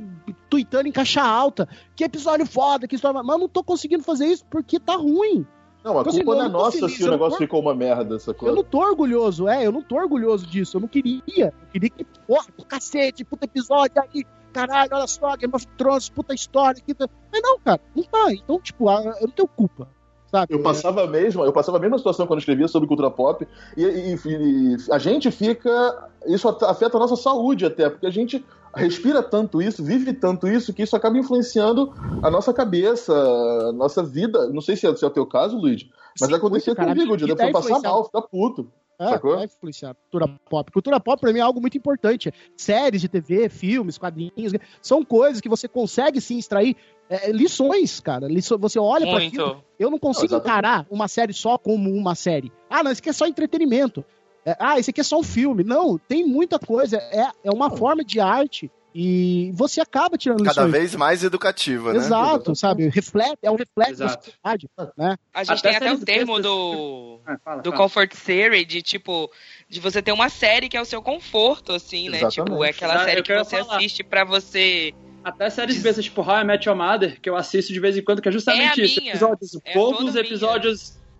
tweetando 0.50 0.86
em 0.86 0.92
caixa 0.92 1.22
alta. 1.22 1.66
Que 1.96 2.04
episódio 2.04 2.44
foda, 2.44 2.86
que 2.86 2.94
história. 2.96 3.22
Mas 3.22 3.34
eu 3.34 3.40
não 3.40 3.48
tô 3.48 3.64
conseguindo 3.64 4.02
fazer 4.04 4.26
isso 4.26 4.44
porque 4.50 4.78
tá 4.78 4.94
ruim. 4.96 5.46
Não, 5.82 5.96
a 5.96 6.00
Então, 6.02 6.10
assim, 6.12 6.22
culpa 6.22 6.32
eu 6.32 6.38
não 6.42 6.44
é 6.44 6.48
nossa 6.50 6.78
feliz, 6.78 6.96
se 6.98 7.04
o 7.04 7.10
negócio 7.10 7.38
tô- 7.38 7.44
ficou 7.44 7.60
uma 7.62 7.74
merda, 7.74 8.18
sacou? 8.18 8.46
Eu 8.50 8.54
não 8.54 8.62
tô 8.62 8.78
orgulhoso, 8.80 9.48
é, 9.48 9.66
eu 9.66 9.72
não 9.72 9.80
tô 9.82 9.96
orgulhoso 9.96 10.46
disso. 10.46 10.76
Eu 10.76 10.82
não 10.82 10.88
queria. 10.88 11.22
Eu 11.36 11.52
queria 11.72 11.88
que, 11.88 12.04
porra, 12.26 12.44
cacete, 12.68 13.24
puta 13.24 13.46
episódio 13.46 14.02
aí, 14.02 14.22
caralho, 14.52 14.90
olha 14.92 15.06
só, 15.06 15.36
Game 15.36 15.54
of 15.54 15.66
Thrones, 15.78 16.08
puta 16.08 16.34
história. 16.34 16.80
Que... 16.84 16.94
tá- 16.94 17.08
Mas 17.32 17.42
não, 17.42 17.58
cara, 17.58 17.80
não 17.96 18.04
tá. 18.04 18.32
Então, 18.32 18.60
tipo, 18.60 18.90
eu 18.90 19.04
não 19.26 19.28
tenho 19.34 19.48
culpa, 19.48 19.88
sabe? 20.30 20.54
Eu 20.54 20.62
passava 20.62 21.04
a 21.04 21.06
mesma, 21.06 21.44
eu 21.44 21.52
passava 21.52 21.78
a 21.78 21.80
mesma 21.80 21.98
situação 21.98 22.26
quando 22.26 22.40
escrevia 22.40 22.68
sobre 22.68 22.88
cultura 22.88 23.10
pop 23.10 23.46
e, 23.76 23.82
e- 23.84 24.14
e 24.24 24.76
a 24.90 24.98
gente 24.98 25.30
fica, 25.30 26.08
isso 26.26 26.48
afeta 26.48 26.96
a 26.96 27.00
nossa 27.00 27.16
saúde 27.16 27.64
até, 27.66 27.88
porque 27.90 28.06
a 28.06 28.10
gente 28.10 28.44
respira 28.74 29.22
tanto 29.22 29.60
isso, 29.60 29.84
vive 29.84 30.12
tanto 30.14 30.48
isso 30.48 30.72
que 30.72 30.82
isso 30.82 30.96
acaba 30.96 31.18
influenciando 31.18 31.92
a 32.22 32.30
nossa 32.30 32.54
cabeça, 32.54 33.12
a 33.12 33.72
nossa 33.72 34.02
vida. 34.02 34.48
Não 34.48 34.60
sei 34.62 34.76
se 34.76 34.86
é, 34.86 34.96
se 34.96 35.04
é 35.04 35.08
o 35.08 35.10
teu 35.10 35.26
caso, 35.26 35.58
Luiz, 35.58 35.84
mas 36.20 36.28
Sim, 36.30 36.34
acontecia 36.36 36.74
cara. 36.74 36.92
comigo, 36.94 37.16
de 37.16 37.26
depois 37.26 37.52
passar 37.52 37.80
mal, 37.80 38.04
ficar 38.04 38.22
puto. 38.22 38.70
É, 38.98 39.08
Sacou? 39.08 39.34
vai 39.36 39.46
influenciar 39.46 39.94
cultura 39.94 40.38
pop. 40.48 40.70
Cultura 40.70 41.00
pop 41.00 41.20
pra 41.20 41.32
mim 41.32 41.38
é 41.40 41.42
algo 41.42 41.60
muito 41.60 41.76
importante. 41.76 42.32
Séries 42.56 43.00
de 43.00 43.08
TV, 43.08 43.48
filmes, 43.48 43.98
quadrinhos, 43.98 44.52
são 44.80 45.04
coisas 45.04 45.40
que 45.40 45.48
você 45.48 45.66
consegue 45.66 46.20
sim 46.20 46.38
extrair 46.38 46.76
é, 47.10 47.32
lições, 47.32 47.98
cara. 47.98 48.28
Liço- 48.28 48.58
você 48.58 48.78
olha 48.78 49.06
pra 49.06 49.18
aquilo. 49.26 49.64
Eu 49.78 49.90
não 49.90 49.98
consigo 49.98 50.34
Não, 50.34 50.40
encarar 50.40 50.86
uma 50.90 51.08
série 51.08 51.32
só 51.32 51.58
como 51.58 51.90
uma 51.90 52.14
série. 52.14 52.52
Ah, 52.70 52.82
não, 52.84 52.92
isso 52.92 53.00
aqui 53.00 53.10
é 53.10 53.12
só 53.12 53.26
entretenimento. 53.26 54.04
É, 54.44 54.56
ah, 54.58 54.78
isso 54.78 54.90
aqui 54.90 55.00
é 55.00 55.04
só 55.04 55.18
um 55.18 55.22
filme. 55.24 55.64
Não, 55.64 55.98
tem 55.98 56.24
muita 56.24 56.58
coisa. 56.58 56.96
É, 56.98 57.28
é 57.42 57.50
uma 57.50 57.70
forma 57.70 58.04
de 58.04 58.20
arte 58.20 58.70
e 58.94 59.50
você 59.54 59.80
acaba 59.80 60.18
tirando 60.18 60.44
Cada 60.44 60.64
lições. 60.66 60.72
vez 60.72 60.94
mais 60.94 61.24
educativa, 61.24 61.92
né? 61.92 61.98
Exato, 61.98 62.54
sabe? 62.54 62.88
Reflete, 62.88 63.38
é 63.42 63.50
um 63.50 63.56
reflexo 63.56 63.96
da 63.98 64.04
Exato. 64.06 64.24
sociedade, 64.26 64.68
né? 64.96 65.16
A 65.32 65.44
gente 65.44 65.58
Até 65.58 65.68
tem 65.68 65.76
até 65.76 65.92
o 65.92 65.98
termo 66.04 66.40
do, 66.40 67.20
Ah, 67.26 67.36
fala, 67.44 67.62
do 67.62 67.70
fala. 67.70 67.82
comfort 67.82 68.12
series, 68.14 68.66
de 68.66 68.82
tipo, 68.82 69.30
de 69.68 69.80
você 69.80 70.02
ter 70.02 70.12
uma 70.12 70.28
série 70.28 70.68
que 70.68 70.76
é 70.76 70.80
o 70.80 70.84
seu 70.84 71.00
conforto, 71.02 71.72
assim, 71.72 72.08
né? 72.08 72.18
Exatamente. 72.18 72.50
Tipo, 72.50 72.64
é 72.64 72.70
aquela 72.70 72.94
Ah, 73.02 73.04
série 73.04 73.20
eu 73.20 73.24
que 73.24 73.34
você 73.38 73.58
falar. 73.58 73.76
assiste 73.76 74.02
pra 74.04 74.24
você. 74.24 74.92
Até 75.24 75.48
séries 75.50 75.80
bestas 75.80 76.04
tipo 76.04 76.20
How 76.20 76.40
I 76.40 76.44
Met 76.44 76.68
Your 76.68 76.76
Mother, 76.76 77.20
que 77.20 77.30
eu 77.30 77.36
assisto 77.36 77.72
de 77.72 77.78
vez 77.78 77.96
em 77.96 78.02
quando, 78.02 78.20
que 78.20 78.28
é 78.28 78.32
justamente 78.32 78.80
É 78.80 78.84
isso. 78.84 79.00
minha. 79.00 79.12
Episódios 79.12 79.56
É 79.64 79.72
bobos, 79.74 79.98
toda 79.98 80.12
minha. 80.22 80.22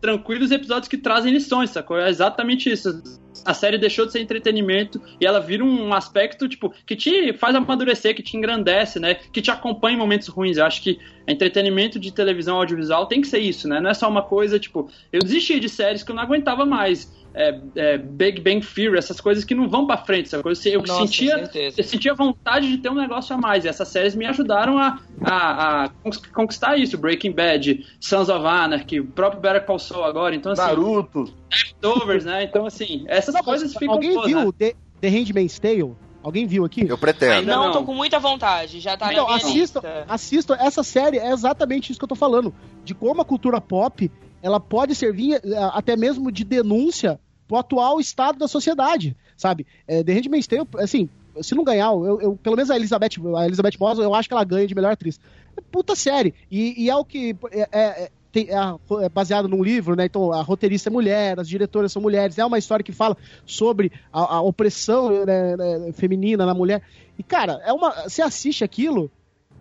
Tranquilos, 0.03 0.51
episódios 0.51 0.89
que 0.89 0.99
trazem 0.99 1.33
lições, 1.33 1.71
sacou? 1.71 1.97
É 1.97 2.11
exatamente 2.11 2.69
isso. 2.69 3.01
A 3.45 3.55
série 3.55 3.79
deixou 3.79 4.05
de 4.05 4.13
ser 4.13 4.21
entretenimento 4.21 5.01
e 5.21 5.25
ela 5.25 5.41
vira 5.41 5.65
um 5.65 5.95
aspecto, 5.95 6.49
tipo, 6.49 6.75
que 6.85 6.95
te 6.95 7.33
faz 7.35 7.55
amadurecer, 7.55 8.15
que 8.15 8.23
te 8.23 8.37
engrandece, 8.37 8.99
né? 8.99 9.15
Que 9.15 9.41
te 9.41 9.51
acompanha 9.51 9.95
em 9.95 9.99
momentos 9.99 10.27
ruins. 10.29 10.57
Eu 10.57 10.67
acho 10.67 10.83
que 10.83 10.99
entretenimento 11.27 11.99
de 11.99 12.13
televisão 12.13 12.57
audiovisual 12.57 13.07
tem 13.07 13.21
que 13.21 13.29
ser 13.29 13.39
isso, 13.39 13.69
né? 13.69 13.81
Não 13.81 13.91
é 13.91 13.95
só 13.95 14.09
uma 14.09 14.23
coisa, 14.23 14.59
tipo, 14.59 14.91
eu 15.13 15.21
desisti 15.21 15.61
de 15.61 15.69
séries 15.69 16.03
que 16.03 16.11
eu 16.11 16.17
não 16.17 16.23
aguentava 16.23 16.67
mais. 16.67 17.11
É, 17.35 17.61
é, 17.77 17.99
Big 17.99 18.41
Bang 18.41 18.61
Theory, 18.65 18.99
essas 18.99 19.21
coisas 19.21 19.45
que 19.45 19.55
não 19.55 19.69
vão 19.69 19.87
pra 19.87 19.97
frente, 19.97 20.29
sabe? 20.29 20.43
Eu, 20.45 20.73
eu 20.73 20.83
Nossa, 20.83 21.01
sentia 21.01 21.51
eu 21.55 21.85
sentia 21.85 22.15
vontade 22.15 22.69
de 22.69 22.79
ter 22.79 22.91
um 22.91 22.95
negócio 22.95 23.35
a 23.35 23.39
mais. 23.39 23.65
E 23.65 23.69
essas 23.69 23.89
séries 23.89 24.15
me 24.15 24.27
ajudaram 24.27 24.79
a, 24.79 24.99
a, 25.25 25.85
a 25.85 25.91
conquistar 26.33 26.77
isso. 26.77 26.99
Breaking 26.99 27.33
Bad, 27.33 27.87
Sons 27.99 28.29
of 28.29 28.45
Anarchy, 28.47 29.01
o 29.01 29.07
próprio 29.07 29.41
Better 29.41 29.65
Call 29.65 29.79
Saul 29.79 30.05
agora. 30.05 30.35
Então, 30.35 30.53
assim, 30.53 30.63
Naruto. 30.63 31.33
Leftovers, 31.51 32.25
né? 32.25 32.45
Então, 32.45 32.67
assim, 32.67 33.05
essas 33.09 33.35
Não, 33.35 33.43
coisas 33.43 33.73
ficam 33.73 33.95
Alguém 33.95 34.15
boas, 34.15 34.27
viu 34.27 34.39
né? 34.39 34.53
The, 34.59 34.75
The 35.01 35.09
Handmaid's 35.09 35.59
Tale? 35.59 35.97
Alguém 36.23 36.47
viu 36.47 36.65
aqui? 36.65 36.87
Eu 36.89 36.97
pretendo. 36.97 37.33
Ainda 37.33 37.57
não, 37.57 37.65
não. 37.65 37.73
tô 37.73 37.83
com 37.83 37.95
muita 37.95 38.19
vontade. 38.21 38.79
Já 38.79 38.97
tá 38.97 39.13
Então, 39.13 39.29
na 39.29 39.37
minha 39.45 39.65
assistam. 40.09 40.57
Essa 40.61 40.83
série 40.85 41.19
é 41.19 41.33
exatamente 41.33 41.91
isso 41.91 41.99
que 41.99 42.05
eu 42.05 42.09
tô 42.09 42.15
falando. 42.15 42.55
De 42.85 42.95
como 42.95 43.21
a 43.21 43.25
cultura 43.25 43.61
pop 43.61 44.11
ela 44.43 44.59
pode 44.61 44.95
servir 44.95 45.41
eh, 45.45 45.71
até 45.73 45.97
mesmo 45.97 46.31
de 46.33 46.45
denúncia 46.45 47.19
pro 47.49 47.57
atual 47.59 48.01
estado 48.01 48.39
da 48.39 48.49
sociedade, 48.49 49.17
sabe? 49.37 49.67
É, 49.87 50.03
The 50.03 50.13
Handmaid's 50.13 50.47
Tale, 50.47 50.67
assim, 50.79 51.09
se 51.41 51.55
não 51.55 51.65
ganhar, 51.65 51.87
eu, 51.93 52.21
eu- 52.21 52.37
pelo 52.37 52.57
menos 52.57 52.71
a 52.71 52.77
Elizabeth, 52.77 53.11
a 53.37 53.47
Elizabeth 53.47 53.77
Moss, 53.79 53.99
eu 53.99 54.15
acho 54.15 54.29
que 54.29 54.35
ela 54.35 54.45
ganha 54.45 54.67
de 54.67 54.75
melhor 54.75 54.93
atriz. 54.93 55.19
É 55.57 55.61
puta 55.61 55.95
série. 55.95 56.35
E, 56.51 56.85
e 56.85 56.91
é 56.91 56.97
o 56.97 57.05
que... 57.05 57.37
É, 57.51 57.69
é- 57.73 58.11
tem- 58.33 58.49
é 58.49 59.05
é 59.05 59.09
baseado 59.11 59.47
num 59.47 59.63
livro, 59.63 59.95
né? 59.95 60.07
Então 60.07 60.33
a 60.33 60.41
roteirista 60.41 60.89
é 60.89 60.91
mulher, 60.91 61.39
as 61.39 61.47
diretoras 61.47 61.93
são 61.93 62.01
mulheres. 62.01 62.39
É 62.39 62.45
uma 62.47 62.57
história 62.59 62.83
que 62.83 62.91
fala 62.91 63.15
sobre 63.45 63.93
a, 64.11 64.37
a 64.37 64.41
opressão 64.41 65.27
né, 65.27 65.55
né, 65.55 65.93
feminina 65.93 66.47
na 66.47 66.55
mulher. 66.55 66.81
E, 67.19 67.23
cara, 67.23 67.61
é 67.63 67.71
uma. 67.75 67.91
Você 68.09 68.23
assiste 68.23 68.65
aquilo. 68.65 69.11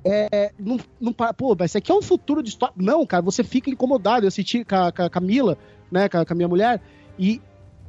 É, 0.04 0.52
não, 0.58 0.80
não, 0.99 1.14
pô, 1.14 1.56
mas 1.58 1.72
isso 1.72 1.78
aqui 1.78 1.91
é 1.91 1.95
um 1.95 2.02
futuro 2.02 2.41
de 2.41 2.49
história. 2.49 2.74
Não, 2.78 3.06
cara, 3.06 3.22
você 3.22 3.43
fica 3.43 3.70
incomodado. 3.70 4.26
Eu 4.26 4.30
assisti 4.30 4.64
com 4.66 4.76
a, 4.76 4.91
com 4.91 5.04
a 5.04 5.10
Camila, 5.10 5.58
né, 5.91 6.10
com 6.10 6.18
a, 6.18 6.26
com 6.26 6.34
a 6.34 6.36
minha 6.36 6.47
mulher, 6.47 6.82
e 7.20 7.41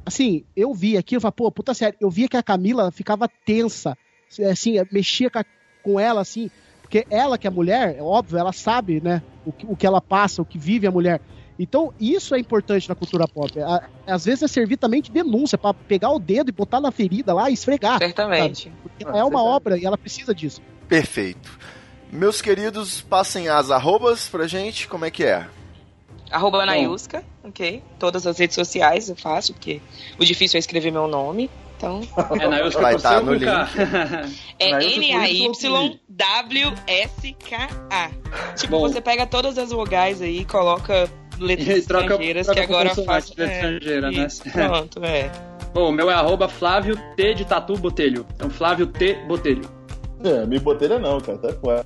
assim, 0.05 0.43
eu 0.55 0.73
vi 0.73 0.97
aquilo 0.97 1.19
e 1.19 1.21
falei, 1.21 1.33
pô, 1.35 1.51
puta 1.51 1.73
sério, 1.73 1.97
eu 1.99 2.09
via 2.09 2.27
que 2.27 2.37
a 2.37 2.43
Camila 2.43 2.91
ficava 2.91 3.27
tensa, 3.45 3.97
assim, 4.51 4.75
mexia 4.91 5.29
com, 5.29 5.39
a- 5.39 5.45
com 5.81 5.99
ela, 5.99 6.21
assim, 6.21 6.51
porque 6.81 7.05
ela 7.09 7.37
que 7.37 7.47
é 7.47 7.49
mulher, 7.49 7.95
é 7.97 8.01
óbvio, 8.01 8.37
ela 8.37 8.51
sabe, 8.51 9.01
né, 9.01 9.23
o, 9.45 9.51
que- 9.51 9.65
o 9.65 9.75
que 9.75 9.87
ela 9.87 10.01
passa, 10.01 10.41
o 10.41 10.45
que 10.45 10.57
vive 10.57 10.85
a 10.85 10.91
mulher. 10.91 11.21
Então, 11.57 11.93
isso 11.99 12.33
é 12.35 12.39
importante 12.39 12.89
na 12.89 12.95
cultura 12.95 13.27
pop. 13.27 13.57
A- 13.61 13.87
Às 14.05 14.25
vezes 14.25 14.43
é 14.43 14.47
servir 14.47 14.75
também 14.77 15.01
de 15.01 15.09
denúncia, 15.11 15.57
pra 15.57 15.73
pegar 15.73 16.11
o 16.11 16.19
dedo 16.19 16.49
e 16.49 16.51
botar 16.51 16.81
na 16.81 16.91
ferida 16.91 17.33
lá 17.33 17.49
e 17.49 17.53
esfregar. 17.53 17.99
Certamente. 17.99 18.71
Porque 18.83 19.05
Ah, 19.07 19.17
é 19.19 19.23
uma 19.23 19.41
obra 19.41 19.77
e 19.77 19.85
ela 19.85 19.97
precisa 19.97 20.33
disso. 20.35 20.61
Perfeito. 20.89 21.57
Meus 22.13 22.41
queridos, 22.41 23.01
passem 23.01 23.49
as 23.49 23.71
arrobas 23.71 24.27
pra 24.29 24.45
gente, 24.47 24.87
como 24.87 25.03
é 25.03 25.09
que 25.11 25.23
é? 25.23 25.47
Arroba 26.31 26.59
Anaiusca, 26.61 27.23
ok? 27.43 27.81
Todas 27.99 28.25
as 28.27 28.37
redes 28.37 28.55
sociais 28.55 29.09
eu 29.09 29.15
faço, 29.15 29.53
porque 29.53 29.81
o 30.19 30.23
difícil 30.25 30.57
é 30.57 30.59
escrever 30.59 30.91
meu 30.91 31.07
nome. 31.07 31.49
Então, 31.75 32.01
É, 32.39 32.47
na 32.47 32.59
Euska 32.59 32.81
Vai 32.81 32.93
por 32.93 33.01
tá 33.01 33.19
no 33.19 33.33
Luca. 33.33 33.67
é 34.59 34.69
N-A-Y-W-S-K-A. 36.85 38.09
Tipo, 38.55 38.71
Bom. 38.71 38.81
você 38.87 39.01
pega 39.01 39.25
todas 39.25 39.57
as 39.57 39.71
vogais 39.71 40.21
aí 40.21 40.39
e 40.41 40.45
coloca 40.45 41.09
letras 41.39 41.67
E 41.79 41.81
troca- 41.87 42.05
estrangeiras 42.05 42.45
troca 42.45 42.61
que 42.61 42.73
agora 42.73 42.89
faço. 42.95 43.33
letra 43.37 43.53
estrangeira, 43.55 44.11
né? 44.11 44.27
Pronto, 44.51 45.03
é. 45.03 45.31
Bom, 45.73 45.89
o 45.89 45.91
meu 45.91 46.09
é 46.11 46.13
arroba 46.13 46.47
Flávio 46.47 46.95
T 47.15 47.33
de 47.33 47.43
Tatu 47.45 47.75
Botelho. 47.75 48.25
Então, 48.35 48.49
Flávio 48.49 48.85
T 48.87 49.15
Botelho. 49.27 49.67
É, 50.23 50.45
me 50.45 50.57
botelha 50.59 50.99
não, 50.99 51.19
cara, 51.19 51.37
tá 51.37 51.51
fora. 51.53 51.85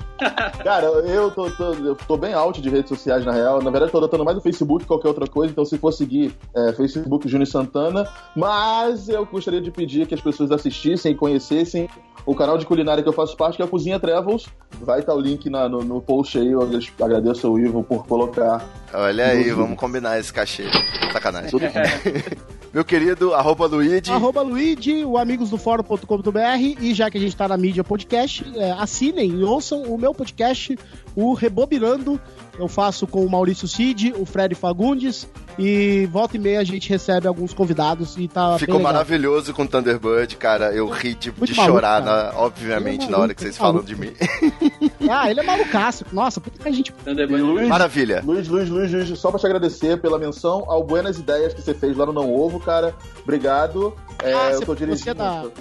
Cara, 0.63 0.85
eu 0.85 1.31
tô, 1.31 1.49
tô- 1.51 1.73
eu 1.73 1.95
tô 1.95 2.17
bem 2.17 2.33
out 2.33 2.61
de 2.61 2.69
redes 2.69 2.89
sociais, 2.89 3.25
na 3.25 3.31
real. 3.31 3.61
Na 3.61 3.71
verdade, 3.71 3.91
tô 3.91 3.97
adotando 3.97 4.23
mais 4.23 4.37
o 4.37 4.41
Facebook 4.41 4.83
que 4.83 4.87
qualquer 4.87 5.07
outra 5.07 5.27
coisa. 5.27 5.51
Então, 5.51 5.65
se 5.65 5.77
for 5.77 5.91
seguir 5.91 6.33
é, 6.55 6.73
Facebook 6.73 7.27
Júnior 7.27 7.47
Santana. 7.47 8.07
Mas 8.35 9.09
eu 9.09 9.25
gostaria 9.25 9.61
de 9.61 9.71
pedir 9.71 10.05
que 10.07 10.13
as 10.13 10.21
pessoas 10.21 10.51
assistissem 10.51 11.11
e 11.11 11.15
conhecessem 11.15 11.89
o 12.25 12.35
canal 12.35 12.57
de 12.57 12.65
culinária 12.67 13.01
que 13.01 13.09
eu 13.09 13.13
faço 13.13 13.35
parte, 13.35 13.55
que 13.55 13.61
é 13.61 13.65
a 13.65 13.67
Cozinha 13.67 13.99
Travels. 13.99 14.45
Vai 14.81 14.99
estar 14.99 15.13
o 15.15 15.19
link 15.19 15.49
na- 15.49 15.67
no, 15.67 15.83
no 15.83 16.01
post 16.01 16.37
aí. 16.37 16.51
Eu 16.51 16.61
agradeço 17.01 17.47
ao 17.47 17.57
Ivo 17.59 17.83
por 17.83 18.05
colocar. 18.05 18.63
Olha 18.93 19.25
aí, 19.27 19.37
Duvido. 19.39 19.55
vamos 19.57 19.77
combinar 19.77 20.19
esse 20.19 20.31
cachê. 20.31 20.65
Sacanagem. 21.11 21.49
Tudo 21.49 21.65
Meu 22.73 22.85
querido, 22.85 23.33
arroba 23.33 23.65
Luigi. 23.65 24.09
Arroba 24.09 24.41
Luigi, 24.41 25.03
o 25.03 25.17
amigosdofórum.com.br 25.17 26.39
e 26.79 26.93
já 26.93 27.11
que 27.11 27.17
a 27.17 27.21
gente 27.21 27.35
tá 27.35 27.45
na 27.45 27.57
mídia 27.57 27.83
podcast, 27.83 28.45
é, 28.55 28.71
assinem 28.71 29.29
e 29.29 29.43
ouçam 29.43 29.83
o 29.83 29.97
meu 29.97 30.10
podcast, 30.13 30.77
o 31.15 31.33
Rebobinando. 31.33 32.19
Eu 32.59 32.67
faço 32.67 33.07
com 33.07 33.25
o 33.25 33.29
Maurício 33.29 33.67
Cid, 33.67 34.13
o 34.17 34.25
Fred 34.25 34.53
Fagundes 34.55 35.27
e 35.57 36.07
volta 36.11 36.35
e 36.35 36.39
meia 36.39 36.59
a 36.59 36.63
gente 36.63 36.89
recebe 36.89 37.25
alguns 37.27 37.53
convidados 37.53 38.17
e 38.17 38.27
tá 38.27 38.57
Ficou 38.59 38.79
maravilhoso 38.79 39.53
com 39.53 39.65
Thunderbird, 39.65 40.35
cara. 40.35 40.71
Eu 40.73 40.87
ri 40.89 41.15
de, 41.15 41.31
de 41.31 41.55
maluco, 41.55 41.55
chorar, 41.79 42.01
na- 42.03 42.33
obviamente, 42.35 43.05
é 43.05 43.09
na 43.09 43.17
hora 43.17 43.19
maluco, 43.19 43.35
que 43.35 43.41
vocês 43.43 43.57
maluco. 43.57 43.85
falam 43.85 43.85
de 43.85 43.95
mim. 43.95 44.13
Ah, 45.09 45.29
ele 45.29 45.39
é 45.39 45.43
malucaço. 45.43 46.05
Nossa, 46.11 46.39
puta 46.39 46.57
que 46.61 46.69
a 46.69 46.71
gente... 46.71 46.93
Luiz, 47.29 47.67
Maravilha. 47.67 48.21
Luiz, 48.23 48.47
Luiz, 48.47 48.69
Luiz, 48.69 48.91
Luiz, 48.91 49.19
só 49.19 49.29
pra 49.29 49.39
te 49.39 49.45
agradecer 49.45 49.99
pela 49.99 50.17
menção 50.17 50.63
ao 50.67 50.83
Buenas 50.83 51.17
Ideias 51.17 51.53
que 51.53 51.61
você 51.61 51.73
fez 51.73 51.97
lá 51.97 52.05
no 52.05 52.13
Não 52.13 52.33
Ovo, 52.33 52.59
cara. 52.59 52.95
Obrigado. 53.23 53.93
É, 54.23 54.33
Ah, 54.33 54.51
eu 54.51 54.59
tô 54.61 54.67
você 54.73 54.85
dirigindo. 54.85 55.51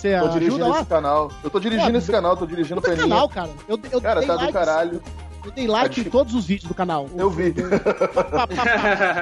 Você 0.00 0.12
Tô 0.12 0.16
ajuda 0.24 0.38
dirigindo 0.40 0.68
lá? 0.68 0.80
esse 0.80 0.88
canal. 0.88 1.32
Eu 1.44 1.50
tô 1.50 1.60
dirigindo 1.60 1.92
Pô, 1.92 1.98
esse 1.98 2.10
canal, 2.10 2.36
tô 2.36 2.46
dirigindo 2.46 2.80
Peninha. 2.80 3.02
canal, 3.02 3.28
cara. 3.28 3.50
Eu, 3.68 3.78
eu 3.92 4.00
Cara, 4.00 4.22
tá 4.26 4.32
do 4.34 4.40
like, 4.40 4.52
caralho. 4.52 5.02
Eu 5.44 5.50
dei 5.50 5.66
like 5.66 6.00
em 6.00 6.04
todos 6.04 6.34
os 6.34 6.46
vídeos 6.46 6.68
do 6.68 6.74
canal. 6.74 7.06
Eu 7.16 7.28
vi. 7.30 7.54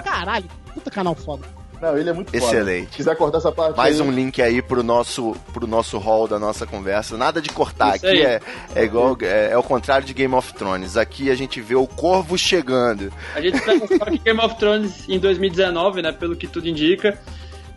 Caralho, 0.04 0.46
puta 0.72 0.90
canal 0.90 1.14
foda. 1.16 1.44
Não, 1.80 1.96
ele 1.96 2.10
é 2.10 2.12
muito 2.12 2.30
foda. 2.30 2.44
Excelente. 2.44 2.90
Se 2.90 2.96
quiser 2.96 3.16
cortar 3.16 3.38
essa 3.38 3.52
parte 3.52 3.76
Mais 3.76 4.00
aí, 4.00 4.06
um 4.06 4.10
link 4.10 4.40
aí 4.42 4.60
pro 4.60 4.82
nosso, 4.82 5.36
pro 5.52 5.66
nosso 5.66 5.96
hall 5.98 6.26
da 6.26 6.38
nossa 6.38 6.66
conversa. 6.66 7.16
Nada 7.16 7.40
de 7.40 7.50
cortar. 7.50 7.96
Isso 7.96 8.06
Aqui 8.06 8.22
é, 8.22 8.40
é 8.74 8.84
igual. 8.84 9.16
É, 9.22 9.50
é 9.52 9.58
o 9.58 9.62
contrário 9.62 10.06
de 10.06 10.12
Game 10.12 10.34
of 10.34 10.52
Thrones. 10.54 10.96
Aqui 10.96 11.30
a 11.30 11.34
gente 11.36 11.60
vê 11.60 11.76
o 11.76 11.86
corvo 11.86 12.36
chegando. 12.36 13.12
A 13.34 13.40
gente 13.40 13.58
só 13.58 14.04
que 14.06 14.18
Game 14.18 14.40
of 14.40 14.56
Thrones 14.56 15.08
em 15.08 15.18
2019, 15.20 16.02
né? 16.02 16.12
Pelo 16.12 16.34
que 16.36 16.48
tudo 16.48 16.68
indica. 16.68 17.18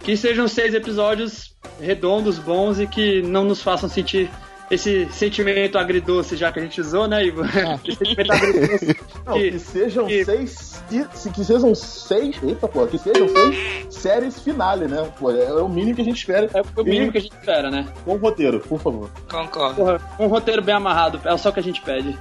Que 0.03 0.17
sejam 0.17 0.47
seis 0.47 0.73
episódios 0.73 1.55
redondos, 1.79 2.37
bons 2.39 2.79
e 2.79 2.87
que 2.87 3.21
não 3.21 3.43
nos 3.43 3.61
façam 3.61 3.89
sentir 3.89 4.29
esse 4.71 5.07
sentimento 5.11 5.77
agridoce, 5.77 6.35
já 6.35 6.51
que 6.51 6.59
a 6.59 6.61
gente 6.63 6.79
usou, 6.81 7.07
né, 7.07 7.25
Ivo? 7.25 7.41
Esse 7.85 7.97
sentimento 7.97 8.31
agridoce. 8.31 8.97
Não, 9.25 9.33
que- 9.33 9.51
que 9.51 9.59
sejam 9.59 10.05
que- 10.07 10.25
seis. 10.25 10.71
Que, 10.89 11.05
se- 11.13 11.29
que 11.29 11.45
sejam 11.45 11.73
seis. 11.75 12.35
Eita, 12.43 12.67
pô, 12.67 12.85
que 12.87 12.97
sejam 12.97 13.27
seis 13.29 13.87
séries 13.93 14.39
finale, 14.41 14.87
né? 14.87 15.09
Pô, 15.19 15.31
é 15.31 15.53
o 15.61 15.69
mínimo 15.69 15.95
que 15.95 16.01
a 16.01 16.05
gente 16.05 16.17
espera. 16.17 16.49
É 16.53 16.61
o 16.79 16.83
mínimo 16.83 17.11
que 17.11 17.17
a 17.17 17.21
gente 17.21 17.31
espera, 17.33 17.69
né? 17.69 17.87
Com 18.03 18.15
roteiro, 18.17 18.59
por 18.59 18.79
favor. 18.79 19.09
Concordo. 19.29 19.75
Porra, 19.75 20.01
um 20.19 20.27
roteiro 20.27 20.61
bem 20.61 20.75
amarrado, 20.75 21.21
é 21.23 21.37
só 21.37 21.49
o 21.49 21.53
que 21.53 21.59
a 21.59 21.63
gente 21.63 21.81
pede. 21.81 22.17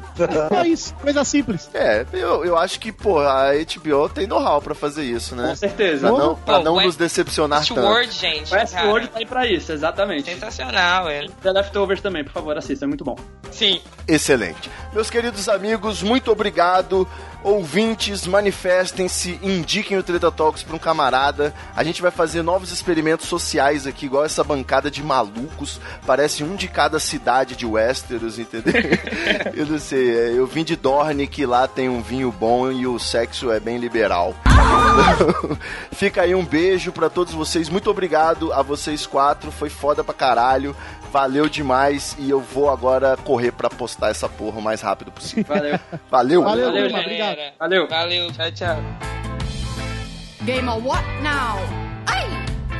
É 0.63 0.67
isso, 0.69 0.95
coisa 0.97 1.25
simples. 1.25 1.69
É, 1.75 2.05
eu, 2.13 2.45
eu 2.45 2.57
acho 2.57 2.79
que, 2.79 2.93
pô, 2.93 3.19
a 3.21 3.51
HBO 3.55 4.09
tem 4.09 4.27
know-how 4.27 4.61
pra 4.61 4.75
fazer 4.75 5.05
isso, 5.05 5.35
né? 5.35 5.49
Com 5.49 5.57
certeza. 5.57 6.09
Pra 6.09 6.19
não, 6.19 6.35
pra 6.37 6.59
Pô, 6.59 6.65
não 6.65 6.75
West- 6.75 6.87
nos 6.87 6.97
decepcionar 6.97 7.61
tanto. 7.67 7.75
Westworld, 7.81 8.13
gente. 8.13 8.55
Westworld 8.55 9.01
cara. 9.09 9.13
tá 9.13 9.19
aí 9.19 9.27
pra 9.27 9.47
isso, 9.47 9.73
exatamente. 9.73 10.31
Sensacional, 10.31 11.11
ele. 11.11 11.31
The 11.43 11.51
Leftovers 11.53 12.01
também, 12.01 12.23
por 12.25 12.33
favor, 12.33 12.40
assista, 12.59 12.85
é 12.85 12.89
muito 12.89 13.05
bom. 13.05 13.17
Sim. 13.51 13.81
Excelente. 14.07 14.71
Meus 14.93 15.11
queridos 15.11 15.49
amigos, 15.49 16.03
muito 16.03 16.31
obrigado. 16.33 17.07
Ouvintes, 17.43 18.27
manifestem-se, 18.27 19.39
indiquem 19.43 19.97
o 19.97 20.03
Treta 20.03 20.31
Talks 20.31 20.63
para 20.63 20.77
um 20.77 20.79
camarada. 20.79 21.55
A 21.75 21.83
gente 21.83 22.03
vai 22.03 22.11
fazer 22.11 22.43
novos 22.43 22.71
experimentos 22.71 23.29
sociais 23.29 23.87
aqui, 23.87 24.07
igual 24.07 24.25
essa 24.25 24.45
bancada 24.45 24.91
de 24.91 25.03
malucos. 25.03 25.81
Parece 26.07 26.45
um 26.45 26.55
de 26.55 26.69
cada 26.69 26.99
cidade 26.99 27.57
de 27.57 27.65
Westeros, 27.65 28.39
entendeu? 28.39 28.75
eu 29.55 29.65
não 29.65 29.79
sei, 29.79 30.11
é, 30.11 30.39
eu 30.39 30.47
vim 30.47 30.65
de 30.65 30.77
Dorne, 30.77 31.27
que 31.27 31.47
lá 31.47 31.67
tem 31.67 31.89
um 31.89 32.03
vinho 32.03 32.31
bom 32.31 32.71
e 32.71 32.87
o 32.87 32.99
sexo 32.99 33.51
é 33.51 33.59
bem 33.59 33.79
liberal. 33.79 34.35
Fica 35.93 36.23
aí 36.23 36.35
um 36.35 36.45
beijo 36.45 36.93
para 36.93 37.09
todos 37.09 37.33
vocês. 37.33 37.69
Muito 37.69 37.91
obrigado 37.91 38.53
a 38.53 38.61
vocês 38.61 39.07
quatro. 39.07 39.51
Foi 39.51 39.71
foda 39.71 40.05
pra 40.05 40.13
caralho. 40.13 40.77
Valeu 41.13 41.49
demais 41.49 42.15
e 42.19 42.31
eu 42.31 42.41
vou 42.41 42.71
agora 42.71 43.17
correr 43.17 43.51
pra 43.53 43.69
postar 43.69 44.11
essa 44.11 44.29
porra 44.29 44.59
o 44.59 44.63
mais 44.63 44.81
rápido 44.81 45.11
possível. 45.11 45.45
Valeu. 45.45 45.79
Valeu. 46.11 46.43
Valeu, 46.45 46.67
Valeu, 46.67 46.87
Lima, 46.87 46.99
gente. 46.99 47.07
obrigado. 47.07 47.39
Valeu. 47.59 47.89
Valeu, 47.89 48.33
tchau, 48.33 48.51
tchau. 48.53 48.77
Game 50.47 50.69
of 50.69 50.85
what 50.87 51.03
now? 51.23 51.59
Hey, 52.09 52.29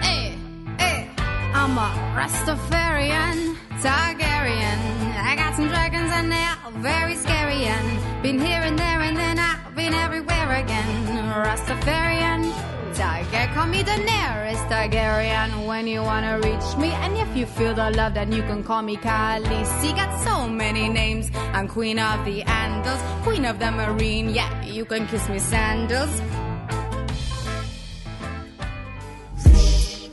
hey, 0.01 0.39
hey. 0.79 1.09
I'm 1.55 1.77
a 1.77 1.91
Rastafarian, 2.17 3.57
Targaryen. 3.83 4.79
I 5.23 5.35
got 5.37 5.55
some 5.57 5.69
dragons 5.69 6.11
and 6.13 6.31
they're 6.33 6.57
very 6.81 7.17
scary. 7.17 7.65
And 7.67 8.23
been 8.23 8.39
here 8.39 8.63
and 8.63 8.79
there 8.79 9.01
and 9.03 9.17
then 9.17 9.39
I've 9.39 9.75
been 9.75 9.93
everywhere 9.93 10.53
again. 10.63 10.87
Rastafarian, 11.45 12.45
Targaryen. 13.01 13.55
Call 13.55 13.67
me 13.67 13.83
the 13.83 13.97
nearest 13.97 14.65
Targaryen 14.69 15.67
when 15.67 15.87
you 15.87 16.03
wanna 16.03 16.39
reach 16.41 16.77
me. 16.77 16.93
And 16.93 17.17
if 17.17 17.35
you 17.35 17.47
feel 17.47 17.75
the 17.75 17.91
love, 17.91 18.15
then 18.15 18.33
you 18.33 18.43
can 18.43 18.63
call 18.63 18.83
me 18.83 18.97
Khaleesi. 18.97 19.97
Got 19.97 20.13
so 20.23 20.49
many 20.49 20.89
names. 20.89 21.31
I'm 21.55 21.67
Queen 21.67 21.99
of 21.99 22.25
the 22.25 22.43
Andals, 22.43 23.01
Queen 23.23 23.45
of 23.47 23.59
the 23.59 23.71
Marine. 23.71 24.31
Yeah, 24.31 24.51
you 24.65 24.85
can 24.85 25.07
kiss 25.07 25.29
me 25.29 25.39
sandals. 25.39 26.13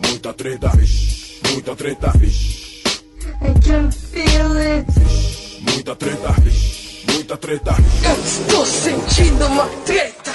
Muita 0.02 0.34
treta, 0.34 0.70
vixe. 0.76 1.42
Muita 1.52 1.76
treta, 1.76 2.12
vixe. 2.18 2.84
I 3.42 3.54
can 3.60 3.92
feel 3.92 4.56
it. 4.58 4.88
Muita 5.68 5.96
treta, 5.96 6.32
vixe. 6.42 7.06
Muita 7.12 7.38
treta. 7.38 7.76
Eu 8.04 8.16
estou 8.24 8.66
sentindo 8.66 9.46
uma 9.46 9.68
treta. 9.86 10.27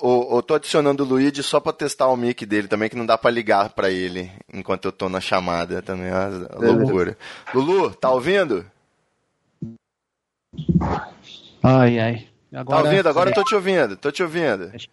Ô, 0.00 0.36
ô, 0.36 0.42
tô 0.42 0.54
adicionando 0.54 1.04
o 1.04 1.06
Luigi 1.06 1.42
só 1.42 1.60
pra 1.60 1.74
testar 1.74 2.08
o 2.08 2.16
mic 2.16 2.46
dele 2.46 2.66
também, 2.66 2.88
que 2.88 2.96
não 2.96 3.04
dá 3.04 3.18
pra 3.18 3.30
ligar 3.30 3.68
pra 3.70 3.90
ele 3.90 4.32
enquanto 4.52 4.86
eu 4.86 4.92
tô 4.92 5.10
na 5.10 5.20
chamada 5.20 5.82
também. 5.82 6.08
É 6.08 6.28
uma 6.56 6.72
loucura. 6.72 7.18
Lulu, 7.52 7.94
tá 7.94 8.10
ouvindo? 8.10 8.64
Ai, 11.62 11.98
ai. 11.98 12.28
Tá 12.50 12.78
ouvindo? 12.78 13.06
Agora 13.08 13.30
eu 13.30 13.34
tô 13.34 13.44
te 13.44 13.54
ouvindo, 13.54 13.96
tô 13.96 14.10
te 14.10 14.22
ouvindo. 14.22 14.72
Você 14.72 14.88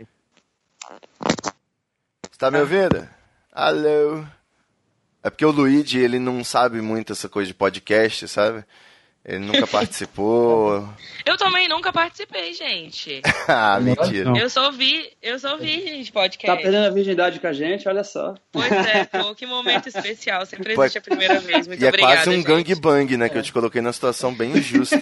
tá 2.38 2.52
me 2.52 2.60
ouvindo? 2.60 3.08
Alô? 3.52 4.26
É 5.24 5.30
porque 5.30 5.46
o 5.46 5.52
Luigi, 5.52 6.00
ele 6.00 6.20
não 6.20 6.44
sabe 6.44 6.82
muito 6.82 7.14
essa 7.14 7.30
coisa 7.30 7.48
de 7.48 7.54
podcast, 7.54 8.28
sabe? 8.28 8.66
Ele 9.28 9.40
nunca 9.40 9.68
participou. 9.68 10.88
Eu 11.26 11.36
também 11.36 11.68
nunca 11.68 11.92
participei, 11.92 12.54
gente. 12.54 13.22
ah, 13.48 13.78
mentira. 13.80 14.32
Eu 14.38 14.50
sou 14.50 14.72
vi, 14.72 15.12
eu 15.22 15.38
sou 15.38 15.58
virgem 15.58 16.02
de 16.02 16.12
Tá 16.12 16.22
podcast. 16.22 16.64
perdendo 16.64 16.86
a 16.86 16.90
virgindade 16.90 17.40
com 17.42 17.48
a 17.48 17.52
gente, 17.54 17.90
olha 17.90 18.06
só. 18.06 18.36
Pois 18.54 18.72
é, 18.72 19.04
pô, 19.12 19.36
que 19.36 19.46
momento 19.46 19.88
especial. 19.90 20.46
Sempre 20.46 20.74
Pô, 20.74 20.84
existe 20.84 21.00
a 21.00 21.02
primeira 21.02 21.40
vez. 21.42 21.68
Muito 21.68 21.82
E 21.82 21.86
é 21.86 21.90
obrigada, 21.90 22.14
quase 22.16 22.30
um 22.30 22.34
gente. 22.34 22.46
gangbang, 22.46 23.18
né? 23.18 23.28
Que 23.28 23.38
eu 23.38 23.44
te 23.44 23.52
coloquei 23.52 23.82
numa 23.82 23.92
situação 23.92 24.34
bem 24.34 24.52
injusta. 24.58 24.98